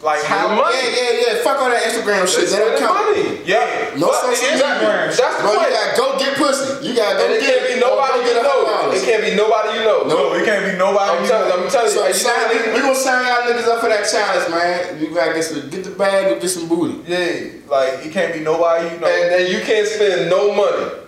Like 0.05 0.21
how? 0.29 0.53
money. 0.53 0.77
Yeah, 0.77 1.01
yeah, 1.01 1.33
yeah. 1.33 1.41
Fuck 1.41 1.65
all 1.65 1.73
that 1.73 1.81
Instagram 1.89 2.29
shit. 2.29 2.53
That 2.53 2.61
don't 2.61 2.77
count. 2.77 2.93
money. 2.93 3.41
Yeah. 3.49 3.97
No 3.97 4.13
the 4.13 4.37
social 4.37 4.53
Instagram. 4.53 5.09
media. 5.09 5.17
That's 5.17 5.17
the 5.17 5.41
Bro, 5.41 5.53
you 5.65 5.73
gotta 5.73 5.97
go 5.97 6.07
get 6.21 6.37
pussy. 6.37 6.85
You 6.85 6.93
gotta 6.93 7.17
go 7.17 7.25
And 7.25 7.33
it 7.33 7.41
get 7.41 7.49
can't 7.49 7.65
be 7.73 7.81
nobody 7.81 8.21
you 8.29 8.37
know. 8.37 8.93
It 8.93 9.01
can't 9.01 9.25
be 9.25 9.33
nobody 9.33 9.81
you 9.81 9.85
know. 9.89 10.05
No, 10.05 10.37
it 10.37 10.45
can't 10.45 10.69
be 10.69 10.77
nobody. 10.77 11.09
I'm 11.09 11.25
you 11.25 11.29
telling 11.33 11.49
you, 11.49 11.57
know. 11.57 11.65
I'm 11.65 11.73
telling 11.73 11.89
you. 11.89 11.97
So 11.97 12.07
you 12.07 12.21
sign, 12.21 12.45
we, 12.53 12.57
we 12.77 12.79
gonna 12.85 12.95
sign 12.95 13.25
y'all 13.25 13.49
niggas 13.49 13.65
up 13.65 13.81
for 13.81 13.89
that 13.89 14.05
challenge, 14.05 14.45
man. 14.53 15.01
You 15.01 15.09
gotta 15.09 15.33
get 15.33 15.45
some, 15.49 15.73
get 15.73 15.85
the 15.89 15.97
bag 15.97 16.33
and 16.33 16.41
get 16.41 16.53
some 16.53 16.69
booty. 16.69 17.01
Yeah, 17.09 17.65
like 17.73 18.05
it 18.05 18.13
can't 18.13 18.37
be 18.37 18.41
nobody 18.45 18.93
you 18.93 19.01
know. 19.01 19.09
and, 19.09 19.41
and 19.41 19.49
you 19.49 19.65
can't 19.65 19.89
spend 19.89 20.29
no 20.29 20.53
money. 20.53 21.01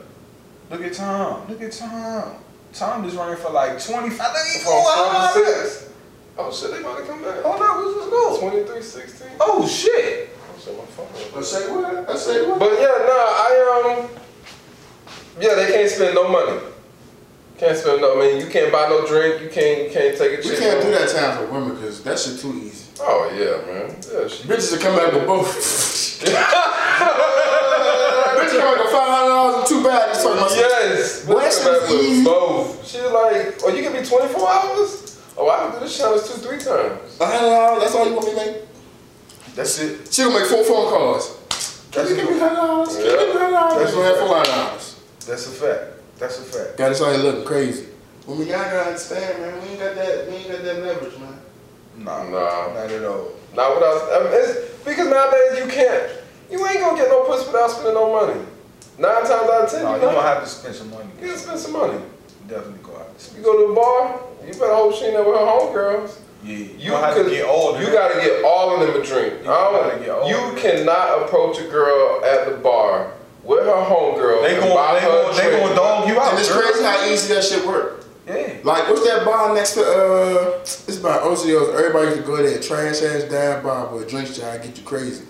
Look 0.73 0.83
at 0.83 0.97
Tom. 0.97 1.45
Look 1.53 1.61
at 1.61 1.73
Tom. 1.73 2.41
Tom 2.73 3.05
just 3.05 3.17
running 3.17 3.37
for 3.37 3.53
like 3.53 3.77
25. 3.77 4.09
Look 4.09 4.19
at 4.19 4.63
From 4.65 4.85
seven 4.89 5.45
to 5.45 5.69
six. 5.69 5.93
Oh 6.39 6.53
shit, 6.53 6.71
they 6.71 6.81
about 6.81 6.99
to 6.99 7.05
come 7.05 7.23
back. 7.23 7.41
Hold 7.43 7.63
on, 7.63 7.83
who's 7.83 7.95
this 7.97 8.07
go? 8.11 8.37
23 8.41 8.83
16. 8.83 9.29
Oh 9.41 9.67
shit. 9.67 10.29
I 10.37 10.39
shit, 10.61 10.77
my 10.77 10.85
phone. 10.85 11.09
Let's 11.35 11.49
say 11.51 11.71
what? 11.71 12.07
Let's 12.09 12.23
say 12.27 12.47
what? 12.47 12.59
But 12.59 12.73
yeah, 12.73 12.95
nah, 13.09 13.47
I 13.47 13.49
um, 14.01 14.09
yeah, 15.41 15.55
they 15.55 15.67
can't 15.73 15.89
spend 15.91 16.15
no 16.15 16.29
money. 16.29 16.61
Can't 17.59 17.77
spend 17.79 18.01
no. 18.03 18.21
I 18.21 18.23
mean, 18.27 18.37
you 18.45 18.51
can't 18.51 18.71
buy 18.71 18.87
no 18.89 19.07
drink. 19.07 19.41
You 19.43 19.49
can't. 19.49 19.85
You 19.85 19.91
can't 19.91 20.15
take 20.17 20.33
a 20.33 20.37
We 20.37 20.43
chick. 20.43 20.59
can't 20.59 20.81
do 20.83 20.89
home. 20.89 20.93
that 20.93 21.09
time 21.09 21.37
for 21.39 21.47
women 21.53 21.75
because 21.75 22.03
that 22.05 22.19
shit 22.19 22.39
too 22.39 22.53
easy. 22.55 22.85
Oh 23.01 23.31
yeah, 23.33 23.57
man. 23.73 23.97
Yeah, 24.13 24.29
she. 24.29 24.45
Bitches 24.47 24.75
are 24.77 24.81
coming 24.83 25.01
out 25.01 25.15
with 25.15 25.27
both. 25.27 25.47
Bitches 25.57 26.21
coming 28.61 28.67
out 28.67 28.79
with 28.85 28.93
five 28.93 29.09
hundred 29.09 29.29
dollars 29.29 29.57
and 29.57 29.67
two 29.67 29.83
bags. 29.83 30.19
Talking 30.23 30.39
about 30.39 30.51
some- 30.51 30.59
Yes. 30.61 31.25
Boy, 31.25 31.35
that 31.35 31.41
Let's 31.45 31.57
shit 31.57 31.65
come 31.67 31.75
is 31.75 31.81
back 31.81 31.89
with 31.91 32.03
easy. 32.05 32.25
Both. 32.25 32.87
She's 32.87 33.01
like, 33.03 33.59
oh, 33.65 33.69
you 33.75 33.83
can 33.83 33.93
be 33.93 34.03
24 34.07 34.49
hours. 34.49 35.03
Oh, 35.39 35.51
I 35.51 35.71
can 35.71 35.73
do 35.79 35.81
this 35.87 35.97
challenge 35.99 36.23
two, 36.23 36.39
three 36.41 36.59
times. 36.59 37.21
A 37.21 37.27
hundred 37.27 37.51
dollars. 37.51 37.83
That's 37.83 37.95
all 37.95 38.07
you 38.07 38.15
want 38.15 38.27
me 38.27 38.33
to 38.33 38.37
make. 38.47 38.57
That's 39.55 39.79
it. 39.79 40.13
She 40.13 40.23
gonna 40.25 40.39
make 40.41 40.49
four 40.49 40.65
phone 40.65 40.89
calls. 40.89 41.37
Can 41.93 42.05
That's 42.05 42.11
you 42.11 42.17
give 42.17 42.31
me 42.31 42.37
it. 42.37 42.41
hundred 42.41 42.57
dollars? 42.57 42.89
Can 42.97 43.05
you 43.05 43.11
Yeah. 43.11 43.17
give 43.19 43.29
me 43.29 43.33
hundred 43.41 43.53
dollars? 43.53 43.75
That's 43.75 43.85
That's 43.85 43.95
gonna 43.95 44.07
have 44.07 44.19
four 44.19 44.37
hundred 44.37 44.53
dollars. 44.53 44.97
That's 45.27 45.47
a 45.47 45.51
fact. 45.51 45.83
That's 46.19 46.39
a 46.39 46.43
fact. 46.43 46.77
Got 46.79 46.93
us 46.93 47.03
out 47.03 47.13
here 47.15 47.23
looking 47.23 47.45
crazy. 47.45 47.87
Well, 48.27 48.37
we 48.37 48.45
gotta 48.47 48.81
understand, 48.81 49.41
man. 49.43 49.63
We 49.63 49.69
ain't 49.71 49.81
got 49.81 49.95
that. 49.95 50.27
We 50.29 50.35
ain't 50.37 50.49
got 50.51 50.63
that 50.63 50.83
leverage, 50.83 51.19
man. 51.19 51.39
Nah, 51.99 52.23
Nah. 52.25 52.75
not 52.75 52.91
at 52.91 53.05
all. 53.05 53.29
Not 53.55 53.75
without. 53.75 54.13
I 54.13 54.25
mean, 54.25 54.33
it's, 54.35 54.75
because 54.85 55.09
nowadays 55.09 55.59
you 55.59 55.67
can't. 55.71 56.11
You 56.51 56.67
ain't 56.67 56.81
gonna 56.81 56.97
get 56.97 57.09
no 57.09 57.25
pussy 57.25 57.47
without 57.47 57.71
spending 57.71 57.95
no 57.95 58.13
money. 58.13 58.41
Nine 58.99 59.23
times 59.23 59.31
out 59.51 59.65
of 59.65 59.71
ten, 59.71 59.83
Nah, 59.83 59.97
you 59.97 60.03
you 60.03 60.07
gonna 60.09 60.23
have 60.23 60.43
to 60.45 60.49
spend 60.49 60.75
some 60.75 60.91
money. 60.91 61.09
You 61.21 61.27
gotta 61.29 61.39
spend 61.39 61.59
some 61.61 61.73
money. 61.73 61.99
Definitely 62.49 62.79
go 62.83 62.97
out. 62.97 63.31
You 63.37 63.43
go 63.43 63.61
to 63.63 63.69
the 63.69 63.75
bar, 63.75 64.21
you 64.47 64.53
better 64.53 64.75
hope 64.75 64.95
she 64.95 65.07
ain't 65.07 65.15
there 65.15 65.25
with 65.25 65.35
her 65.39 65.47
homegirls. 65.47 66.19
Yeah, 66.45 66.57
you, 66.57 66.69
You 66.79 66.91
gonna 66.91 67.07
have 67.07 67.17
to 67.17 67.29
get 67.31 67.45
all 67.47 67.81
You 67.81 67.87
gotta 67.91 68.21
get 68.21 68.45
all 68.45 68.75
of 68.75 68.81
them 68.81 69.01
a 69.01 69.05
drink. 69.05 69.43
You 69.45 69.51
I 69.51 69.55
don't- 69.71 69.89
gotta 69.89 69.99
get 69.99 70.09
all 70.11 70.29
you 70.29 70.57
cannot 70.61 71.23
approach 71.23 71.59
a 71.59 71.65
girl 71.65 72.25
at 72.25 72.47
the 72.49 72.57
bar 72.59 73.09
with 73.43 73.65
her 73.65 73.73
homegirl. 73.73 74.43
They 74.43 74.55
and 74.55 74.61
gon' 74.65 74.77
buy 74.77 74.95
they 74.95 75.01
her 75.01 75.09
a 75.09 75.23
gon' 75.25 75.37
they 75.37 75.43
drink. 75.49 75.67
gon' 75.67 75.77
dog 75.77 76.09
you 76.09 76.21
out. 76.21 76.31
And 76.31 76.39
it's 76.39 76.49
girl. 76.53 76.63
crazy 76.63 76.85
how 76.85 77.05
easy 77.07 77.35
that 77.35 77.43
shit 77.45 77.67
work. 77.67 78.05
Yeah. 78.29 78.55
Like, 78.65 78.89
what's 78.89 79.05
that 79.07 79.25
bar 79.25 79.55
next 79.55 79.75
to, 79.75 79.83
uh, 79.83 80.59
it's 80.63 80.99
about 80.99 81.23
OCO's. 81.23 81.69
Everybody 81.79 82.07
used 82.09 82.21
to 82.21 82.27
go 82.27 82.37
there, 82.37 82.59
trash 82.61 83.01
ass 83.03 83.23
dive 83.25 83.63
bar, 83.63 83.89
but 83.91 84.09
drinks 84.09 84.37
y'all 84.39 84.57
get 84.59 84.77
you 84.77 84.83
crazy. 84.85 85.25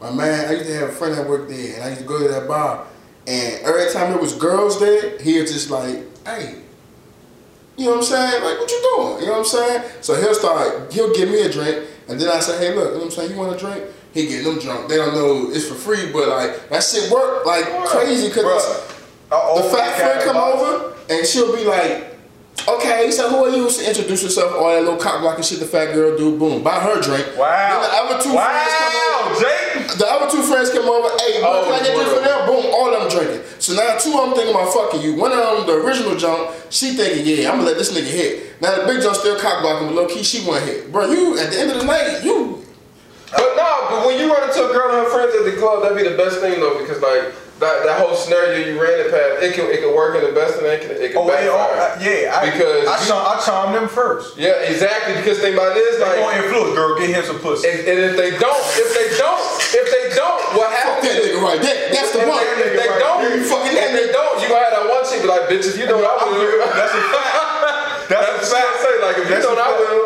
My 0.00 0.10
man, 0.12 0.48
I 0.48 0.52
used 0.52 0.66
to 0.66 0.74
have 0.74 0.88
a 0.90 0.92
friend 0.92 1.14
that 1.16 1.28
worked 1.28 1.48
there, 1.50 1.74
and 1.74 1.82
I 1.84 1.88
used 1.88 2.02
to 2.02 2.06
go 2.06 2.18
to 2.20 2.28
that 2.28 2.46
bar, 2.46 2.84
and 3.26 3.62
every 3.64 3.90
time 3.92 4.10
there 4.12 4.20
was 4.20 4.32
girls 4.32 4.78
there, 4.78 5.18
he 5.18 5.40
was 5.40 5.52
just 5.52 5.70
like, 5.70 5.98
hey, 6.26 6.56
you 7.76 7.84
know 7.86 7.90
what 7.92 7.98
I'm 7.98 8.04
saying? 8.04 8.42
Like, 8.44 8.58
what 8.58 8.70
you 8.70 8.80
doing? 8.96 9.20
You 9.20 9.26
know 9.26 9.32
what 9.32 9.38
I'm 9.40 9.44
saying? 9.44 9.82
So 10.00 10.14
he'll 10.20 10.34
start, 10.34 10.92
he'll 10.92 11.14
give 11.14 11.28
me 11.30 11.42
a 11.42 11.50
drink, 11.52 11.86
and 12.08 12.20
then 12.20 12.28
I 12.28 12.40
say, 12.40 12.58
hey, 12.58 12.74
look, 12.74 12.86
you 12.88 12.90
know 12.92 12.98
what 12.98 13.04
I'm 13.04 13.10
saying? 13.10 13.30
You 13.30 13.36
want 13.36 13.54
a 13.54 13.58
drink? 13.58 13.84
He 14.12 14.26
get 14.28 14.44
them 14.44 14.58
drunk. 14.58 14.88
They 14.88 14.96
don't 14.96 15.14
know 15.14 15.50
it's 15.50 15.68
for 15.68 15.74
free, 15.74 16.10
but 16.12 16.28
like, 16.28 16.68
that 16.70 16.82
shit 16.82 17.10
work 17.10 17.44
like 17.44 17.64
crazy, 17.86 18.28
cause 18.30 18.44
it's- 18.44 18.92
Bruh, 19.30 19.58
I 19.58 19.62
the 19.62 19.68
fat 19.68 19.98
friend 19.98 20.20
come 20.22 20.36
over 20.36 20.94
and 21.10 21.26
she'll 21.26 21.54
be 21.54 21.64
like, 21.64 22.15
okay, 22.68 23.10
so 23.10 23.28
who 23.28 23.44
are 23.44 23.50
you? 23.50 23.70
She 23.70 23.86
introduce 23.86 24.22
yourself? 24.22 24.52
all 24.54 24.72
that 24.72 24.80
little 24.82 24.96
cock 24.96 25.20
blocking 25.20 25.44
shit 25.44 25.60
the 25.60 25.66
fat 25.66 25.92
girl 25.92 26.16
do, 26.16 26.36
boom, 26.38 26.62
buy 26.62 26.80
her 26.80 27.00
drink. 27.00 27.26
Wow. 27.36 27.80
Then 27.80 27.90
the 27.90 27.96
other 27.96 28.22
two 28.22 28.32
friends 28.32 28.72
come 28.72 28.92
wow, 28.92 29.30
over. 29.30 29.40
Jake. 29.40 29.98
The 29.98 30.06
other 30.06 30.30
two 30.30 30.42
friends 30.42 30.70
come 30.70 30.88
over, 30.88 31.08
hey, 31.20 31.40
bro, 31.40 31.48
Oh, 31.48 31.64
can 31.64 31.74
I 31.74 31.78
get 31.84 31.96
this 31.96 32.08
for 32.12 32.20
them? 32.20 32.46
Boom, 32.46 32.64
all 32.74 32.90
them 32.90 33.08
drinking. 33.08 33.42
So 33.58 33.74
now 33.74 33.96
two 33.98 34.12
of 34.18 34.28
them 34.28 34.34
thinking 34.34 34.54
about 34.54 34.72
fucking 34.72 35.00
you. 35.02 35.14
One 35.14 35.32
of 35.32 35.38
them, 35.38 35.66
the 35.66 35.82
original 35.84 36.16
junk, 36.16 36.50
she 36.70 36.94
thinking, 36.94 37.24
yeah, 37.24 37.50
I'm 37.50 37.58
gonna 37.58 37.70
let 37.70 37.78
this 37.78 37.92
nigga 37.92 38.10
hit. 38.10 38.60
Now 38.60 38.74
the 38.76 38.86
big 38.86 39.02
junk 39.02 39.16
still 39.16 39.38
cock 39.38 39.62
blocking, 39.62 39.88
but 39.88 39.94
low 39.96 40.06
key 40.06 40.22
she 40.22 40.46
want 40.46 40.64
hit. 40.64 40.90
Bro, 40.92 41.10
you, 41.12 41.38
at 41.38 41.50
the 41.50 41.60
end 41.60 41.70
of 41.70 41.78
the 41.78 41.84
night, 41.84 42.20
you, 42.24 42.64
But 43.30 43.54
no, 43.56 43.70
but 43.90 44.06
when 44.06 44.18
you 44.20 44.32
run 44.32 44.48
into 44.48 44.64
a 44.64 44.72
girl 44.72 44.90
and 44.96 45.04
her 45.06 45.10
friends 45.12 45.34
at 45.34 45.44
the 45.44 45.56
club, 45.60 45.82
that'd 45.82 45.96
be 45.96 46.04
the 46.08 46.16
best 46.16 46.40
thing 46.40 46.60
though, 46.60 46.78
because 46.78 47.00
like 47.02 47.32
that, 47.56 47.88
that 47.88 47.96
whole 48.00 48.12
scenario 48.14 48.60
you 48.68 48.76
ran 48.76 49.00
it 49.00 49.08
past, 49.08 49.40
it 49.40 49.56
can 49.56 49.64
it 49.72 49.80
can 49.80 49.96
work 49.96 50.12
in 50.12 50.22
the 50.28 50.32
best 50.36 50.60
and 50.60 50.68
it 50.68 50.80
can 50.84 50.92
it 51.00 51.16
can 51.16 51.24
Oh, 51.24 51.24
yeah, 51.32 51.48
oh, 51.48 51.56
backfire. 51.56 51.96
uh, 51.96 52.04
yeah. 52.04 52.36
I, 52.36 52.38
Because 52.52 52.84
I, 52.84 52.94
you- 53.00 53.08
charm, 53.08 53.24
I 53.24 53.34
charm 53.40 53.68
them 53.72 53.88
first. 53.88 54.36
yeah, 54.36 54.60
exactly. 54.68 55.16
Because 55.16 55.40
think 55.40 55.56
about 55.56 55.72
this, 55.72 55.96
They 55.96 56.04
like, 56.04 56.20
gonna 56.20 56.36
influence, 56.44 56.74
girl. 56.76 56.92
Get 57.00 57.10
him 57.16 57.24
some 57.24 57.40
pussy. 57.40 57.64
and, 57.72 57.80
and 57.88 57.98
if 58.12 58.14
they 58.20 58.36
don't, 58.36 58.60
if 58.76 58.90
they 58.92 59.08
don't, 59.16 59.40
if 59.72 59.86
they 59.88 60.04
don't, 60.12 60.40
what 60.52 60.68
fuck 60.68 61.00
happens? 61.00 61.08
that 61.08 61.16
nigga 61.24 61.40
right 61.40 61.60
there. 61.64 61.80
That's 61.96 62.12
the 62.12 62.20
If 62.22 62.28
one. 62.28 62.44
they, 62.44 62.68
if 62.68 62.74
they 62.76 62.90
don't, 63.00 63.20
You 63.24 63.40
fucking 63.48 63.72
if 63.72 63.80
that 63.80 63.92
they 63.96 64.08
don't, 64.12 64.36
you 64.44 64.46
gonna 64.52 64.60
have 64.68 64.74
that 64.76 64.84
one 64.92 65.02
chick 65.08 65.20
be 65.24 65.28
like, 65.32 65.48
bitch, 65.48 65.64
if 65.64 65.76
you 65.80 65.88
don't, 65.88 66.04
I 66.04 66.12
will. 66.28 66.60
That's 66.76 66.92
a 66.92 67.02
fact. 67.08 67.32
That's 68.12 68.28
a 68.28 68.32
That's 68.36 68.52
what 68.52 68.60
I 68.60 68.68
fact. 68.68 68.84
say. 68.84 68.94
Like, 69.00 69.16
if 69.16 69.24
you 69.24 69.32
That's 69.32 69.48
a 69.48 69.56
don't, 69.56 69.64
I 69.64 69.70
will. 69.80 70.04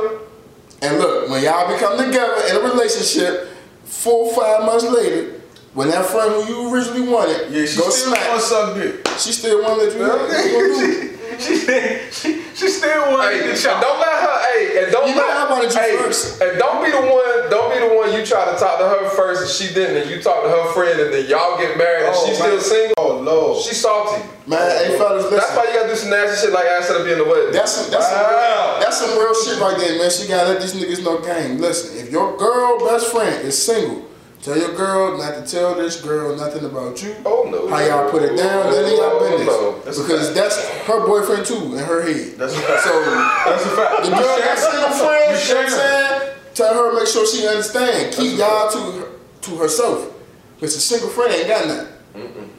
And 0.86 0.93
look, 1.02 1.28
when 1.28 1.43
y'all 1.43 1.66
become 1.66 1.98
together 1.98 2.39
in 2.47 2.56
a 2.56 2.60
relationship, 2.62 3.51
four 3.85 4.31
or 4.31 4.35
five 4.39 4.64
months 4.64 4.85
later, 4.86 5.40
when 5.75 5.89
that 5.89 6.05
friend 6.07 6.31
who 6.33 6.45
you 6.53 6.75
originally 6.75 7.09
wanted 7.09 7.51
Yeah, 7.51 7.67
she 7.67 7.79
go 7.79 7.89
still 7.91 8.13
smack, 8.15 8.29
wanna 8.29 8.41
suck 8.41 8.75
dick. 8.75 9.07
she 9.19 9.33
still 9.33 9.63
want 9.63 9.81
to 9.81 9.87
let 9.87 9.93
you 9.95 10.01
know 10.01 10.17
what 10.17 10.45
you 10.47 10.53
gonna 10.53 11.03
do. 11.03 11.07
She, 11.41 11.57
she, 11.57 12.43
she 12.53 12.69
still 12.69 13.17
wanna 13.17 13.33
Hey, 13.33 13.39
get 13.41 13.45
the 13.47 13.51
and 13.53 13.61
chop. 13.61 13.81
don't 13.81 13.97
let 13.99 14.13
her. 14.13 14.37
Hey, 14.53 14.83
and 14.85 14.93
don't 14.93 15.09
You 15.09 15.15
know 15.15 15.25
let. 15.25 15.49
I 15.49 15.51
wanted 15.51 15.73
you 15.73 15.81
hey, 15.81 15.97
first. 15.97 16.37
And 16.43 16.59
don't 16.59 16.85
be 16.85 16.91
the 16.93 17.01
one. 17.01 17.49
Don't 17.49 17.73
be 17.73 17.81
the 17.81 17.95
one 17.97 18.13
you 18.13 18.27
try 18.27 18.45
to 18.45 18.59
talk 18.61 18.77
to 18.79 18.85
her 18.85 19.09
first, 19.17 19.41
and 19.41 19.51
she 19.51 19.73
didn't, 19.73 20.03
and 20.03 20.11
you 20.11 20.21
talk 20.21 20.43
to 20.45 20.51
her 20.51 20.73
friend, 20.75 21.01
and 21.01 21.15
then 21.15 21.25
y'all 21.31 21.57
get 21.57 21.79
married, 21.79 22.05
and 22.05 22.15
Oh, 22.15 22.27
she's 22.29 22.37
still 22.37 22.61
single. 22.61 22.95
Oh 22.99 23.21
Lord. 23.25 23.65
She's 23.65 23.81
salty. 23.81 24.21
Man, 24.47 24.61
hey 24.85 24.99
fellas, 24.99 25.31
That's 25.31 25.57
why 25.57 25.65
you 25.65 25.81
gotta 25.81 25.89
do 25.89 25.97
some 25.97 26.11
nasty 26.11 26.45
shit 26.45 26.53
like 26.53 26.67
I 26.67 26.83
said 26.83 26.99
to 26.99 27.05
be 27.05 27.13
in 27.13 27.19
the 27.19 27.25
wedding. 27.25 27.53
That's 27.57 27.73
some, 27.73 27.91
that's, 27.91 28.05
Wow. 28.05 28.77
some, 28.77 28.83
that's 28.85 28.99
some 29.01 29.17
real 29.17 29.33
shit 29.41 29.57
right 29.65 29.79
there, 29.81 29.97
man. 29.97 30.11
She 30.11 30.29
gotta 30.29 30.51
let 30.53 30.61
these 30.61 30.75
niggas 30.77 31.01
know 31.03 31.25
game. 31.25 31.57
Listen, 31.57 31.97
if 32.05 32.13
your 32.13 32.37
girl 32.37 32.85
best 32.85 33.09
friend 33.13 33.47
is 33.49 33.57
single, 33.57 34.05
tell 34.43 34.59
your 34.59 34.75
girl 34.75 35.19
not 35.19 35.35
to 35.35 35.51
tell 35.51 35.75
this 35.75 36.01
girl 36.01 36.37
nothing 36.37 36.65
about 36.65 37.03
you. 37.03 37.15
oh 37.25 37.49
no. 37.51 37.69
How 37.69 37.81
y'all 37.85 38.11
put 38.11 38.23
it 38.23 38.37
down, 38.37 38.67
oh, 38.67 38.71
none 38.71 38.85
of 38.85 38.91
y'all 38.91 39.21
business. 39.21 39.47
No. 39.47 39.81
That's 39.85 39.99
because 40.01 40.35
that's 40.35 40.69
her 40.87 41.07
boyfriend 41.07 41.47
too 41.47 41.77
in 41.77 41.79
her 41.79 42.03
head. 42.03 42.39
That's 42.39 42.55
a 42.57 42.61
fact. 42.61 42.83
So 42.83 43.05
That's 43.05 43.67
a 43.67 43.77
fact. 43.77 44.05
The 44.05 44.11
girl 44.11 44.39
got 44.39 44.59
single 44.59 44.91
friends, 44.91 45.49
you 45.49 45.55
know 45.55 45.61
what. 45.62 45.73
I'm 45.73 46.21
saying? 46.21 46.37
Tell 46.55 46.75
her, 46.75 46.99
make 46.99 47.07
sure 47.07 47.27
she 47.27 47.47
understand. 47.47 48.15
Keep 48.15 48.39
y'all 48.39 48.71
to 48.71 48.79
her, 48.99 49.09
to 49.43 49.57
herself. 49.57 50.12
Because 50.57 50.77
a 50.77 50.81
single 50.81 51.09
friend 51.09 51.33
ain't 51.33 51.49
got 51.49 51.67
nothing. 51.67 52.51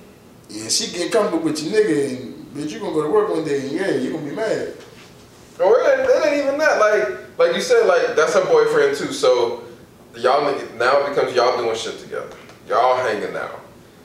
Yeah, 0.49 0.67
she 0.69 0.91
get 0.91 1.11
comfortable 1.11 1.43
with 1.43 1.61
your 1.63 1.73
nigga 1.73 2.09
and 2.09 2.45
bitch, 2.53 2.71
you 2.71 2.79
gonna 2.79 2.93
go 2.93 3.03
to 3.03 3.09
work 3.09 3.29
one 3.29 3.45
day 3.45 3.61
and 3.61 3.71
yeah, 3.71 3.91
you 3.91 4.11
gonna 4.11 4.27
be 4.29 4.35
mad. 4.35 4.73
Or 5.59 5.79
it 5.79 5.99
it 5.99 6.25
ain't 6.25 6.43
even 6.45 6.57
that. 6.57 6.79
Like, 6.79 7.37
like 7.37 7.55
you 7.55 7.61
said, 7.61 7.85
like 7.85 8.15
that's 8.15 8.33
her 8.33 8.45
boyfriend 8.45 8.97
too. 8.97 9.13
So 9.13 9.63
y'all 10.15 10.43
now 10.77 11.05
it 11.05 11.09
becomes 11.15 11.35
y'all 11.35 11.57
doing 11.57 11.75
shit 11.75 11.99
together. 11.99 12.29
Y'all 12.67 12.97
hanging 12.97 13.35
out. 13.35 13.59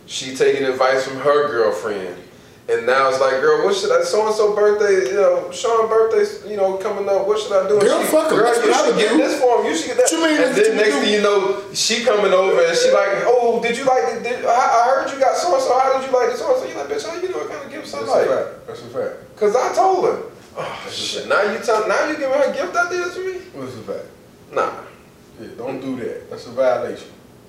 She 0.06 0.34
taking 0.36 0.64
advice 0.64 1.06
from 1.06 1.18
her 1.18 1.48
girlfriend. 1.48 2.22
And 2.68 2.84
now 2.84 3.08
it's 3.08 3.20
like, 3.20 3.38
girl, 3.38 3.62
what 3.64 3.76
should 3.76 3.92
I? 3.94 4.02
So 4.02 4.26
and 4.26 4.34
so 4.34 4.50
birthday, 4.52 5.10
you 5.10 5.14
know, 5.14 5.52
Sean 5.52 5.86
birthday's, 5.88 6.42
you 6.50 6.56
know, 6.56 6.74
coming 6.78 7.08
up. 7.08 7.22
What 7.28 7.38
should 7.38 7.52
I 7.54 7.68
do? 7.68 7.78
And 7.78 7.86
Girl, 7.86 8.02
she, 8.02 8.10
fuck 8.10 8.26
'em. 8.26 8.38
Girl, 8.38 8.42
That's 8.42 8.58
you 8.58 8.70
what 8.70 8.74
I 8.74 8.86
should 8.86 8.94
would 8.96 9.02
get 9.06 9.10
do. 9.12 9.16
this 9.18 9.38
for 9.40 9.62
him. 9.62 9.66
You 9.70 9.76
should 9.76 9.86
get 9.86 9.96
that. 9.98 10.10
You 10.10 10.18
mean 10.18 10.34
and 10.34 10.42
that's 10.42 10.56
then 10.58 10.74
what 10.74 10.74
you 10.74 10.82
next 10.82 10.94
do? 10.98 11.00
thing 11.06 11.12
you 11.14 11.22
know, 11.22 11.62
she 11.74 12.02
coming 12.02 12.32
over 12.34 12.58
and 12.58 12.74
she 12.76 12.90
like, 12.90 13.22
oh, 13.30 13.62
did 13.62 13.78
you 13.78 13.84
like? 13.86 14.18
Did, 14.24 14.44
I, 14.44 14.50
I 14.50 14.82
heard 14.90 15.14
you 15.14 15.20
got 15.22 15.36
so 15.38 15.54
and 15.54 15.62
so. 15.62 15.78
How 15.78 15.94
did 15.94 16.10
you 16.10 16.16
like 16.18 16.30
this? 16.34 16.40
So 16.42 16.50
and 16.50 16.58
so. 16.58 16.66
You 16.66 16.74
like, 16.74 16.88
bitch, 16.90 17.06
how 17.06 17.14
you 17.22 17.28
know? 17.30 17.38
I 17.38 17.46
kind 17.46 17.62
of 17.62 17.70
give 17.70 17.86
That's 17.86 17.90
something 17.94 18.10
a 18.10 18.18
like. 18.18 18.26
fact. 18.34 18.66
That's 18.66 18.82
a 18.82 18.90
fact. 18.90 19.14
Cause 19.38 19.54
I 19.54 19.70
told 19.74 20.02
her. 20.10 20.22
Oh 20.58 20.88
shit! 20.90 21.28
Now 21.30 21.42
you 21.46 21.58
tell. 21.62 21.86
Now 21.86 22.10
you 22.10 22.18
giving 22.18 22.34
her 22.34 22.50
a 22.50 22.52
gift 22.52 22.74
ideas 22.74 23.14
to 23.14 23.20
me? 23.22 23.46
That's 23.54 23.78
a 23.78 23.82
fact. 23.86 24.06
Nah. 24.50 24.74
Yeah, 25.40 25.48
don't 25.56 25.80
do 25.80 25.96
that. 25.96 26.30
That's 26.30 26.46
a 26.46 26.50
violation. 26.50 27.08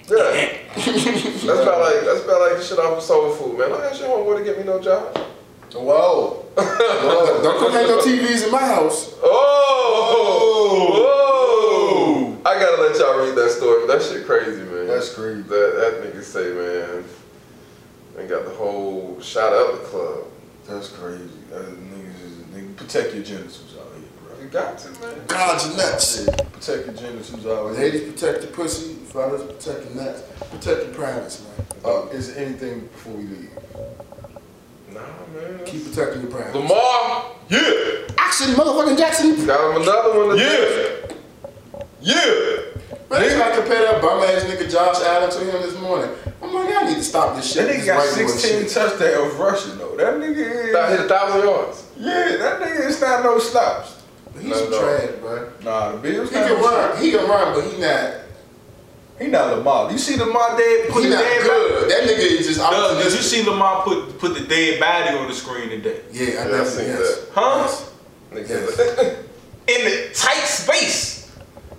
Yeah. 0.09 0.57
that's 0.75 0.87
about 1.43 1.81
like 1.81 2.05
that's 2.05 2.23
about 2.23 2.41
like 2.41 2.57
the 2.57 2.63
shit 2.63 2.79
off 2.79 2.97
of 2.97 3.03
soul 3.03 3.31
food, 3.31 3.57
man. 3.59 3.69
Don't 3.69 3.83
ask 3.83 3.99
your 3.99 4.09
homeboy 4.09 4.37
to 4.39 4.43
get 4.43 4.57
me 4.57 4.63
no 4.63 4.81
job. 4.81 5.17
Whoa. 5.73 6.45
Don't, 6.55 7.43
don't 7.43 7.59
come 7.59 7.71
hang 7.71 7.87
no 7.87 7.99
TVs 7.99 8.45
in 8.45 8.51
my 8.51 8.59
house. 8.59 9.13
Oh, 9.21 10.87
whoa! 12.33 12.49
I 12.49 12.59
gotta 12.59 12.81
let 12.81 12.97
y'all 12.97 13.19
read 13.19 13.35
that 13.35 13.51
story. 13.51 13.85
That 13.87 14.01
shit 14.01 14.25
crazy, 14.25 14.63
man. 14.63 14.87
That's 14.87 15.13
crazy. 15.13 15.41
That 15.41 16.01
that 16.01 16.01
nigga 16.03 16.23
say, 16.23 16.53
man. 16.53 17.03
They 18.15 18.27
got 18.27 18.45
the 18.45 18.51
whole 18.51 19.19
shot 19.21 19.53
up 19.53 19.73
the 19.73 19.79
club. 19.87 20.25
That's 20.67 20.89
crazy. 20.89 21.29
That 21.51 21.65
niggas 21.65 22.21
is, 22.25 22.37
nigga, 22.55 22.75
protect 22.75 23.13
your 23.13 23.23
genitals 23.23 23.75
out 23.75 23.75
here, 23.75 23.75
bro. 23.75 23.76
You 24.47 24.53
got 24.53 24.77
to, 24.77 24.89
man. 25.01 25.23
God, 25.27 25.61
your 25.65 25.75
nuts. 25.75 26.23
Protect 26.23 26.85
your 26.85 26.95
genitals 26.95 27.45
always. 27.45 27.77
Ladies, 27.77 28.13
protect 28.13 28.43
your 28.43 28.53
pussy. 28.53 28.93
Fellas, 28.93 29.41
protect 29.43 29.93
your 29.93 30.05
nuts. 30.05 30.21
Protect 30.39 30.85
your 30.85 30.93
privacy, 30.95 31.43
man. 31.43 31.67
Uh, 31.83 32.07
is 32.13 32.33
there 32.33 32.45
anything 32.45 32.87
before 32.87 33.11
we 33.11 33.23
leave? 33.23 33.51
Nah, 34.93 35.01
man. 35.35 35.65
Keep 35.65 35.91
protecting 35.91 36.21
your 36.21 36.31
privacy. 36.31 36.59
Lamar, 36.59 37.35
yeah. 37.49 38.07
Action, 38.17 38.53
motherfucking 38.53 38.97
Jackson. 38.97 39.45
Got 39.45 39.75
him 39.75 39.81
another 39.81 40.27
one. 40.27 40.37
Yeah. 40.37 41.11
Yeah. 41.99 42.79
Man, 43.09 43.21
they 43.21 43.35
trying 43.35 43.51
to 43.51 43.57
compare 43.57 43.81
that 43.81 44.01
bum 44.01 44.23
ass 44.23 44.45
nigga 44.45 44.71
Josh 44.71 45.03
Allen 45.03 45.29
to 45.29 45.39
him 45.39 45.61
this 45.61 45.77
morning. 45.81 46.09
I'm 46.41 46.53
like, 46.53 46.69
y'all 46.69 46.85
need 46.85 46.95
to 46.95 47.03
stop 47.03 47.35
this 47.35 47.51
shit. 47.51 47.67
That 47.67 47.75
nigga 47.75 47.85
got 47.85 47.97
white 47.97 48.15
boy 48.15 48.31
16 48.31 48.61
shit. 48.61 48.69
touchdowns 48.69 49.33
rushing 49.33 49.77
though. 49.77 49.97
That 49.97 50.13
nigga 50.13 50.37
is. 50.37 50.99
hit 50.99 51.05
a 51.05 51.09
thousand 51.09 51.41
yards. 51.41 51.91
Yeah, 51.97 52.37
that 52.37 52.61
nigga 52.61 52.87
is 52.87 53.01
not 53.01 53.23
no 53.25 53.39
stops. 53.39 53.96
He's 54.39 54.49
No, 54.49 54.55
some 54.57 54.71
no. 54.71 54.79
trash, 54.81 55.09
bro. 55.19 55.49
Nah, 55.63 55.91
the 55.93 55.97
Bills 55.97 56.29
He 56.29 56.35
can 56.35 56.47
no 56.47 56.61
run. 56.61 57.01
He 57.03 57.11
can 57.11 57.27
run, 57.27 57.53
but 57.55 57.71
he 57.71 57.79
not. 57.81 58.13
He 59.19 59.27
not 59.27 59.57
Lamar. 59.57 59.91
You 59.91 59.97
see 59.97 60.15
Lamar 60.17 60.55
dead? 60.57 60.89
Put 60.89 61.03
He 61.03 61.09
the 61.09 61.15
not 61.15 61.23
dead 61.23 61.41
good. 61.43 61.89
That 61.91 62.01
nigga 62.03 62.19
is 62.39 62.47
just 62.47 62.59
Doug, 62.59 63.03
did 63.03 63.11
you 63.13 63.19
see 63.19 63.43
Lamar 63.43 63.83
put 63.83 64.19
put 64.19 64.33
the 64.35 64.41
dead 64.41 64.79
body 64.79 65.17
on 65.17 65.27
the 65.27 65.33
screen 65.33 65.69
today? 65.69 66.01
Yeah, 66.11 66.23
I 66.23 66.31
Yeah, 66.33 66.41
I 66.43 66.47
know. 66.57 66.63
seen 66.65 66.85
Yes. 66.87 67.25
Huh? 67.33 67.67
Nigga. 68.31 69.23
In 69.67 69.83
the 69.83 70.09
tight 70.13 70.45
space. 70.45 71.17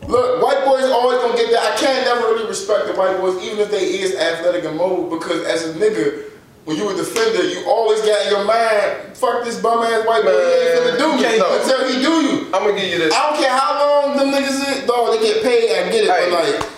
Look, 0.07 0.43
white 0.43 0.65
boys 0.65 0.85
always 0.91 1.19
gonna 1.19 1.37
get 1.37 1.51
that. 1.53 1.75
I 1.75 1.77
can't 1.79 2.05
never 2.05 2.33
really 2.35 2.49
respect 2.49 2.87
the 2.87 2.95
white 2.95 3.19
boys, 3.21 3.43
even 3.43 3.59
if 3.61 3.71
they 3.71 3.85
is 4.01 4.15
athletic 4.15 4.65
and 4.65 4.77
mobile, 4.77 5.17
because 5.19 5.45
as 5.45 5.69
a 5.69 5.75
nigga, 5.79 6.25
when 6.69 6.77
you 6.77 6.85
were 6.85 6.93
a 6.93 6.97
defender, 6.97 7.49
you 7.49 7.65
always 7.65 8.03
got 8.03 8.27
in 8.27 8.29
your 8.31 8.45
mind, 8.45 9.17
fuck 9.17 9.43
this 9.43 9.59
bum 9.59 9.83
ass 9.85 10.07
white 10.07 10.23
boy, 10.23 10.37
he 10.37 10.53
ain't 10.53 10.77
finna 10.77 10.99
do 10.99 11.17
me 11.17 11.23
Man, 11.23 11.39
no. 11.39 11.59
until 11.59 11.89
he 11.89 11.95
do 12.03 12.13
you. 12.29 12.45
I'm 12.53 12.69
gonna 12.69 12.77
give 12.79 12.93
you 12.93 12.99
this. 12.99 13.15
I 13.15 13.31
don't 13.31 13.41
care 13.41 13.57
how 13.57 13.73
long 13.81 14.17
them 14.19 14.29
niggas 14.29 14.77
is, 14.77 14.87
dog, 14.87 15.17
they 15.19 15.25
get 15.33 15.43
paid, 15.43 15.73
I 15.73 15.91
get 15.91 16.05
it, 16.05 16.11
Hey. 16.11 16.29
but 16.31 16.45
like, 16.45 16.69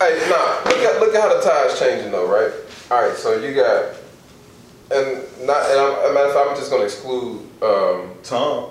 Hey, 0.00 0.28
nah. 0.28 0.68
Look 0.68 0.78
at 0.78 1.00
look 1.00 1.14
at 1.14 1.22
how 1.22 1.36
the 1.36 1.40
tide's 1.40 1.78
changing 1.78 2.10
though, 2.10 2.26
right? 2.26 2.50
All 2.90 3.06
right, 3.08 3.16
so 3.16 3.38
you 3.38 3.54
got, 3.54 3.94
and 4.90 5.22
not, 5.46 5.70
and 5.70 5.78
I'm, 5.80 5.92
as 6.02 6.10
a 6.10 6.14
matter 6.14 6.26
of 6.26 6.34
fact, 6.34 6.48
I'm 6.50 6.56
just 6.56 6.70
gonna 6.72 6.84
exclude. 6.84 7.40
Um, 7.62 8.14
Tom. 8.24 8.70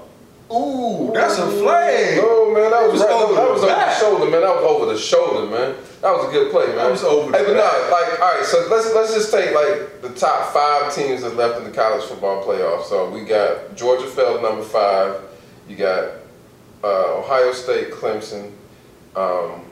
Ooh, 0.51 1.11
that's 1.13 1.37
a 1.39 1.47
flag. 1.51 2.17
No, 2.17 2.53
man, 2.53 2.71
that 2.71 2.83
was, 2.83 2.93
was 2.93 3.01
right, 3.01 3.11
over 3.11 3.35
that 3.35 3.45
the 3.47 3.51
was 3.51 3.63
over 3.63 3.67
the 3.67 3.93
shoulder, 3.99 4.31
man. 4.31 4.41
That 4.41 4.55
was 4.55 4.63
over 4.63 4.93
the 4.93 4.97
shoulder, 4.97 5.45
man. 5.51 5.75
That 6.01 6.11
was 6.15 6.29
a 6.29 6.31
good 6.31 6.51
play, 6.51 6.67
man. 6.67 6.75
That 6.77 6.91
was 6.91 7.03
over 7.03 7.31
the 7.31 7.37
Hey, 7.37 7.43
but 7.43 7.57
back. 7.57 7.73
nah, 7.73 7.95
like, 7.95 8.19
all 8.21 8.31
right, 8.37 8.45
so 8.45 8.67
let's 8.71 8.93
let's 8.95 9.13
just 9.13 9.31
take 9.31 9.53
like 9.53 10.01
the 10.01 10.09
top 10.17 10.53
five 10.53 10.95
teams 10.95 11.21
that's 11.21 11.35
left 11.35 11.57
in 11.57 11.65
the 11.65 11.71
college 11.71 12.03
football 12.05 12.43
playoff. 12.45 12.83
So 12.85 13.09
we 13.09 13.25
got 13.25 13.75
Georgia 13.75 14.07
fell 14.07 14.41
number 14.41 14.63
five. 14.63 15.19
You 15.67 15.75
got 15.75 16.11
uh, 16.81 17.19
Ohio 17.19 17.51
State, 17.51 17.91
Clemson, 17.91 18.51
um, 19.17 19.65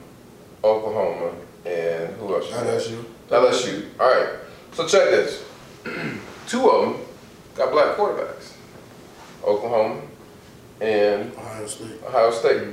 Oklahoma, 0.62 1.32
and 1.64 2.14
who 2.16 2.34
else? 2.34 2.50
LSU. 2.50 3.02
LSU. 3.30 3.88
All 3.98 4.10
right. 4.10 4.28
So 4.72 4.86
check 4.86 5.08
this. 5.08 5.42
Two 6.46 6.68
of 6.68 6.82
them 6.92 7.00
got 7.54 7.72
black 7.72 7.96
quarterbacks. 7.96 8.52
Oklahoma 9.42 10.02
and 10.80 11.32
Ohio 11.36 11.66
State. 11.66 12.02
Ohio 12.06 12.30
State. 12.30 12.68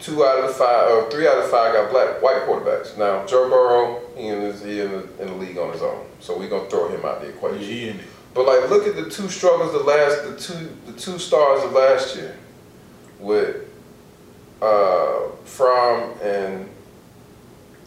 Two 0.00 0.24
out 0.24 0.38
of 0.38 0.46
the 0.48 0.54
five, 0.54 0.90
or 0.92 1.10
three 1.10 1.26
out 1.26 1.38
of 1.38 1.50
five 1.50 1.74
got 1.74 1.90
black 1.90 2.22
white 2.22 2.42
quarterbacks. 2.46 2.96
Now 2.96 3.26
Joe 3.26 3.48
Burrow, 3.50 4.00
he 4.16 4.28
in, 4.28 4.40
his, 4.42 4.62
he 4.62 4.80
in, 4.80 4.92
the, 4.92 5.08
in 5.20 5.26
the 5.26 5.34
league 5.34 5.58
on 5.58 5.72
his 5.72 5.82
own, 5.82 6.06
so 6.20 6.38
we're 6.38 6.48
gonna 6.48 6.70
throw 6.70 6.88
him 6.88 7.04
out 7.04 7.20
the 7.20 7.26
Yeah, 7.26 7.32
equation. 7.32 7.58
he 7.58 7.88
in 7.88 7.96
it. 7.96 8.04
But 8.32 8.46
like, 8.46 8.70
look 8.70 8.86
at 8.86 8.94
the 8.94 9.10
two 9.10 9.28
struggles 9.28 9.72
the 9.72 9.80
last, 9.80 10.22
the 10.22 10.36
two, 10.38 10.68
the 10.86 10.92
two 10.92 11.18
stars 11.18 11.64
of 11.64 11.72
last 11.72 12.14
year, 12.14 12.36
with 13.18 13.56
uh, 14.62 15.30
Fromm 15.44 16.12
and 16.22 16.68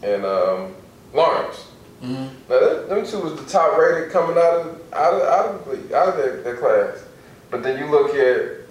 and 0.04 0.26
um, 0.26 0.74
Lawrence. 1.14 1.68
Mm-hmm. 2.04 2.50
Now 2.50 2.60
them, 2.60 2.90
them 2.90 3.06
two 3.06 3.20
was 3.22 3.36
the 3.36 3.46
top 3.50 3.78
rated 3.78 4.12
coming 4.12 4.36
out 4.36 4.54
of 4.60 4.94
out 4.94 5.14
of 5.14 5.22
out 5.22 5.46
of, 5.56 5.66
the 5.90 5.98
out 5.98 6.10
of 6.10 6.18
their, 6.18 6.42
their 6.42 6.58
class. 6.58 7.06
But 7.52 7.64
then 7.64 7.78
you 7.78 7.86
look 7.92 8.16
at 8.16 8.62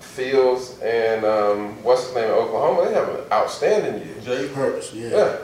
Fields 0.00 0.80
and 0.82 1.24
um, 1.24 1.82
what's 1.84 2.06
his 2.06 2.14
name 2.14 2.24
in 2.24 2.30
Oklahoma, 2.30 2.88
they 2.88 2.94
have 2.94 3.08
an 3.10 3.20
outstanding 3.30 4.06
year. 4.06 4.16
Jay. 4.22 4.48
Hurts, 4.48 4.92
yeah. 4.94 5.10
Yeah. 5.10 5.36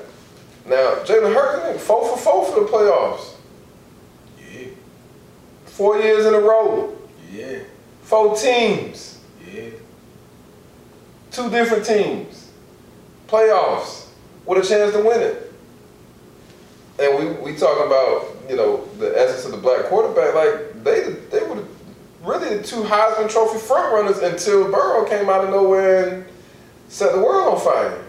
Now 0.65 0.95
Jalen 1.05 1.35
Hurts, 1.35 1.63
I 1.63 1.69
think, 1.69 1.81
four 1.81 2.09
for 2.09 2.17
four 2.17 2.47
for 2.47 2.61
the 2.61 2.67
playoffs. 2.67 3.35
Yeah. 4.39 4.69
Four 5.67 5.99
years 5.99 6.25
in 6.25 6.35
a 6.35 6.41
row. 6.41 6.97
Yeah. 7.31 7.59
Four 8.03 8.35
teams. 8.35 9.21
Yeah. 9.47 9.71
Two 11.31 11.51
different 11.51 11.85
teams. 11.85 12.51
Playoffs. 13.29 14.09
With 14.47 14.65
a 14.65 14.69
chance 14.69 14.95
to 14.95 15.03
win 15.03 15.21
it. 15.21 15.53
And 16.99 17.19
we 17.19 17.53
we 17.53 17.59
talking 17.59 17.87
about, 17.87 18.25
you 18.49 18.57
know, 18.57 18.87
the 18.99 19.19
essence 19.19 19.45
of 19.45 19.51
the 19.51 19.59
black 19.59 19.85
quarterback, 19.85 20.35
like 20.35 20.83
they 20.83 21.01
were 21.03 21.16
really 22.27 22.57
the 22.57 22.63
two 22.63 22.83
Heisman 22.83 23.31
Trophy 23.31 23.59
front 23.59 23.93
runners 23.93 24.19
until 24.19 24.71
Burrow 24.71 25.05
came 25.09 25.29
out 25.29 25.45
of 25.45 25.51
nowhere 25.51 26.09
and 26.09 26.25
set 26.89 27.13
the 27.13 27.21
world 27.21 27.55
on 27.55 27.61
fire. 27.61 28.03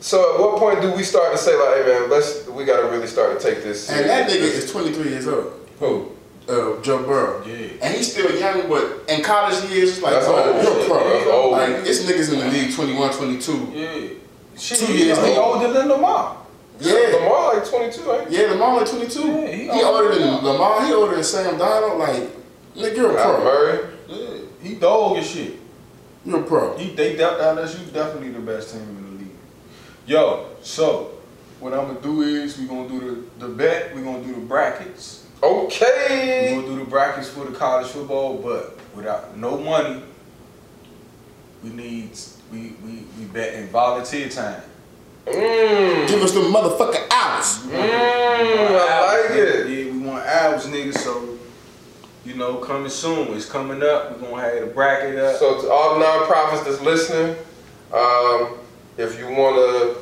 So 0.00 0.34
at 0.34 0.40
what 0.40 0.58
point 0.58 0.80
do 0.82 0.92
we 0.92 1.02
start 1.04 1.32
to 1.32 1.38
say 1.38 1.54
like, 1.56 1.84
hey 1.86 1.92
man, 2.00 2.10
let's 2.10 2.46
we 2.48 2.64
gotta 2.64 2.88
really 2.88 3.06
start 3.06 3.38
to 3.40 3.44
take 3.44 3.62
this 3.62 3.88
And 3.90 4.08
that 4.08 4.28
nigga 4.28 4.40
is 4.42 4.70
23 4.70 5.10
years 5.10 5.26
old. 5.28 5.68
who? 5.78 6.10
Uh, 6.48 6.82
Joe 6.82 7.04
Burrow. 7.04 7.44
Yeah. 7.46 7.68
And 7.80 7.94
he's 7.94 8.10
still 8.10 8.36
young, 8.36 8.68
but 8.68 9.04
in 9.08 9.22
college 9.22 9.62
years, 9.70 10.02
like, 10.02 10.12
That's 10.14 10.26
oh, 10.26 10.34
old 10.52 10.62
you're 10.62 10.82
a 10.82 10.86
pro. 10.88 11.08
That's 11.08 11.26
old. 11.30 11.52
Like, 11.52 11.70
it's 11.86 12.02
niggas 12.02 12.32
in 12.32 12.40
the 12.40 12.46
league 12.48 12.74
21, 12.74 13.12
22. 13.12 13.72
Yeah. 13.72 14.08
Shit, 14.58 14.78
Two 14.80 14.92
years 14.92 15.18
he 15.18 15.36
old. 15.36 15.62
older 15.62 15.72
than 15.72 15.88
Lamar. 15.88 16.36
Yeah. 16.80 16.94
Lamar 17.14 17.54
like 17.54 17.64
22, 17.68 18.12
ain't 18.12 18.28
he? 18.28 18.36
Yeah, 18.42 18.48
Lamar 18.50 18.78
like 18.80 18.90
22. 18.90 19.20
Yeah, 19.20 19.46
he, 19.52 19.62
he 19.70 19.82
older 19.84 20.14
than- 20.16 20.44
Lamar. 20.44 20.84
He 20.84 20.92
older 20.92 21.14
than 21.14 21.22
Sam 21.24 21.56
Darnold. 21.56 21.98
Like, 22.00 22.28
nigga, 22.76 22.96
you're 22.96 23.16
a 23.16 23.22
pro. 23.22 23.44
Murray. 23.44 23.88
Yeah. 24.08 24.38
He 24.62 24.74
dog 24.76 25.16
as 25.18 25.28
shit. 25.30 25.54
You're 26.24 26.40
a 26.40 26.44
pro. 26.44 26.76
He 26.76 26.94
they 26.94 27.16
de- 27.16 27.22
LSU 27.22 27.92
definitely 27.92 28.30
the 28.30 28.40
best 28.40 28.72
team 28.72 28.82
in 28.82 29.04
the 29.04 29.18
league. 29.24 29.30
Yo, 30.06 30.46
so 30.62 31.12
what 31.60 31.72
I'm 31.74 31.86
gonna 31.88 32.00
do 32.00 32.22
is 32.22 32.58
we 32.58 32.66
gonna 32.66 32.88
do 32.88 33.00
the, 33.38 33.46
the 33.46 33.52
bet. 33.52 33.94
We 33.94 34.02
gonna 34.02 34.22
do 34.22 34.32
the 34.34 34.40
brackets. 34.40 35.26
Okay. 35.42 35.86
We 36.08 36.14
Okay. 36.14 36.54
gonna 36.54 36.66
do 36.66 36.84
the 36.84 36.90
brackets 36.90 37.28
for 37.28 37.44
the 37.44 37.52
college 37.56 37.88
football, 37.88 38.36
but 38.38 38.78
without 38.94 39.36
no 39.36 39.58
money, 39.58 40.02
we 41.64 41.70
need 41.70 42.10
we 42.52 42.74
we 42.84 43.04
we 43.18 43.24
bet 43.32 43.54
in 43.54 43.68
volunteer 43.68 44.28
time. 44.28 44.62
Mmm. 45.26 46.08
Give 46.08 46.20
us 46.22 46.32
the 46.32 46.40
motherfucking 46.40 47.10
hours. 47.12 47.58
Mmm. 47.66 48.80
I 48.80 49.28
like 49.28 49.38
it. 49.38 49.68
Yeah, 49.68 49.92
we 49.92 49.98
want 49.98 50.26
hours, 50.26 50.66
nigga. 50.66 50.96
So, 50.98 51.38
you 52.24 52.34
know, 52.34 52.56
coming 52.56 52.90
soon. 52.90 53.34
It's 53.34 53.50
coming 53.50 53.82
up. 53.82 54.12
We're 54.12 54.28
gonna 54.28 54.42
have 54.42 54.60
the 54.60 54.66
bracket 54.66 55.18
up. 55.18 55.36
So 55.36 55.60
to 55.62 55.70
all 55.70 55.98
the 55.98 56.04
nonprofits 56.04 56.64
that's 56.64 56.80
listening, 56.80 57.36
um, 57.92 58.58
if 58.96 59.18
you 59.18 59.26
wanna, 59.28 59.94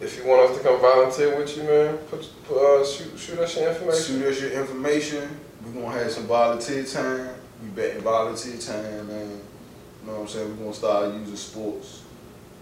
if 0.00 0.16
you 0.16 0.26
want 0.26 0.50
us 0.50 0.56
to 0.56 0.62
come 0.62 0.80
volunteer 0.80 1.38
with 1.38 1.56
you, 1.56 1.64
man, 1.64 1.98
put, 2.10 2.28
put 2.44 2.56
uh, 2.56 2.86
shoot, 2.86 3.18
shoot 3.18 3.38
us 3.38 3.56
your 3.56 3.70
information. 3.70 4.20
Shoot 4.20 4.24
us 4.26 4.40
your 4.40 4.52
information. 4.52 5.40
We 5.64 5.80
gonna 5.80 5.98
have 5.98 6.10
some 6.10 6.26
volunteer 6.26 6.84
time. 6.84 7.28
We 7.62 7.68
betting 7.70 8.02
volunteer 8.02 8.56
time, 8.58 9.08
man. 9.08 9.30
You 9.30 10.06
know 10.06 10.12
what 10.14 10.20
I'm 10.20 10.28
saying? 10.28 10.56
We're 10.56 10.64
gonna 10.64 10.74
start 10.74 11.14
using 11.14 11.36
sports 11.36 12.02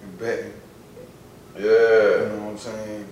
and 0.03 0.19
betting. 0.19 0.53
Yeah. 1.55 1.63
You 1.63 2.29
know 2.29 2.43
what 2.45 2.51
I'm 2.53 2.59
saying? 2.59 3.07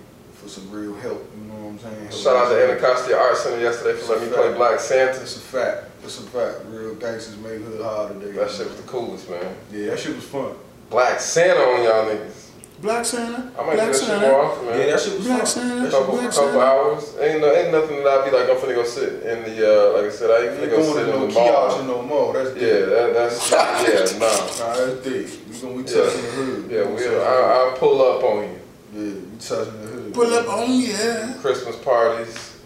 For 0.45 0.51
some 0.51 0.69
real 0.69 0.93
help. 0.97 1.25
You 1.35 1.47
know 1.47 1.55
what 1.55 1.69
I'm 1.71 1.79
saying? 1.79 2.05
Help 2.05 2.11
Shout 2.21 2.35
out 2.35 2.45
us. 2.45 2.53
to 2.53 2.63
Anacostia 2.69 3.17
Art 3.17 3.35
Center 3.37 3.61
yesterday 3.61 3.97
for 3.97 4.13
letting 4.13 4.29
me 4.29 4.35
play 4.35 4.53
Black 4.53 4.79
Santa. 4.79 5.19
It's 5.21 5.37
a 5.37 5.39
fact. 5.39 5.85
It's 6.03 6.19
a 6.19 6.21
fact. 6.21 6.65
Real 6.69 6.93
gangsters 6.93 7.35
make 7.37 7.61
hood 7.65 7.81
hard 7.81 8.13
today. 8.21 8.31
That 8.37 8.51
shit 8.51 8.67
was 8.67 8.77
the 8.77 8.83
coolest, 8.85 9.27
man. 9.27 9.55
Yeah, 9.71 9.87
that 9.89 9.99
shit 9.99 10.13
was 10.15 10.23
fun. 10.25 10.53
Black 10.91 11.19
Santa 11.19 11.59
on 11.61 11.81
y'all 11.83 12.05
niggas. 12.05 12.43
Black 12.79 13.03
Santa. 13.05 13.49
I 13.57 13.65
might 13.65 13.73
Black 13.73 13.87
do 13.87 13.91
that 13.91 13.93
shit 13.97 14.05
Santa. 14.05 14.27
more 14.29 14.41
often, 14.45 14.65
man. 14.67 14.79
Yeah, 14.79 14.85
that 14.85 14.99
shit 15.01 15.17
was 15.17 15.25
Black 15.25 15.37
fun. 15.39 15.47
Santa. 15.47 15.73
That 15.73 15.81
shit 15.81 15.91
couple, 15.97 16.13
was 16.13 16.21
Black 16.21 16.33
fun. 16.35 16.45
couple 16.45 16.61
hours. 16.61 17.03
Ain't 17.17 17.41
no, 17.41 17.47
ain't 17.55 17.71
nothing 17.71 17.97
that 17.97 18.07
I'd 18.07 18.25
be 18.29 18.37
like, 18.37 18.45
I'm 18.51 18.57
finna 18.61 18.75
go 18.75 18.83
sit 18.85 19.13
in 19.25 19.37
the, 19.49 19.57
uh, 19.65 19.93
like 19.97 20.05
I 20.05 20.09
said, 20.13 20.29
I 20.29 20.37
ain't 20.45 20.61
Ain't 20.61 20.61
finna 20.61 20.69
go 20.77 20.93
sit 20.93 21.09
in 21.09 21.09
no 21.09 21.25
the 21.25 21.33
kiosk 21.33 21.77
mall. 21.77 21.85
no 21.89 22.01
more. 22.05 22.33
That's 22.37 22.53
Yeah, 22.53 22.61
dead. 22.61 22.89
that, 22.93 23.13
that's, 23.17 23.49
yeah, 24.13 24.19
nah. 24.21 24.29
Nah, 24.29 24.77
that's 24.77 25.01
dead. 25.01 25.25
We 25.49 25.57
gonna 25.57 25.81
be 25.81 25.89
Yeah. 25.89 25.97
touching 26.05 26.21
the 26.21 26.31
hood. 26.37 26.69
Yeah, 26.69 26.85
we, 26.85 27.01
I, 27.17 27.65
I'll 27.65 27.73
pull 27.81 27.97
up 28.05 28.21
on 28.23 28.43
you. 28.43 28.59
Yeah, 28.93 29.01
we 29.01 29.37
touching 29.39 29.81
the 29.81 29.87
hood. 29.87 30.04
Pull 30.15 30.33
up 30.33 30.47
on 30.47 30.69
me, 30.69 30.87
yeah. 30.91 31.33
Christmas 31.41 31.75
parties, 31.83 32.57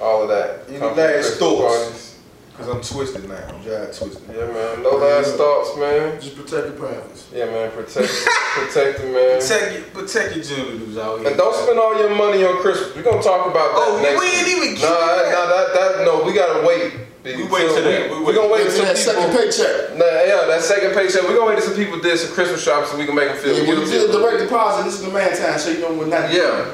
all 0.00 0.22
of 0.24 0.28
that. 0.30 0.68
Any 0.68 0.78
Come 0.80 0.96
last 0.96 1.12
Christmas 1.12 1.38
thoughts? 1.38 1.62
parties. 1.84 2.12
Cause 2.56 2.68
I'm 2.68 2.80
twisted 2.80 3.28
now. 3.28 3.36
I'm 3.54 3.62
just 3.62 4.00
twisted. 4.02 4.22
Yeah, 4.34 4.46
man. 4.50 4.82
No 4.82 4.96
last 4.96 5.36
thoughts, 5.36 5.76
man. 5.78 6.18
Just 6.20 6.34
protect 6.36 6.66
your 6.68 6.76
privacy. 6.76 7.36
Yeah, 7.36 7.44
man. 7.46 7.70
Protect, 7.70 8.08
protect 8.08 8.98
them, 8.98 9.12
man. 9.12 9.38
Protect 9.40 9.72
your, 9.74 9.82
protect 9.92 10.34
your 10.36 10.44
genitals 10.44 10.96
out 10.98 11.18
here. 11.20 11.28
And 11.28 11.36
don't 11.36 11.54
spend 11.54 11.78
all 11.78 11.96
your 11.98 12.10
money 12.16 12.42
on 12.44 12.56
Christmas. 12.62 12.96
We're 12.96 13.02
gonna 13.02 13.22
talk 13.22 13.46
about 13.46 13.76
that 13.76 13.84
Oh, 13.86 14.00
next 14.02 14.18
we 14.18 14.26
ain't 14.26 14.46
week. 14.58 14.72
even 14.78 14.82
Nah, 14.82 14.88
that. 14.88 15.32
nah, 15.32 15.46
that, 15.46 15.96
that, 15.98 16.04
no, 16.06 16.22
we 16.24 16.32
gotta 16.32 16.66
wait 16.66 16.92
be. 16.94 16.98
We 17.26 17.44
wait 17.50 17.66
till 17.74 17.82
that. 17.82 18.10
We 18.10 18.18
We, 18.18 18.24
we 18.26 18.32
gonna 18.34 18.52
wait 18.52 18.62
till 18.70 18.76
till 18.76 18.84
that 18.86 18.96
second 18.98 19.26
people. 19.34 19.42
paycheck. 19.42 19.98
Nah, 19.98 20.04
yeah, 20.30 20.46
that 20.46 20.62
second 20.62 20.94
paycheck. 20.94 21.22
We 21.26 21.34
gonna 21.34 21.50
wait 21.50 21.58
till 21.58 21.66
some 21.66 21.76
people 21.76 21.98
did 21.98 22.18
some 22.18 22.30
Christmas 22.32 22.62
shopping 22.62 22.88
so 22.90 22.96
we 22.98 23.06
can 23.06 23.14
make 23.14 23.28
them 23.28 23.38
feel 23.38 23.54
Yeah, 23.54 23.66
when 23.66 23.80
you 23.82 23.86
guilty. 23.90 24.06
do 24.06 24.12
the 24.12 24.18
direct 24.22 24.38
deposit, 24.46 24.84
this 24.84 24.94
is 24.94 25.02
the 25.02 25.10
man 25.10 25.36
time, 25.36 25.58
so 25.58 25.70
you 25.70 25.80
know 25.80 25.92
when 25.94 26.10
not. 26.10 26.32
Yeah, 26.32 26.70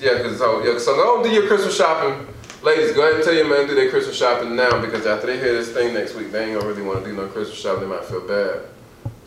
yeah, 0.00 0.20
cause 0.22 0.36
so 0.36 0.62
yeah, 0.62 0.78
so 0.78 0.94
go 0.96 1.16
and 1.16 1.24
do 1.24 1.30
your 1.30 1.46
Christmas 1.48 1.76
shopping, 1.76 2.26
ladies. 2.62 2.92
Go 2.92 3.00
ahead 3.02 3.14
and 3.16 3.24
tell 3.24 3.34
your 3.34 3.48
man 3.48 3.66
do 3.66 3.74
their 3.74 3.88
Christmas 3.90 4.16
shopping 4.16 4.54
now 4.56 4.80
because 4.80 5.06
after 5.06 5.26
they 5.26 5.38
hear 5.38 5.54
this 5.54 5.70
thing 5.72 5.94
next 5.94 6.14
week, 6.14 6.32
they 6.32 6.44
ain't 6.44 6.54
gonna 6.60 6.68
really 6.68 6.82
want 6.82 7.04
to 7.04 7.08
do 7.10 7.16
no 7.16 7.26
Christmas 7.28 7.58
shopping. 7.58 7.88
They 7.88 7.94
might 7.96 8.04
feel 8.04 8.26
bad. 8.26 8.60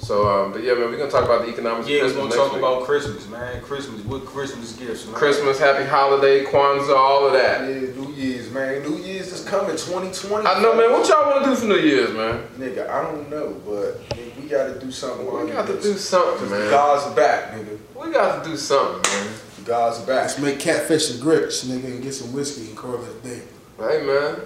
So, 0.01 0.27
um, 0.27 0.51
but 0.51 0.63
yeah, 0.63 0.73
man, 0.73 0.89
we're 0.89 0.97
gonna 0.97 1.11
talk 1.11 1.25
about 1.25 1.43
the 1.45 1.49
economics 1.51 1.87
Yeah, 1.87 2.03
we're 2.03 2.13
gonna 2.15 2.33
talk 2.35 2.51
week. 2.53 2.59
about 2.59 2.83
Christmas, 2.85 3.27
man. 3.29 3.61
Christmas, 3.61 4.01
what 4.03 4.25
Christmas 4.25 4.73
gifts, 4.73 5.05
man. 5.05 5.13
Christmas, 5.15 5.59
Happy 5.59 5.85
Holiday, 5.85 6.43
Kwanzaa, 6.43 6.95
all 6.97 7.27
of 7.27 7.33
that. 7.33 7.61
Yeah, 7.69 7.81
New 7.95 8.11
Year's, 8.13 8.49
man. 8.51 8.81
New 8.81 8.97
Year's 8.97 9.31
is 9.31 9.45
coming, 9.45 9.75
2020. 9.77 10.45
I 10.47 10.59
know, 10.61 10.75
man. 10.75 10.91
What 10.91 11.07
y'all 11.07 11.29
want 11.29 11.43
to 11.45 11.51
do 11.51 11.55
for 11.55 11.67
New 11.67 11.75
Year's, 11.77 12.11
man? 12.13 12.47
Nigga, 12.57 12.89
I 12.89 13.03
don't 13.03 13.29
know, 13.29 13.55
but 13.63 14.01
nigga, 14.09 14.41
we 14.41 14.49
gotta 14.49 14.79
do 14.79 14.91
something. 14.91 15.25
We 15.25 15.31
on 15.39 15.47
got 15.47 15.67
to 15.67 15.73
this. 15.73 15.83
do 15.83 15.93
something, 15.97 16.49
man. 16.49 16.69
God's 16.71 17.15
back, 17.15 17.51
nigga. 17.53 17.77
We 17.95 18.11
got 18.11 18.43
to 18.43 18.49
do 18.49 18.57
something, 18.57 19.01
man. 19.13 19.33
God's 19.65 19.99
back. 19.99 20.23
Let's 20.27 20.39
make 20.39 20.59
catfish 20.59 21.11
and 21.11 21.21
grits, 21.21 21.63
nigga, 21.65 21.85
and 21.85 22.01
get 22.01 22.13
some 22.15 22.33
whiskey 22.33 22.69
and 22.69 22.75
call 22.75 22.95
it 22.95 23.07
a 23.07 23.27
day. 23.27 23.43
Hey, 23.77 24.03
man, 24.03 24.41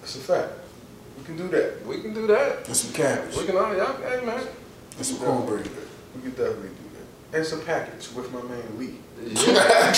That's 0.00 0.14
a 0.14 0.20
fact. 0.20 0.52
We 1.18 1.24
can 1.24 1.36
do 1.36 1.48
that. 1.48 1.84
we 1.86 2.00
can 2.00 2.14
do 2.14 2.28
that. 2.28 2.68
And 2.68 2.76
some 2.76 2.92
cabbage. 2.92 3.36
We 3.36 3.46
can 3.46 3.56
all, 3.56 3.76
y'all, 3.76 3.94
hey, 4.08 4.24
man. 4.24 4.40
And 4.96 5.06
some 5.06 5.18
cornbread. 5.18 5.68
We 6.14 6.22
can 6.22 6.30
definitely 6.30 6.68
do 6.68 6.74
that. 7.30 7.38
And 7.38 7.46
some 7.46 7.62
package 7.62 8.08
with 8.14 8.32
my 8.32 8.42
man 8.42 8.78
Lee. 8.78 8.98
Yeah. 9.20 9.92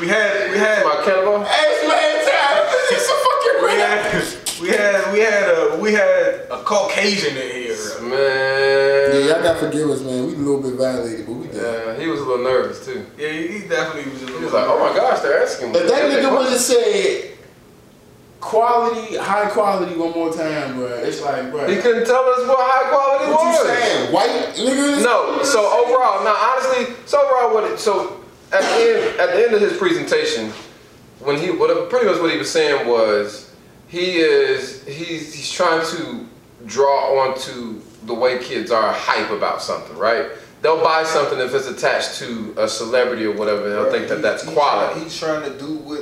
We 0.00 0.08
had, 0.08 0.50
we 0.50 0.58
had, 0.58 0.84
My 0.84 1.02
cannibal. 1.04 1.44
Hey, 1.44 1.64
it's 1.68 1.86
man 1.86 2.24
time. 2.26 2.64
It's 2.90 3.08
a 3.08 3.14
fucking 3.22 3.62
we 3.62 3.70
had, 3.78 4.02
we 4.60 4.68
had, 4.68 5.12
we 5.12 5.20
had 5.20 5.48
a, 5.48 5.78
we 5.78 5.92
had 5.92 6.50
a 6.50 6.62
Caucasian 6.64 7.36
in 7.36 7.50
here. 7.50 7.76
Man. 8.00 8.10
Yeah, 8.10 9.18
y'all 9.18 9.42
gotta 9.42 9.60
forgive 9.60 9.88
us, 9.90 10.00
man. 10.00 10.26
We 10.26 10.34
a 10.34 10.36
little 10.36 10.62
bit 10.62 10.74
violated, 10.74 11.26
but 11.26 11.34
we 11.34 11.46
did. 11.46 11.56
Yeah, 11.56 11.96
he 11.96 12.06
was 12.08 12.20
a 12.20 12.24
little 12.24 12.44
nervous 12.44 12.84
too. 12.84 13.06
Yeah, 13.16 13.30
he 13.30 13.68
definitely 13.68 14.10
was 14.10 14.22
a 14.22 14.26
little. 14.26 14.38
He 14.40 14.44
was 14.46 14.54
like, 14.54 14.66
"Oh 14.66 14.78
my 14.80 14.96
gosh, 14.96 15.20
they're 15.20 15.40
asking 15.42 15.72
me." 15.72 15.78
If 15.78 15.88
that 15.88 16.10
nigga 16.10 16.36
would 16.36 16.50
have 16.50 16.60
said 16.60 17.31
quality, 18.42 19.16
high 19.16 19.48
quality 19.48 19.96
one 19.96 20.10
more 20.10 20.32
time, 20.32 20.74
bro, 20.74 20.86
it's 20.86 21.22
like, 21.22 21.50
bro. 21.50 21.66
He 21.68 21.76
couldn't 21.76 22.04
tell 22.04 22.24
us 22.28 22.46
what 22.46 22.58
high 22.60 22.90
quality 22.90 23.32
What 23.32 23.44
was. 23.46 23.58
you 23.58 23.74
saying? 23.74 24.12
White 24.12 24.54
niggas? 24.56 25.04
No. 25.04 25.42
So 25.44 25.60
overall, 25.60 26.24
now 26.24 26.34
honestly, 26.34 26.94
so 27.06 27.22
overall, 27.24 27.54
what 27.54 27.70
it, 27.70 27.78
so 27.78 28.20
at 28.52 28.60
the 28.62 28.82
end, 28.82 29.20
at 29.20 29.30
the 29.36 29.44
end 29.44 29.54
of 29.54 29.60
his 29.60 29.76
presentation, 29.78 30.50
when 31.20 31.38
he, 31.38 31.50
what 31.52 31.88
pretty 31.88 32.04
much 32.06 32.20
what 32.20 32.32
he 32.32 32.36
was 32.36 32.50
saying 32.50 32.86
was, 32.86 33.54
he 33.86 34.16
is 34.16 34.84
he's 34.86 35.32
he's 35.32 35.50
trying 35.52 35.86
to 35.96 36.26
draw 36.66 37.20
onto 37.22 37.80
the 38.06 38.14
way 38.14 38.38
kids 38.42 38.70
are 38.72 38.92
hype 38.92 39.30
about 39.30 39.62
something, 39.62 39.96
right? 39.96 40.26
They'll 40.62 40.82
buy 40.82 41.04
something 41.04 41.38
if 41.38 41.54
it's 41.54 41.68
attached 41.68 42.18
to 42.18 42.54
a 42.56 42.68
celebrity 42.68 43.24
or 43.24 43.32
whatever. 43.36 43.68
They'll 43.70 43.90
think 43.90 44.08
that 44.08 44.16
He- 44.16 44.22
that's 44.22 44.42
quality. 44.44 44.94
try- 44.94 45.02
he's 45.04 45.18
trying 45.18 45.42
to 45.52 45.58
do 45.58 45.74
what, 45.76 46.00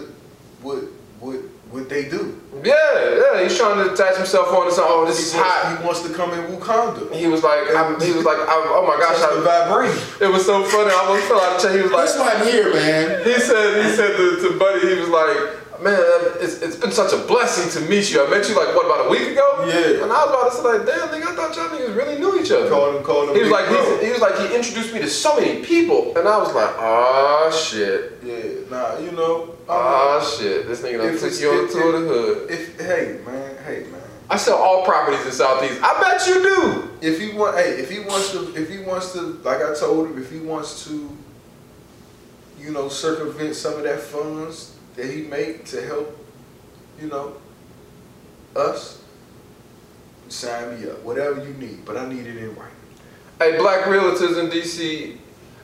what, 0.62 0.78
what, 1.20 1.36
what 1.70 1.88
they 1.88 2.08
do. 2.08 2.40
Yeah, 2.64 2.74
yeah. 2.74 3.42
He's 3.42 3.56
trying 3.56 3.78
to 3.84 3.92
attach 3.94 4.16
himself 4.16 4.48
onto 4.52 4.70
something. 4.74 4.92
Oh, 4.92 5.06
this 5.06 5.18
He 5.18 5.24
is 5.24 5.34
wants, 5.34 5.50
hot. 5.50 5.78
he 5.78 5.84
wants 5.86 6.02
to 6.02 6.10
come 6.12 6.30
in 6.34 6.44
Wakanda. 6.52 7.14
He 7.14 7.26
was 7.26 7.42
like, 7.42 7.70
I, 7.70 7.94
he 8.04 8.12
was 8.12 8.24
like, 8.24 8.36
I, 8.36 8.54
oh 8.74 8.84
my 8.86 8.98
gosh, 8.98 9.16
Touch 9.22 9.32
the 9.38 9.48
I, 9.48 9.70
vibranium. 9.70 10.22
it 10.26 10.30
was 10.30 10.44
so 10.44 10.64
funny. 10.64 10.90
I 10.90 10.98
almost 11.06 11.26
fell 11.28 11.40
out 11.40 11.56
of 11.56 11.62
chair. 11.62 11.76
He 11.76 11.82
was 11.82 11.92
like, 11.92 12.06
That's 12.06 12.18
why 12.18 12.32
I'm 12.34 12.44
here, 12.46 12.74
man. 12.74 13.24
he 13.24 13.34
said, 13.40 13.84
he 13.86 13.90
said 13.94 14.16
to, 14.16 14.24
to 14.50 14.58
Buddy, 14.58 14.82
he 14.94 15.00
was 15.00 15.08
like, 15.08 15.56
man, 15.82 16.00
it's, 16.40 16.60
it's 16.62 16.76
been 16.76 16.92
such 16.92 17.12
a 17.12 17.18
blessing 17.26 17.70
to 17.70 17.88
meet 17.88 18.10
you. 18.10 18.24
I 18.24 18.28
met 18.30 18.48
you 18.48 18.56
like 18.56 18.74
what 18.74 18.86
about 18.86 19.06
a 19.06 19.10
week 19.10 19.28
ago? 19.32 19.64
Yeah. 19.66 20.04
And 20.04 20.12
I 20.12 20.24
was 20.24 20.30
about 20.30 20.50
to 20.50 20.56
say 20.56 20.62
like, 20.62 20.86
damn, 20.86 21.08
nigga, 21.08 21.32
I 21.32 21.36
thought 21.36 21.56
y'all 21.56 21.68
niggas 21.68 21.96
really 21.96 22.18
knew 22.18 22.40
each 22.40 22.50
other. 22.50 22.68
Called 22.68 22.96
him, 22.96 23.02
called 23.02 23.30
him. 23.30 23.36
He 23.36 23.42
was 23.42 23.50
like, 23.50 23.68
he, 23.68 24.06
he 24.06 24.12
was 24.12 24.20
like, 24.20 24.38
he 24.38 24.54
introduced 24.54 24.92
me 24.92 25.00
to 25.00 25.08
so 25.08 25.40
many 25.40 25.64
people, 25.64 26.16
and 26.16 26.28
I 26.28 26.38
was 26.38 26.54
like, 26.54 26.74
ah 26.78 27.50
shit, 27.50 28.18
Yeah, 28.22 28.68
nah, 28.70 28.98
you 28.98 29.12
know. 29.12 29.56
Ah 29.68 30.20
shit, 30.20 30.66
this 30.66 30.82
nigga 30.82 30.98
done 30.98 31.18
took 31.18 31.40
you 31.40 31.50
on 31.50 31.66
the 31.66 31.72
tour 31.72 31.94
of 31.94 32.02
the 32.02 32.08
hood. 32.08 32.50
If 32.50 32.80
hey 32.80 33.20
man, 33.24 33.56
hey 33.64 33.84
man. 33.90 34.00
I 34.28 34.36
sell 34.36 34.58
all 34.58 34.84
properties 34.84 35.24
in 35.26 35.32
Southeast. 35.32 35.80
I 35.82 36.00
bet 36.00 36.26
you 36.28 36.42
do. 36.42 36.90
If 37.02 37.20
he 37.20 37.36
want, 37.36 37.56
hey, 37.56 37.80
if 37.80 37.90
he 37.90 38.00
wants 38.00 38.30
to, 38.32 38.54
if 38.54 38.70
he 38.70 38.78
wants 38.78 39.12
to, 39.12 39.20
like 39.42 39.62
I 39.62 39.74
told 39.74 40.08
him, 40.08 40.22
if 40.22 40.30
he 40.30 40.38
wants 40.38 40.84
to, 40.86 41.16
you 42.58 42.70
know, 42.70 42.88
circumvent 42.88 43.56
some 43.56 43.74
of 43.74 43.82
that 43.82 43.98
funds 43.98 44.69
that 45.00 45.10
he 45.10 45.22
made 45.22 45.64
to 45.66 45.80
help, 45.86 46.16
you 47.00 47.08
know, 47.08 47.36
us, 48.54 49.02
sign 50.28 50.80
me 50.80 50.90
up. 50.90 51.02
Whatever 51.02 51.42
you 51.46 51.54
need, 51.54 51.84
but 51.84 51.96
I 51.96 52.08
need 52.08 52.26
it 52.26 52.36
in 52.36 52.54
writing. 52.54 52.76
Hey, 53.38 53.56
black 53.58 53.84
realtors 53.84 54.38
in 54.38 54.50
DC. 54.50 55.16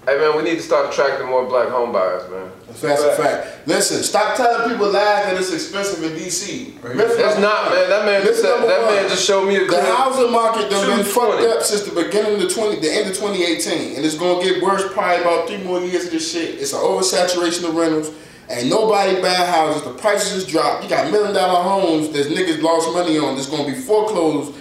Hey 0.07 0.19
man, 0.19 0.37
we 0.37 0.45
need 0.45 0.55
to 0.55 0.63
start 0.63 0.89
attracting 0.93 1.27
more 1.27 1.45
black 1.47 1.69
home 1.69 1.91
buyers, 1.93 2.31
man. 2.31 2.49
That's 2.69 3.03
a 3.03 3.17
fact. 3.17 3.67
Listen, 3.67 4.05
stop 4.05 4.37
telling 4.37 4.71
people 4.71 4.87
lies 4.87 4.95
that 5.27 5.37
it's 5.37 5.53
expensive 5.53 6.01
in 6.05 6.13
DC. 6.17 6.81
Myth 6.95 7.17
It's 7.19 7.41
not, 7.41 7.73
man. 7.73 7.89
That 7.91 8.05
man 8.07 8.23
just 8.25 8.41
Listen, 8.41 8.61
said, 8.61 8.69
that 8.71 8.83
one. 8.87 8.95
man 8.95 9.09
just 9.09 9.27
showed 9.27 9.49
me 9.49 9.57
a 9.57 9.67
The 9.67 9.83
housing 9.83 10.31
market 10.31 10.71
done 10.71 10.87
been 10.87 11.05
220. 11.05 11.11
fucked 11.11 11.57
up 11.57 11.63
since 11.65 11.83
the 11.83 12.01
beginning 12.05 12.35
of 12.35 12.41
the 12.41 12.49
20, 12.49 12.79
the 12.79 12.89
end 12.93 13.11
of 13.11 13.17
2018, 13.17 13.97
and 13.97 14.05
it's 14.07 14.15
gonna 14.17 14.43
get 14.45 14.63
worse 14.63 14.85
probably 14.93 15.23
about 15.23 15.49
three 15.49 15.59
more 15.65 15.81
years 15.81 16.05
of 16.07 16.13
this 16.13 16.31
shit. 16.33 16.61
It's 16.61 16.73
an 16.73 16.79
oversaturation 16.79 17.69
of 17.69 17.75
rentals. 17.75 18.13
Ain't 18.49 18.71
nobody 18.71 19.21
buying 19.21 19.47
houses. 19.47 19.83
The 19.83 19.95
prices 19.95 20.45
just 20.45 20.49
dropped. 20.49 20.85
You 20.85 20.91
got 20.91 21.11
million 21.11 21.35
dollar 21.35 21.63
homes 21.63 22.11
that 22.11 22.27
niggas 22.27 22.63
lost 22.63 22.93
money 22.93 23.19
on. 23.19 23.35
That's 23.35 23.51
gonna 23.51 23.67
be 23.67 23.75
foreclosed 23.75 24.55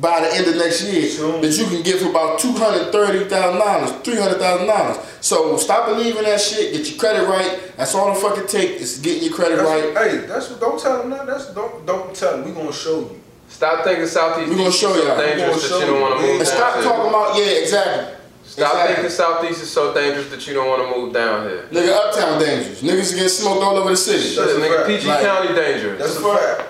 by 0.00 0.20
the 0.20 0.34
end 0.34 0.46
of 0.46 0.56
next 0.56 0.84
year. 0.84 1.08
Soon. 1.08 1.42
That 1.42 1.58
you 1.58 1.64
can 1.66 1.82
get 1.82 2.00
for 2.00 2.10
about 2.10 2.38
two 2.38 2.52
hundred 2.52 2.92
thirty 2.92 3.28
thousand 3.28 3.60
dollars, 3.60 3.90
three 4.02 4.16
hundred 4.16 4.38
thousand 4.38 4.68
dollars. 4.68 4.98
So 5.20 5.56
stop 5.56 5.86
believing 5.86 6.22
that 6.22 6.40
shit. 6.40 6.72
Get 6.72 6.88
your 6.88 6.98
credit 6.98 7.26
right. 7.28 7.72
That's 7.76 7.94
all 7.94 8.14
the 8.14 8.20
fucking 8.20 8.46
take 8.46 8.80
is 8.80 8.98
getting 8.98 9.24
your 9.24 9.34
credit 9.34 9.56
That's, 9.56 9.96
right. 9.96 10.10
Hey, 10.10 10.26
that's 10.26 10.50
what. 10.50 10.60
Don't 10.60 10.80
tell 10.80 10.98
them 10.98 11.10
that. 11.10 11.26
That's 11.26 11.52
don't 11.52 11.84
don't 11.84 12.14
tell 12.14 12.38
them. 12.38 12.46
We 12.46 12.52
gonna 12.52 12.72
show 12.72 13.00
you. 13.00 13.20
Stop 13.48 13.84
thinking 13.84 14.06
Southeast 14.06 14.50
We 14.50 14.56
gonna 14.56 14.72
show 14.72 14.94
y'all. 14.94 15.16
We 15.16 15.24
dangerous 15.24 15.40
gonna 15.40 15.52
that 15.52 15.68
show 15.68 15.80
you 15.80 15.86
don't 15.86 16.00
want 16.00 16.20
to 16.20 16.26
move 16.26 16.38
And 16.40 16.48
stop 16.48 16.82
talking 16.82 17.08
about 17.10 17.36
yeah, 17.36 17.60
exactly. 17.60 18.21
Stop 18.52 18.68
Exactly. 18.72 18.94
thinking 18.96 19.10
Southeast 19.10 19.62
is 19.62 19.70
so 19.70 19.94
dangerous 19.94 20.28
that 20.28 20.46
you 20.46 20.52
don't 20.52 20.68
want 20.68 20.82
to 20.82 20.88
move 21.00 21.14
down 21.14 21.48
here. 21.48 21.66
Nigga, 21.72 21.92
uptown 21.96 22.38
dangerous. 22.38 22.82
Niggas 22.82 23.14
get 23.16 23.30
smoked 23.30 23.62
all 23.64 23.76
over 23.78 23.88
the 23.88 23.96
city. 23.96 24.20
Shit, 24.28 24.36
That's 24.36 24.52
a 24.52 24.56
nigga, 24.60 24.76
fact. 24.76 24.88
PG 24.88 25.08
Like- 25.08 25.22
County 25.22 25.54
dangerous. 25.54 25.98
That's 25.98 26.16
a 26.16 26.20
fact. 26.36 26.62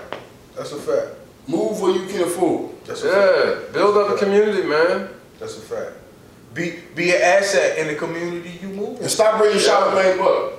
That's 0.57 0.71
a 0.73 0.77
fact. 0.77 1.07
Move 1.49 1.81
where 1.81 1.91
you 1.93 2.07
can 2.07 2.21
afford. 2.23 2.71
That's 2.87 3.03
a 3.03 3.11
fact. 3.11 3.17
yeah, 3.67 3.73
build 3.73 3.97
up 3.97 4.11
a 4.11 4.17
community, 4.17 4.63
man. 4.63 5.09
That's 5.41 5.57
a 5.59 5.61
fact. 5.61 5.91
Be 6.55 6.79
be 6.95 7.11
an 7.17 7.21
asset 7.21 7.79
in 7.79 7.89
the 7.89 7.97
community 7.97 8.61
you 8.63 8.69
move 8.69 8.99
in. 8.99 9.03
And 9.03 9.11
stop 9.11 9.39
bringing 9.39 9.59
Charlamagne 9.59 10.21
up. 10.21 10.53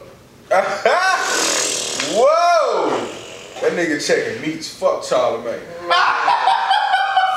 Whoa! 2.13 2.89
That 3.61 3.71
nigga 3.71 4.05
checking 4.05 4.41
meats. 4.41 4.67
Fuck 4.77 5.03
Charlamagne. 5.03 5.61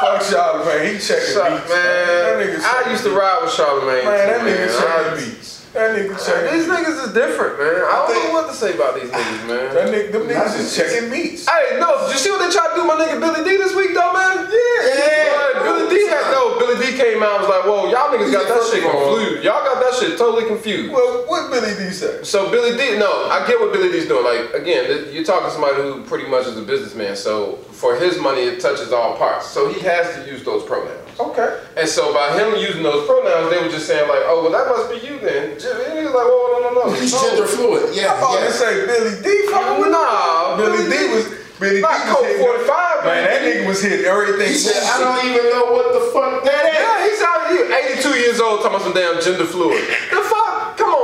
Fuck 0.00 0.20
Charlamagne. 0.22 0.92
He 0.92 0.98
checking 0.98 1.34
Char- 1.34 1.50
meats. 1.50 1.68
man, 1.68 2.06
That 2.06 2.36
nigga 2.38 2.86
I 2.86 2.90
used 2.90 3.04
to 3.04 3.10
ride 3.10 3.38
with 3.42 3.50
Charlamagne. 3.52 4.04
Man, 4.04 4.26
that 4.28 4.40
nigga 4.42 4.66
man. 4.66 5.14
checking 5.16 5.28
meats. 5.34 5.55
That 5.76 5.92
nigga 5.92 6.16
checking 6.16 6.56
These 6.56 6.68
niggas 6.72 7.04
is 7.04 7.12
different, 7.12 7.60
man. 7.60 7.84
I 7.84 7.92
don't 8.00 8.08
think- 8.10 8.24
know 8.24 8.32
what 8.32 8.48
to 8.48 8.56
say 8.56 8.72
about 8.72 8.94
these 8.98 9.10
niggas, 9.12 9.44
man. 9.46 9.74
That 9.74 9.88
nigga, 9.92 10.12
them 10.12 10.22
niggas 10.26 10.58
is 10.58 10.74
checking 10.74 11.10
meats. 11.10 11.44
Hey, 11.46 11.76
no, 11.78 12.00
did 12.08 12.12
you 12.14 12.18
see 12.18 12.30
what 12.30 12.40
they 12.40 12.50
tried 12.50 12.70
to 12.72 12.76
do 12.80 12.84
my 12.84 12.96
nigga 12.96 13.20
Billy 13.20 13.44
D 13.44 13.56
this 13.58 13.74
week 13.74 13.92
though, 13.92 14.12
man? 14.12 14.48
Yeah. 14.48 15.62
Billy 15.62 15.88
D 15.94 16.06
had 16.08 16.30
no. 16.32 16.58
Billy 16.58 16.76
D 16.80 16.96
came 16.96 17.22
out 17.22 17.40
and 17.40 17.40
was 17.44 17.50
like, 17.50 17.64
"Whoa, 17.68 17.90
y'all 17.90 18.08
niggas 18.08 18.32
got 18.32 18.48
that 18.48 18.62
shit 18.72 18.84
of 18.84 18.94
all- 18.94 19.16
confused. 19.16 19.44
Y'all 19.44 19.64
got 19.64 19.80
that 19.84 19.94
shit 20.00 20.16
totally 20.16 20.46
confused." 20.48 20.92
Well, 20.92 21.24
what 21.26 21.50
Billy 21.50 21.74
D 21.76 21.90
say? 21.92 22.20
So 22.22 22.48
Billy 22.50 22.76
D, 22.76 22.96
no, 22.96 23.28
I 23.28 23.46
get 23.46 23.60
what 23.60 23.72
Billy 23.72 23.90
D's 23.92 24.08
doing. 24.08 24.24
Like 24.24 24.54
again, 24.54 25.08
you're 25.12 25.24
talking 25.24 25.46
to 25.48 25.52
somebody 25.52 25.74
who 25.76 26.02
pretty 26.04 26.26
much 26.26 26.46
is 26.46 26.56
a 26.56 26.62
businessman. 26.62 27.16
So 27.16 27.58
for 27.72 27.96
his 27.96 28.18
money, 28.18 28.42
it 28.42 28.60
touches 28.60 28.92
all 28.92 29.16
parts. 29.16 29.46
So 29.48 29.68
he 29.68 29.80
has 29.80 30.14
to 30.16 30.30
use 30.30 30.42
those 30.42 30.62
pronouns. 30.62 31.05
Okay. 31.18 31.60
And 31.76 31.88
so 31.88 32.12
by 32.12 32.36
him 32.36 32.60
using 32.60 32.82
those 32.82 33.06
pronouns, 33.06 33.48
they 33.48 33.62
were 33.62 33.72
just 33.72 33.86
saying 33.86 34.08
like, 34.08 34.20
"Oh, 34.28 34.44
well, 34.44 34.52
that 34.52 34.68
must 34.68 34.92
be 34.92 35.00
you 35.06 35.18
then." 35.18 35.56
And 35.56 35.92
he 35.96 36.04
was 36.04 36.12
like, 36.12 36.28
"Whoa, 36.28 36.44
no, 36.52 36.68
no, 36.68 36.70
no." 36.76 36.92
He's 36.92 37.12
no. 37.12 37.20
gender 37.24 37.46
fluid. 37.48 37.96
Yeah, 37.96 38.12
I'm 38.12 38.18
about 38.20 38.40
yeah. 38.40 38.46
to 38.46 38.52
say 38.52 38.70
Billy 38.84 39.14
D 39.24 39.28
fucking 39.48 39.80
with 39.80 39.92
Nah, 39.92 40.56
Billy 40.56 40.84
Billy 40.84 40.90
D 40.92 41.08
D 41.08 41.14
was 41.14 41.24
Billy 41.56 41.80
Not 41.80 42.04
D 42.04 42.12
was 42.12 42.36
Colt 42.36 42.68
45, 42.68 43.04
Man, 43.04 43.24
that 43.24 43.40
nigga 43.40 43.66
was 43.66 43.80
hitting 43.80 44.04
everything. 44.04 44.48
He 44.52 44.60
said, 44.60 44.76
I 44.84 45.00
don't 45.00 45.24
even 45.24 45.48
know 45.56 45.72
what 45.72 45.88
the 45.96 46.04
fuck 46.12 46.44
that 46.44 46.62
is. 46.68 46.76
Yeah, 46.76 47.00
he's 47.08 47.22
out 47.24 47.48
here, 47.48 47.64
82 47.96 48.20
years 48.20 48.40
old, 48.40 48.60
talking 48.60 48.76
about 48.76 48.84
some 48.84 48.92
damn 48.92 49.16
gender 49.24 49.48
fluid. 49.48 49.80
The 50.12 50.20
fuck? 50.20 50.35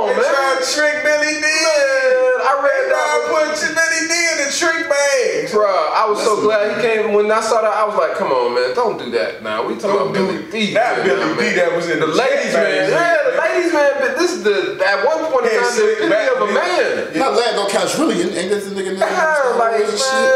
Come 0.03 0.09
on, 0.09 0.15
They 0.19 0.21
man. 0.21 0.35
tried 0.35 0.59
to 0.59 0.65
trick 0.67 0.95
Billy 1.03 1.33
D. 1.39 1.47
Man, 1.47 2.35
I 2.43 2.51
read 2.59 2.83
They 2.83 2.91
that. 2.91 3.07
tried 3.07 3.23
to 3.23 3.31
put 3.31 3.75
Billy 3.79 4.01
D 4.11 4.13
in 4.31 4.37
the 4.43 4.49
trick 4.51 4.81
bag. 4.91 5.47
Bruh, 5.53 5.91
I 5.95 6.03
was 6.09 6.19
so 6.23 6.41
glad 6.43 6.75
he 6.75 6.81
came. 6.83 7.13
When 7.13 7.31
I 7.31 7.39
saw 7.39 7.61
that, 7.61 7.71
I 7.71 7.85
was 7.87 7.95
like, 7.95 8.15
come 8.19 8.31
on, 8.31 8.53
man, 8.55 8.75
don't 8.75 8.97
do 8.99 9.09
that 9.11 9.43
now. 9.43 9.63
We 9.65 9.75
talking 9.79 9.95
about 10.01 10.13
Billy 10.13 10.43
D. 10.51 10.73
Not 10.73 10.97
man, 10.97 11.05
Billy. 11.07 11.49
D 11.49 11.55
that 11.55 11.71
was 11.75 11.89
in 11.89 11.99
The 11.99 12.07
the 12.07 12.13
ladies, 12.19 12.53
man. 12.53 12.89
Yeah, 12.91 13.17
the 13.31 13.37
ladies, 13.39 13.71
man. 13.73 13.91
But 14.03 14.17
this 14.19 14.31
is 14.33 14.43
the, 14.43 14.75
at 14.83 15.05
one 15.05 15.23
point 15.31 15.45
in 15.47 15.51
Yeah, 15.55 15.63
time, 15.63 15.71
the 15.71 15.71
sit 15.71 15.89
epitome 16.03 16.09
back, 16.11 16.31
of 16.35 16.41
a 16.41 16.47
nigga. 16.51 17.13
man. 17.13 17.19
Not 17.19 17.31
Lando 17.39 17.63
Calrissian. 17.71 18.35
Ain't 18.35 18.49
that 18.51 18.61
the 18.63 18.71
nigga 18.75 18.91
name? 18.97 18.99
Yeah, 18.99 19.35
Star 19.39 19.55
like, 19.57 19.79
Wars 19.79 19.89
and 19.89 19.99
shit? 19.99 20.27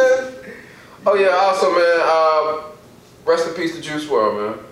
man. 0.47 0.55
Oh 1.07 1.15
yeah, 1.15 1.35
also 1.43 1.71
man, 1.75 1.99
uh, 2.07 2.71
rest 3.25 3.47
in 3.47 3.53
peace 3.55 3.75
to 3.75 3.81
Juice 3.81 4.05
WRLD, 4.05 4.55
man. 4.55 4.65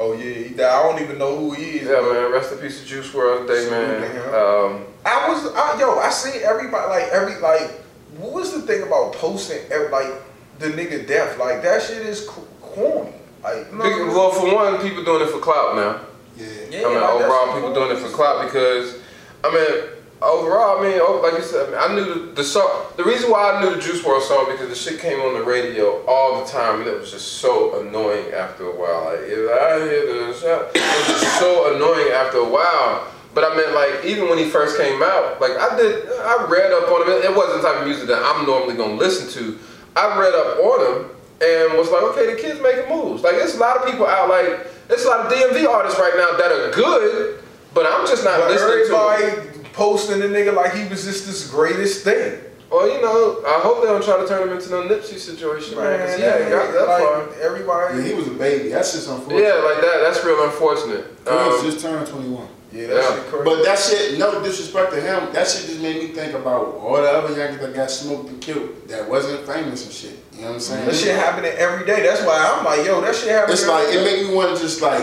Oh 0.00 0.12
yeah, 0.12 0.34
he 0.34 0.54
died. 0.54 0.72
I 0.72 0.82
don't 0.82 1.02
even 1.02 1.18
know 1.18 1.36
who 1.36 1.52
he 1.52 1.78
is. 1.80 1.88
Yeah, 1.88 2.00
man, 2.00 2.32
rest 2.32 2.52
in 2.52 2.58
peace 2.58 2.80
to 2.80 2.86
Juice 2.86 3.10
WRLD 3.10 3.46
today, 3.46 3.70
man. 3.70 4.02
Um, 4.28 4.84
I 5.04 5.28
was, 5.28 5.52
I, 5.54 5.78
yo, 5.80 5.98
I 5.98 6.10
see 6.10 6.38
everybody 6.40 6.88
like 6.88 7.12
every 7.12 7.40
like. 7.40 7.70
What 8.18 8.32
was 8.32 8.52
the 8.52 8.62
thing 8.62 8.82
about 8.82 9.12
posting 9.14 9.60
every, 9.70 9.88
like 9.90 10.12
the 10.58 10.68
nigga 10.68 11.06
death? 11.06 11.38
Like 11.38 11.62
that 11.62 11.82
shit 11.82 12.06
is 12.06 12.28
corny. 12.60 13.12
Like 13.42 13.72
no, 13.72 13.84
well, 13.84 14.30
for 14.30 14.54
one, 14.54 14.80
people 14.80 15.04
doing 15.04 15.22
it 15.22 15.30
for 15.30 15.40
clout 15.40 15.76
now. 15.76 16.00
Yeah. 16.36 16.46
yeah, 16.70 16.86
I 16.86 16.90
mean, 16.90 17.00
like, 17.00 17.10
overall, 17.10 17.54
people 17.54 17.74
doing 17.74 17.96
it 17.96 18.00
for 18.00 18.14
clout 18.14 18.44
because, 18.44 19.00
I 19.42 19.52
mean, 19.52 19.97
overall, 20.22 20.78
I 20.78 20.82
mean, 20.82 20.98
oh, 21.02 21.20
like 21.22 21.34
you 21.34 21.42
said, 21.42 21.72
I, 21.74 21.88
mean, 21.88 21.90
I 21.90 21.94
knew 21.94 22.26
the, 22.26 22.32
the 22.32 22.44
song. 22.44 22.86
The 22.96 23.04
reason 23.04 23.30
why 23.30 23.52
I 23.52 23.62
knew 23.62 23.74
the 23.74 23.80
Juice 23.80 24.02
WRLD 24.02 24.22
song 24.22 24.46
because 24.50 24.68
the 24.68 24.74
shit 24.74 25.00
came 25.00 25.20
on 25.20 25.34
the 25.34 25.42
radio 25.44 26.04
all 26.06 26.44
the 26.44 26.50
time, 26.50 26.80
and 26.80 26.88
it 26.88 26.98
was 26.98 27.10
just 27.10 27.34
so 27.38 27.80
annoying 27.80 28.32
after 28.32 28.64
a 28.64 28.74
while. 28.74 29.04
Like, 29.04 29.20
if 29.22 29.50
I 29.50 29.78
hear 29.84 30.26
the 30.26 30.32
shot, 30.34 30.70
it 30.74 30.82
was 30.82 31.20
just 31.20 31.38
so 31.38 31.74
annoying 31.74 32.12
after 32.12 32.38
a 32.38 32.48
while. 32.48 33.06
But 33.34 33.52
I 33.52 33.54
meant 33.54 33.74
like 33.74 34.04
even 34.04 34.28
when 34.28 34.38
he 34.38 34.48
first 34.50 34.76
came 34.78 35.00
out, 35.02 35.40
like 35.40 35.52
I 35.52 35.76
did, 35.76 36.08
I 36.08 36.46
read 36.48 36.72
up 36.72 36.90
on 36.90 37.02
him. 37.06 37.22
It 37.22 37.36
wasn't 37.36 37.62
the 37.62 37.68
type 37.68 37.80
of 37.82 37.86
music 37.86 38.08
that 38.08 38.18
I'm 38.24 38.46
normally 38.46 38.74
gonna 38.74 38.94
listen 38.94 39.28
to. 39.38 39.58
I 39.94 40.18
read 40.18 40.34
up 40.34 40.58
on 40.58 40.78
him 40.82 41.10
and 41.40 41.78
was 41.78 41.90
like, 41.92 42.02
okay, 42.02 42.34
the 42.34 42.40
kid's 42.40 42.60
making 42.60 42.88
moves. 42.88 43.22
Like 43.22 43.36
there's 43.36 43.54
a 43.54 43.60
lot 43.60 43.76
of 43.76 43.86
people 43.86 44.06
out, 44.06 44.28
like 44.28 44.66
there's 44.88 45.04
a 45.04 45.08
lot 45.08 45.26
of 45.26 45.32
DMV 45.32 45.68
artists 45.68 46.00
right 46.00 46.14
now 46.16 46.36
that 46.36 46.50
are 46.50 46.72
good, 46.72 47.38
but 47.74 47.86
I'm 47.86 48.06
just 48.08 48.24
not 48.24 48.40
But 48.40 48.50
listening 48.50 48.86
to. 48.86 48.90
Them. 48.90 48.96
everybody 48.96 49.57
posting 49.78 50.18
the 50.18 50.26
nigga 50.26 50.52
like 50.52 50.74
he 50.74 50.88
was 50.88 51.04
just 51.04 51.24
this 51.24 51.48
greatest 51.48 52.02
thing. 52.02 52.40
Well, 52.68 52.86
you 52.92 53.00
know, 53.00 53.40
I 53.46 53.60
hope 53.60 53.80
they 53.80 53.88
don't 53.88 54.04
try 54.04 54.18
to 54.20 54.26
turn 54.26 54.46
him 54.46 54.54
into 54.54 54.68
no 54.68 54.82
Nipsey 54.82 55.16
situation, 55.16 55.78
man. 55.78 55.96
Because 55.98 56.16
he 56.16 56.22
ain't 56.24 56.50
got 56.50 56.72
that 56.74 56.86
like, 56.86 57.02
far. 57.02 57.40
Everybody. 57.40 57.98
Yeah, 57.98 58.08
he 58.08 58.14
was 58.14 58.26
a 58.26 58.32
baby. 58.32 58.68
That's 58.68 58.92
just 58.92 59.08
unfortunate. 59.08 59.40
Yeah, 59.40 59.54
like 59.54 59.80
that. 59.80 60.00
That's 60.02 60.22
real 60.24 60.42
unfortunate. 60.44 61.24
Prince 61.24 61.60
Um, 61.60 61.64
just 61.64 61.80
turned 61.80 62.06
21. 62.06 62.48
Yeah, 62.72 62.88
that 62.88 62.96
Yeah. 62.96 63.14
shit 63.14 63.26
crazy. 63.30 63.44
But 63.44 63.64
that 63.64 63.78
shit, 63.78 64.18
no 64.18 64.42
disrespect 64.42 64.92
to 64.92 65.00
him, 65.00 65.32
that 65.32 65.48
shit 65.48 65.64
just 65.70 65.80
made 65.80 65.96
me 66.02 66.08
think 66.08 66.34
about 66.34 66.76
all 66.82 67.00
the 67.00 67.08
other 67.08 67.34
youngsters 67.34 67.62
that 67.62 67.74
got 67.74 67.90
smoked 67.90 68.28
and 68.28 68.40
killed 68.42 68.68
that 68.88 69.08
wasn't 69.08 69.46
famous 69.46 69.84
and 69.86 69.92
shit. 69.94 70.18
You 70.34 70.42
know 70.42 70.48
what 70.48 70.54
I'm 70.54 70.60
saying? 70.60 70.86
that 70.86 70.94
shit 70.94 71.16
happening 71.16 71.52
every 71.56 71.86
day. 71.86 72.02
That's 72.02 72.22
why 72.22 72.36
I'm 72.36 72.64
like, 72.66 72.84
yo, 72.84 73.00
that 73.00 73.14
shit 73.14 73.30
happening. 73.30 73.54
It's 73.54 73.66
like 73.66 73.86
every 73.88 74.00
it 74.00 74.04
made 74.04 74.28
me 74.28 74.34
want 74.34 74.54
to 74.54 74.60
just 74.62 74.82
like 74.82 75.02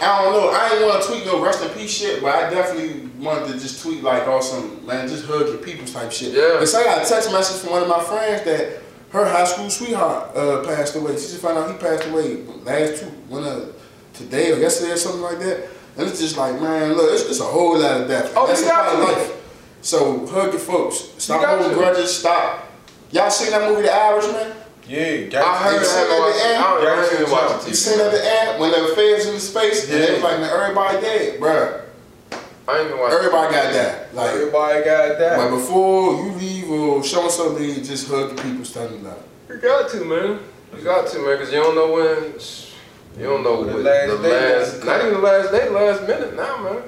I 0.00 0.22
don't 0.22 0.32
know. 0.32 0.48
I 0.48 0.74
ain't 0.74 0.86
want 0.86 1.02
to 1.02 1.08
tweet 1.08 1.26
no 1.26 1.42
rest 1.42 1.62
in 1.62 1.68
peace 1.70 1.90
shit, 1.90 2.22
but 2.22 2.34
I 2.34 2.50
definitely 2.50 3.07
wanted 3.18 3.52
to 3.52 3.58
just 3.58 3.82
tweet 3.82 4.02
like 4.02 4.26
awesome 4.28 4.84
man, 4.86 5.08
just 5.08 5.26
hug 5.26 5.46
your 5.48 5.58
people 5.58 5.86
type 5.86 6.10
shit. 6.12 6.32
Yeah. 6.34 6.56
Cause 6.58 6.74
I 6.74 6.84
got 6.84 7.04
a 7.04 7.08
text 7.08 7.30
message 7.32 7.60
from 7.62 7.70
one 7.72 7.82
of 7.82 7.88
my 7.88 8.02
friends 8.02 8.42
that 8.44 8.82
her 9.10 9.24
high 9.24 9.44
school 9.44 9.70
sweetheart 9.70 10.36
uh, 10.36 10.62
passed 10.64 10.94
away. 10.96 11.12
She 11.12 11.28
just 11.28 11.40
found 11.40 11.58
out 11.58 11.70
he 11.70 11.76
passed 11.78 12.06
away 12.08 12.44
last 12.64 13.00
two, 13.02 13.06
one 13.28 13.44
of 13.44 13.74
today 14.14 14.52
or 14.52 14.56
yesterday 14.58 14.92
or 14.92 14.96
something 14.96 15.22
like 15.22 15.38
that. 15.40 15.68
And 15.96 16.06
it's 16.08 16.20
just 16.20 16.36
like 16.36 16.60
man, 16.60 16.92
look, 16.94 17.10
it's, 17.12 17.28
it's 17.28 17.40
a 17.40 17.44
whole 17.44 17.78
lot 17.78 18.00
of 18.02 18.08
death. 18.08 18.32
Oh, 18.36 18.46
That's 18.46 18.60
you 18.60 18.68
got 18.68 18.86
part 18.96 19.10
of 19.10 19.16
to. 19.16 19.22
life. 19.30 19.34
So 19.82 20.26
hug 20.26 20.52
your 20.52 20.60
folks. 20.60 20.96
Stop 21.18 21.40
got 21.42 21.58
holding 21.58 21.76
to. 21.76 21.82
grudges. 21.82 22.16
Stop. 22.18 22.66
Y'all 23.10 23.30
seen 23.30 23.50
that 23.52 23.68
movie, 23.68 23.82
The 23.82 23.92
Irishman? 23.92 24.52
Yeah, 24.86 24.98
I 25.42 25.58
heard. 25.58 25.72
You 25.74 25.80
I 25.80 25.82
seen 25.82 26.08
haven't 26.08 26.16
at 26.16 26.32
the 26.32 26.44
end? 26.44 26.56
I 26.56 26.62
don't. 26.62 26.86
I 26.86 26.90
haven't 26.96 27.68
You 27.68 27.74
seen 27.74 27.98
TV. 27.98 28.06
at 28.06 28.12
the 28.12 28.24
end 28.24 28.60
when 28.60 28.70
the 28.70 28.94
feds 28.94 29.26
in 29.26 29.34
the 29.34 29.40
space 29.40 29.84
and 29.84 29.92
they 30.02 30.12
was 30.12 30.20
Yeah. 30.20 30.26
like, 30.28 30.40
man, 30.40 30.50
everybody 30.50 31.00
dead, 31.00 31.40
bruh. 31.40 31.82
I 32.68 32.80
ain't 32.80 32.88
even. 32.88 33.00
Everybody 33.00 33.54
got 33.54 33.72
that. 33.72 34.14
Like, 34.14 34.30
Everybody 34.34 34.84
got 34.84 35.18
that. 35.18 35.36
but 35.38 35.50
before 35.56 36.22
you 36.24 36.32
leave 36.32 36.70
or 36.70 37.02
show 37.02 37.26
us 37.26 37.36
something, 37.36 37.82
just 37.82 38.08
hug 38.08 38.36
the 38.36 38.42
people 38.42 38.64
standing 38.64 39.06
up. 39.06 39.26
You 39.48 39.56
got 39.56 39.88
to, 39.90 40.04
man. 40.04 40.40
You 40.76 40.84
got 40.84 41.06
to, 41.08 41.18
man, 41.18 41.38
because 41.38 41.50
you 41.52 41.62
don't 41.62 41.74
know 41.74 41.92
when. 41.92 42.34
You 43.18 43.24
don't 43.24 43.42
know 43.42 43.64
The 43.64 43.72
what 43.72 43.82
last 43.82 44.10
the 44.10 44.22
day 44.22 44.58
last, 44.58 44.84
not 44.84 45.00
even 45.00 45.14
the 45.14 45.18
last 45.20 45.50
day, 45.50 45.68
last 45.70 46.02
minute 46.02 46.36
now, 46.36 46.62
man. 46.62 46.82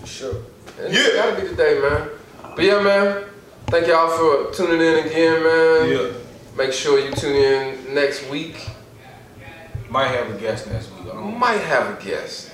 For 0.00 0.06
sure. 0.06 0.34
And 0.80 0.92
Yeah. 0.92 1.00
It 1.00 1.14
gotta 1.14 1.40
be 1.42 1.48
the 1.48 1.54
day, 1.54 1.80
man. 1.80 2.08
But 2.56 2.64
yeah, 2.64 2.82
man. 2.82 3.24
Thank 3.66 3.86
y'all 3.86 4.08
for 4.08 4.52
tuning 4.52 4.80
in 4.80 5.06
again, 5.06 5.42
man. 5.44 5.88
Yeah. 5.90 6.10
Make 6.56 6.72
sure 6.72 6.98
you 6.98 7.12
tune 7.12 7.36
in 7.36 7.94
next 7.94 8.28
week. 8.30 8.56
Might 9.88 10.08
have 10.08 10.34
a 10.34 10.38
guest 10.38 10.66
next 10.68 10.90
week. 10.92 11.02
I 11.02 11.14
don't, 11.14 11.38
Might 11.38 11.60
have 11.60 11.96
a 12.00 12.02
guest. 12.02 12.49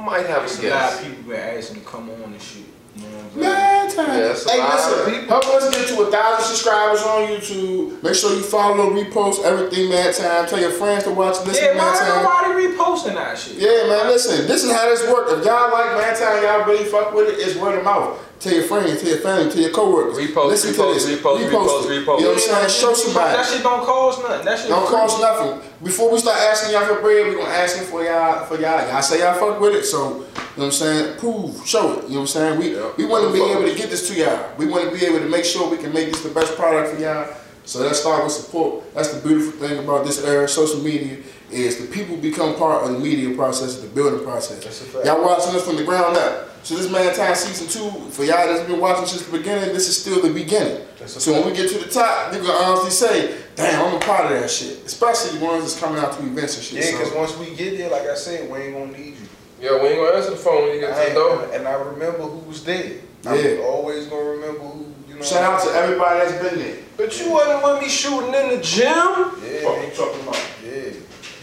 I. 0.00 0.04
Might 0.04 0.26
have 0.26 0.42
There's 0.42 0.62
a 0.62 0.68
a 0.68 0.70
lot 0.70 0.92
of 0.94 1.02
people 1.02 1.22
been 1.30 1.40
asking 1.40 1.80
to 1.80 1.86
come 1.86 2.10
on 2.10 2.22
and 2.32 2.40
shit. 2.40 2.62
You 2.96 3.02
know 3.02 3.08
what 3.08 3.24
I'm 3.24 3.30
saying? 3.30 3.40
Man, 3.40 3.90
time. 3.94 4.06
Yeah, 4.18 4.30
it's 4.32 4.50
hey, 4.50 4.62
listen, 4.62 5.28
help 5.28 5.44
us 5.46 5.76
get 5.76 5.88
to 5.88 6.02
a 6.02 6.10
thousand 6.10 6.44
subscribers 6.56 7.02
on 7.02 7.28
YouTube. 7.28 8.02
Make 8.02 8.14
sure 8.14 8.32
you 8.34 8.42
follow, 8.42 8.90
repost 8.90 9.44
everything, 9.44 9.90
man. 9.90 10.14
Time. 10.14 10.46
Tell 10.48 10.58
your 10.60 10.70
friends 10.70 11.04
to 11.04 11.10
watch, 11.10 11.44
listen, 11.44 11.62
Yeah, 11.64 11.74
man. 11.74 11.92
man, 11.92 11.98
Time. 11.98 12.22
nobody 12.24 12.66
reposting 12.72 13.14
that 13.14 13.36
shit. 13.38 13.56
Yeah, 13.56 13.88
man, 13.88 14.06
listen, 14.08 14.46
this 14.46 14.64
is 14.64 14.72
how 14.72 14.88
this 14.88 15.02
works. 15.10 15.32
If 15.32 15.44
y'all 15.44 15.70
like 15.70 15.92
Man 15.98 16.16
Time, 16.16 16.42
y'all 16.42 16.64
really 16.66 16.84
fuck 16.84 17.12
with 17.12 17.28
it, 17.28 17.38
it's 17.38 17.56
word 17.58 17.76
of 17.78 17.84
mouth. 17.84 18.18
Tell 18.38 18.52
your 18.52 18.64
friends, 18.64 19.00
tell 19.00 19.08
your 19.10 19.18
family, 19.18 19.50
tell 19.50 19.62
your 19.62 19.70
coworkers. 19.70 20.18
Repost, 20.18 20.46
listen 20.48 20.74
repost, 20.74 21.00
to 21.00 21.08
this. 21.08 21.20
repost, 21.20 21.48
repost, 21.48 21.84
it. 21.90 22.04
repost. 22.04 22.18
You 22.20 22.24
know 22.26 22.32
what 22.32 22.32
I'm 22.32 22.38
saying? 22.38 22.68
Show 22.68 22.92
somebody. 22.94 23.36
That 23.36 23.46
shit 23.46 23.62
don't 23.62 23.84
cost 23.84 24.22
nothing. 24.22 24.44
That 24.44 24.58
shit 24.58 24.68
Don't 24.68 24.86
free. 24.86 24.96
cost 24.96 25.20
nothing. 25.20 25.70
Before 25.82 26.12
we 26.12 26.18
start 26.18 26.36
asking 26.38 26.72
y'all 26.72 26.86
for 26.86 27.00
bread, 27.00 27.26
we 27.28 27.34
gonna 27.34 27.48
ask 27.48 27.82
for 27.84 28.04
y'all 28.04 28.44
for 28.44 28.60
y'all. 28.60 28.86
Y'all 28.88 29.00
say 29.02 29.20
y'all 29.20 29.34
fuck 29.38 29.58
with 29.58 29.74
it, 29.74 29.84
so 29.84 29.98
you 29.98 30.12
know 30.12 30.22
what 30.56 30.64
I'm 30.66 30.70
saying? 30.72 31.18
Prove, 31.18 31.66
show 31.66 31.92
it. 31.98 32.04
You 32.04 32.08
know 32.10 32.14
what 32.16 32.20
I'm 32.20 32.26
saying? 32.26 32.58
We 32.58 32.76
Yeah. 32.76 32.88
we 32.98 33.06
wanna 33.06 33.32
be 33.32 33.38
Fuck 33.38 33.48
able 33.56 33.62
to 33.68 33.74
get 33.74 33.88
this 33.90 34.06
to 34.08 34.14
y'all. 34.14 34.38
We 34.58 34.66
wanna 34.66 34.90
be 34.90 35.04
able 35.06 35.20
to 35.20 35.28
make 35.28 35.44
sure 35.46 35.68
we 35.70 35.78
can 35.78 35.94
make 35.94 36.12
this 36.12 36.20
the 36.22 36.28
best 36.30 36.56
product 36.56 36.94
for 36.94 37.00
y'all. 37.00 37.26
So 37.64 37.80
let's 37.80 38.00
start 38.00 38.22
with 38.22 38.32
support. 38.32 38.84
That's 38.94 39.08
the 39.08 39.26
beautiful 39.26 39.58
thing 39.66 39.78
about 39.78 40.04
this 40.04 40.22
era, 40.24 40.46
social 40.46 40.80
media, 40.80 41.16
is 41.50 41.78
the 41.78 41.86
people 41.86 42.16
become 42.16 42.54
part 42.56 42.84
of 42.84 42.92
the 42.92 42.98
media 42.98 43.34
process, 43.34 43.76
the 43.80 43.88
building 43.88 44.22
process. 44.24 44.62
That's 44.62 44.82
a 44.82 44.84
fact. 44.84 45.06
Y'all 45.06 45.22
watching 45.24 45.52
this 45.54 45.64
from 45.64 45.76
the 45.76 45.84
ground 45.84 46.16
up. 46.18 46.50
So 46.66 46.74
this 46.74 46.90
Man 46.90 47.14
Time 47.14 47.36
season 47.36 47.68
two, 47.68 47.92
for 48.10 48.24
y'all 48.24 48.44
that's 48.48 48.68
been 48.68 48.80
watching 48.80 49.06
since 49.06 49.22
the 49.24 49.38
beginning, 49.38 49.72
this 49.72 49.86
is 49.88 50.02
still 50.02 50.20
the 50.20 50.34
beginning. 50.34 50.84
That's 50.98 51.22
So 51.22 51.32
when 51.32 51.46
we 51.46 51.56
get 51.56 51.70
to 51.70 51.78
the 51.78 51.88
top, 51.88 52.34
you 52.34 52.40
can 52.40 52.50
honestly 52.50 52.90
say, 52.90 53.38
damn, 53.54 53.86
I'm 53.86 53.94
a 53.94 54.00
part 54.00 54.24
of 54.32 54.40
that 54.40 54.50
shit. 54.50 54.84
Especially 54.84 55.38
the 55.38 55.44
ones 55.44 55.62
that's 55.62 55.78
coming 55.78 56.02
out 56.02 56.18
to 56.18 56.26
events 56.26 56.56
and 56.56 56.64
shit. 56.64 56.78
Yeah, 56.78 56.90
so- 56.90 56.98
because 56.98 57.14
once 57.14 57.38
we 57.38 57.54
get 57.54 57.78
there, 57.78 57.88
like 57.88 58.08
I 58.10 58.16
said, 58.16 58.50
we 58.50 58.58
ain't 58.58 58.74
gonna 58.74 58.98
need 58.98 59.14
you. 59.14 59.28
Yeah, 59.60 59.80
we 59.80 59.90
ain't 59.90 59.98
gonna 60.02 60.16
answer 60.16 60.30
the 60.30 60.36
phone 60.38 60.64
when 60.64 60.72
you 60.74 60.80
get 60.80 60.90
I 60.92 61.04
to 61.04 61.08
the 61.10 61.14
door. 61.14 61.50
and 61.54 61.68
I 61.68 61.74
remember 61.74 62.24
who 62.24 62.38
was 62.48 62.64
there. 62.64 62.94
Yeah. 63.22 63.30
I'm 63.30 63.60
always 63.60 64.06
gonna 64.08 64.24
remember 64.24 64.58
who, 64.58 64.92
you 65.08 65.14
know. 65.14 65.22
Shout 65.22 65.44
out 65.44 65.62
to 65.62 65.70
everybody 65.70 66.18
that's 66.18 66.50
been 66.50 66.58
there. 66.58 66.78
But 66.96 67.16
you 67.20 67.30
wasn't 67.30 67.62
with 67.62 67.82
me 67.82 67.88
shooting 67.88 68.34
in 68.34 68.56
the 68.56 68.60
gym. 68.60 68.90
Yeah, 68.90 69.62
Fuck 69.62 69.76
man. 69.78 69.86
you 69.86 69.94
talking 69.94 70.20
about? 70.20 70.42
Yeah. 70.66 70.90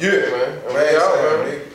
Yeah, 0.02 0.20
man. 0.36 0.74
Man, 0.74 1.73